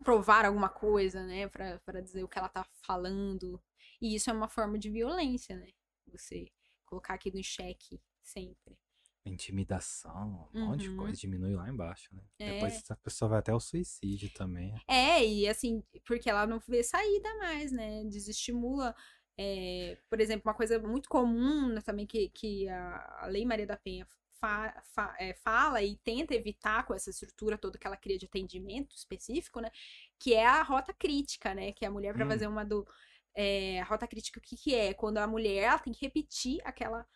provar 0.02 0.44
alguma 0.44 0.68
coisa, 0.68 1.24
né, 1.24 1.48
pra, 1.48 1.78
pra 1.80 2.00
dizer 2.00 2.22
o 2.24 2.28
que 2.28 2.38
ela 2.38 2.48
tá 2.48 2.64
falando. 2.82 3.60
E 4.00 4.14
isso 4.14 4.30
é 4.30 4.32
uma 4.32 4.48
forma 4.48 4.78
de 4.78 4.90
violência, 4.90 5.56
né? 5.56 5.68
Você 6.08 6.46
colocar 6.86 7.14
aquilo 7.14 7.38
em 7.38 7.42
xeque 7.42 8.00
sempre. 8.22 8.78
Intimidação, 9.26 10.48
um 10.54 10.66
monte 10.66 10.82
de 10.82 10.88
Uhum. 10.88 10.96
coisa 10.96 11.16
diminui 11.20 11.54
lá 11.54 11.68
embaixo, 11.68 12.14
né? 12.14 12.22
É. 12.38 12.52
Depois 12.52 12.82
a 12.90 12.96
pessoa 12.96 13.28
vai 13.28 13.38
até 13.40 13.54
o 13.54 13.60
suicídio 13.60 14.30
também. 14.34 14.74
É, 14.88 15.24
e 15.24 15.46
assim, 15.48 15.82
porque 16.06 16.28
ela 16.30 16.46
não 16.46 16.58
vê 16.60 16.82
saída 16.82 17.28
mais, 17.38 17.70
né? 17.72 18.04
Desestimula. 18.04 18.94
é, 19.40 19.96
por 20.10 20.20
exemplo, 20.20 20.48
uma 20.48 20.54
coisa 20.54 20.78
muito 20.80 21.08
comum 21.08 21.68
né, 21.68 21.80
também 21.80 22.04
que, 22.06 22.28
que 22.30 22.68
a, 22.68 23.20
a 23.22 23.26
Lei 23.26 23.44
Maria 23.44 23.66
da 23.66 23.76
Penha 23.76 24.04
fa- 24.40 24.82
fa- 24.94 25.16
é, 25.18 25.34
fala 25.34 25.82
e 25.82 25.96
tenta 25.98 26.34
evitar 26.34 26.84
com 26.86 26.94
essa 26.94 27.10
estrutura 27.10 27.58
toda 27.58 27.78
que 27.78 27.86
ela 27.86 27.96
cria 27.96 28.18
de 28.18 28.26
atendimento 28.26 28.94
específico, 28.96 29.60
né? 29.60 29.70
Que 30.18 30.34
é 30.34 30.46
a 30.46 30.62
rota 30.62 30.92
crítica, 30.94 31.54
né? 31.54 31.72
Que 31.72 31.84
a 31.84 31.90
mulher, 31.90 32.14
para 32.14 32.24
Hum. 32.24 32.28
fazer 32.28 32.46
uma 32.46 32.64
do. 32.64 32.86
é, 33.34 33.80
a 33.80 33.84
rota 33.84 34.06
crítica, 34.06 34.38
o 34.40 34.42
que, 34.42 34.56
que 34.56 34.74
é? 34.74 34.92
Quando 34.94 35.18
a 35.18 35.26
mulher 35.26 35.64
ela 35.64 35.78
tem 35.78 35.92
que 35.92 36.04
repetir 36.04 36.60
aquela 36.64 37.06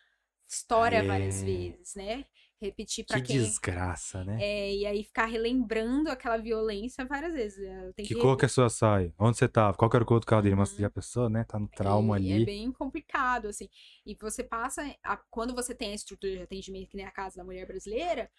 história 0.47 1.03
várias 1.03 1.41
É. 1.41 1.45
vezes, 1.45 1.95
né? 1.95 2.25
Repetir 2.63 3.05
pra 3.05 3.17
Que 3.19 3.27
quem. 3.27 3.37
desgraça, 3.39 4.23
né? 4.23 4.37
É, 4.41 4.73
e 4.75 4.85
aí 4.85 5.03
ficar 5.03 5.25
relembrando 5.25 6.09
aquela 6.09 6.37
violência 6.37 7.05
várias 7.05 7.33
vezes. 7.33 7.59
é, 7.63 7.93
Que 7.97 8.03
que, 8.03 8.15
cor 8.15 8.35
que 8.37 8.45
é 8.45 8.47
a 8.47 8.49
sua 8.49 8.69
saia? 8.69 9.13
Onde 9.19 9.37
você 9.37 9.47
tava? 9.47 9.77
Qual 9.77 9.89
que 9.89 9.97
era 9.97 10.03
o 10.03 10.07
cor 10.07 10.19
do 10.19 10.25
carro 10.25 10.41
dele? 10.41 10.55
Mas 10.55 10.77
Uhum. 10.77 10.85
a 10.85 10.89
pessoa, 10.89 11.29
né? 11.29 11.43
Tá 11.43 11.59
no 11.59 11.67
trauma 11.67 12.15
é, 12.15 12.19
ali. 12.19 12.41
É 12.41 12.45
bem 12.45 12.71
complicado, 12.71 13.47
assim. 13.47 13.69
E 14.05 14.15
você 14.15 14.43
passa. 14.43 14.83
a- 15.03 15.17
quando 15.29 15.53
você 15.53 15.75
tem 15.75 15.91
a 15.91 15.95
estrutura 15.95 16.33
de 16.37 16.41
atendimento 16.43 16.89
que 16.89 16.97
nem 16.97 17.05
a 17.05 17.11
Casa 17.11 17.37
da 17.37 17.43
Mulher 17.43 17.65
Brasileira, 17.67 18.29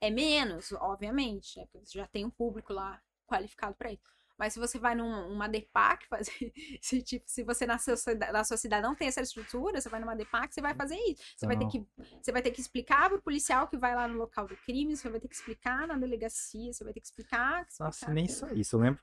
é 0.00 0.10
menos, 0.10 0.72
obviamente, 0.72 1.58
né? 1.58 1.66
Porque 1.72 1.86
você 1.86 1.98
já 1.98 2.06
tem 2.06 2.24
um 2.24 2.30
público 2.30 2.72
lá 2.72 3.00
qualificado 3.26 3.74
para 3.76 3.92
isso. 3.92 4.02
Mas 4.38 4.52
se 4.52 4.58
você 4.58 4.78
vai 4.78 4.94
numa 4.94 5.26
uma 5.26 5.48
DEPAC 5.48 6.06
fazer. 6.08 6.52
Se, 6.80 7.02
tipo, 7.02 7.24
se 7.28 7.42
você 7.42 7.66
na 7.66 7.78
sua, 7.78 7.94
na 8.32 8.44
sua 8.44 8.56
cidade 8.56 8.82
não 8.82 8.94
tem 8.94 9.08
essa 9.08 9.20
estrutura, 9.20 9.80
você 9.80 9.88
vai 9.88 10.00
numa 10.00 10.14
DEPAC, 10.14 10.54
você 10.54 10.60
vai 10.60 10.74
fazer 10.74 10.96
isso. 10.96 11.22
Você, 11.36 11.46
vai, 11.46 11.58
ter 11.58 11.66
que, 11.66 11.86
você 12.22 12.32
vai 12.32 12.42
ter 12.42 12.50
que 12.50 12.60
explicar 12.60 13.08
pro 13.08 13.20
policial 13.20 13.66
que 13.66 13.76
vai 13.76 13.94
lá 13.94 14.06
no 14.06 14.16
local 14.16 14.46
do 14.46 14.56
crime, 14.58 14.96
você 14.96 15.08
vai 15.08 15.20
ter 15.20 15.28
que 15.28 15.34
explicar 15.34 15.86
na 15.86 15.96
delegacia, 15.96 16.72
você 16.72 16.84
vai 16.84 16.92
ter 16.92 17.00
que 17.00 17.06
explicar. 17.06 17.66
que 17.66 17.72
Nossa, 17.80 17.88
explicar, 17.88 18.14
nem 18.14 18.28
só 18.28 18.48
isso. 18.50 18.76
Eu 18.76 18.80
lembro. 18.80 19.00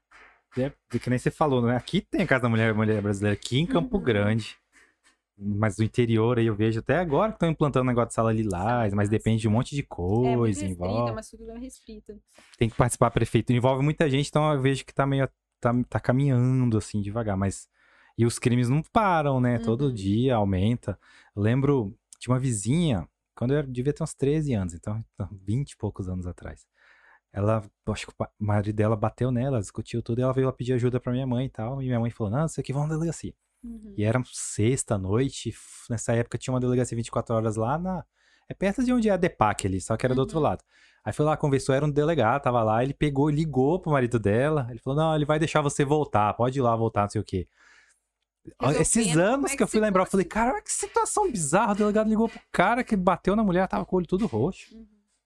É, 0.57 0.71
de 0.89 0.99
que 0.99 1.09
nem 1.09 1.19
você 1.19 1.29
falou, 1.29 1.61
né? 1.61 1.75
Aqui 1.75 1.99
tem 1.99 2.21
a 2.21 2.27
Casa 2.27 2.43
da 2.43 2.49
Mulher, 2.49 2.73
Mulher 2.73 3.01
Brasileira, 3.01 3.36
aqui 3.36 3.59
em 3.59 3.65
Campo 3.65 3.97
Uhum. 3.97 4.03
Grande. 4.03 4.57
Mas 5.38 5.75
do 5.75 5.83
interior 5.83 6.39
aí 6.39 6.45
eu 6.45 6.55
vejo 6.55 6.79
até 6.79 6.97
agora 6.97 7.31
que 7.31 7.36
estão 7.36 7.49
implantando 7.49 7.83
um 7.83 7.88
negócio 7.88 8.07
de 8.09 8.13
sala 8.13 8.31
lilás, 8.31 8.93
mas 8.93 9.09
depende 9.09 9.41
de 9.41 9.47
um 9.47 9.51
monte 9.51 9.75
de 9.75 9.81
É 9.81 9.83
muito 9.83 9.89
coisa, 9.89 10.45
restrita, 10.61 10.83
é 10.83 10.88
envolve. 10.88 11.11
uma 11.11 11.19
estrutura 11.19 11.59
restrita. 11.59 12.19
Tem 12.57 12.69
que 12.69 12.75
participar 12.75 13.11
prefeito. 13.11 13.51
Envolve 13.51 13.83
muita 13.83 14.09
gente, 14.09 14.29
então 14.29 14.51
eu 14.53 14.61
vejo 14.61 14.86
que 14.86 14.93
tá 14.93 15.05
meio. 15.05 15.27
tá, 15.59 15.73
tá 15.89 15.99
caminhando 15.99 16.77
assim 16.77 17.01
devagar, 17.01 17.36
mas. 17.36 17.67
E 18.17 18.25
os 18.25 18.39
crimes 18.39 18.69
não 18.69 18.81
param, 18.81 19.41
né? 19.41 19.59
Todo 19.59 19.86
Uhum. 19.88 19.93
dia 19.93 20.36
aumenta. 20.36 20.97
Eu 21.36 21.41
lembro, 21.41 21.93
tinha 22.17 22.33
uma 22.33 22.39
vizinha, 22.39 23.05
quando 23.36 23.53
eu 23.53 23.61
devia 23.63 23.91
ter 23.91 24.03
uns 24.03 24.13
13 24.13 24.53
anos, 24.53 24.73
então 24.73 25.03
20 25.45 25.71
e 25.71 25.77
poucos 25.77 26.07
anos 26.07 26.25
atrás. 26.25 26.65
Ela, 27.33 27.61
acho 27.89 28.07
que 28.07 28.13
o 28.13 28.27
marido 28.39 28.73
dela 28.73 28.95
bateu 28.95 29.29
nela, 29.31 29.59
discutiu 29.59 30.01
tudo, 30.01 30.19
e 30.19 30.21
ela 30.21 30.31
veio 30.31 30.47
lá 30.47 30.53
pedir 30.53 30.71
ajuda 30.71 30.97
pra 31.01 31.11
minha 31.11 31.27
mãe 31.27 31.47
e 31.47 31.49
tal. 31.49 31.81
E 31.81 31.88
minha 31.88 31.99
mãe 31.99 32.09
falou: 32.09 32.31
Não, 32.31 32.45
isso 32.45 32.57
aqui 32.61 32.71
vamos 32.71 32.88
na 32.88 32.95
delegacia. 32.95 33.33
Uhum. 33.66 33.93
E 33.97 34.03
era 34.03 34.22
sexta 34.32 34.97
noite, 34.97 35.49
f- 35.49 35.86
nessa 35.89 36.13
época 36.13 36.38
tinha 36.38 36.53
uma 36.53 36.59
delegacia 36.59 36.95
24 36.95 37.36
horas 37.36 37.55
lá 37.55 37.78
na. 37.78 38.03
É 38.47 38.53
perto 38.53 38.84
de 38.84 38.93
onde 38.93 39.09
é 39.09 39.11
a 39.11 39.18
DEPAC 39.18 39.66
ali, 39.68 39.82
só 39.82 39.97
que 39.97 40.05
era 40.05 40.13
do 40.13 40.20
outro 40.22 40.38
Uhum. 40.38 40.43
lado. 40.43 40.63
Aí 41.03 41.11
foi 41.13 41.26
lá, 41.26 41.36
conversou, 41.36 41.74
era 41.74 41.86
um 41.86 41.89
delegado, 41.89 42.41
tava 42.43 42.61
lá, 42.63 42.84
ele 42.84 42.93
pegou, 42.93 43.30
ligou 43.30 43.80
pro 43.80 43.91
marido 43.91 44.20
dela, 44.20 44.68
ele 44.70 44.80
falou: 44.80 44.97
Não, 44.97 45.16
ele 45.16 45.26
vai 45.26 45.39
deixar 45.39 45.61
você 45.61 45.84
voltar, 45.86 46.34
pode 46.34 46.59
ir 46.59 46.61
lá 46.61 46.76
voltar, 46.76 47.01
não 47.03 47.09
sei 47.09 47.22
o 47.22 47.24
quê. 47.24 47.47
Resolvendo 48.61 48.82
Esses 48.82 49.18
anos 49.18 49.51
é 49.51 49.57
que 49.57 49.63
eu 49.63 49.68
fui 49.68 49.80
lembrar, 49.80 50.03
eu 50.03 50.05
falei, 50.05 50.26
cara, 50.26 50.61
que 50.61 50.72
situação 50.72 51.32
bizarra. 51.32 51.72
O 51.74 51.76
delegado 51.76 52.07
ligou 52.07 52.30
pro 52.30 52.39
cara 52.51 52.84
que 52.84 52.95
bateu 52.95 53.36
na 53.36 53.43
mulher, 53.43 53.68
tava 53.68 53.84
com 53.86 53.95
o 53.95 53.97
olho 53.97 54.07
todo 54.07 54.28
roxo. 54.28 54.76
Uhum. 54.76 54.86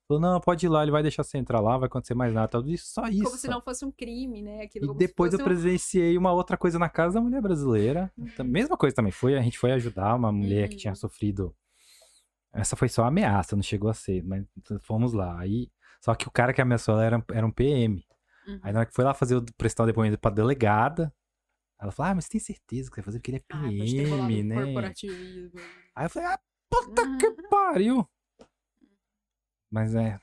Falou, 0.09 0.19
não, 0.19 0.41
pode 0.41 0.65
ir 0.65 0.69
lá, 0.69 0.81
ele 0.81 0.89
vai 0.91 1.03
deixar 1.03 1.21
você 1.23 1.37
entrar 1.37 1.59
lá, 1.59 1.77
vai 1.77 1.85
acontecer 1.85 2.15
mais 2.15 2.33
nada. 2.33 2.47
Tudo 2.47 2.71
isso, 2.71 2.87
só 2.91 3.05
isso. 3.07 3.25
Como 3.25 3.37
se 3.37 3.47
não 3.47 3.61
fosse 3.61 3.85
um 3.85 3.91
crime, 3.91 4.41
né? 4.41 4.63
Aquilo 4.63 4.91
E 4.91 4.97
depois 4.97 5.33
eu 5.33 5.37
fosse 5.37 5.43
um- 5.51 5.53
presenciei 5.53 6.17
uma 6.17 6.31
outra 6.33 6.57
coisa 6.57 6.79
na 6.79 6.89
casa 6.89 7.13
da 7.13 7.21
mulher 7.21 7.39
brasileira. 7.39 8.11
Tam- 8.35 8.43
Mesma 8.43 8.75
coisa 8.75 8.95
também. 8.95 9.11
Foi, 9.11 9.37
a 9.37 9.41
gente 9.43 9.59
foi 9.59 9.71
ajudar 9.73 10.15
uma 10.15 10.31
mulher 10.31 10.67
que 10.67 10.75
tinha 10.77 10.91
Uhum. 10.93 10.95
sofrido. 10.95 11.55
Essa 12.51 12.75
foi 12.75 12.89
só 12.89 13.03
ameaça, 13.03 13.55
não 13.55 13.61
chegou 13.61 13.87
a 13.87 13.93
ser, 13.93 14.23
mas 14.23 14.43
fomos 14.81 15.13
lá. 15.13 15.39
Aí, 15.39 15.69
só 16.01 16.15
que 16.15 16.27
o 16.27 16.31
cara 16.31 16.53
que 16.53 16.61
ameaçou 16.61 16.95
ela 16.95 17.03
era, 17.05 17.25
era 17.31 17.45
um 17.45 17.51
PM. 17.51 18.03
Uhum. 18.47 18.59
Aí 18.63 18.73
na 18.73 18.79
hora 18.79 18.87
que 18.87 18.95
foi 18.95 19.05
lá 19.05 19.13
fazer 19.13 19.35
o 19.35 19.45
prestar 19.59 19.83
o 19.83 19.85
depoimento 19.85 20.17
pra 20.19 20.31
delegada, 20.31 21.13
ela 21.79 21.91
falou: 21.91 22.11
Ah, 22.11 22.15
mas 22.15 22.27
tem 22.27 22.41
certeza 22.41 22.89
que 22.89 22.95
vai 22.95 23.03
fazer 23.05 23.19
porque 23.19 23.29
ele 23.29 23.37
é 23.37 23.43
Ah, 23.53 23.61
PM, 23.69 24.41
um 24.41 24.45
né? 24.47 24.55
corporativismo. 24.65 25.59
Aí 25.95 26.05
eu 26.07 26.09
falei, 26.09 26.29
ah, 26.29 26.39
puta 26.67 27.03
Uhum. 27.03 27.17
que 27.19 27.31
pariu! 27.47 28.09
Mas 29.69 29.95
é. 29.95 30.19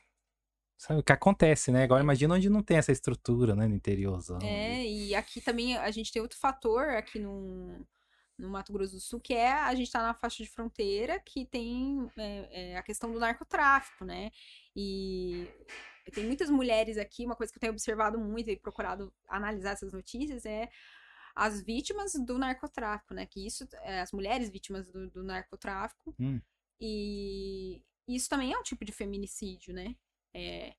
Sabe 0.79 1.01
o 1.01 1.03
que 1.03 1.13
acontece, 1.13 1.73
né? 1.73 1.85
Agora 1.85 2.03
imagina 2.03 2.35
onde 2.35 2.51
não 2.51 2.63
tem 2.63 2.77
essa 2.77 2.93
estrutura, 2.93 3.55
né? 3.55 3.67
No 3.67 3.75
interiorzão. 3.75 4.39
É, 4.43 4.85
e 4.85 5.15
aqui 5.15 5.41
também 5.41 5.77
a 5.77 5.91
gente 5.91 6.13
tem 6.13 6.21
outro 6.21 6.39
fator 6.39 6.91
aqui 6.91 7.19
no, 7.19 7.87
no 8.39 8.51
Mato 8.51 8.73
Grosso 8.73 8.93
do 8.93 9.01
Sul, 9.01 9.19
que 9.19 9.33
é 9.33 9.53
a 9.53 9.75
gente 9.75 9.91
tá 9.91 10.03
na 10.03 10.13
faixa 10.13 10.43
de 10.43 10.51
fronteira 10.51 11.19
que 11.21 11.47
tem 11.47 12.11
é, 12.19 12.73
é, 12.73 12.77
a 12.77 12.83
questão 12.83 13.11
do 13.11 13.19
narcotráfico, 13.19 14.05
né? 14.05 14.31
E 14.75 15.49
tem 16.13 16.25
muitas 16.25 16.51
mulheres 16.51 16.99
aqui, 16.99 17.25
uma 17.25 17.35
coisa 17.35 17.51
que 17.51 17.59
eu 17.59 17.61
tenho 17.61 17.73
observado 17.73 18.19
muito 18.19 18.51
e 18.51 18.57
procurado 18.57 19.13
analisar 19.29 19.73
essas 19.73 19.93
notícias 19.93 20.45
é 20.45 20.69
as 21.35 21.63
vítimas 21.63 22.13
do 22.15 22.39
narcotráfico, 22.39 23.15
né? 23.15 23.27
Que 23.27 23.47
isso, 23.47 23.67
é, 23.83 24.01
as 24.01 24.13
mulheres 24.13 24.51
vítimas 24.51 24.91
do, 24.91 25.11
do 25.11 25.23
narcotráfico. 25.23 26.15
Hum. 26.19 26.41
E 26.81 27.83
isso 28.09 28.29
também 28.29 28.53
é 28.53 28.59
um 28.59 28.63
tipo 28.63 28.85
de 28.85 28.93
feminicídio, 28.93 29.75
né? 29.75 29.95
É, 30.35 30.75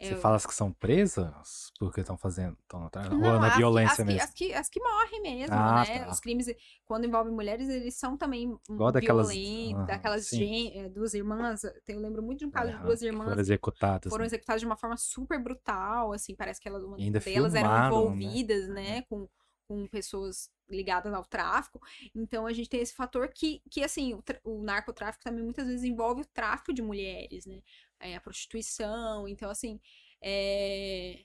Você 0.00 0.14
é- 0.14 0.16
fala 0.16 0.36
as 0.36 0.46
que 0.46 0.54
são 0.54 0.72
presas 0.72 1.70
porque 1.78 2.00
estão 2.00 2.16
fazendo. 2.16 2.56
Estão 2.62 2.86
as 2.86 3.52
que- 3.52 3.58
violência 3.58 3.92
as 3.92 3.96
que, 3.98 4.04
mesmo. 4.04 4.22
As 4.22 4.30
que, 4.32 4.54
as 4.54 4.68
que 4.70 4.80
morrem 4.80 5.20
mesmo, 5.22 5.54
Ah, 5.54 5.84
né? 5.86 6.04
tá. 6.04 6.10
Os 6.10 6.18
crimes, 6.20 6.46
quando 6.86 7.04
envolvem 7.06 7.32
mulheres, 7.34 7.68
eles 7.68 7.94
são 7.94 8.16
também 8.16 8.56
Igual 8.70 8.90
daquelas- 8.90 9.28
violentos, 9.30 9.86
daquelas 9.86 10.28
gen- 10.28 10.78
eh, 10.78 10.88
duas 10.88 11.12
irmãs. 11.14 11.62
Eu 11.86 12.00
lembro 12.00 12.22
muito 12.22 12.38
de 12.38 12.46
um 12.46 12.50
caso 12.50 12.72
de 12.72 12.78
duas 12.78 13.00
que 13.00 13.06
irmãs 13.06 13.28
Foram 13.28 13.40
executadas. 13.40 14.10
foram 14.10 14.22
né? 14.22 14.26
executadas 14.26 14.60
de 14.60 14.66
uma 14.66 14.76
forma 14.76 14.96
super 14.96 15.38
brutal, 15.42 16.12
assim, 16.12 16.34
parece 16.34 16.58
que 16.60 16.68
elas, 16.68 16.82
uma 16.82 16.98
E 16.98 17.02
ainda 17.04 17.20
delas 17.20 17.54
eram 17.54 17.68
filmaram, 17.68 17.90
né? 17.90 18.06
envolvidas, 18.24 18.68
né, 18.68 19.02
com, 19.02 19.28
com 19.66 19.86
pessoas 19.86 20.50
ligadas 20.68 21.12
ao 21.12 21.24
tráfico. 21.24 21.80
Então 22.14 22.46
a 22.46 22.52
gente 22.52 22.68
tem 22.68 22.80
esse 22.80 22.94
fator 22.94 23.28
que, 23.28 23.62
que 23.70 23.82
assim, 23.82 24.14
o, 24.14 24.22
o 24.44 24.62
narcotráfico 24.62 25.24
também 25.24 25.44
muitas 25.44 25.66
vezes 25.66 25.84
envolve 25.84 26.22
o 26.22 26.26
tráfico 26.26 26.72
de 26.72 26.82
mulheres, 26.82 27.46
né, 27.46 27.62
é, 28.00 28.16
a 28.16 28.20
prostituição. 28.20 29.28
Então, 29.28 29.50
assim, 29.50 29.80
é, 30.22 31.24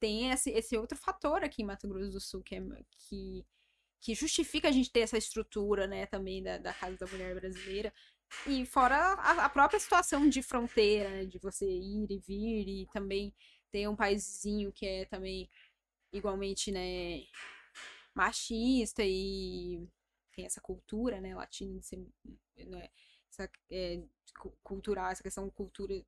tem 0.00 0.30
esse, 0.30 0.50
esse 0.50 0.76
outro 0.76 0.96
fator 0.96 1.42
aqui 1.42 1.62
em 1.62 1.66
Mato 1.66 1.88
Grosso 1.88 2.10
do 2.10 2.20
Sul 2.20 2.42
que, 2.42 2.54
é, 2.54 2.62
que, 3.08 3.46
que 4.00 4.14
justifica 4.14 4.68
a 4.68 4.72
gente 4.72 4.90
ter 4.90 5.00
essa 5.00 5.18
estrutura, 5.18 5.86
né, 5.86 6.06
também 6.06 6.42
da, 6.42 6.58
da 6.58 6.72
Casa 6.72 6.96
da 6.96 7.06
Mulher 7.06 7.34
Brasileira. 7.34 7.92
E 8.46 8.66
fora 8.66 8.96
a, 8.96 9.46
a 9.46 9.48
própria 9.48 9.80
situação 9.80 10.28
de 10.28 10.42
fronteira, 10.42 11.08
né, 11.10 11.24
de 11.24 11.38
você 11.38 11.66
ir 11.66 12.06
e 12.10 12.18
vir, 12.18 12.68
e 12.68 12.86
também 12.92 13.34
tem 13.70 13.88
um 13.88 13.96
paíszinho 13.96 14.72
que 14.72 14.86
é 14.86 15.04
também 15.06 15.48
igualmente, 16.12 16.70
né, 16.72 17.22
machista 18.18 19.02
e 19.04 19.86
tem 20.32 20.44
essa 20.46 20.60
cultura, 20.60 21.20
né, 21.20 21.34
latina 21.34 21.78
de 21.78 21.86
ser, 21.86 22.06
né, 22.56 22.88
essa 23.30 23.50
é, 23.70 24.02
cu- 24.38 24.56
cultural, 24.62 25.10
essa 25.10 25.22
questão 25.22 25.48
cultura 25.50 25.94
de 25.94 26.06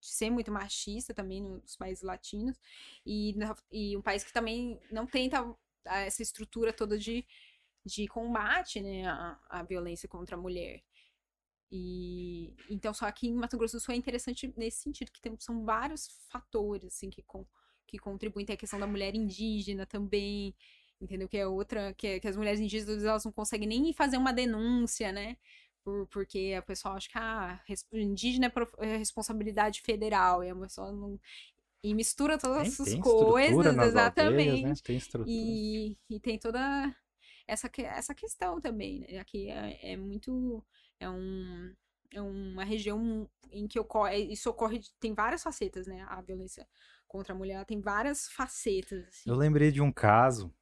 ser 0.00 0.30
muito 0.30 0.50
machista 0.50 1.12
também 1.14 1.42
nos 1.42 1.76
países 1.76 2.02
latinos 2.02 2.58
e, 3.04 3.34
e 3.70 3.96
um 3.96 4.02
país 4.02 4.24
que 4.24 4.32
também 4.32 4.80
não 4.90 5.06
tenta 5.06 5.40
ah, 5.86 6.00
essa 6.00 6.22
estrutura 6.22 6.72
toda 6.72 6.98
de, 6.98 7.26
de 7.84 8.06
combate, 8.08 8.80
né, 8.80 9.06
à, 9.06 9.38
à 9.48 9.62
violência 9.62 10.08
contra 10.08 10.36
a 10.36 10.40
mulher. 10.40 10.82
E 11.72 12.52
então 12.68 12.92
só 12.92 13.06
aqui 13.06 13.28
em 13.28 13.34
Mato 13.34 13.56
Grosso 13.56 13.76
do 13.76 13.80
Sul 13.80 13.94
é 13.94 13.96
interessante 13.96 14.52
nesse 14.56 14.78
sentido 14.82 15.12
que 15.12 15.20
tem, 15.20 15.36
são 15.38 15.64
vários 15.64 16.08
fatores 16.28 16.84
assim 16.84 17.10
que, 17.10 17.22
com, 17.22 17.46
que 17.86 17.98
contribuem 17.98 18.44
tem 18.44 18.54
a 18.54 18.56
questão 18.56 18.78
da 18.80 18.86
mulher 18.88 19.14
indígena 19.14 19.86
também, 19.86 20.54
entendeu? 21.00 21.28
Que 21.28 21.38
é 21.38 21.46
outra 21.46 21.92
que, 21.94 22.06
é- 22.06 22.20
que 22.20 22.28
as 22.28 22.36
mulheres 22.36 22.60
indígenas 22.60 23.04
elas 23.04 23.24
não 23.24 23.32
conseguem 23.32 23.68
nem 23.68 23.92
fazer 23.92 24.16
uma 24.16 24.32
denúncia, 24.32 25.12
né? 25.12 25.36
Por, 25.82 26.06
porque 26.08 26.54
a 26.58 26.62
pessoa 26.62 26.94
acha 26.94 27.08
que 27.08 27.16
ah, 27.18 27.58
indígena 27.92 28.46
é, 28.46 28.48
pro- 28.50 28.70
é 28.78 28.96
responsabilidade 28.96 29.80
federal 29.80 30.44
e 30.44 30.50
a 30.50 30.54
pessoa 30.56 30.92
não 30.92 31.18
e 31.82 31.94
mistura 31.94 32.36
todas 32.36 32.58
Tem- 32.58 32.66
essas 32.68 32.86
tem 32.92 33.00
coisas 33.00 33.78
exatamente 33.78 34.50
aldeias, 34.50 34.62
né? 34.62 34.74
Tem 34.84 34.96
estrutura. 34.96 35.30
e, 35.34 35.96
e 36.10 36.20
tem 36.20 36.38
toda 36.38 36.94
essa, 37.46 37.70
essa 37.78 38.14
questão 38.14 38.60
também, 38.60 39.00
né? 39.00 39.18
Aqui 39.18 39.48
é, 39.48 39.92
é 39.92 39.96
muito. 39.96 40.62
É, 40.98 41.08
um, 41.08 41.74
é 42.12 42.20
uma 42.20 42.64
região 42.64 43.28
em 43.50 43.66
que 43.66 43.80
ocorre. 43.80 44.18
Isso 44.30 44.50
ocorre. 44.50 44.80
Tem 45.00 45.14
várias 45.14 45.42
facetas, 45.42 45.86
né? 45.86 46.04
A 46.08 46.20
violência 46.20 46.68
contra 47.08 47.32
a 47.32 47.36
mulher 47.36 47.64
tem 47.64 47.80
várias 47.80 48.28
facetas. 48.28 49.06
assim. 49.08 49.30
Eu 49.30 49.36
lembrei 49.36 49.72
de 49.72 49.80
um 49.80 49.90
caso, 49.90 50.52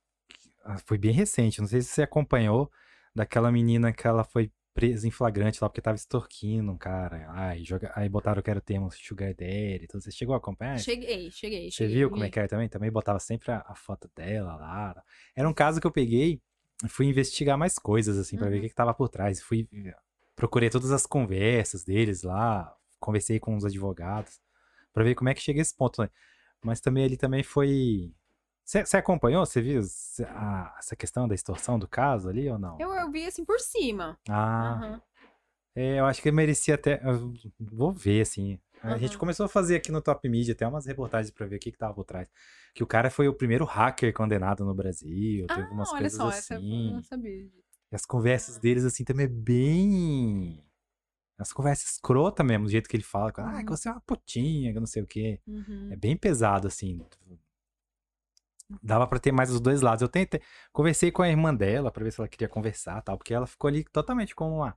foi 0.86 0.98
bem 0.98 1.12
recente, 1.12 1.60
não 1.60 1.68
sei 1.68 1.80
se 1.82 1.88
você 1.88 2.02
acompanhou, 2.02 2.70
daquela 3.14 3.50
menina 3.50 3.92
que 3.92 4.06
ela 4.06 4.24
foi 4.24 4.50
presa 4.74 5.08
em 5.08 5.10
flagrante 5.10 5.58
lá 5.60 5.68
porque 5.68 5.80
tava 5.80 5.96
extorquindo 5.96 6.70
um 6.70 6.78
cara. 6.78 7.26
Ai, 7.30 7.64
joga... 7.64 7.90
Aí 7.96 8.08
botaram 8.08 8.40
que 8.40 8.48
era 8.48 8.60
o 8.60 8.62
termo 8.62 8.88
sugar 8.92 9.34
daddy, 9.34 9.80
então 9.82 10.00
você 10.00 10.10
chegou 10.12 10.34
a 10.34 10.38
acompanhar? 10.38 10.78
Cheguei, 10.78 11.30
cheguei. 11.32 11.70
Você 11.70 11.88
viu 11.88 12.08
como 12.10 12.22
é 12.22 12.30
que 12.30 12.38
era 12.38 12.46
também? 12.46 12.68
Também 12.68 12.90
botava 12.90 13.18
sempre 13.18 13.50
a, 13.50 13.64
a 13.66 13.74
foto 13.74 14.08
dela 14.14 14.54
lá. 14.56 15.02
Era 15.34 15.48
um 15.48 15.54
caso 15.54 15.80
que 15.80 15.86
eu 15.86 15.90
peguei, 15.90 16.40
fui 16.88 17.06
investigar 17.06 17.58
mais 17.58 17.76
coisas, 17.76 18.16
assim, 18.18 18.36
pra 18.36 18.48
ver 18.48 18.54
o 18.54 18.56
Uhum. 18.58 18.62
que, 18.62 18.68
que 18.68 18.74
tava 18.74 18.94
por 18.94 19.08
trás. 19.08 19.42
Fui, 19.42 19.68
procurei 20.36 20.70
todas 20.70 20.92
as 20.92 21.06
conversas 21.06 21.82
deles 21.84 22.22
lá, 22.22 22.72
conversei 23.00 23.40
com 23.40 23.56
os 23.56 23.64
advogados, 23.64 24.40
pra 24.92 25.02
ver 25.02 25.16
como 25.16 25.28
é 25.28 25.34
que 25.34 25.40
chega 25.40 25.60
a 25.60 25.62
esse 25.62 25.76
ponto, 25.76 26.02
né? 26.02 26.08
Mas 26.62 26.80
também 26.80 27.04
ele 27.04 27.16
também 27.16 27.42
foi. 27.42 28.12
Você 28.68 28.98
acompanhou? 28.98 29.46
Você 29.46 29.62
viu 29.62 29.80
a- 30.26 30.76
essa 30.78 30.94
questão 30.94 31.26
da 31.26 31.34
extorsão 31.34 31.78
do 31.78 31.88
caso 31.88 32.28
ali 32.28 32.50
ou 32.50 32.58
não? 32.58 32.78
Eu, 32.78 32.92
eu 32.92 33.10
vi 33.10 33.24
assim 33.24 33.42
por 33.42 33.58
cima. 33.58 34.18
Ah, 34.28 34.74
Aham. 34.74 35.02
é, 35.74 35.98
eu 36.00 36.04
acho 36.04 36.20
que 36.20 36.30
merecia 36.30 36.74
até. 36.74 37.00
vou 37.58 37.90
ver, 37.94 38.20
assim. 38.20 38.60
A 38.82 38.98
gente 38.98 39.12
Aham. 39.12 39.20
começou 39.20 39.46
a 39.46 39.48
fazer 39.48 39.76
aqui 39.76 39.90
no 39.90 40.02
Top 40.02 40.28
Media 40.28 40.52
até 40.52 40.66
umas 40.68 40.84
reportagens 40.84 41.30
pra 41.30 41.46
ver 41.46 41.56
o 41.56 41.58
que 41.58 41.72
que 41.72 41.78
tava 41.78 41.94
por 41.94 42.04
trás. 42.04 42.30
Que 42.74 42.82
o 42.82 42.86
cara 42.86 43.10
foi 43.10 43.26
o 43.26 43.32
primeiro 43.32 43.64
hacker 43.64 44.12
condenado 44.12 44.66
no 44.66 44.74
Brasil, 44.74 45.46
teve 45.46 45.62
Ah, 45.62 45.70
umas 45.72 45.88
olha 45.88 46.00
coisas 46.00 46.18
só, 46.18 46.28
essa 46.28 46.54
eu 46.54 46.58
assim. 46.58 46.92
não 46.92 47.02
sabia. 47.02 47.50
E 47.90 47.94
as 47.96 48.04
conversas 48.04 48.58
deles, 48.58 48.84
assim, 48.84 49.02
também 49.02 49.24
é 49.24 49.28
bem. 49.30 50.62
As 51.38 51.54
conversas 51.54 51.92
escrota 51.92 52.44
mesmo, 52.44 52.66
do 52.66 52.70
jeito 52.70 52.86
que 52.86 52.96
ele 52.96 53.02
fala. 53.02 53.32
Ah, 53.38 53.62
que 53.64 53.70
Uhum. 53.70 53.76
você 53.76 53.88
é 53.88 53.92
uma 53.92 54.00
putinha, 54.02 54.74
que 54.74 54.78
não 54.78 54.86
sei 54.86 55.02
o 55.02 55.06
quê. 55.06 55.40
Uhum. 55.46 55.88
É 55.90 55.96
bem 55.96 56.14
pesado, 56.18 56.66
assim. 56.68 57.00
Dava 58.82 59.06
pra 59.06 59.18
ter 59.18 59.32
mais 59.32 59.50
os 59.50 59.60
dois 59.60 59.80
lados. 59.80 60.02
Eu 60.02 60.08
tentei. 60.08 60.40
Conversei 60.72 61.10
com 61.10 61.22
a 61.22 61.28
irmã 61.28 61.54
dela 61.54 61.90
pra 61.90 62.04
ver 62.04 62.12
se 62.12 62.20
ela 62.20 62.28
queria 62.28 62.48
conversar 62.48 63.00
tal, 63.02 63.16
porque 63.16 63.32
ela 63.32 63.46
ficou 63.46 63.68
ali 63.68 63.84
totalmente 63.84 64.34
como 64.34 64.56
uma. 64.56 64.76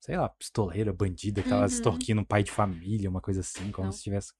Sei 0.00 0.16
lá, 0.16 0.28
pistoleira, 0.28 0.92
bandida, 0.92 1.42
que 1.42 1.48
tava 1.48 1.62
Uhum. 1.62 1.66
extorquindo 1.66 2.20
um 2.20 2.24
pai 2.24 2.42
de 2.44 2.52
família, 2.52 3.10
uma 3.10 3.20
coisa 3.20 3.40
assim, 3.40 3.72
como 3.72 3.86
Não. 3.86 3.92
se 3.92 4.02
tivesse. 4.04 4.32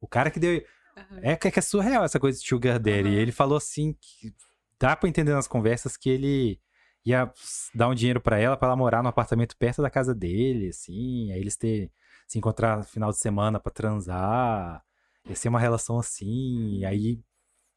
O 0.00 0.08
cara 0.08 0.30
que 0.30 0.40
deu. 0.40 0.64
Aham. 0.96 1.20
É 1.22 1.36
que 1.36 1.58
é 1.58 1.62
surreal 1.62 2.04
essa 2.04 2.18
coisa 2.18 2.38
de 2.40 2.46
Sugar 2.46 2.78
Daddy. 2.80 3.08
Aham. 3.10 3.18
Ele 3.20 3.32
falou 3.32 3.56
assim 3.56 3.92
que 4.00 4.34
dá 4.78 4.96
pra 4.96 5.08
entender 5.08 5.32
nas 5.32 5.46
conversas 5.46 5.96
que 5.96 6.10
ele 6.10 6.60
ia 7.04 7.32
dar 7.72 7.88
um 7.88 7.94
dinheiro 7.94 8.20
pra 8.20 8.38
ela 8.38 8.56
pra 8.56 8.66
ela 8.66 8.76
morar 8.76 9.00
no 9.02 9.08
apartamento 9.08 9.56
perto 9.56 9.80
da 9.80 9.88
casa 9.88 10.12
dele, 10.12 10.70
assim, 10.70 11.30
aí 11.30 11.38
eles 11.40 11.56
ter 11.56 11.92
se 12.26 12.36
encontrar 12.38 12.78
no 12.78 12.82
final 12.84 13.12
de 13.12 13.18
semana 13.18 13.60
pra 13.60 13.70
transar. 13.72 14.84
Ia 15.28 15.36
ser 15.36 15.48
uma 15.48 15.60
relação 15.60 15.98
assim, 16.00 16.84
aí 16.84 17.20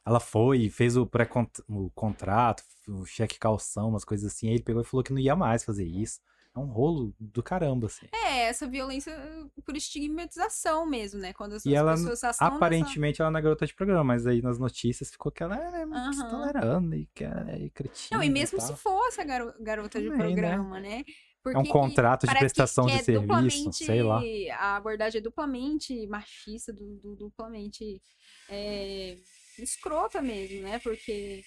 ela 0.06 0.20
foi 0.20 0.60
e 0.64 0.70
fez 0.70 0.96
o 0.98 1.06
pré 1.06 1.28
o 1.68 1.90
contrato, 1.92 2.64
o 2.88 3.06
cheque 3.06 3.38
calção, 3.38 3.90
umas 3.90 4.04
coisas 4.06 4.32
assim. 4.34 4.48
Aí 4.48 4.56
ele 4.56 4.64
pegou 4.64 4.82
e 4.82 4.86
falou 4.86 5.04
que 5.04 5.12
não 5.14 5.20
ia 5.20 5.36
mais 5.36 5.64
fazer 5.64 5.86
isso. 5.86 6.20
É 6.56 6.60
um 6.60 6.66
rolo 6.66 7.14
do 7.20 7.44
caramba, 7.44 7.86
assim. 7.86 8.08
É, 8.12 8.46
essa 8.48 8.68
violência 8.68 9.16
por 9.64 9.78
estigmatização 9.78 10.84
mesmo, 10.86 11.20
né? 11.20 11.32
Quando 11.32 11.54
as, 11.54 11.64
E 11.64 11.70
as 11.70 11.80
ela, 11.80 11.92
pessoas 11.94 12.42
Aparentemente 12.42 13.22
ela 13.22 13.30
não 13.30 13.40
é 13.40 13.42
garota 13.44 13.68
de 13.68 13.74
programa, 13.76 14.04
mas 14.04 14.26
aí 14.26 14.42
nas 14.42 14.58
notícias 14.58 15.12
ficou 15.12 15.32
que 15.32 15.44
ela 15.44 15.56
é 15.56 15.84
Aham. 15.84 16.30
tolerando 16.30 16.96
e 16.96 17.08
que 17.14 17.24
é 17.24 17.60
e 17.60 17.70
cretina. 17.70 18.18
Não, 18.18 18.24
e 18.24 18.30
mesmo 18.32 18.60
se 18.60 18.68
tal. 18.68 18.78
fosse 18.78 19.22
a 19.22 19.24
garo- 19.24 19.54
garota 19.62 20.02
de 20.02 20.10
Também, 20.10 20.36
né? 20.36 20.42
programa, 20.42 20.80
né? 20.80 21.04
Porque 21.44 21.56
É 21.58 21.60
um 21.62 21.64
que- 21.64 21.70
contrato 21.72 22.26
de 22.28 22.34
que- 22.34 22.40
prestação 22.40 22.86
que 22.88 22.94
de 22.94 22.98
é 23.00 23.04
serviço, 23.04 23.28
duplamente- 23.28 23.86
sei 23.86 24.04
lá. 24.04 24.22
A 24.58 24.76
abordagem 24.76 25.20
é 25.20 25.22
duplamente 25.22 26.08
machista, 26.08 26.74
du- 26.74 26.98
du- 26.98 27.16
duplamente 27.16 28.02
é, 28.50 29.16
escrota 29.64 30.22
mesmo, 30.22 30.62
né? 30.64 30.80
Porque, 30.80 31.44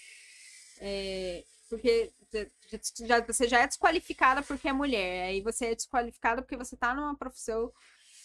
é, 0.81 1.45
porque 1.69 2.13
já- 3.07 3.21
você 3.21 3.49
já 3.49 3.61
é 3.61 3.67
desqualificada 3.67 4.43
porque 4.43 4.69
é 4.69 4.73
mulher, 4.73 5.25
aí 5.29 5.41
você 5.43 5.67
é 5.67 5.75
desqualificada 5.75 6.43
porque 6.43 6.57
você 6.57 6.77
tá 6.77 6.95
numa 6.95 7.17
profissão 7.17 7.73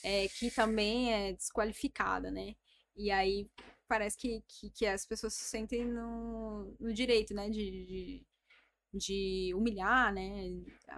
é, 0.04 0.28
que 0.30 0.52
também 0.52 1.14
é 1.14 1.34
desqualificada, 1.34 2.32
né? 2.32 2.56
E 2.96 3.12
aí 3.12 3.50
parece 3.88 4.18
que, 4.18 4.44
que, 4.48 4.70
que 4.72 4.86
as 4.88 5.06
pessoas 5.06 5.34
se 5.36 5.46
sentem 5.46 5.86
no, 5.86 6.76
no 6.80 6.94
direito, 6.94 7.34
né? 7.34 7.50
de, 7.50 7.72
de 7.88 8.28
de 8.94 9.54
humilhar, 9.54 10.14
né? 10.14 10.50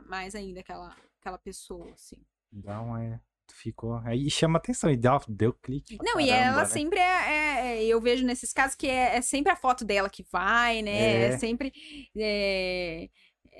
Mais 0.08 0.36
ainda 0.36 0.60
aquela, 0.62 0.96
aquela 1.20 1.38
pessoa, 1.38 1.92
assim. 1.94 2.24
Então 2.54 2.98
é. 2.98 3.20
Ficou. 3.54 3.95
Aí 4.06 4.30
chama 4.30 4.58
atenção 4.58 4.89
e 4.89 4.97
deu, 4.97 5.20
deu 5.28 5.54
clique. 5.54 5.97
Não, 6.02 6.20
e 6.20 6.28
caramba, 6.28 6.45
ela 6.47 6.60
né? 6.62 6.66
sempre 6.66 7.00
é, 7.00 7.04
é- 7.04 7.78
é- 7.78 7.86
Eu 7.86 8.00
vejo 8.02 8.26
nesses 8.26 8.54
casos 8.54 8.76
que 8.76 8.88
é, 8.88 9.16
é 9.18 9.22
sempre 9.22 9.52
a 9.52 9.56
foto 9.56 9.84
dela 9.86 10.10
que 10.10 10.26
vai, 10.32 10.82
né? 10.82 10.91
É, 10.91 11.26
É. 11.34 11.38
sempre. 11.38 11.74
é, 12.18 13.10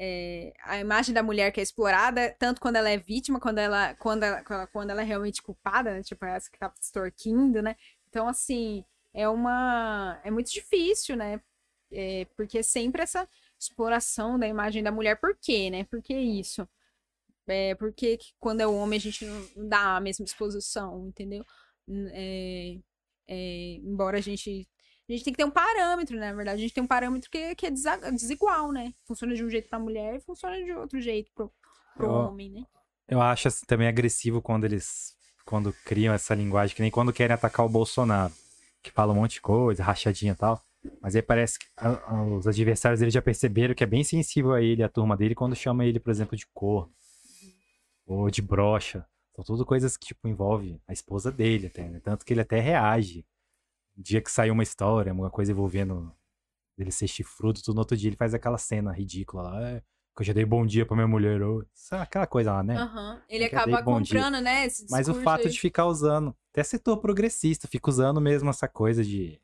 é, 0.02 0.54
a 0.64 0.80
imagem 0.80 1.14
da 1.14 1.22
mulher 1.24 1.52
que 1.52 1.60
é 1.60 1.64
explorada, 1.64 2.34
tanto 2.40 2.62
quando 2.62 2.78
ela 2.78 2.90
é 2.90 2.98
vítima, 2.98 3.40
quando 3.40 3.58
ela, 3.60 3.94
quando 3.96 4.24
ela, 4.24 4.68
quando 4.68 4.90
ela- 4.92 5.02
é 5.02 5.06
realmente 5.06 5.42
culpada, 5.42 5.92
né? 5.94 6.02
Tipo, 6.04 6.24
essa 6.26 6.50
que 6.50 6.58
tá 6.58 6.72
extorquindo, 6.82 7.62
né? 7.62 7.76
Então, 8.08 8.28
assim, 8.28 8.84
é 9.14 9.28
uma. 9.28 10.20
É 10.24 10.32
muito 10.32 10.52
difícil, 10.52 11.16
né? 11.18 11.42
Porque 12.38 12.62
sempre 12.64 13.02
essa 13.02 13.28
exploração 13.60 14.38
da 14.40 14.48
imagem 14.48 14.82
da 14.84 14.92
mulher. 14.92 15.20
Por 15.20 15.36
quê, 15.42 15.70
né? 15.70 15.84
Por 15.86 16.02
que 16.02 16.14
isso? 16.16 16.68
É, 17.50 17.74
porque 17.76 18.18
que 18.18 18.28
quando 18.40 18.62
é 18.62 18.68
homem 18.68 18.98
a 18.98 19.02
gente 19.02 19.26
não 19.26 19.68
dá 19.68 19.98
a 19.98 20.00
mesma 20.00 20.24
exposição, 20.24 21.08
entendeu? 21.08 21.44
É, 22.12 22.78
é, 23.28 23.74
embora 23.84 24.18
a 24.18 24.22
gente. 24.22 24.68
A 25.08 25.12
gente 25.12 25.24
tem 25.24 25.34
que 25.34 25.38
ter 25.38 25.46
um 25.46 25.50
parâmetro, 25.52 26.16
né? 26.20 26.30
Na 26.30 26.36
verdade, 26.36 26.60
a 26.60 26.62
gente 26.62 26.74
tem 26.74 26.84
um 26.84 26.88
parâmetro 26.88 27.32
que, 27.32 27.56
que 27.56 27.66
é 27.66 27.72
desigual, 27.72 28.72
né? 28.72 28.94
Funciona 29.08 29.34
de 29.34 29.44
um 29.44 29.50
jeito 29.50 29.68
pra 29.68 29.80
mulher 29.80 30.16
e 30.16 30.20
funciona 30.22 30.64
de 30.64 30.72
outro 30.72 31.02
jeito 31.02 31.32
pro, 31.34 31.52
pro 31.96 32.06
Eu- 32.06 32.12
homem, 32.12 32.52
né? 32.52 32.64
Eu 33.08 33.20
acho 33.20 33.48
assim, 33.48 33.66
também 33.66 33.88
agressivo 33.88 34.40
quando 34.40 34.66
eles. 34.66 35.16
Quando 35.44 35.74
criam 35.84 36.14
essa 36.14 36.36
linguagem, 36.36 36.76
que 36.76 36.82
nem 36.84 36.92
quando 36.92 37.12
querem 37.12 37.34
atacar 37.34 37.66
o 37.66 37.70
Bolsonaro. 37.70 38.32
Que 38.84 38.92
fala 38.92 39.12
um 39.12 39.16
monte 39.16 39.34
de 39.34 39.42
coisa, 39.42 39.84
rachadinha 39.84 40.34
e 40.34 40.36
tal. 40.36 40.62
Mas 41.02 41.16
aí 41.16 41.24
parece 41.24 41.58
que 41.58 41.66
a- 41.76 41.90
a- 41.90 42.24
os 42.24 42.46
adversários 42.48 43.00
dele 43.00 43.10
já 43.12 43.22
perceberam 43.22 43.74
que 43.74 43.84
é 43.84 43.88
bem 43.88 44.04
sensível 44.04 44.54
a 44.54 44.62
ele, 44.62 44.84
a 44.84 44.88
turma 44.88 45.18
dele, 45.18 45.34
quando 45.34 45.56
chama 45.56 45.84
ele, 45.86 46.00
por 46.00 46.12
exemplo, 46.12 46.38
de 46.38 46.46
corno. 46.54 46.94
Ou 48.10 48.30
de 48.30 48.42
brocha. 48.42 49.06
São 49.36 49.46
tudo 49.46 49.64
coisas 49.66 49.96
que, 49.96 50.08
tipo, 50.08 50.28
envolve 50.28 50.82
a 50.88 50.92
esposa 50.92 51.32
dele 51.32 51.68
até, 51.68 51.88
né? 51.88 52.00
Tanto 52.00 52.26
que 52.26 52.34
ele 52.34 52.42
até 52.42 52.60
reage. 52.60 53.24
Dia 53.96 54.20
que 54.22 54.32
saiu 54.32 54.54
uma 54.54 54.64
história, 54.64 55.12
alguma 55.12 55.30
coisa 55.30 55.52
envolvendo 55.52 56.12
ele 56.78 56.92
ser 56.92 57.08
chifrudo, 57.08 57.62
tudo 57.62 57.76
no 57.76 57.82
outro 57.82 57.96
dia 57.96 58.10
ele 58.10 58.16
faz 58.16 58.34
aquela 58.34 58.58
cena 58.58 58.92
ridícula 58.92 59.44
lá. 59.44 59.70
É, 59.70 59.80
que 60.16 60.22
eu 60.22 60.26
já 60.26 60.34
dei 60.34 60.46
bom 60.46 60.66
dia 60.66 60.86
pra 60.86 60.96
minha 60.96 61.08
mulher. 61.08 61.42
Ou... 61.42 61.64
Aquela 61.92 62.26
coisa 62.26 62.52
lá, 62.54 62.64
né? 62.64 62.76
Aham. 62.78 63.22
Ele 63.30 63.44
É 63.44 63.48
acaba 63.48 63.82
bom 63.82 64.02
dia. 64.02 64.20
comprando, 64.20 64.42
né? 64.44 64.68
Mas 64.90 65.08
o 65.08 65.14
fato 65.14 65.46
aí. 65.46 65.50
de 65.50 65.60
ficar 65.60 65.86
usando, 65.86 66.36
até 66.52 66.64
setor 66.64 66.98
progressista, 66.98 67.68
fica 67.68 67.90
usando 67.90 68.20
mesmo 68.20 68.50
essa 68.50 68.68
coisa 68.68 69.04
de 69.04 69.40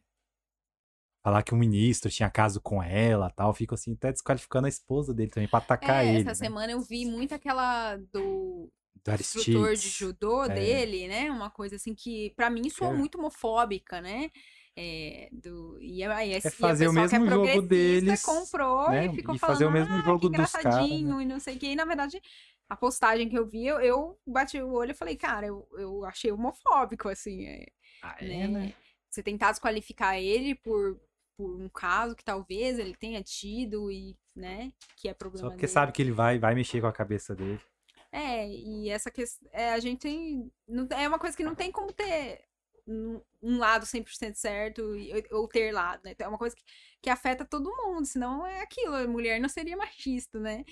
falar 1.26 1.42
que 1.42 1.56
o 1.56 1.58
ministro 1.58 2.08
tinha 2.12 2.30
caso 2.30 2.62
com 2.62 2.84
ela 2.84 3.32
tal, 3.32 3.52
fica 3.52 3.74
assim, 3.74 3.94
até 3.94 4.12
desqualificando 4.12 4.68
a 4.68 4.70
esposa 4.70 5.12
dele 5.12 5.32
também, 5.32 5.50
pra 5.50 5.58
atacar 5.58 6.06
É, 6.06 6.10
ele. 6.10 6.20
essa 6.20 6.30
né? 6.30 6.36
semana 6.36 6.72
eu 6.72 6.82
vi 6.82 7.04
muito 7.04 7.34
aquela 7.34 7.98
do 8.14 8.72
Do 9.04 9.12
instrutor 9.12 9.76
de 9.76 9.90
judô 9.90 10.44
É. 10.44 10.54
dele, 10.54 11.08
né? 11.08 11.32
Uma 11.32 11.50
coisa 11.50 11.78
assim 11.78 11.96
que 11.96 12.32
pra 12.36 12.48
mim 12.52 12.70
soa 12.70 12.92
É. 12.92 12.98
muito 12.98 13.18
homofóbica, 13.18 14.00
né? 14.02 14.30
É, 14.78 15.30
do, 15.32 15.80
e 15.82 16.04
aí, 16.04 16.34
e 16.36 16.42
fazer 16.42 16.88
o 16.88 16.92
é 16.92 16.94
mesmo 16.94 17.28
jogo 17.28 17.48
progressista 17.48 17.70
deles, 17.70 18.22
comprou 18.24 18.92
né? 18.92 19.06
e 19.06 19.16
ficou 19.16 19.36
E 19.36 19.40
falando, 19.40 19.56
fazer 19.56 19.66
o 19.66 19.72
mesmo 19.72 19.94
ah, 19.96 20.04
jogo 20.04 20.20
que 20.20 20.36
dos 20.36 20.52
caras, 20.52 20.90
engraçadinho 20.92 21.22
e 21.22 21.26
não 21.26 21.40
sei 21.40 21.56
o 21.56 21.60
que. 21.60 21.68
E 21.68 21.76
na 21.76 21.86
verdade, 21.86 22.22
a 22.70 22.76
postagem 22.76 23.30
que 23.30 23.38
eu 23.38 23.48
vi, 23.48 23.66
eu, 23.66 23.80
eu 23.80 24.20
bati 24.28 24.62
o 24.62 24.72
olho 24.74 24.92
e 24.92 24.96
falei, 24.96 25.16
cara, 25.16 25.48
eu, 25.48 25.68
eu 25.78 26.06
achei 26.06 26.32
homofóbico, 26.32 27.10
assim, 27.10 27.46
é, 27.48 27.66
Ah, 28.02 28.16
né? 28.22 28.44
é, 28.44 28.48
né? 28.48 28.74
Você 29.10 29.24
tentar 29.24 29.52
desqualificar 29.52 30.18
ele 30.20 30.56
por, 30.56 31.00
por 31.38 31.56
um 31.56 31.70
caso 31.70 32.16
que 32.16 32.24
talvez 32.24 32.80
ele 32.80 32.96
tenha 32.96 33.22
tido 33.24 33.92
e, 33.92 34.18
né, 34.36 34.72
que 34.98 35.08
é 35.08 35.14
problema 35.14 35.48
Só 35.48 35.50
porque 35.52 35.66
dele. 35.68 35.74
sabe 35.74 35.92
que 35.92 36.02
ele 36.02 36.12
vai, 36.12 36.40
vai 36.40 36.56
mexer 36.56 36.82
com 36.82 36.88
a 36.88 36.94
cabeça 36.94 37.36
dele. 37.36 37.60
É, 38.12 38.48
e 38.48 38.90
essa 38.90 39.12
questão. 39.12 39.50
É, 39.52 39.74
a 39.74 39.80
gente 39.80 40.00
tem. 40.00 40.52
não- 40.68 40.88
é 40.92 41.08
uma 41.08 41.20
coisa 41.20 41.36
que 41.36 41.44
não 41.44 41.56
tem 41.56 41.72
como 41.72 41.92
ter 41.92 42.44
um, 42.88 43.22
lado 43.58 43.86
100% 43.86 44.36
certo 44.36 44.82
ou 45.32 45.48
ter 45.48 45.72
lado, 45.72 46.02
né? 46.04 46.12
Então, 46.12 46.26
É 46.26 46.30
uma 46.30 46.38
coisa 46.38 46.56
que, 46.56 46.64
que 47.02 47.10
afeta 47.10 47.44
todo 47.46 47.76
mundo, 47.76 48.06
senão 48.06 48.46
é 48.46 48.62
aquilo, 48.62 48.96
a 48.96 49.08
mulher 49.08 49.40
não 49.40 49.50
seria 49.50 49.76
machista, 49.76 50.40
né? 50.40 50.64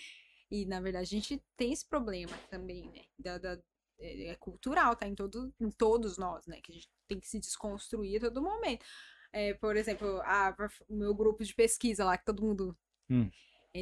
E, 0.51 0.65
na 0.65 0.79
verdade, 0.79 1.05
a 1.05 1.19
gente 1.19 1.43
tem 1.57 1.73
esse 1.73 1.87
problema 1.87 2.33
também, 2.49 2.83
né? 2.91 3.01
Da, 3.17 3.37
da- 3.37 3.59
é, 3.99 4.27
é 4.29 4.35
cultural, 4.35 4.95
tá? 4.95 5.07
Em, 5.07 5.15
todo, 5.15 5.53
em 5.59 5.69
todos 5.71 6.17
nós, 6.17 6.45
né? 6.47 6.59
Que 6.61 6.71
a 6.71 6.75
gente 6.75 6.89
tem 7.07 7.19
que 7.19 7.27
se 7.27 7.39
desconstruir 7.39 8.17
a 8.17 8.29
todo 8.29 8.41
momento. 8.41 8.85
É, 9.33 9.53
por 9.55 9.75
exemplo, 9.75 10.21
a- 10.21 10.55
o 10.87 10.95
meu 10.95 11.13
grupo 11.13 11.43
de 11.43 11.53
pesquisa 11.55 12.05
lá, 12.05 12.17
que 12.17 12.23
todo 12.25 12.43
mundo 12.43 12.77
Hum. 13.09 13.29
é 13.75 13.81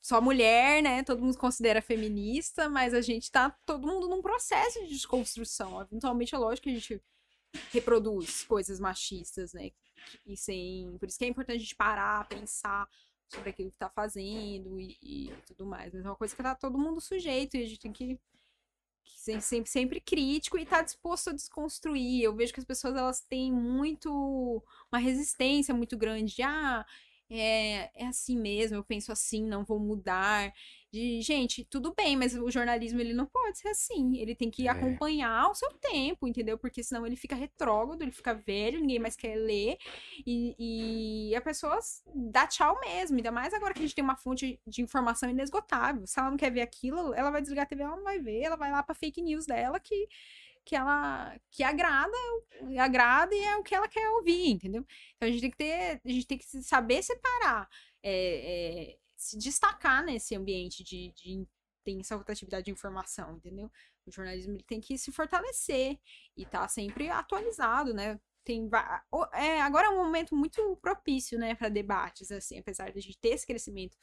só 0.00 0.20
mulher, 0.20 0.82
né? 0.82 1.02
Todo 1.02 1.22
mundo 1.22 1.38
considera 1.38 1.80
feminista, 1.80 2.68
mas 2.68 2.92
a 2.92 3.00
gente 3.00 3.30
tá 3.30 3.50
todo 3.64 3.86
mundo 3.86 4.08
num 4.08 4.20
processo 4.20 4.80
de 4.82 4.88
desconstrução. 4.90 5.80
Eventualmente 5.80 6.34
é 6.34 6.38
lógico 6.38 6.64
que 6.64 6.70
a 6.70 6.74
gente 6.74 7.02
reproduz 7.72 8.44
coisas 8.44 8.78
machistas, 8.78 9.52
né? 9.54 9.70
E 10.26 10.36
sem. 10.36 10.96
Por 10.98 11.08
isso 11.08 11.18
que 11.18 11.24
é 11.24 11.28
importante 11.28 11.56
a 11.56 11.60
gente 11.60 11.74
parar, 11.74 12.28
pensar 12.28 12.86
sobre 13.28 13.50
aquilo 13.50 13.70
que 13.70 13.78
tá 13.78 13.88
fazendo 13.88 14.78
e, 14.78 14.98
e 15.02 15.32
tudo 15.46 15.64
mais. 15.66 15.92
Mas 15.94 16.04
é 16.04 16.08
uma 16.08 16.16
coisa 16.16 16.34
que 16.36 16.42
tá 16.42 16.54
todo 16.54 16.78
mundo 16.78 17.00
sujeito 17.00 17.56
e 17.56 17.62
a 17.62 17.66
gente 17.66 17.78
tem 17.80 17.92
que, 17.92 18.18
sempre, 19.16 19.70
sempre 19.70 20.00
crítico 20.00 20.58
e 20.58 20.66
tá 20.66 20.82
disposto 20.82 21.30
a 21.30 21.32
desconstruir. 21.32 22.22
Eu 22.22 22.34
vejo 22.34 22.52
que 22.52 22.60
as 22.60 22.66
pessoas 22.66 22.96
elas 22.96 23.20
têm 23.20 23.52
muito 23.52 24.62
uma 24.90 24.98
resistência 24.98 25.74
muito 25.74 25.96
grande 25.96 26.34
de 26.34 26.42
ah, 26.42 26.84
é, 27.30 27.90
é 27.94 28.06
assim 28.06 28.36
mesmo, 28.36 28.76
eu 28.76 28.84
penso 28.84 29.12
assim, 29.12 29.44
não 29.44 29.64
vou 29.64 29.78
mudar. 29.78 30.52
De, 30.92 31.22
gente, 31.22 31.64
tudo 31.64 31.94
bem, 31.96 32.16
mas 32.16 32.34
o 32.34 32.50
jornalismo 32.50 33.00
ele 33.00 33.12
não 33.12 33.24
pode 33.26 33.58
ser 33.58 33.68
assim. 33.68 34.16
Ele 34.18 34.34
tem 34.34 34.50
que 34.50 34.66
É. 34.66 34.70
acompanhar 34.70 35.48
o 35.48 35.54
seu 35.54 35.70
tempo, 35.74 36.26
entendeu? 36.26 36.58
Porque 36.58 36.82
senão 36.82 37.06
ele 37.06 37.14
fica 37.14 37.36
retrógrado, 37.36 38.02
ele 38.02 38.10
fica 38.10 38.34
velho, 38.34 38.80
ninguém 38.80 38.98
mais 38.98 39.14
quer 39.14 39.36
ler. 39.36 39.76
E, 40.26 41.30
e 41.30 41.34
a 41.36 41.40
pessoa 41.40 41.78
dá 42.14 42.46
tchau 42.46 42.78
mesmo. 42.80 43.16
Ainda 43.16 43.30
mais 43.30 43.54
agora 43.54 43.72
que 43.72 43.78
a 43.78 43.82
gente 43.82 43.94
tem 43.94 44.02
uma 44.02 44.16
fonte 44.16 44.60
de 44.66 44.82
informação 44.82 45.30
inesgotável. 45.30 46.04
Se 46.06 46.18
ela 46.18 46.30
não 46.30 46.36
quer 46.36 46.50
ver 46.50 46.62
aquilo, 46.62 47.14
ela 47.14 47.30
vai 47.30 47.40
desligar 47.40 47.64
a 47.64 47.68
TV, 47.68 47.82
ela 47.84 47.96
não 47.96 48.04
vai 48.04 48.18
ver, 48.18 48.40
ela 48.42 48.56
vai 48.56 48.72
lá 48.72 48.82
pra 48.82 48.94
fake 48.94 49.22
news 49.22 49.46
dela 49.46 49.78
que, 49.78 50.08
que 50.64 50.74
ela 50.76 51.36
que 51.50 51.62
agrada, 51.62 52.16
agrada 52.78 53.34
e 53.34 53.44
é 53.44 53.56
o 53.56 53.62
que 53.62 53.74
ela 53.74 53.88
quer 53.88 54.08
ouvir, 54.10 54.48
entendeu? 54.50 54.84
Então 55.16 55.28
a 55.28 55.32
gente 55.32 55.40
tem 55.40 55.50
que 55.50 55.56
ter, 55.56 56.00
a 56.04 56.08
gente 56.10 56.26
tem 56.26 56.38
que 56.38 56.44
saber 56.62 57.02
separar, 57.02 57.68
é, 58.02 58.92
é, 58.92 58.96
se 59.20 59.36
destacar 59.36 60.02
nesse 60.02 60.34
ambiente 60.34 60.82
de, 60.82 61.12
de 61.14 61.46
intensa 61.82 62.16
rotatividade 62.16 62.64
de 62.64 62.70
informação, 62.70 63.36
entendeu? 63.36 63.70
O 64.06 64.10
jornalismo 64.10 64.54
ele 64.54 64.64
tem 64.64 64.80
que 64.80 64.96
se 64.96 65.12
fortalecer 65.12 65.98
e 66.34 66.42
estar 66.42 66.60
tá 66.60 66.68
sempre 66.68 67.10
atualizado, 67.10 67.92
né? 67.92 68.18
Tem, 68.42 68.68
é, 69.34 69.60
agora 69.60 69.88
é 69.88 69.90
um 69.90 70.02
momento 70.02 70.34
muito 70.34 70.74
propício, 70.80 71.38
né, 71.38 71.54
para 71.54 71.68
debates, 71.68 72.32
assim, 72.32 72.58
apesar 72.58 72.90
de 72.90 72.98
a 72.98 73.02
gente 73.02 73.18
ter 73.18 73.28
esse 73.28 73.46
crescimento 73.46 73.98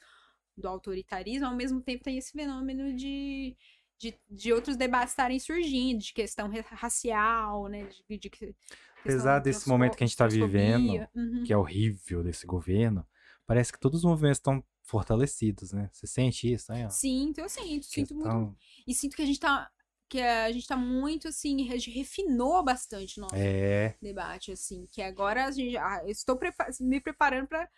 do 0.56 0.68
autoritarismo, 0.68 1.46
ao 1.46 1.56
mesmo 1.56 1.80
tempo 1.82 2.04
tem 2.04 2.16
esse 2.16 2.30
fenômeno 2.30 2.94
de, 2.94 3.56
de, 3.98 4.16
de 4.30 4.52
outros 4.52 4.76
debates 4.76 5.10
estarem 5.10 5.40
surgindo, 5.40 5.98
de 5.98 6.14
questão 6.14 6.48
racial, 6.70 7.66
né, 7.66 7.88
de, 8.08 8.16
de 8.16 8.30
Apesar 9.00 9.40
desse 9.40 9.68
momento 9.68 9.96
que 9.96 10.04
a 10.04 10.06
gente 10.06 10.14
está 10.14 10.28
vivendo, 10.28 11.08
uhum. 11.14 11.42
que 11.44 11.52
é 11.52 11.56
horrível 11.56 12.22
desse 12.22 12.46
governo, 12.46 13.04
parece 13.44 13.72
que 13.72 13.80
todos 13.80 13.98
os 13.98 14.04
movimentos 14.04 14.38
estão 14.38 14.64
fortalecidos, 14.88 15.72
né? 15.72 15.90
Você 15.92 16.06
sente 16.06 16.50
isso, 16.50 16.72
né? 16.72 16.88
Sinto, 16.88 17.38
eu 17.38 17.48
sinto, 17.48 17.86
sinto 17.86 18.14
muito. 18.14 18.56
E 18.86 18.94
sinto 18.94 19.14
que 19.14 19.22
a 19.22 19.26
gente 19.26 19.38
tá 19.38 19.70
que 20.10 20.22
a 20.22 20.50
gente 20.50 20.66
tá 20.66 20.74
muito, 20.74 21.28
assim, 21.28 21.62
refinou 21.64 22.64
bastante 22.64 23.18
o 23.18 23.20
nosso 23.20 23.34
é. 23.36 23.94
debate, 24.00 24.50
assim, 24.50 24.88
que 24.90 25.02
agora 25.02 25.44
a 25.44 25.50
gente, 25.50 25.76
ah, 25.76 26.00
eu 26.02 26.08
estou 26.08 26.40
me 26.80 26.98
preparando 26.98 27.46
para 27.46 27.68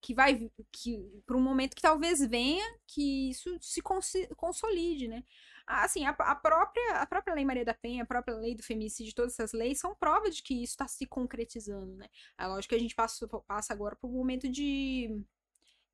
que 0.00 0.14
vai, 0.14 0.50
que 0.72 0.98
para 1.26 1.36
um 1.36 1.42
momento 1.42 1.76
que 1.76 1.82
talvez 1.82 2.20
venha, 2.26 2.64
que 2.86 3.28
isso 3.30 3.54
se 3.60 3.82
cons 3.82 4.12
consolide, 4.34 5.08
né? 5.08 5.22
Assim, 5.66 6.06
a, 6.06 6.10
a, 6.10 6.34
própria, 6.34 6.96
a 6.96 7.06
própria 7.06 7.34
Lei 7.34 7.44
Maria 7.44 7.64
da 7.64 7.74
Penha, 7.74 8.02
a 8.02 8.06
própria 8.06 8.34
lei 8.34 8.54
do 8.54 8.62
feminicídio, 8.62 9.14
todas 9.14 9.34
essas 9.34 9.52
leis 9.52 9.78
são 9.78 9.94
prova 9.94 10.28
de 10.30 10.42
que 10.42 10.54
isso 10.54 10.72
está 10.72 10.88
se 10.88 11.06
concretizando, 11.06 11.94
né? 11.96 12.08
É 12.38 12.46
lógico 12.46 12.70
que 12.70 12.74
a 12.74 12.80
gente 12.80 12.94
passa, 12.94 13.28
passa 13.46 13.72
agora 13.72 13.94
por 13.94 14.08
um 14.08 14.14
momento 14.14 14.48
de 14.48 15.22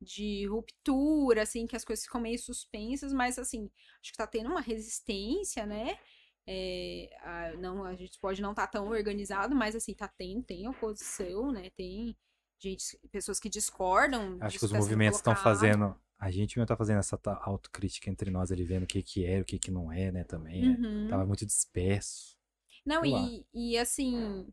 de 0.00 0.46
ruptura, 0.46 1.42
assim, 1.42 1.66
que 1.66 1.76
as 1.76 1.84
coisas 1.84 2.04
ficam 2.04 2.20
meio 2.20 2.38
suspensas, 2.38 3.12
mas 3.12 3.38
assim, 3.38 3.70
acho 4.00 4.12
que 4.12 4.18
tá 4.18 4.26
tendo 4.26 4.50
uma 4.50 4.60
resistência, 4.60 5.66
né? 5.66 5.98
É, 6.46 7.10
a, 7.20 7.52
não, 7.58 7.84
a 7.84 7.94
gente 7.94 8.18
pode 8.18 8.40
não 8.40 8.50
estar 8.50 8.66
tá 8.66 8.78
tão 8.78 8.88
organizado, 8.88 9.54
mas 9.54 9.74
assim, 9.74 9.92
tá 9.92 10.08
tendo, 10.08 10.42
tem 10.42 10.68
oposição, 10.68 11.52
né? 11.52 11.70
Tem 11.76 12.16
gente, 12.58 12.98
pessoas 13.10 13.38
que 13.38 13.48
discordam. 13.48 14.38
Acho 14.40 14.58
que 14.58 14.64
os 14.64 14.70
tá 14.70 14.78
movimentos 14.78 15.18
estão 15.18 15.36
fazendo. 15.36 15.94
A 16.18 16.30
gente 16.30 16.56
mesmo 16.56 16.66
tá 16.66 16.76
fazendo 16.76 16.98
essa 16.98 17.20
autocrítica 17.42 18.10
entre 18.10 18.30
nós 18.30 18.50
ali, 18.50 18.64
vendo 18.64 18.84
o 18.84 18.86
que 18.86 19.02
que 19.02 19.24
é, 19.24 19.40
o 19.40 19.44
que 19.44 19.58
que 19.58 19.70
não 19.70 19.92
é, 19.92 20.10
né, 20.10 20.24
também. 20.24 20.76
Né? 20.76 20.88
Uhum. 20.88 21.08
Tava 21.08 21.26
muito 21.26 21.46
disperso. 21.46 22.36
Não, 22.84 23.04
e, 23.04 23.46
e 23.52 23.76
assim, 23.76 24.48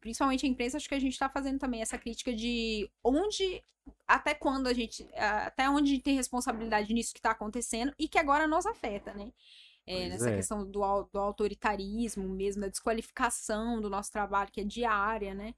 principalmente 0.00 0.46
a 0.46 0.48
imprensa, 0.48 0.76
acho 0.76 0.88
que 0.88 0.94
a 0.94 1.00
gente 1.00 1.12
está 1.12 1.28
fazendo 1.28 1.58
também 1.58 1.82
essa 1.82 1.98
crítica 1.98 2.32
de 2.32 2.90
onde, 3.02 3.62
até 4.06 4.34
quando 4.34 4.66
a 4.66 4.72
gente, 4.72 5.08
até 5.14 5.68
onde 5.68 5.90
a 5.90 5.94
gente 5.94 6.04
tem 6.04 6.16
responsabilidade 6.16 6.92
nisso 6.92 7.12
que 7.12 7.18
está 7.18 7.30
acontecendo 7.30 7.92
e 7.98 8.08
que 8.08 8.18
agora 8.18 8.46
nos 8.46 8.66
afeta, 8.66 9.12
né? 9.14 9.32
É, 9.86 10.08
nessa 10.08 10.30
é. 10.30 10.36
questão 10.36 10.64
do, 10.64 11.08
do 11.12 11.18
autoritarismo 11.18 12.26
mesmo, 12.26 12.62
da 12.62 12.68
desqualificação 12.68 13.80
do 13.80 13.90
nosso 13.90 14.10
trabalho, 14.10 14.50
que 14.50 14.62
é 14.62 14.64
diária, 14.64 15.34
né? 15.34 15.54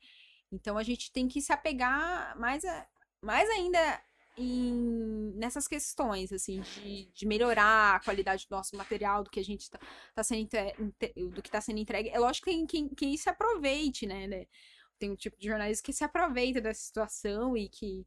Então 0.50 0.76
a 0.76 0.82
gente 0.82 1.12
tem 1.12 1.28
que 1.28 1.40
se 1.40 1.52
apegar 1.52 2.36
mais, 2.38 2.64
a, 2.64 2.86
mais 3.22 3.48
ainda 3.50 4.00
em, 4.36 5.32
nessas 5.34 5.66
questões, 5.66 6.32
assim, 6.32 6.60
de, 6.60 7.10
de, 7.12 7.26
melhorar 7.26 7.96
a 7.96 8.00
qualidade 8.00 8.46
do 8.48 8.54
nosso 8.54 8.76
material, 8.76 9.24
do 9.24 9.30
que 9.30 9.40
a 9.40 9.44
gente 9.44 9.62
está 9.62 9.78
tá 10.14 10.22
sendo 10.22 10.48
do 11.30 11.42
que 11.42 11.48
está 11.48 11.60
sendo 11.60 11.78
entregue. 11.78 12.10
É 12.10 12.18
lógico 12.18 12.44
que 12.44 12.50
tem 12.50 12.66
quem, 12.66 12.88
quem 12.88 13.16
se 13.16 13.28
aproveite, 13.28 14.06
né, 14.06 14.26
né? 14.26 14.46
Tem 14.98 15.10
um 15.10 15.16
tipo 15.16 15.38
de 15.38 15.46
jornalista 15.46 15.84
que 15.84 15.92
se 15.92 16.04
aproveita 16.04 16.60
dessa 16.60 16.80
situação 16.80 17.56
e 17.56 17.68
que, 17.68 18.06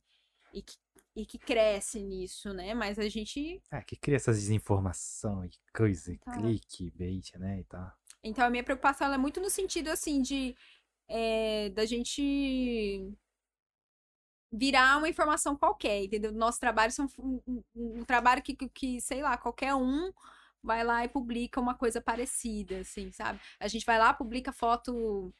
e 0.54 0.62
que, 0.62 0.78
e 1.16 1.26
que 1.26 1.38
cresce 1.38 2.02
nisso, 2.02 2.54
né? 2.54 2.74
Mas 2.74 3.00
a 3.00 3.08
gente. 3.10 3.62
É, 3.72 3.82
que 3.82 3.96
cria 3.96 4.16
essas 4.16 4.38
desinformação 4.38 5.46
e 5.46 5.52
coisa, 5.76 6.16
tá. 6.24 6.34
clique, 6.34 6.92
bait, 6.92 7.38
né? 7.38 7.60
E 7.60 7.64
tal. 7.64 7.92
Então 8.24 8.46
a 8.46 8.50
minha 8.50 8.64
preocupação 8.64 9.12
é 9.14 9.18
muito 9.18 9.40
no 9.40 9.50
sentido 9.50 9.90
assim 9.90 10.22
de 10.22 10.56
é, 11.08 11.70
da 11.70 11.86
gente 11.86 13.12
virar 14.52 14.98
uma 14.98 15.10
informação 15.10 15.56
qualquer, 15.56 16.04
entendeu? 16.04 16.32
Nosso 16.32 16.60
trabalho 16.60 16.92
é 16.98 17.02
um, 17.02 17.42
um, 17.48 17.64
um 17.76 18.04
trabalho 18.04 18.42
que, 18.42 18.56
que, 18.56 19.00
sei 19.00 19.22
lá, 19.22 19.38
qualquer 19.38 19.76
um 19.76 20.12
vai 20.62 20.84
lá 20.84 21.04
e 21.06 21.08
publica 21.08 21.60
uma 21.60 21.76
coisa 21.76 22.02
parecida, 22.02 22.80
assim, 22.80 23.12
sabe? 23.12 23.40
A 23.60 23.68
gente 23.68 23.86
vai 23.86 23.98
lá, 23.98 24.14
publica 24.14 24.52
foto 24.52 25.34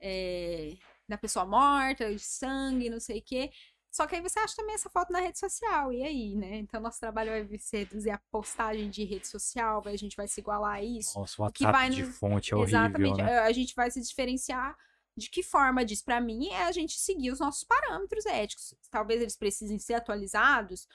é, 0.00 0.74
da 1.08 1.18
pessoa 1.18 1.44
morta, 1.44 2.14
de 2.14 2.20
sangue, 2.20 2.90
não 2.90 3.00
sei 3.00 3.18
o 3.18 3.22
quê. 3.22 3.50
Só 3.90 4.06
que 4.06 4.14
aí 4.14 4.20
você 4.20 4.38
acha 4.38 4.54
também 4.54 4.74
essa 4.76 4.88
foto 4.88 5.12
na 5.12 5.18
rede 5.18 5.38
social, 5.38 5.92
e 5.92 6.04
aí, 6.04 6.36
né? 6.36 6.58
Então, 6.58 6.80
nosso 6.80 7.00
trabalho 7.00 7.48
vai 7.48 7.58
ser 7.58 7.78
reduzir 7.78 8.10
a 8.10 8.20
postagem 8.30 8.88
de 8.88 9.02
rede 9.02 9.26
social, 9.26 9.82
a 9.84 9.96
gente 9.96 10.16
vai 10.16 10.28
se 10.28 10.40
igualar 10.40 10.74
a 10.74 10.82
isso. 10.82 11.18
Nossa, 11.18 11.42
o 11.42 11.44
WhatsApp 11.44 11.58
que 11.58 11.72
vai 11.72 11.90
de 11.90 12.04
fonte 12.04 12.52
é 12.52 12.56
horrível, 12.56 12.80
Exatamente, 12.80 13.16
né? 13.20 13.38
a 13.40 13.50
gente 13.50 13.74
vai 13.74 13.90
se 13.90 14.00
diferenciar 14.00 14.76
de 15.20 15.30
que 15.30 15.42
forma 15.42 15.84
diz 15.84 16.02
para 16.02 16.20
mim 16.20 16.48
é 16.48 16.64
a 16.64 16.72
gente 16.72 16.98
seguir 16.98 17.30
os 17.30 17.38
nossos 17.38 17.62
parâmetros 17.62 18.24
éticos. 18.26 18.74
Talvez 18.90 19.20
eles 19.20 19.36
precisem 19.36 19.78
ser 19.78 19.94
atualizados, 19.94 20.88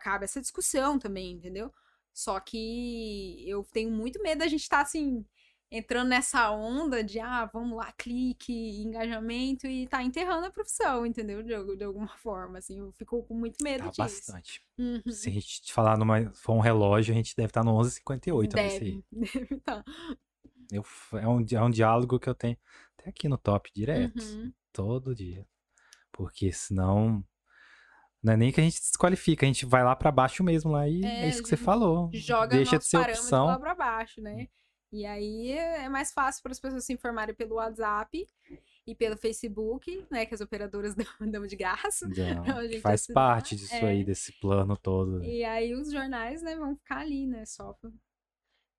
cabe 0.00 0.24
essa 0.24 0.40
discussão 0.40 0.98
também, 0.98 1.32
entendeu? 1.32 1.72
Só 2.14 2.38
que 2.40 3.44
eu 3.46 3.64
tenho 3.72 3.90
muito 3.90 4.22
medo 4.22 4.38
da 4.38 4.48
gente 4.48 4.62
estar 4.62 4.78
tá, 4.78 4.82
assim 4.82 5.24
entrando 5.70 6.08
nessa 6.08 6.50
onda 6.50 7.04
de 7.04 7.20
ah, 7.20 7.44
vamos 7.52 7.76
lá, 7.76 7.92
clique, 7.92 8.80
engajamento 8.80 9.66
e 9.66 9.86
tá 9.86 10.02
enterrando 10.02 10.46
a 10.46 10.50
profissão, 10.50 11.04
entendeu? 11.04 11.42
De, 11.42 11.76
de 11.76 11.84
alguma 11.84 12.08
forma, 12.18 12.58
assim, 12.58 12.78
eu 12.78 12.92
fico 12.92 13.22
com 13.24 13.34
muito 13.34 13.62
medo 13.62 13.84
tá 13.84 13.90
disso. 13.90 14.32
bastante. 14.32 14.62
Uhum. 14.78 15.02
Se 15.10 15.28
a 15.28 15.32
gente 15.32 15.72
falar 15.72 15.98
numa 15.98 16.30
for 16.32 16.54
um 16.54 16.60
relógio, 16.60 17.12
a 17.12 17.16
gente 17.16 17.36
deve 17.36 17.48
estar 17.48 17.60
tá 17.60 17.64
no 17.64 17.76
11:58 17.76 18.48
deve, 18.48 19.04
deve 19.12 19.54
estar. 19.54 19.82
Tá. 19.82 19.92
Eu, 20.70 20.84
é, 21.14 21.26
um, 21.26 21.44
é 21.50 21.62
um 21.62 21.70
diálogo 21.70 22.18
que 22.18 22.28
eu 22.28 22.34
tenho 22.34 22.56
até 22.98 23.10
aqui 23.10 23.28
no 23.28 23.38
top 23.38 23.70
direto. 23.74 24.22
Uhum. 24.22 24.52
Todo 24.72 25.14
dia. 25.14 25.46
Porque 26.12 26.52
senão. 26.52 27.24
Não 28.22 28.32
é 28.32 28.36
nem 28.36 28.50
que 28.50 28.60
a 28.60 28.64
gente 28.64 28.80
desqualifica, 28.80 29.46
a 29.46 29.48
gente 29.48 29.64
vai 29.64 29.84
lá 29.84 29.94
para 29.94 30.10
baixo 30.10 30.42
mesmo 30.42 30.72
lá 30.72 30.88
e 30.88 31.04
é, 31.04 31.22
é 31.22 31.28
isso 31.28 31.40
que 31.40 31.48
você 31.48 31.56
falou. 31.56 32.10
Joga 32.12 32.56
Deixa 32.56 32.76
de 32.76 32.84
ser 32.84 32.98
opção. 32.98 33.46
lá 33.46 33.58
pra 33.58 33.76
baixo, 33.76 34.20
né? 34.20 34.48
E 34.90 35.06
aí 35.06 35.52
é 35.52 35.88
mais 35.88 36.12
fácil 36.12 36.42
para 36.42 36.50
as 36.50 36.58
pessoas 36.58 36.84
se 36.84 36.92
informarem 36.92 37.34
pelo 37.34 37.56
WhatsApp 37.56 38.26
e 38.86 38.94
pelo 38.94 39.16
Facebook, 39.16 40.04
né? 40.10 40.26
Que 40.26 40.34
as 40.34 40.40
operadoras 40.40 40.96
dão, 41.20 41.46
de 41.46 41.56
graça. 41.56 42.08
Não, 42.08 42.80
faz 42.80 43.06
parte 43.06 43.54
disso 43.54 43.74
é. 43.74 43.84
aí, 43.84 44.04
desse 44.04 44.32
plano 44.40 44.76
todo. 44.76 45.22
E 45.22 45.44
aí 45.44 45.74
os 45.74 45.92
jornais, 45.92 46.42
né, 46.42 46.56
vão 46.56 46.74
ficar 46.74 46.98
ali, 46.98 47.26
né? 47.26 47.44
Só 47.44 47.78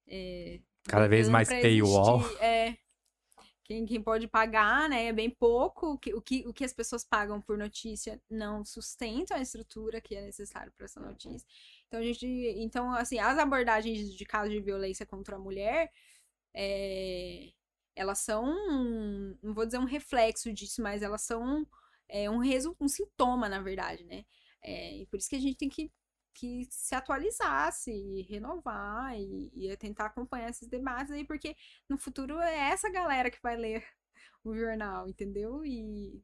é, 0.08 0.60
Cada 0.86 1.08
vez 1.08 1.30
mais 1.30 1.50
paywall. 1.50 2.22
É, 2.40 2.78
quem, 3.70 3.86
quem 3.86 4.02
pode 4.02 4.28
pagar, 4.28 4.90
né, 4.90 5.06
é 5.06 5.14
bem 5.14 5.30
pouco. 5.30 5.94
O 5.94 5.98
que, 5.98 6.14
o, 6.14 6.22
que, 6.22 6.44
o 6.48 6.52
que 6.52 6.66
as 6.66 6.74
pessoas 6.74 7.04
pagam 7.04 7.40
por 7.40 7.56
notícia 7.56 8.20
não 8.28 8.66
sustenta 8.66 9.36
a 9.36 9.42
estrutura 9.42 10.02
que 10.02 10.16
é 10.16 10.22
necessário 10.22 10.72
para 10.76 10.86
essa 10.86 11.00
notícia. 11.00 11.48
Então, 11.88 12.00
a 12.00 12.04
gente, 12.04 12.26
então, 12.58 12.92
assim, 12.94 13.20
as 13.20 13.38
abordagens 13.38 14.12
de 14.12 14.26
casos 14.26 14.52
de 14.52 14.60
violência 14.60 15.06
contra 15.06 15.36
a 15.36 15.40
mulher, 15.40 15.92
é, 16.52 17.52
elas 17.96 18.18
são, 18.18 18.46
não 19.44 19.54
vou 19.54 19.68
dizer 19.68 19.78
um 19.78 19.86
reflexo 19.86 20.52
disso, 20.52 20.82
mas 20.82 21.04
elas 21.04 21.22
são 21.22 21.68
é, 22.08 22.28
um, 22.28 22.40
resu, 22.40 22.76
um 22.80 22.88
sintoma, 22.88 23.48
na 23.48 23.62
verdade, 23.62 24.04
né? 24.04 24.26
É, 24.64 24.98
e 24.98 25.06
por 25.06 25.18
isso 25.18 25.30
que 25.30 25.36
a 25.36 25.40
gente 25.40 25.58
tem 25.58 25.70
que 25.70 25.92
que 26.40 26.66
se 26.72 26.96
atualizasse 26.96 27.92
e 27.92 28.22
renovar 28.22 29.14
e, 29.20 29.52
e 29.54 29.76
tentar 29.76 30.06
acompanhar 30.06 30.50
esses 30.50 30.70
debates 30.70 31.12
aí, 31.12 31.26
porque 31.26 31.54
no 31.90 31.98
futuro 31.98 32.40
é 32.40 32.70
essa 32.70 32.90
galera 32.90 33.30
que 33.30 33.42
vai 33.44 33.58
ler 33.58 33.84
o 34.44 34.56
jornal, 34.56 35.10
entendeu? 35.10 35.66
E 35.66 36.24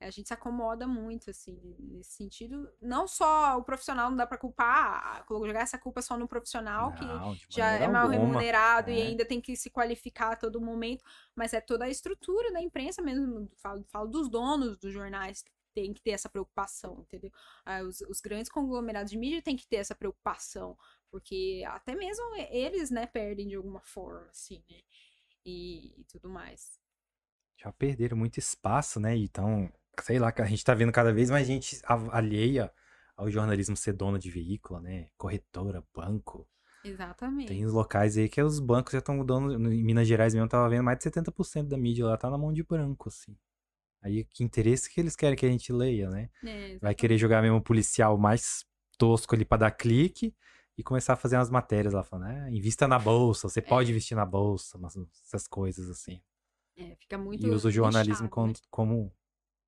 a 0.00 0.10
gente 0.10 0.26
se 0.26 0.34
acomoda 0.34 0.86
muito, 0.86 1.30
assim, 1.30 1.60
nesse 1.78 2.12
sentido. 2.12 2.66
Não 2.80 3.06
só 3.06 3.58
o 3.58 3.62
profissional 3.62 4.08
não 4.08 4.16
dá 4.16 4.26
para 4.26 4.38
culpar, 4.38 5.24
jogar 5.28 5.60
essa 5.60 5.78
culpa 5.78 6.00
só 6.00 6.16
no 6.16 6.26
profissional, 6.26 6.90
não, 6.90 7.36
que 7.36 7.46
já 7.50 7.72
é 7.72 7.86
mal 7.86 8.06
alguma. 8.06 8.26
remunerado 8.26 8.90
é. 8.90 8.94
e 8.94 9.02
ainda 9.02 9.24
tem 9.24 9.40
que 9.40 9.54
se 9.54 9.68
qualificar 9.68 10.32
a 10.32 10.36
todo 10.36 10.62
momento, 10.62 11.04
mas 11.36 11.52
é 11.52 11.60
toda 11.60 11.84
a 11.84 11.90
estrutura 11.90 12.50
da 12.50 12.60
imprensa 12.60 13.02
mesmo. 13.02 13.50
Falo, 13.58 13.84
falo 13.90 14.08
dos 14.08 14.30
donos 14.30 14.78
dos 14.78 14.92
jornais 14.92 15.44
tem 15.74 15.92
que 15.92 16.02
ter 16.02 16.10
essa 16.10 16.28
preocupação, 16.28 17.00
entendeu? 17.00 17.30
Ah, 17.64 17.82
os, 17.82 18.00
os, 18.02 18.20
grandes 18.20 18.50
conglomerados 18.50 19.10
de 19.10 19.18
mídia 19.18 19.42
têm 19.42 19.56
que 19.56 19.66
ter 19.66 19.76
essa 19.76 19.94
preocupação, 19.94 20.76
porque 21.10 21.62
até 21.66 21.94
mesmo 21.94 22.34
eles, 22.50 22.90
né, 22.90 23.06
perdem 23.06 23.48
de 23.48 23.54
alguma 23.54 23.80
forma, 23.82 24.28
assim, 24.30 24.62
né? 24.70 24.80
E, 25.44 26.00
e 26.00 26.04
tudo 26.04 26.28
mais. 26.28 26.78
Já 27.56 27.72
perderam 27.72 28.16
muito 28.16 28.38
espaço, 28.38 29.00
né? 29.00 29.16
Então, 29.16 29.72
sei 30.02 30.18
lá, 30.18 30.32
a 30.36 30.44
gente 30.44 30.64
tá 30.64 30.74
vendo 30.74 30.92
cada 30.92 31.12
vez 31.12 31.30
mais 31.30 31.46
gente 31.46 31.80
alheia 32.10 32.72
ao 33.16 33.30
jornalismo 33.30 33.76
ser 33.76 33.92
dona 33.92 34.18
de 34.18 34.30
veículo, 34.30 34.80
né? 34.80 35.08
Corretora, 35.16 35.84
banco. 35.94 36.48
Exatamente. 36.84 37.48
Tem 37.48 37.64
os 37.64 37.72
locais 37.72 38.16
aí 38.16 38.28
que 38.28 38.42
os 38.42 38.58
bancos 38.58 38.92
já 38.92 38.98
estão 38.98 39.24
dando. 39.24 39.52
Em 39.72 39.84
Minas 39.84 40.08
Gerais 40.08 40.34
mesmo, 40.34 40.46
eu 40.46 40.50
tava 40.50 40.68
vendo 40.68 40.82
mais 40.82 40.98
de 40.98 41.04
70% 41.04 41.68
da 41.68 41.78
mídia 41.78 42.06
lá 42.06 42.16
tá 42.16 42.28
na 42.28 42.38
mão 42.38 42.52
de 42.52 42.62
branco, 42.64 43.08
assim. 43.08 43.36
Aí 44.02 44.24
que 44.24 44.42
interesse 44.44 44.90
que 44.92 45.00
eles 45.00 45.14
querem 45.16 45.36
que 45.36 45.46
a 45.46 45.48
gente 45.50 45.72
leia, 45.72 46.10
né? 46.10 46.28
É, 46.44 46.78
Vai 46.80 46.94
querer 46.94 47.16
jogar 47.18 47.40
mesmo 47.42 47.62
policial 47.62 48.18
mais 48.18 48.64
tosco 48.98 49.34
ali 49.34 49.44
pra 49.44 49.58
dar 49.58 49.70
clique 49.70 50.34
e 50.76 50.82
começar 50.82 51.12
a 51.12 51.16
fazer 51.16 51.36
umas 51.36 51.50
matérias 51.50 51.94
lá 51.94 52.02
falando, 52.02 52.30
é, 52.30 52.50
invista 52.50 52.88
na 52.88 52.98
bolsa, 52.98 53.48
você 53.48 53.60
pode 53.62 53.90
investir 53.90 54.16
na 54.16 54.24
bolsa, 54.26 54.78
mas 54.78 54.96
essas 55.26 55.46
coisas 55.46 55.88
assim. 55.88 56.20
é, 56.76 56.96
fica 56.96 57.16
muito. 57.18 57.46
E 57.46 57.50
usa 57.50 57.68
o 57.68 57.70
jornalismo 57.70 58.24
né? 58.24 58.30
como, 58.70 59.12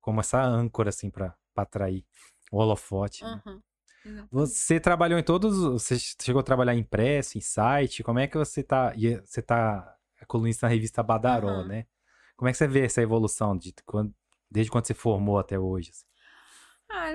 como 0.01 0.19
essa 0.19 0.41
âncora, 0.43 0.89
assim, 0.89 1.09
pra, 1.09 1.35
pra 1.53 1.63
atrair 1.63 2.05
o 2.51 2.57
holofote. 2.57 3.23
né? 3.23 3.41
Aham, 3.45 3.61
exatamente. 4.03 4.29
Você 4.31 4.79
trabalhou 4.79 5.17
em 5.19 5.23
todos. 5.23 5.57
Você 5.57 5.97
chegou 5.99 6.39
a 6.39 6.43
trabalhar 6.43 6.73
em 6.75 6.79
impresso, 6.79 7.37
em 7.37 7.41
site? 7.41 8.03
Como 8.03 8.19
é 8.19 8.27
que 8.27 8.37
você 8.37 8.63
tá. 8.63 8.93
Você 9.23 9.41
tá 9.41 9.95
é 10.19 10.25
colunista 10.25 10.65
na 10.67 10.73
revista 10.73 11.01
Badaró, 11.03 11.49
Aham. 11.49 11.67
né? 11.67 11.85
Como 12.35 12.49
é 12.49 12.51
que 12.51 12.57
você 12.57 12.67
vê 12.67 12.81
essa 12.85 13.01
evolução 13.01 13.55
de 13.57 13.73
quando- 13.85 14.13
desde 14.49 14.71
quando 14.71 14.85
você 14.87 14.93
formou 14.93 15.37
até 15.39 15.59
hoje? 15.59 15.91
assim? 15.91 16.05
Ah, 16.89 17.11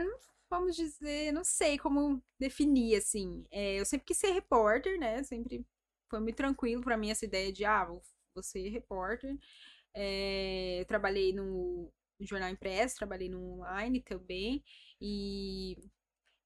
vamos 0.48 0.76
dizer, 0.76 1.32
não 1.32 1.44
sei 1.44 1.78
como 1.78 2.22
definir, 2.38 2.96
assim. 2.96 3.44
É, 3.50 3.80
eu 3.80 3.84
sempre 3.86 4.06
quis 4.06 4.18
ser 4.18 4.32
repórter, 4.32 4.98
né? 4.98 5.22
Sempre 5.22 5.64
foi 6.08 6.20
muito 6.20 6.36
tranquilo 6.36 6.82
pra 6.82 6.96
mim 6.96 7.10
essa 7.10 7.24
ideia 7.24 7.52
de, 7.52 7.64
ah, 7.64 7.84
vou, 7.84 8.02
vou 8.34 8.42
ser 8.42 8.68
repórter. 8.68 9.36
É, 9.94 10.80
eu 10.80 10.86
trabalhei 10.86 11.32
no 11.34 11.92
jornal 12.20 12.50
impresso, 12.50 12.96
trabalhei 12.96 13.28
no 13.28 13.60
online 13.60 14.02
também. 14.02 14.64
E 15.00 15.76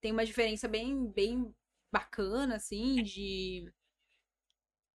tem 0.01 0.13
uma 0.13 0.27
diferença 0.27 0.69
bem, 0.69 1.07
bem 1.13 1.55
bacana, 1.93 2.57
assim, 2.57 3.03
de, 3.03 3.73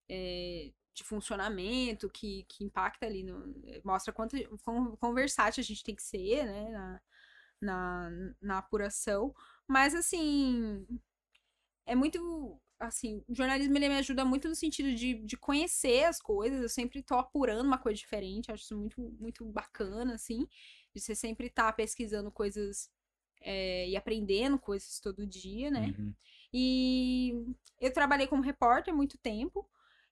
é, 0.09 0.73
de 0.99 1.05
funcionamento 1.05 2.11
que, 2.11 2.45
que 2.49 2.65
impacta 2.65 3.07
ali, 3.07 3.23
no, 3.23 3.55
mostra 3.85 4.13
quanto 4.13 4.37
quão, 4.63 4.97
quão 4.97 5.15
versátil 5.15 5.61
a 5.61 5.65
gente 5.65 5.85
tem 5.85 5.95
que 5.95 6.03
ser, 6.03 6.45
né, 6.45 6.71
na, 6.71 7.01
na, 7.61 8.11
na 8.41 8.59
apuração. 8.59 9.35
Mas, 9.67 9.95
assim, 9.95 10.87
é 11.87 11.95
muito, 11.95 12.61
assim, 12.79 13.23
o 13.29 13.35
jornalismo 13.35 13.77
ele 13.77 13.89
me 13.89 13.99
ajuda 13.99 14.25
muito 14.25 14.49
no 14.49 14.55
sentido 14.55 14.95
de, 14.95 15.15
de 15.15 15.37
conhecer 15.37 16.05
as 16.05 16.21
coisas, 16.21 16.61
eu 16.61 16.69
sempre 16.69 17.03
tô 17.03 17.15
apurando 17.15 17.67
uma 17.67 17.79
coisa 17.79 17.99
diferente, 17.99 18.51
acho 18.51 18.65
isso 18.65 18.77
muito, 18.77 19.01
muito 19.21 19.45
bacana, 19.45 20.15
assim, 20.15 20.47
de 20.95 21.01
você 21.01 21.15
sempre 21.15 21.47
estar 21.47 21.73
pesquisando 21.75 22.31
coisas 22.31 22.91
é, 23.41 23.89
e 23.89 23.97
aprendendo 23.97 24.59
coisas 24.59 24.99
todo 25.01 25.27
dia, 25.27 25.71
né? 25.71 25.95
Uhum. 25.99 26.15
E 26.53 27.55
eu 27.81 27.93
trabalhei 27.93 28.27
como 28.27 28.43
repórter 28.43 28.95
muito 28.95 29.17
tempo. 29.19 29.69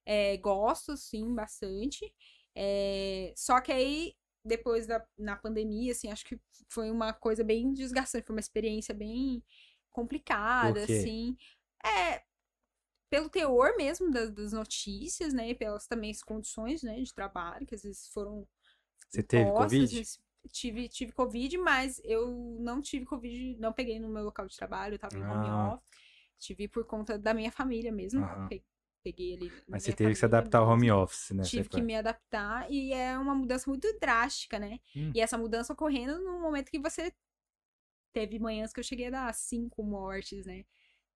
É, 0.07 0.37
gosto, 0.39 0.97
sim, 0.97 1.35
bastante. 1.35 2.15
É, 2.57 3.35
só 3.37 3.61
que 3.61 3.73
aí, 3.73 4.15
depois 4.45 4.87
da 4.87 5.07
na 5.19 5.37
pandemia, 5.37 5.93
assim, 5.93 6.11
acho 6.11 6.25
que 6.27 6.41
foi 6.71 6.91
uma 6.91 7.13
coisa 7.15 7.45
bem 7.45 7.73
desgastante. 7.75 8.27
Foi 8.27 8.37
uma 8.37 8.41
experiência 8.41 8.95
bem 8.95 9.45
complicada, 9.93 10.85
assim. 10.85 11.37
É, 11.85 12.23
pelo 13.11 13.29
teor 13.31 13.77
mesmo 13.77 14.11
das, 14.11 14.31
das 14.33 14.53
notícias, 14.53 15.33
né? 15.33 15.51
E 15.51 15.55
pelas 15.55 15.87
também 15.87 16.11
as 16.11 16.23
condições, 16.23 16.83
né, 16.83 17.01
de 17.01 17.15
trabalho, 17.15 17.67
que 17.67 17.75
às 17.75 17.83
vezes 17.83 18.09
foram 18.09 18.47
Você 19.11 19.23
teve 19.23 19.53
Covid? 19.53 20.03
Tive, 20.53 20.89
tive 20.89 21.13
Covid, 21.13 21.59
mas 21.59 22.01
eu 22.05 22.29
não 22.61 22.81
tive 22.81 23.05
Covid, 23.05 23.59
não 23.59 23.73
peguei 23.73 23.99
no 23.99 24.09
meu 24.09 24.23
local 24.25 24.47
de 24.47 24.57
trabalho, 24.57 24.95
eu 24.95 24.99
tava 24.99 25.19
em 25.19 25.25
home 25.27 25.51
Ah. 25.51 25.75
office. 25.75 25.91
Tive 26.39 26.69
por 26.69 26.85
conta 26.85 27.19
da 27.19 27.35
minha 27.35 27.51
família 27.51 27.91
mesmo. 27.93 28.21
Aham. 28.23 28.49
Pe- 29.13 29.13
Peguei 29.13 29.53
Mas 29.69 29.83
você 29.83 29.93
teve 29.93 30.13
que 30.13 30.19
se 30.19 30.25
adaptar 30.25 30.59
ao 30.59 30.69
home 30.69 30.91
office, 30.91 31.31
né? 31.31 31.43
Tive 31.45 31.69
que 31.69 31.81
me 31.83 31.95
adaptar 31.95 32.71
e 32.71 32.93
é 32.93 33.17
uma 33.19 33.35
mudança 33.35 33.69
muito 33.71 33.87
drástica, 34.01 34.59
né? 34.59 34.81
Hum. 34.97 35.13
E 35.15 35.21
essa 35.21 35.39
mudança 35.39 35.73
ocorrendo 35.73 36.19
no 36.23 36.41
momento 36.41 36.71
que 36.71 36.79
você 36.79 37.13
teve 38.13 38.39
manhãs 38.39 38.73
que 38.73 38.81
eu 38.81 38.85
cheguei 38.85 39.09
a 39.09 39.11
dar 39.11 39.35
cinco 39.35 39.83
mortes, 39.83 40.47
né? 40.47 40.65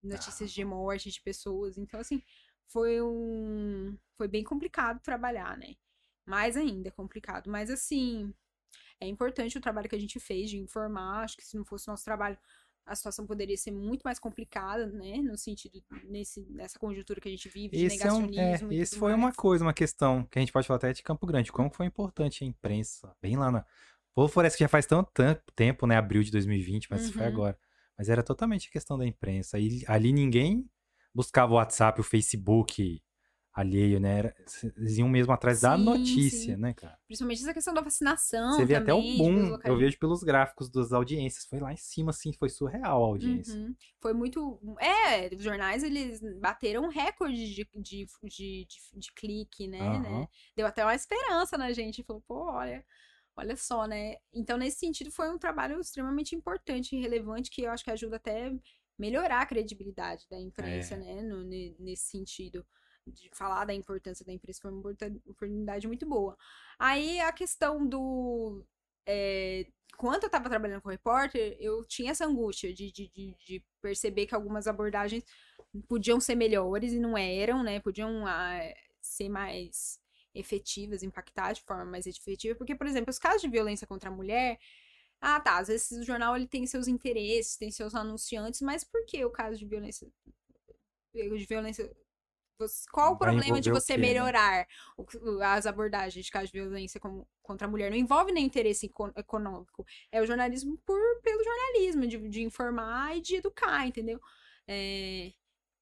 Notícias 0.03 0.53
de 0.53 0.65
morte 0.65 1.11
de 1.11 1.21
pessoas. 1.21 1.77
Então, 1.79 2.01
assim, 2.01 2.23
foi 2.69 3.01
um. 3.03 3.97
Foi 4.17 4.29
bem 4.29 4.45
complicado 4.45 5.01
trabalhar, 5.01 5.57
né? 5.59 5.75
Mais 6.27 6.57
ainda 6.57 6.89
é 6.89 6.93
complicado. 6.93 7.51
Mas, 7.51 7.71
assim, 7.71 8.33
é 9.01 9.07
importante 9.07 9.59
o 9.59 9.61
trabalho 9.61 9.89
que 9.89 9.97
a 9.97 10.01
gente 10.01 10.21
fez 10.21 10.51
de 10.51 10.59
informar. 10.59 11.25
Acho 11.25 11.37
que 11.37 11.45
se 11.45 11.57
não 11.57 11.65
fosse 11.65 11.89
o 11.89 11.93
nosso 11.93 12.05
trabalho, 12.05 12.39
a 12.91 12.97
situação 12.97 13.25
poderia 13.25 13.57
ser 13.57 13.71
muito 13.71 14.03
mais 14.03 14.19
complicada, 14.19 14.87
né? 14.87 15.19
No 15.19 15.39
sentido, 15.39 15.81
nesse, 16.09 16.41
nessa 16.51 16.77
conjuntura 16.77 17.21
que 17.21 17.29
a 17.29 17.31
gente 17.31 17.49
vive, 17.49 17.77
de 17.77 17.85
Esse, 17.87 18.03
é 18.03 18.13
um, 18.13 18.25
é, 18.25 18.27
negacionismo. 18.27 18.73
e 18.73 18.77
esse 18.81 18.97
foi 18.99 19.13
uma 19.15 19.27
mais. 19.27 19.37
coisa, 19.37 19.65
uma 19.65 19.73
questão 19.73 20.25
que 20.25 20.39
a 20.39 20.43
gente 20.43 20.53
pode 20.53 20.67
falar 20.67 20.79
até 20.79 20.93
de 20.93 21.01
Campo 21.03 21.25
Grande. 21.25 21.53
Como 21.53 21.71
foi 21.73 21.87
importante 21.87 22.43
a 22.43 22.47
imprensa, 22.47 23.15
bem 23.23 23.37
lá 23.37 23.49
na. 23.51 23.61
O 23.61 24.15
povo 24.23 24.35
parece 24.35 24.57
que 24.57 24.65
já 24.65 24.69
faz 24.69 24.87
tanto 24.87 25.09
tan- 25.15 25.41
tempo, 25.55 25.87
né? 25.87 25.97
Abril 25.97 26.23
de 26.25 26.33
2020, 26.33 26.89
mas 26.91 27.05
isso 27.05 27.13
foi 27.13 27.23
Uhum. 27.23 27.29
agora. 27.29 27.59
Mas 27.97 28.09
era 28.09 28.25
totalmente 28.25 28.69
a 28.69 28.73
questão 28.73 28.99
da 28.99 29.07
imprensa. 29.07 29.57
E 29.57 29.85
ali 29.87 30.13
ninguém 30.13 30.69
buscava 31.15 31.53
o 31.53 31.57
WhatsApp, 31.57 32.01
o 32.01 32.05
Facebook 32.05 33.01
alheio, 33.53 33.99
né? 33.99 34.33
Eles 34.77 34.99
iam 34.99 35.09
mesmo 35.09 35.33
atrás 35.33 35.61
da 35.61 35.77
Sim, 35.77 35.85
notícia, 35.85 36.55
sim. 36.55 36.61
né, 36.61 36.73
cara? 36.73 36.99
Principalmente 37.07 37.43
essa 37.43 37.53
questão 37.55 37.75
da 37.75 37.81
vacinação. 37.81 38.53
Você 38.53 38.65
vê 38.65 38.77
até 38.77 38.93
o 38.95 38.99
também, 38.99 39.13
tipo, 39.17 39.25
os 39.25 39.49
boom. 39.51 39.59
Eu 39.65 39.77
vejo 39.77 39.99
pelos 39.99 40.23
gráficos 40.23 40.71
das 40.71 40.93
audiências. 40.93 41.45
Foi 41.47 41.59
lá 41.61 41.73
em 41.73 41.77
cima, 41.77 42.11
assim, 42.11 42.33
foi 42.33 42.49
surreal 42.49 43.03
a 43.05 43.07
audiência. 43.07 43.55
Uhum. 43.55 43.75
Foi 44.01 44.13
muito. 44.13 44.61
É, 44.79 45.35
os 45.35 45.43
jornais 45.43 45.83
eles 45.83 46.21
bateram 46.41 46.85
um 46.85 46.89
recorde 46.89 47.35
de, 47.55 47.69
de, 47.75 48.07
de, 48.25 48.67
de, 48.67 48.67
de 48.95 49.13
clique, 49.15 49.67
né, 49.67 49.81
Aham. 49.81 50.01
né? 50.21 50.29
Deu 50.57 50.67
até 50.67 50.85
uma 50.85 50.95
esperança 50.95 51.59
na 51.59 51.73
gente. 51.73 52.05
Falou, 52.05 52.23
pô, 52.27 52.51
olha, 52.53 52.85
olha 53.37 53.57
só, 53.57 53.87
né? 53.87 54.17
Então, 54.33 54.57
nesse 54.57 54.79
sentido, 54.79 55.11
foi 55.11 55.29
um 55.29 55.39
trabalho 55.39 55.81
extremamente 55.81 56.35
importante 56.37 56.95
e 56.95 57.01
relevante 57.01 57.51
que 57.51 57.63
eu 57.63 57.71
acho 57.71 57.83
que 57.85 57.91
ajuda 57.91 58.17
até 58.17 58.53
melhorar 58.99 59.41
a 59.41 59.47
credibilidade 59.47 60.27
da 60.31 60.39
imprensa, 60.39 60.95
É. 60.95 60.99
né? 60.99 61.23
no- 61.23 61.43
ne- 61.43 61.75
nesse 61.79 62.09
sentido. 62.11 62.65
De 63.07 63.29
falar 63.33 63.65
da 63.65 63.75
importância 63.75 64.25
da 64.25 64.33
imprensa 64.33 64.61
foi 64.63 64.71
uma 64.71 64.81
oportun- 64.81 65.21
oportunidade 65.27 65.87
muito 65.87 66.07
boa. 66.07 66.37
Aí 66.79 67.21
a 67.21 67.33
questão 67.33 67.87
do. 67.87 68.65
é, 69.07 69.67
Enquanto 69.95 70.23
eu 70.25 70.27
estava 70.29 70.49
trabalhando 70.49 70.81
com 70.81 70.89
repórter, 70.89 71.57
eu 71.61 71.85
tinha 71.87 72.13
essa 72.13 72.25
angústia 72.27 72.73
de, 72.73 72.91
de, 72.93 73.09
de, 73.11 73.35
de 73.45 73.65
perceber 73.83 74.27
que 74.27 74.35
algumas 74.35 74.67
abordagens 74.67 75.25
podiam 75.89 76.21
ser 76.21 76.35
melhores 76.35 76.93
e 76.93 76.99
não 77.01 77.17
eram, 77.19 77.63
né? 77.63 77.81
Podiam 77.81 78.27
ah, 78.27 78.59
ser 79.01 79.29
mais 79.29 79.99
efetivas, 80.35 81.03
impactar 81.03 81.53
de 81.53 81.63
forma 81.63 81.85
mais 81.85 82.07
efetiva. 82.07 82.55
Porque, 82.57 82.75
por 82.75 82.87
exemplo, 82.87 83.11
os 83.11 83.19
casos 83.19 83.43
de 83.43 83.49
violência 83.49 83.87
contra 83.87 84.09
a 84.11 84.13
mulher. 84.13 84.59
Ah, 85.21 85.41
tá. 85.41 85.59
Às 85.59 85.69
vezes 85.69 85.93
o 86.01 86.05
jornal 86.05 86.37
ele 86.37 86.47
tem 86.49 86.67
seus 86.67 86.89
interesses, 86.89 87.57
tem 87.57 87.71
seus 87.71 87.95
anunciantes, 87.95 88.61
mas 88.63 88.85
por 88.85 89.05
que 89.07 89.25
o 89.25 89.31
caso 89.31 89.59
de 89.59 89.67
violência. 89.67 90.09
De 91.15 91.47
violência. 91.47 91.91
Qual 92.93 93.13
o 93.13 93.17
problema 93.19 93.61
de 93.61 93.71
você 93.71 93.95
quê, 93.95 94.01
né? 94.01 94.09
melhorar 94.09 94.67
as 95.55 95.67
abordagens 95.67 96.25
de 96.25 96.31
casos 96.31 96.51
de 96.51 96.61
violência 96.61 97.01
contra 97.43 97.67
a 97.67 97.71
mulher? 97.71 97.91
Não 97.91 97.97
envolve 97.97 98.33
nem 98.33 98.45
interesse 98.45 98.87
eco- 98.87 99.13
econômico. 99.17 99.85
É 100.13 100.21
o 100.21 100.27
jornalismo 100.27 100.77
por, 100.85 101.01
pelo 101.23 101.43
jornalismo, 101.45 102.07
de, 102.07 102.29
de 102.29 102.43
informar 102.43 103.17
e 103.17 103.21
de 103.21 103.37
educar, 103.37 103.87
entendeu? 103.87 104.21
É, 104.67 105.33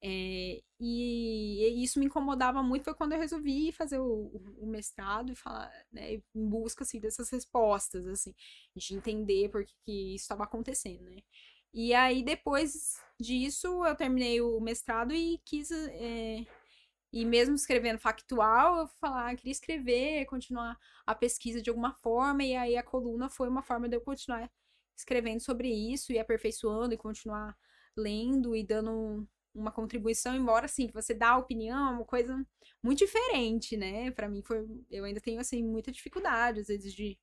é, 0.01 0.61
e, 0.79 1.83
isso 1.83 1.99
me 1.99 2.05
incomodava 2.05 2.63
muito 2.63 2.85
foi 2.85 2.93
quando 2.93 3.11
eu 3.13 3.19
resolvi 3.19 3.71
fazer 3.71 3.99
o, 3.99 4.05
o- 4.05 4.55
o 4.61 4.67
mestrado 4.67 5.31
e 5.31 5.35
falar, 5.35 5.69
né, 5.91 6.13
em 6.15 6.23
busca 6.49 6.83
assim, 6.83 6.99
dessas 6.99 7.29
respostas, 7.29 8.07
assim, 8.07 8.33
de 8.75 8.95
entender 8.95 9.49
por 9.49 9.65
que, 9.65 9.73
que 9.85 10.15
isso 10.15 10.23
estava 10.23 10.43
acontecendo, 10.45 11.09
né? 11.09 11.21
E 11.73 11.93
aí, 11.93 12.23
depois 12.23 12.97
disso, 13.19 13.85
eu 13.85 13.95
terminei 13.95 14.41
o 14.41 14.59
mestrado 14.59 15.13
e 15.13 15.37
quis. 15.45 15.69
é, 15.71 16.45
e 17.11 17.25
mesmo 17.25 17.55
escrevendo 17.55 17.99
factual, 17.99 18.77
eu 18.77 18.87
falar, 18.87 19.29
ah, 19.29 19.35
queria 19.35 19.51
escrever, 19.51 20.25
continuar 20.25 20.77
a 21.05 21.15
pesquisa 21.15 21.61
de 21.61 21.69
alguma 21.69 21.93
forma, 21.93 22.43
e 22.43 22.55
aí 22.55 22.77
a 22.77 22.83
coluna 22.83 23.29
foi 23.29 23.47
uma 23.49 23.63
forma 23.63 23.89
de 23.89 23.95
eu 23.95 24.01
continuar 24.01 24.49
escrevendo 24.95 25.39
sobre 25.39 25.69
isso 25.69 26.11
e 26.11 26.19
aperfeiçoando 26.19 26.93
e 26.93 26.97
continuar 26.97 27.57
lendo 27.97 28.55
e 28.55 28.63
dando 28.63 29.27
uma 29.53 29.71
contribuição, 29.71 30.35
embora 30.35 30.65
assim, 30.65 30.89
você 30.93 31.13
dá 31.13 31.37
opinião 31.37 31.89
é 31.89 31.91
uma 31.91 32.05
coisa 32.05 32.45
muito 32.83 32.99
diferente, 32.99 33.75
né? 33.75 34.11
Pra 34.11 34.29
mim 34.29 34.41
foi, 34.43 34.65
eu 34.89 35.03
ainda 35.03 35.19
tenho 35.19 35.39
assim 35.39 35.63
muita 35.63 35.91
dificuldade 35.91 36.59
às 36.61 36.67
vezes 36.67 36.93
de, 36.93 37.17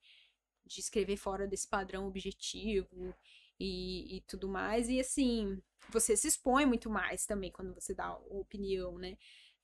de 0.67 0.81
escrever 0.81 1.17
fora 1.17 1.47
desse 1.47 1.69
padrão 1.69 2.07
objetivo 2.07 3.15
e, 3.59 4.17
e 4.17 4.21
tudo 4.23 4.49
mais, 4.49 4.89
e 4.89 5.01
assim, 5.01 5.61
você 5.91 6.17
se 6.17 6.29
expõe 6.29 6.67
muito 6.67 6.91
mais 6.91 7.25
também 7.25 7.51
quando 7.51 7.75
você 7.75 7.95
dá 7.95 8.15
opinião, 8.29 8.99
né? 8.99 9.17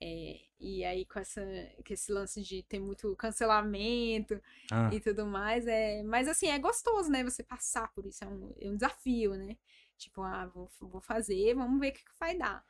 É, 0.04 0.40
e 0.58 0.84
aí 0.84 1.04
com, 1.06 1.20
essa, 1.20 1.40
com 1.86 1.92
esse 1.94 2.10
lance 2.12 2.42
de 2.42 2.62
ter 2.64 2.80
muito 2.80 3.14
cancelamento 3.16 4.40
Ah, 4.70 4.90
e 4.92 4.98
tudo 5.00 5.24
mais, 5.26 5.64
é, 5.66 6.02
mas 6.02 6.26
assim, 6.28 6.48
é 6.48 6.58
gostoso, 6.58 7.08
né? 7.10 7.22
Você 7.22 7.42
passar 7.44 7.92
por 7.94 8.04
isso, 8.06 8.24
é 8.24 8.26
um, 8.26 8.52
é 8.60 8.68
um 8.68 8.74
desafio, 8.74 9.34
né? 9.36 9.56
Tipo, 9.96 10.22
ah, 10.22 10.46
vou, 10.46 10.68
vou 10.80 11.00
fazer, 11.00 11.54
vamos 11.54 11.78
ver 11.80 11.90
o 11.90 11.92
que, 11.92 12.04
que 12.04 12.10
vai 12.18 12.36
dar. 12.36 12.64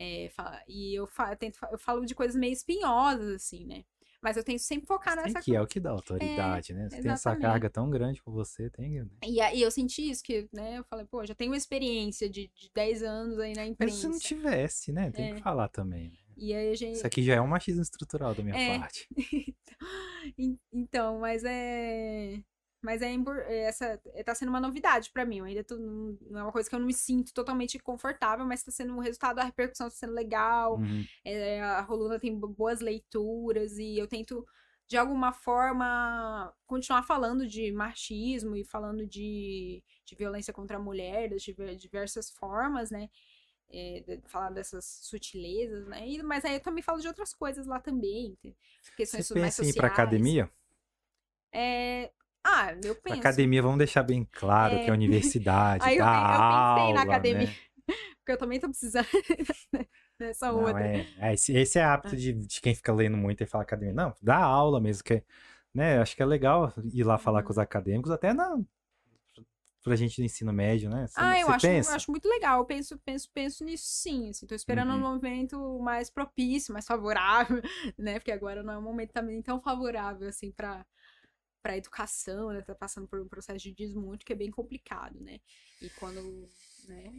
É, 0.00 0.30
e 0.66 0.94
eu, 0.98 1.06
fa- 1.06 1.32
eu 1.32 1.36
tento, 1.36 1.58
eu 1.70 1.78
falo 1.78 2.06
de 2.06 2.14
coisas 2.14 2.36
meio 2.36 2.52
espinhosas, 2.52 3.34
assim, 3.34 3.66
né? 3.66 3.84
Mas 4.22 4.36
eu 4.36 4.44
tento 4.44 4.60
sempre 4.60 4.86
focar 4.86 5.14
Tem 5.16 5.32
nessa 5.32 5.42
que 5.44 5.54
é 5.54 5.60
o 5.60 5.66
que 5.66 5.78
dá 5.80 5.90
autoridade, 5.90 6.72
né? 6.72 6.88
Você 6.88 7.00
tem 7.02 7.10
essa 7.12 7.30
exatamente. 7.30 7.42
carga 7.42 7.70
tão 7.70 7.90
grande 7.90 8.22
com 8.22 8.32
você, 8.32 8.70
tem. 8.70 9.04
né? 9.04 9.10
E 9.24 9.40
aí 9.40 9.60
eu 9.62 9.70
senti 9.70 10.08
isso, 10.10 10.22
que, 10.22 10.48
né, 10.52 10.78
eu 10.78 10.84
falei, 10.84 11.04
pô, 11.04 11.24
já 11.26 11.34
tenho 11.34 11.50
uma 11.50 11.56
experiência 11.56 12.28
de, 12.28 12.48
de 12.54 12.70
10 12.74 13.02
anos 13.02 13.38
aí 13.38 13.52
na 13.54 13.62
Mas 13.62 13.70
imprensa. 13.72 14.00
se 14.00 14.08
não 14.08 14.18
tivesse, 14.18 14.92
né? 14.92 15.10
Tem 15.10 15.26
É. 15.26 15.34
que 15.34 15.40
falar 15.42 15.68
também. 15.68 16.10
né? 16.10 16.18
E 16.38 16.54
aí 16.54 16.70
a 16.70 16.74
gente. 16.74 16.96
Isso 16.96 17.06
aqui 17.06 17.22
já 17.22 17.34
é 17.34 17.40
um 17.40 17.46
machismo 17.48 17.82
estrutural 17.82 18.34
da 18.34 18.42
minha 18.42 18.56
É. 18.56 18.78
parte. 18.78 19.08
En- 20.38 20.58
Então, 20.72 21.18
mas 21.20 21.42
é. 21.44 22.40
Mas 22.80 23.02
é 23.02 23.12
é 23.12 23.58
essa 23.64 24.00
é- 24.14 24.22
tá 24.22 24.34
sendo 24.36 24.50
uma 24.50 24.60
novidade 24.60 25.10
pra 25.12 25.24
mim. 25.26 25.38
Eu 25.38 25.44
ainda 25.46 25.64
tô, 25.64 25.76
não 25.76 26.38
é 26.38 26.42
uma 26.44 26.52
coisa 26.52 26.68
que 26.68 26.74
eu 26.76 26.78
não 26.78 26.86
me 26.86 26.94
sinto 26.94 27.34
totalmente 27.34 27.76
confortável, 27.80 28.46
mas 28.46 28.62
tá 28.62 28.70
sendo 28.70 28.94
o 28.96 29.00
resultado 29.00 29.36
da 29.36 29.42
repercussão 29.44 29.88
tá 29.88 29.94
sendo 29.96 30.12
legal. 30.12 30.76
Uhum. 30.76 31.04
É, 31.24 31.60
a 31.60 31.80
Roluna 31.80 32.20
tem 32.20 32.38
bo- 32.38 32.46
boas 32.48 32.80
leituras 32.80 33.76
e 33.78 33.98
eu 33.98 34.06
tento, 34.06 34.46
de 34.86 34.96
alguma 34.96 35.32
forma, 35.32 36.54
continuar 36.66 37.02
falando 37.02 37.48
de 37.48 37.72
machismo 37.72 38.54
e 38.54 38.64
falando 38.64 39.04
de, 39.04 39.82
de 40.04 40.14
violência 40.14 40.52
contra 40.54 40.76
a 40.76 40.80
mulher, 40.80 41.28
das 41.30 41.42
diver- 41.42 41.74
diversas 41.76 42.30
formas, 42.30 42.92
né? 42.92 43.08
É, 43.70 44.00
de- 44.00 44.22
falar 44.28 44.50
dessas 44.50 44.84
sutilezas, 45.02 45.86
né? 45.88 46.08
E- 46.08 46.22
mas 46.22 46.44
aí 46.44 46.54
eu 46.54 46.60
também 46.60 46.82
falo 46.82 47.00
de 47.00 47.08
outras 47.08 47.34
coisas 47.34 47.66
lá 47.66 47.78
também, 47.80 48.36
questões 48.96 49.24
Você 49.26 49.36
mais 49.36 49.54
pensa 49.54 49.64
em 49.64 49.70
ir 49.70 49.74
pra 49.74 49.88
academia? 49.88 50.50
É... 51.52 52.12
Ah, 52.44 52.72
eu 52.82 52.94
penso. 52.96 53.42
academia, 53.42 53.62
vamos 53.62 53.78
deixar 53.78 54.02
bem 54.02 54.26
claro 54.32 54.78
É. 54.78 54.80
que 54.80 54.90
é 54.90 54.92
universidade, 54.92 55.90
Aí 55.90 55.98
eu 55.98 56.06
eu 56.28 56.44
pensei 56.44 56.92
na 56.92 57.02
aula, 57.02 57.02
academia. 57.02 57.48
né? 57.48 57.56
Porque 58.18 58.32
eu 58.32 58.38
também 58.38 58.60
tô 58.60 58.68
precisando 58.68 59.06
dessa 60.18 60.52
Não, 60.52 60.52
outra. 60.52 60.88
é, 60.88 61.06
é, 61.18 61.34
esse, 61.34 61.52
esse 61.54 61.78
é 61.78 61.84
hábito 61.84 62.16
de, 62.16 62.32
de 62.32 62.60
quem 62.60 62.74
fica 62.74 62.92
lendo 62.92 63.16
muito 63.16 63.42
e 63.42 63.46
fala 63.46 63.62
academia. 63.64 63.94
Não, 63.94 64.14
dá 64.22 64.36
aula 64.38 64.80
mesmo, 64.80 65.04
que, 65.04 65.22
né? 65.74 65.98
Acho 66.00 66.16
que 66.16 66.22
é 66.22 66.26
legal 66.26 66.72
ir 66.92 67.04
lá 67.04 67.18
falar 67.18 67.42
Uhum. 67.42 67.42
com 67.42 67.50
os 67.52 67.58
acadêmicos, 67.58 68.10
até 68.10 68.32
na, 68.32 68.56
pra 69.82 69.96
gente 69.96 70.16
do 70.20 70.24
ensino 70.24 70.52
médio, 70.52 70.90
né? 70.90 71.06
Você, 71.06 71.20
Ah, 71.20 71.38
eu 71.40 71.48
acho, 71.50 71.66
pensa? 71.66 71.90
acho 71.90 72.10
muito 72.10 72.28
legal. 72.28 72.60
Eu 72.60 72.64
penso, 72.66 72.98
penso, 72.98 73.28
penso 73.32 73.64
nisso 73.64 73.84
sim. 73.88 74.30
Assim, 74.30 74.46
tô 74.46 74.54
esperando 74.54 74.92
um 74.92 74.98
Uhum. 74.98 75.00
momento 75.00 75.78
mais 75.80 76.08
propício, 76.10 76.72
mais 76.72 76.86
favorável, 76.86 77.60
né? 77.98 78.18
Porque 78.18 78.30
agora 78.32 78.62
não 78.62 78.74
é 78.74 78.78
um 78.78 78.82
momento 78.82 79.12
também 79.12 79.42
tão 79.42 79.60
favorável, 79.60 80.28
assim, 80.28 80.52
pra, 80.52 80.86
pra 81.62 81.76
educação, 81.76 82.50
né? 82.52 82.62
Tá 82.62 82.74
passando 82.74 83.08
por 83.08 83.20
um 83.20 83.28
processo 83.28 83.60
de 83.64 83.72
desmonte 83.74 84.24
que 84.24 84.32
é 84.32 84.36
bem 84.36 84.50
complicado, 84.50 85.20
né? 85.20 85.40
E 85.80 85.90
quando, 85.90 86.48
né? 86.88 87.12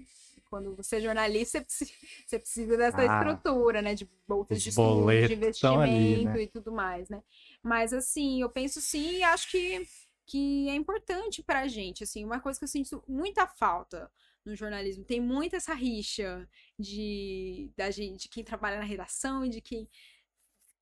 Quando 0.49 0.75
você 0.75 0.97
é 0.97 1.01
jornalista, 1.01 1.63
você 1.67 2.39
precisa, 2.39 2.77
dessa 2.77 3.05
Ah, 3.05 3.05
estrutura, 3.05 3.81
né? 3.81 3.95
De 3.95 4.09
bolsas 4.27 4.61
de 4.63 4.69
estudo, 4.69 5.23
de 5.23 5.33
estão 5.55 5.79
ali, 5.81 6.17
investimento 6.17 6.19
né? 6.19 6.39
e 6.39 6.47
tudo 6.47 6.71
mais, 6.71 7.09
né? 7.09 7.21
Mas, 7.63 7.93
assim, 7.93 8.41
eu 8.41 8.49
penso 8.49 8.81
sim 8.81 9.17
e 9.17 9.23
acho 9.23 9.49
que 9.51 9.85
que 10.29 10.69
é 10.69 10.75
importante 10.75 11.41
pra 11.41 11.67
gente, 11.67 12.03
assim, 12.03 12.23
uma 12.23 12.39
coisa 12.39 12.59
que 12.59 12.65
eu 12.65 12.69
sinto 12.69 13.03
muita 13.07 13.47
falta 13.47 14.11
no 14.45 14.55
jornalismo, 14.55 15.03
tem 15.03 15.19
muito 15.19 15.55
essa 15.55 15.73
rixa 15.73 16.47
de 16.77 17.71
da 17.75 17.89
gente, 17.91 18.23
de 18.23 18.29
quem 18.29 18.43
trabalha 18.43 18.77
na 18.77 18.85
redação 18.85 19.43
e 19.43 19.49
de 19.49 19.61
quem 19.61 19.89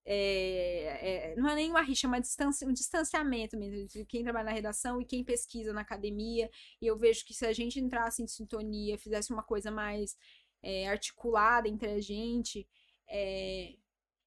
é, 0.09 1.31
é, 1.31 1.35
não 1.35 1.49
é 1.49 1.55
nem 1.55 1.69
uma 1.69 1.81
rixa, 1.81 2.07
é 2.07 2.09
uma 2.09 2.21
distância, 2.21 2.67
um 2.67 2.71
distanciamento 2.73 3.57
mesmo 3.57 3.87
de 3.87 4.05
quem 4.05 4.23
trabalha 4.23 4.45
na 4.45 4.51
redação 4.53 5.01
e 5.01 5.05
quem 5.05 5.23
pesquisa 5.23 5.73
na 5.73 5.81
academia. 5.81 6.49
E 6.81 6.87
eu 6.87 6.97
vejo 6.97 7.25
que 7.25 7.33
se 7.33 7.45
a 7.45 7.51
gente 7.51 7.79
entrasse 7.79 8.23
em 8.23 8.27
sintonia, 8.27 8.97
fizesse 8.97 9.33
uma 9.33 9.43
coisa 9.43 9.69
mais 9.69 10.17
é, 10.63 10.87
articulada 10.87 11.67
entre 11.67 11.89
a 11.89 12.01
gente, 12.01 12.67
é, 13.09 13.75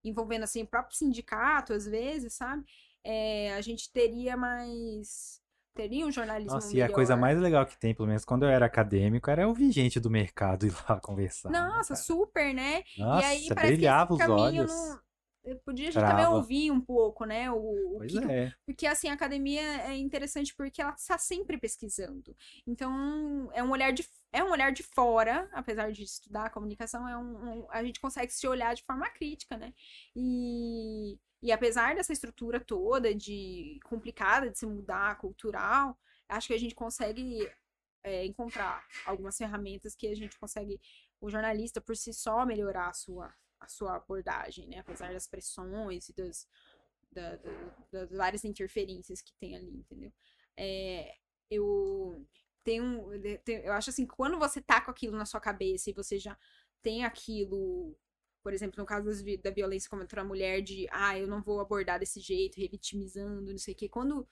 envolvendo 0.05 0.45
assim 0.45 0.63
o 0.63 0.67
próprio 0.67 0.97
sindicato 0.97 1.73
às 1.73 1.87
vezes, 1.87 2.35
sabe? 2.35 2.65
É, 3.05 3.53
a 3.55 3.61
gente 3.61 3.91
teria 3.93 4.37
mais 4.37 5.41
teria 5.75 6.05
um 6.07 6.11
jornalismo 6.13 6.53
Nossa, 6.55 6.77
e 6.77 6.83
a 6.83 6.93
coisa 6.93 7.15
melhor. 7.15 7.21
mais 7.21 7.41
legal 7.41 7.65
que 7.65 7.79
tem, 7.79 7.95
pelo 7.95 8.09
menos 8.09 8.25
quando 8.25 8.43
eu 8.43 8.49
era 8.51 8.67
acadêmico, 8.67 9.31
era 9.31 9.47
ouvir 9.49 9.71
gente 9.73 9.99
do 10.01 10.11
mercado 10.11 10.67
ir 10.67 10.75
lá 10.89 11.01
conversar. 11.01 11.51
né, 11.51 11.61
Nossa, 11.61 11.95
cara? 11.95 12.01
super, 12.01 12.53
né? 12.55 12.83
Nossa, 12.99 13.23
e 13.23 13.25
aí 13.25 13.55
brilhava 13.55 14.15
os 14.15 14.21
olhos. 14.21 14.71
não... 14.71 15.01
Podia 15.65 15.89
a 15.89 15.91
gente 15.91 16.01
também 16.01 16.17
Trava. 16.17 16.37
ouvir 16.37 16.71
um 16.71 16.81
pouco, 16.81 17.25
né? 17.25 17.51
O, 17.51 17.97
o 17.97 18.01
que 18.07 18.19
é. 18.19 18.53
Porque, 18.67 18.87
assim, 18.87 19.09
a 19.09 19.15
academia 19.15 19.63
é 19.89 19.97
interessante 19.97 20.55
porque 20.55 20.83
ela 20.83 20.93
está 20.93 21.17
sempre 21.17 21.57
pesquisando. 21.57 22.37
Então, 22.67 23.49
é 23.55 23.63
um 23.63 23.71
olhar 23.71 23.91
de, 23.91 24.07
é 24.33 24.45
um 24.45 24.51
olhar 24.51 24.71
de 24.71 24.83
fora, 24.83 25.49
apesar 25.53 25.93
de 25.93 26.03
estudar 26.03 26.45
a 26.45 26.51
comunicação, 26.51 27.09
é 27.09 27.17
um, 27.17 27.63
um- 27.63 27.67
a 27.71 27.83
gente 27.83 27.99
consegue 28.01 28.31
se 28.31 28.47
olhar 28.47 28.75
de 28.75 28.85
forma 28.85 29.09
crítica, 29.09 29.57
né? 29.57 29.73
E, 30.15 31.19
e 31.43 31.53
apesar 31.53 31.95
dessa 31.95 32.13
estrutura 32.13 32.61
toda 32.61 33.15
de 33.15 33.81
complicada 33.85 34.51
de 34.51 34.59
se 34.59 34.67
mudar, 34.67 35.19
cultural, 35.19 35.99
acho 36.29 36.49
que 36.49 36.55
a 36.55 36.59
gente 36.59 36.75
consegue 36.75 37.51
é, 38.03 38.25
encontrar 38.27 38.87
algumas 39.07 39.37
ferramentas 39.37 39.95
que 39.95 40.07
a 40.09 40.15
gente 40.15 40.39
consegue, 40.39 40.81
o 41.21 41.31
jornalista 41.31 41.81
por 41.81 41.97
si 41.97 42.13
só, 42.13 42.45
melhorar 42.47 42.89
a 42.89 42.93
sua, 42.93 43.35
a 43.61 43.69
sua 43.69 43.97
abordagem, 43.97 44.67
né? 44.69 44.79
Apesar 44.79 45.13
das 45.13 45.27
pressões 45.27 46.09
e 46.09 46.15
das, 46.15 46.49
da- 47.13 47.37
da- 47.37 47.75
das 47.93 48.11
várias 48.11 48.45
interferências 48.45 49.21
que 49.21 49.33
tem 49.35 49.57
ali, 49.57 49.71
entendeu? 49.79 50.13
É, 50.57 51.15
eu 51.51 52.25
tenho, 52.65 53.11
eu 53.47 53.73
acho 53.73 53.91
assim, 53.91 54.07
quando 54.07 54.39
você 54.39 54.61
tá 54.61 54.81
com 54.81 54.91
aquilo 54.91 55.17
na 55.17 55.27
sua 55.27 55.41
cabeça 55.41 55.91
e 55.91 55.95
você 55.95 56.19
já 56.19 56.37
tem 56.83 57.05
aquilo, 57.05 57.97
por 58.43 58.53
exemplo, 58.53 58.79
no 58.79 58.87
caso 58.87 59.07
das 59.07 59.23
da 59.43 59.51
violência 59.51 59.89
contra 59.91 60.21
a 60.23 60.25
mulher, 60.25 60.63
de 60.63 60.87
ah, 60.91 61.19
eu 61.19 61.27
não 61.27 61.43
vou 61.43 61.61
abordar 61.61 61.99
desse 61.99 62.21
jeito, 62.21 62.59
revitimizando, 62.61 63.51
não 63.51 63.59
sei 63.59 63.75
o 63.75 63.77
quê, 63.77 63.89
quando 63.89 64.27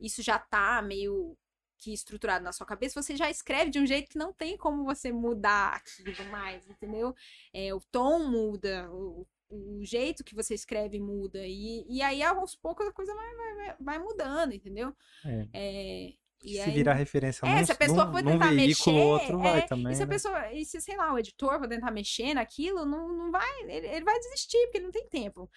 isso 0.00 0.22
já 0.22 0.38
tá 0.38 0.82
meio 0.82 1.36
que 1.78 1.92
estruturado 1.92 2.44
na 2.44 2.52
sua 2.52 2.66
cabeça, 2.66 3.00
você 3.02 3.16
já 3.16 3.28
escreve 3.28 3.70
de 3.70 3.78
um 3.80 3.86
jeito 3.86 4.08
que 4.08 4.18
não 4.18 4.32
tem 4.32 4.56
como 4.56 4.84
você 4.84 5.10
mudar 5.12 5.74
aquilo 5.76 6.30
mais, 6.30 6.68
entendeu? 6.68 7.14
É, 7.52 7.74
o 7.74 7.80
tom 7.80 8.28
muda, 8.30 8.88
o, 8.92 9.26
o 9.50 9.84
jeito 9.84 10.22
que 10.22 10.34
você 10.34 10.54
escreve 10.54 11.00
muda, 11.00 11.44
e, 11.44 11.84
e 11.88 12.00
aí 12.02 12.22
aos 12.22 12.54
poucos 12.54 12.86
a 12.86 12.92
coisa 12.92 13.12
vai, 13.14 13.34
vai, 13.34 13.54
vai- 13.56 13.76
vai 13.80 13.98
mudando, 13.98 14.52
entendeu? 14.54 14.94
É. 15.24 15.48
É, 15.52 16.14
e 16.42 16.54
se 16.54 16.60
aí- 16.60 16.70
virar 16.72 16.94
referência 16.94 17.46
é, 17.46 17.60
num, 17.60 17.64
se 17.66 17.72
a 17.72 17.74
pessoa 17.74 18.04
num, 18.04 18.12
for 18.12 18.22
num 18.22 18.32
tentar 18.32 18.50
veículo, 18.50 18.66
mexer, 18.66 18.90
outro 18.90 19.38
vai 19.38 19.58
é, 19.58 19.62
também. 19.62 19.92
e 19.92 19.96
se 19.96 20.02
a 20.02 20.06
né? 20.06 20.12
pessoa, 20.12 20.52
e 20.52 20.64
se, 20.64 20.80
sei 20.80 20.96
lá, 20.96 21.12
o 21.12 21.18
editor 21.18 21.58
for 21.58 21.68
tentar 21.68 21.90
mexer 21.90 22.34
naquilo, 22.34 22.84
não, 22.84 23.08
não 23.08 23.30
vai, 23.30 23.62
ele, 23.62 23.86
ele 23.86 24.04
vai 24.04 24.18
desistir, 24.18 24.58
porque 24.64 24.78
ele 24.78 24.84
não 24.86 24.92
tem 24.92 25.08
tempo, 25.08 25.50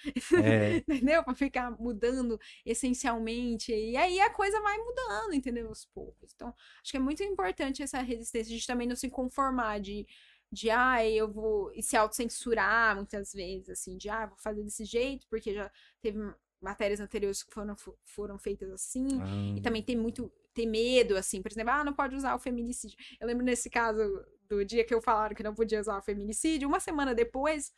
É, 0.44 0.78
entendeu? 1.10 1.24
Pra 1.24 1.34
ficar 1.34 1.72
mudando 1.80 2.40
essencialmente, 2.66 3.72
e 3.74 3.98
aí 3.98 4.20
a 4.20 4.30
coisa 4.30 4.60
vai 4.62 4.78
mudando, 4.78 5.34
entendeu? 5.34 5.68
Aos 5.68 5.86
poucos. 5.86 6.32
Então, 6.36 6.54
acho 6.82 6.92
que 6.92 6.98
é 6.98 7.00
muito 7.00 7.24
importante 7.24 7.82
essa 7.84 8.02
resistência, 8.02 8.52
a 8.52 8.56
gente 8.56 8.68
também 8.68 8.88
não 8.88 8.96
se 8.96 9.10
conformar 9.10 9.80
de, 9.80 10.06
de 10.52 10.70
ah, 10.70 11.06
eu 11.06 11.32
vou, 11.32 11.72
e 11.74 11.82
se 11.82 11.98
autocensurar 11.98 12.96
muitas 12.96 13.34
vezes, 13.34 13.70
assim, 13.70 13.98
de 13.98 14.10
ah, 14.10 14.28
vou 14.28 14.38
fazer 14.38 14.64
desse 14.64 14.86
jeito, 14.86 15.26
porque 15.30 15.54
já 15.54 15.72
teve 16.02 16.20
matérias 16.62 17.00
anteriores 17.00 17.44
que 17.44 17.54
foram, 17.54 17.76
foram 18.06 18.40
feitas 18.40 18.72
assim, 18.72 19.08
ah, 19.22 19.58
e 19.58 19.62
também 19.62 19.84
tem 19.84 19.96
muito 19.96 20.32
ter 20.56 20.66
medo, 20.66 21.16
assim, 21.18 21.42
por 21.42 21.52
exemplo, 21.52 21.72
ah, 21.74 21.84
não 21.84 21.94
pode 21.94 22.16
usar 22.16 22.34
o 22.34 22.40
feminicídio. 22.40 22.98
Eu 23.20 23.28
lembro 23.28 23.44
nesse 23.46 23.70
caso 23.70 24.02
do 24.48 24.64
dia 24.64 24.84
que 24.86 24.94
eu 24.94 25.02
falaram 25.02 25.36
que 25.36 25.44
não 25.44 25.54
podia 25.54 25.80
usar 25.82 25.98
o 25.98 26.02
feminicídio, 26.02 26.68
uma 26.68 26.80
semana 26.80 27.14
depois 27.14 27.72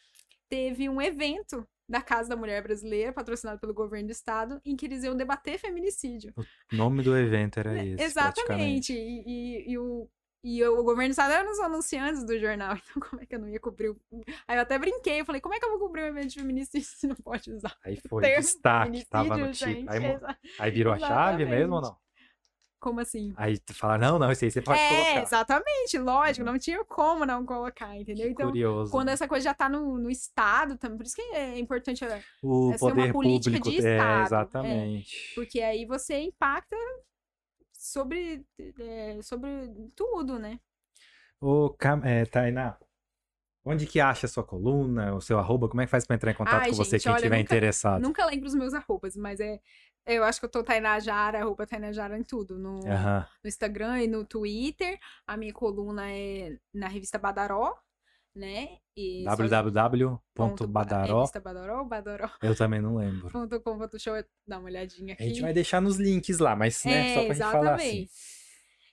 teve 0.47 0.87
um 0.87 1.01
evento 1.01 1.67
da 1.89 2.01
Casa 2.01 2.29
da 2.29 2.35
Mulher 2.35 2.61
Brasileira, 2.61 3.13
patrocinado 3.13 3.59
pelo 3.59 3.73
governo 3.73 4.07
do 4.07 4.11
estado, 4.11 4.61
em 4.65 4.75
que 4.75 4.85
eles 4.85 5.03
iam 5.03 5.15
debater 5.15 5.57
feminicídio. 5.57 6.33
o 6.37 6.75
nome 6.75 7.01
do 7.01 7.17
evento 7.17 7.59
era 7.59 7.73
esse. 7.77 7.95
Né, 7.97 8.03
Exatamente. 8.03 8.93
E, 8.93 9.23
e- 9.25 9.71
e 9.71 9.77
o, 9.77 10.09
e 10.43 10.63
o 10.65 10.83
governo 10.83 11.09
do 11.09 11.11
estado 11.11 11.31
era 11.33 11.47
dos 11.47 11.59
anunciantes 11.59 12.25
do 12.25 12.37
jornal, 12.37 12.75
então 12.91 13.01
como 13.09 13.21
é 13.21 13.25
que 13.25 13.33
eu 13.35 13.39
não 13.39 13.47
ia 13.49 13.59
cobrir? 13.59 13.89
O... 13.89 13.97
Aí 14.47 14.57
eu 14.57 14.61
até 14.61 14.77
brinquei, 14.77 15.21
eu 15.21 15.25
falei, 15.25 15.39
como 15.41 15.55
é 15.55 15.59
que 15.59 15.65
eu 15.65 15.69
vou 15.71 15.79
cobrir 15.79 16.03
um 16.03 16.07
evento 16.07 16.27
de 16.29 16.35
feminicídio 16.39 16.87
se 16.87 17.07
não 17.07 17.15
pode 17.15 17.51
usar? 17.51 17.75
Aí 17.83 17.97
foi 18.07 18.21
destaque, 18.35 19.05
tava 19.05 19.37
no 19.37 19.51
tipo. 19.53 19.71
gente, 19.71 19.89
Aí, 19.89 19.99
aí 20.59 20.71
virou 20.71 20.93
a 20.93 20.99
chave 20.99 21.45
mesmo 21.45 21.75
ou 21.75 21.81
não? 21.81 21.97
Como 22.79 22.99
assim? 22.99 23.33
Aí 23.35 23.57
tu 23.57 23.73
fala, 23.73 23.97
não, 23.97 24.19
não, 24.19 24.31
esse 24.31 24.45
aí 24.45 24.51
você 24.51 24.61
pode 24.61 24.79
é, 24.79 24.89
colocar. 24.89 25.21
exatamente, 25.23 25.97
lógico, 25.97 26.45
Uhum. 26.45 26.51
não 26.53 26.59
tinha 26.59 26.85
como 26.85 27.25
não 27.25 27.43
colocar, 27.43 27.95
entendeu? 27.97 28.27
Que 28.27 28.31
Então, 28.33 28.47
curioso. 28.47 28.91
quando 28.91 29.09
essa 29.09 29.27
coisa 29.27 29.45
já 29.45 29.53
tá 29.53 29.67
no, 29.67 29.97
no 29.97 30.11
Estado 30.11 30.77
também, 30.77 30.97
por 30.97 31.05
isso 31.05 31.15
que 31.15 31.21
é 31.33 31.57
importante, 31.57 32.05
é, 32.05 32.21
O 32.43 32.71
essa 32.71 32.85
é 32.85 32.87
uma 32.87 32.95
poder 32.95 33.11
política 33.13 33.57
público. 33.57 33.81
de 33.81 33.87
é, 33.87 33.95
Estado, 33.97 34.19
é. 34.19 34.23
exatamente. 34.25 35.31
porque 35.33 35.59
aí 35.61 35.85
você 35.85 36.19
impacta 36.21 36.75
sobre, 37.73 38.45
é, 38.79 39.19
sobre 39.23 39.49
tudo, 39.95 40.37
né? 40.37 40.59
Ô, 41.41 41.69
Cam... 41.71 42.01
é, 42.03 42.25
Tainá, 42.25 42.77
onde 43.65 43.85
que 43.85 43.99
acha 43.99 44.25
a 44.25 44.29
sua 44.29 44.43
coluna, 44.43 45.13
o 45.15 45.21
seu 45.21 45.37
arroba? 45.39 45.67
Como 45.67 45.81
é 45.81 45.85
que 45.85 45.91
faz 45.91 46.05
pra 46.05 46.15
entrar 46.15 46.31
em 46.31 46.35
contato 46.35 46.61
Ai, 46.63 46.69
com 46.69 46.75
você, 46.75 46.91
gente, 46.97 47.03
quem 47.03 47.11
olha, 47.11 47.21
tiver 47.21 47.37
nunca- 47.37 47.43
interessado? 47.55 48.01
Nunca 48.01 48.25
lembro 48.25 48.47
os 48.47 48.55
meus 48.55 48.73
arrobas, 48.73 49.15
mas 49.15 49.39
é. 49.39 49.59
Eu 50.07 50.23
acho 50.23 50.39
que 50.39 50.45
eu 50.45 50.49
tô 50.49 50.63
Tainá 50.63 50.99
Jara, 50.99 51.39
arroba 51.39 51.67
Tainá 51.67 51.91
Jara 51.91 52.17
em 52.17 52.23
tudo. 52.23 52.57
No, 52.57 52.79
no 53.43 53.47
Instagram 53.47 54.01
e 54.03 54.07
no 54.07 54.23
Twitter. 54.23 54.97
A 55.25 55.35
minha 55.35 55.53
coluna 55.53 56.09
é 56.09 56.57
na 56.73 56.87
revista 56.87 57.17
Badaró, 57.17 57.77
né? 58.33 58.77
Www.badaró. 59.25 61.17
Revista 61.19 61.39
Badaró, 61.39 61.83
Badaró. 61.83 62.31
Eu 62.41 62.55
também 62.55 62.81
não 62.81 62.95
lembro. 62.95 63.29
Com, 63.31 63.47
dá 64.47 64.57
uma 64.57 64.65
olhadinha 64.65 65.13
aqui. 65.13 65.23
A 65.23 65.27
gente 65.27 65.41
vai 65.41 65.53
deixar 65.53 65.81
nos 65.81 65.97
links 65.97 66.39
lá, 66.39 66.55
mas 66.55 66.83
né, 66.85 67.13
só 67.13 67.25
pra 67.25 67.33
gente 67.33 67.51
falar 67.51 67.75
assim. 67.75 67.87
exatamente. 67.87 68.11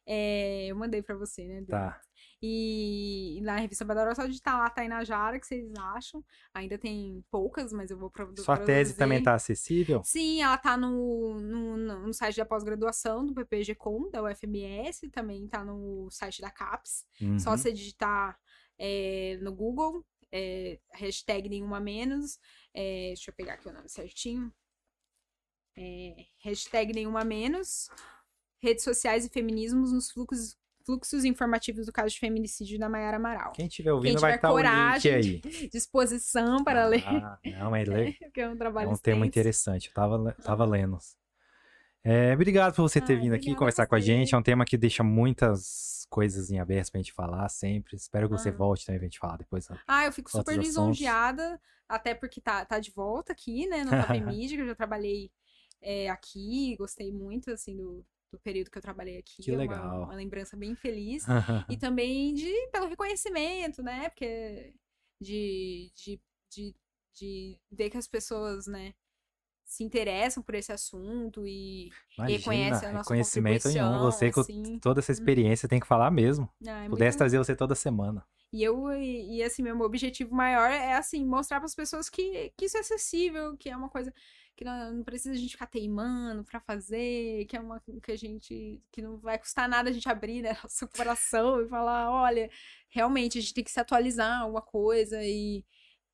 É, 0.07 0.67
eu 0.67 0.77
mandei 0.77 1.03
pra 1.03 1.15
você, 1.17 1.45
né? 1.45 1.65
Tá. 1.67 2.01
E 2.47 3.41
na 3.43 3.57
revista 3.57 3.85
Badaró, 3.87 4.15
só 4.15 4.27
digitar 4.27 4.59
lá 4.59 4.69
Tainajara, 4.69 5.41
que 5.41 5.47
vocês 5.47 5.73
acham. 5.79 6.23
Ainda 6.53 6.77
tem 6.77 7.25
poucas, 7.31 7.73
mas 7.73 7.91
eu 7.91 7.97
vou 7.97 8.11
produ- 8.11 8.43
Sua 8.43 8.57
tese 8.59 8.67
produzir. 8.91 8.97
também 8.99 9.23
tá 9.23 9.35
acessível? 9.35 10.03
Sim, 10.05 10.43
ela 10.43 10.59
tá 10.59 10.77
no, 10.77 11.41
no, 11.41 11.77
no 12.07 12.13
site 12.13 12.37
da 12.37 12.45
pós-graduação 12.45 13.25
do 13.25 13.33
PPG-Com, 13.35 14.11
da 14.11 14.23
UFMS, 14.23 15.09
também 15.11 15.49
tá 15.49 15.65
no 15.65 16.09
site 16.11 16.43
da 16.43 16.51
CAPES. 16.51 17.07
Só 17.39 17.51
Uhum. 17.51 17.57
você 17.57 17.73
digitar 17.73 18.39
é, 18.79 19.39
no 19.41 19.55
Google, 19.55 20.05
é, 20.31 20.79
hashtag 20.93 21.49
nenhuma 21.49 21.81
menos. 21.81 22.39
é, 22.75 23.09
deixa 23.09 23.31
eu 23.31 23.35
pegar 23.35 23.55
aqui 23.55 23.69
o 23.69 23.73
nome 23.73 23.89
certinho. 23.89 24.53
É, 25.77 26.15
hashtag 26.43 26.93
nenhuma 26.93 27.25
menos. 27.25 27.89
Redes 28.63 28.85
sociais 28.85 29.25
e 29.25 29.29
feminismos 29.29 29.93
nos 29.93 30.11
fluxos, 30.11 30.57
fluxos 30.85 31.25
informativos 31.25 31.87
do 31.87 31.93
caso 31.93 32.11
de 32.11 32.19
feminicídio 32.19 32.79
da 32.79 32.89
Mayara 32.89 33.17
Amaral. 33.17 33.53
Quem 33.53 33.67
estiver 33.67 33.93
ouvindo 33.93 34.21
vai 34.21 34.33
tiver 34.33 34.37
estar 34.37 34.53
o 34.53 34.57
link 34.59 34.67
coragem 34.67 35.15
aí. 35.15 35.41
Disposição 35.73 36.63
para 36.63 36.87
ler, 36.87 37.03
Ah, 37.07 37.39
não, 37.59 37.71
mas 37.71 37.89
lê. 37.89 38.13
porque 38.21 38.41
é 38.41 38.49
um 38.49 38.53
É 38.53 38.57
trabalho 38.57 38.91
um 38.91 38.97
tema 38.97 39.27
interessante. 39.27 39.89
Eu 39.89 39.95
tava, 39.95 40.17
le- 40.19 40.33
tava 40.33 40.65
lendo. 40.65 40.99
É, 42.03 42.35
obrigado 42.35 42.75
por 42.75 42.83
você 42.83 43.01
ter 43.01 43.17
Ah, 43.17 43.21
vindo 43.21 43.35
aqui 43.35 43.51
a 43.51 43.57
conversar 43.57 43.87
com 43.87 43.95
a 43.95 43.99
você. 44.01 44.07
gente. 44.07 44.35
É 44.35 44.39
um 44.39 44.43
tema 44.43 44.65
que 44.65 44.77
deixa 44.77 45.03
muitas 45.03 46.07
coisas 46.11 46.51
em 46.51 46.59
aberto 46.61 46.93
pra 46.93 46.99
gente 47.01 47.13
falar 47.15 47.49
sempre. 47.49 47.97
Espero 47.97 48.29
que 48.29 48.37
você 48.39 48.51
Ah. 48.51 48.53
volte 48.53 48.85
também 48.85 48.99
pra 48.99 49.07
gente 49.07 49.19
falar 49.19 49.39
depois. 49.39 49.67
Ah, 49.89 50.05
eu 50.05 50.13
fico 50.13 50.31
super 50.31 50.51
assuntos. 50.53 50.67
lisonjeada, 50.69 51.59
até 51.89 52.15
porque 52.15 52.41
tá, 52.43 52.65
tá 52.67 52.79
de 52.79 52.91
volta 52.91 53.33
aqui, 53.33 53.67
né, 53.67 53.85
no 53.85 53.91
Top 53.91 54.21
Media, 54.39 54.57
que 54.57 54.63
eu 54.63 54.67
já 54.67 54.75
trabalhei 54.75 55.31
é, 55.81 56.09
aqui, 56.11 56.77
gostei 56.79 57.11
muito, 57.13 57.51
assim, 57.51 57.75
do, 57.77 58.05
do 58.35 58.41
período 58.41 58.71
que 58.71 58.79
eu 58.79 58.83
trabalhei 58.83 59.19
aqui. 59.19 59.43
Que 59.43 59.51
é 59.51 59.55
uma- 59.55 59.61
legal. 59.63 60.03
Uma, 60.05 60.15
lembrança 60.15 60.57
bem 60.57 60.75
feliz. 60.75 61.25
E 61.69 61.77
também 61.77 62.35
de, 62.35 62.53
pelo 62.73 62.87
reconhecimento, 62.87 63.83
né, 63.83 64.09
porque 64.11 64.75
de, 65.21 65.91
de, 65.97 66.21
de, 66.51 66.77
de 67.15 67.59
ver 67.71 67.91
que 67.91 67.97
as 67.97 68.07
pessoas, 68.07 68.67
né, 68.67 68.95
se 69.65 69.83
interessam 69.83 70.43
por 70.43 70.55
esse 70.55 70.71
assunto 70.73 71.47
e 71.47 71.91
reconhecem 72.19 72.89
a 72.89 72.93
nossa 72.93 72.99
reconhecimento 72.99 73.69
nenhum. 73.69 74.01
Você 74.01 74.31
com 74.31 74.41
assim. 74.41 74.79
toda 74.79 75.01
essa 75.01 75.11
experiência 75.13 75.69
tem 75.69 75.81
que 75.81 75.87
falar 75.87 76.11
mesmo. 76.11 76.49
Ah, 76.67 76.85
é 76.85 76.89
Pudesse 76.89 77.13
muito- 77.13 77.19
trazer 77.19 77.39
você 77.39 77.57
toda 77.57 77.75
semana. 77.75 78.25
E 78.53 78.63
eu, 78.63 78.89
e, 78.93 79.39
e, 79.39 79.43
assim, 79.43 79.65
meu 79.65 79.81
objetivo 79.81 80.33
maior 80.33 80.71
é, 80.71 80.95
assim, 80.95 81.25
mostrar 81.25 81.59
para 81.59 81.67
as 81.67 81.75
pessoas 81.75 82.09
que, 82.09 82.53
que 82.57 82.67
isso 82.67 82.77
é 82.77 82.81
acessível, 82.81 83.57
que 83.57 83.69
é 83.69 83.77
uma 83.77 83.89
coisa 83.89 84.15
que 84.57 84.65
não, 84.65 84.95
não 84.95 85.05
precisa 85.05 85.35
a 85.35 85.39
gente 85.39 85.53
ficar 85.53 85.67
teimando 85.67 86.45
pra 86.45 86.61
fazer, 86.61 87.45
que 87.47 87.57
é 87.57 87.61
uma 87.61 87.83
que 88.03 88.13
a 88.13 88.17
gente, 88.17 88.83
que 88.93 89.03
não 89.03 89.19
vai 89.19 89.39
custar 89.39 89.69
nada 89.69 89.91
a 89.91 89.93
gente 89.93 90.09
abrir, 90.09 90.43
né, 90.43 90.57
nosso 90.63 90.89
coração 90.89 91.61
e 91.61 91.69
falar, 91.69 92.11
olha, 92.11 92.51
realmente 92.89 93.39
a 93.39 93.41
gente 93.41 93.55
tem 93.55 93.65
que 93.65 93.71
se 93.71 93.81
atualizar 93.81 94.43
alguma 94.43 94.63
coisa 94.63 95.23
e, 95.25 95.65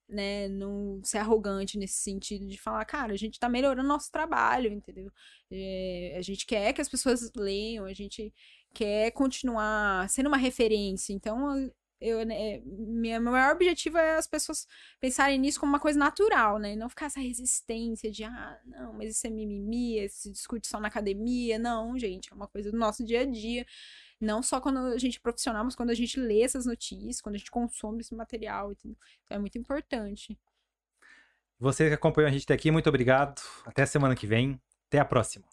né, 0.08 0.48
não 0.48 1.00
ser 1.04 1.18
arrogante 1.18 1.78
nesse 1.78 1.98
sentido 2.02 2.46
de 2.46 2.58
falar, 2.58 2.84
cara, 2.84 3.12
a 3.12 3.16
gente 3.16 3.38
tá 3.38 3.48
melhorando 3.48 3.88
nosso 3.88 4.10
trabalho, 4.10 4.72
entendeu? 4.72 5.10
É, 5.50 6.14
a 6.18 6.22
gente 6.22 6.46
quer 6.46 6.72
que 6.72 6.80
as 6.80 6.88
pessoas 6.88 7.30
leiam, 7.36 7.84
a 7.84 7.92
gente 7.92 8.32
quer 8.74 9.10
continuar 9.12 10.08
sendo 10.08 10.28
uma 10.28 10.36
referência, 10.36 11.12
então 11.12 11.70
eu, 12.00 12.24
né, 12.24 12.60
minha, 12.64 13.20
meu 13.20 13.32
maior 13.32 13.54
objetivo 13.54 13.98
é 13.98 14.16
as 14.16 14.26
pessoas 14.26 14.66
pensarem 14.98 15.38
nisso 15.38 15.60
como 15.60 15.70
uma 15.70 15.80
coisa 15.80 15.98
natural, 15.98 16.58
né? 16.58 16.72
E 16.72 16.76
não 16.76 16.88
ficar 16.88 17.06
essa 17.06 17.20
resistência 17.20 18.10
de, 18.10 18.24
ah, 18.24 18.58
não, 18.64 18.94
mas 18.94 19.16
isso 19.16 19.26
é 19.26 19.30
mimimi, 19.30 20.02
isso 20.02 20.22
se 20.22 20.30
discute 20.30 20.66
só 20.66 20.80
na 20.80 20.88
academia. 20.88 21.58
Não, 21.58 21.98
gente, 21.98 22.32
é 22.32 22.34
uma 22.34 22.48
coisa 22.48 22.70
do 22.70 22.78
nosso 22.78 23.04
dia 23.04 23.20
a 23.20 23.24
dia. 23.26 23.66
Não 24.20 24.42
só 24.42 24.60
quando 24.60 24.78
a 24.78 24.98
gente 24.98 25.18
é 25.18 25.20
profissional, 25.20 25.64
mas 25.64 25.74
quando 25.74 25.90
a 25.90 25.94
gente 25.94 26.18
lê 26.18 26.42
essas 26.42 26.66
notícias, 26.66 27.20
quando 27.20 27.34
a 27.34 27.38
gente 27.38 27.50
consome 27.50 28.00
esse 28.00 28.14
material. 28.14 28.72
Então 28.72 28.96
é 29.30 29.38
muito 29.38 29.58
importante. 29.58 30.38
Você 31.58 31.88
que 31.88 31.94
acompanhou 31.94 32.28
a 32.28 32.32
gente 32.32 32.44
até 32.44 32.54
aqui, 32.54 32.70
muito 32.70 32.88
obrigado. 32.88 33.42
Até 33.66 33.84
semana 33.84 34.16
que 34.16 34.26
vem. 34.26 34.58
Até 34.88 34.98
a 34.98 35.04
próxima. 35.04 35.44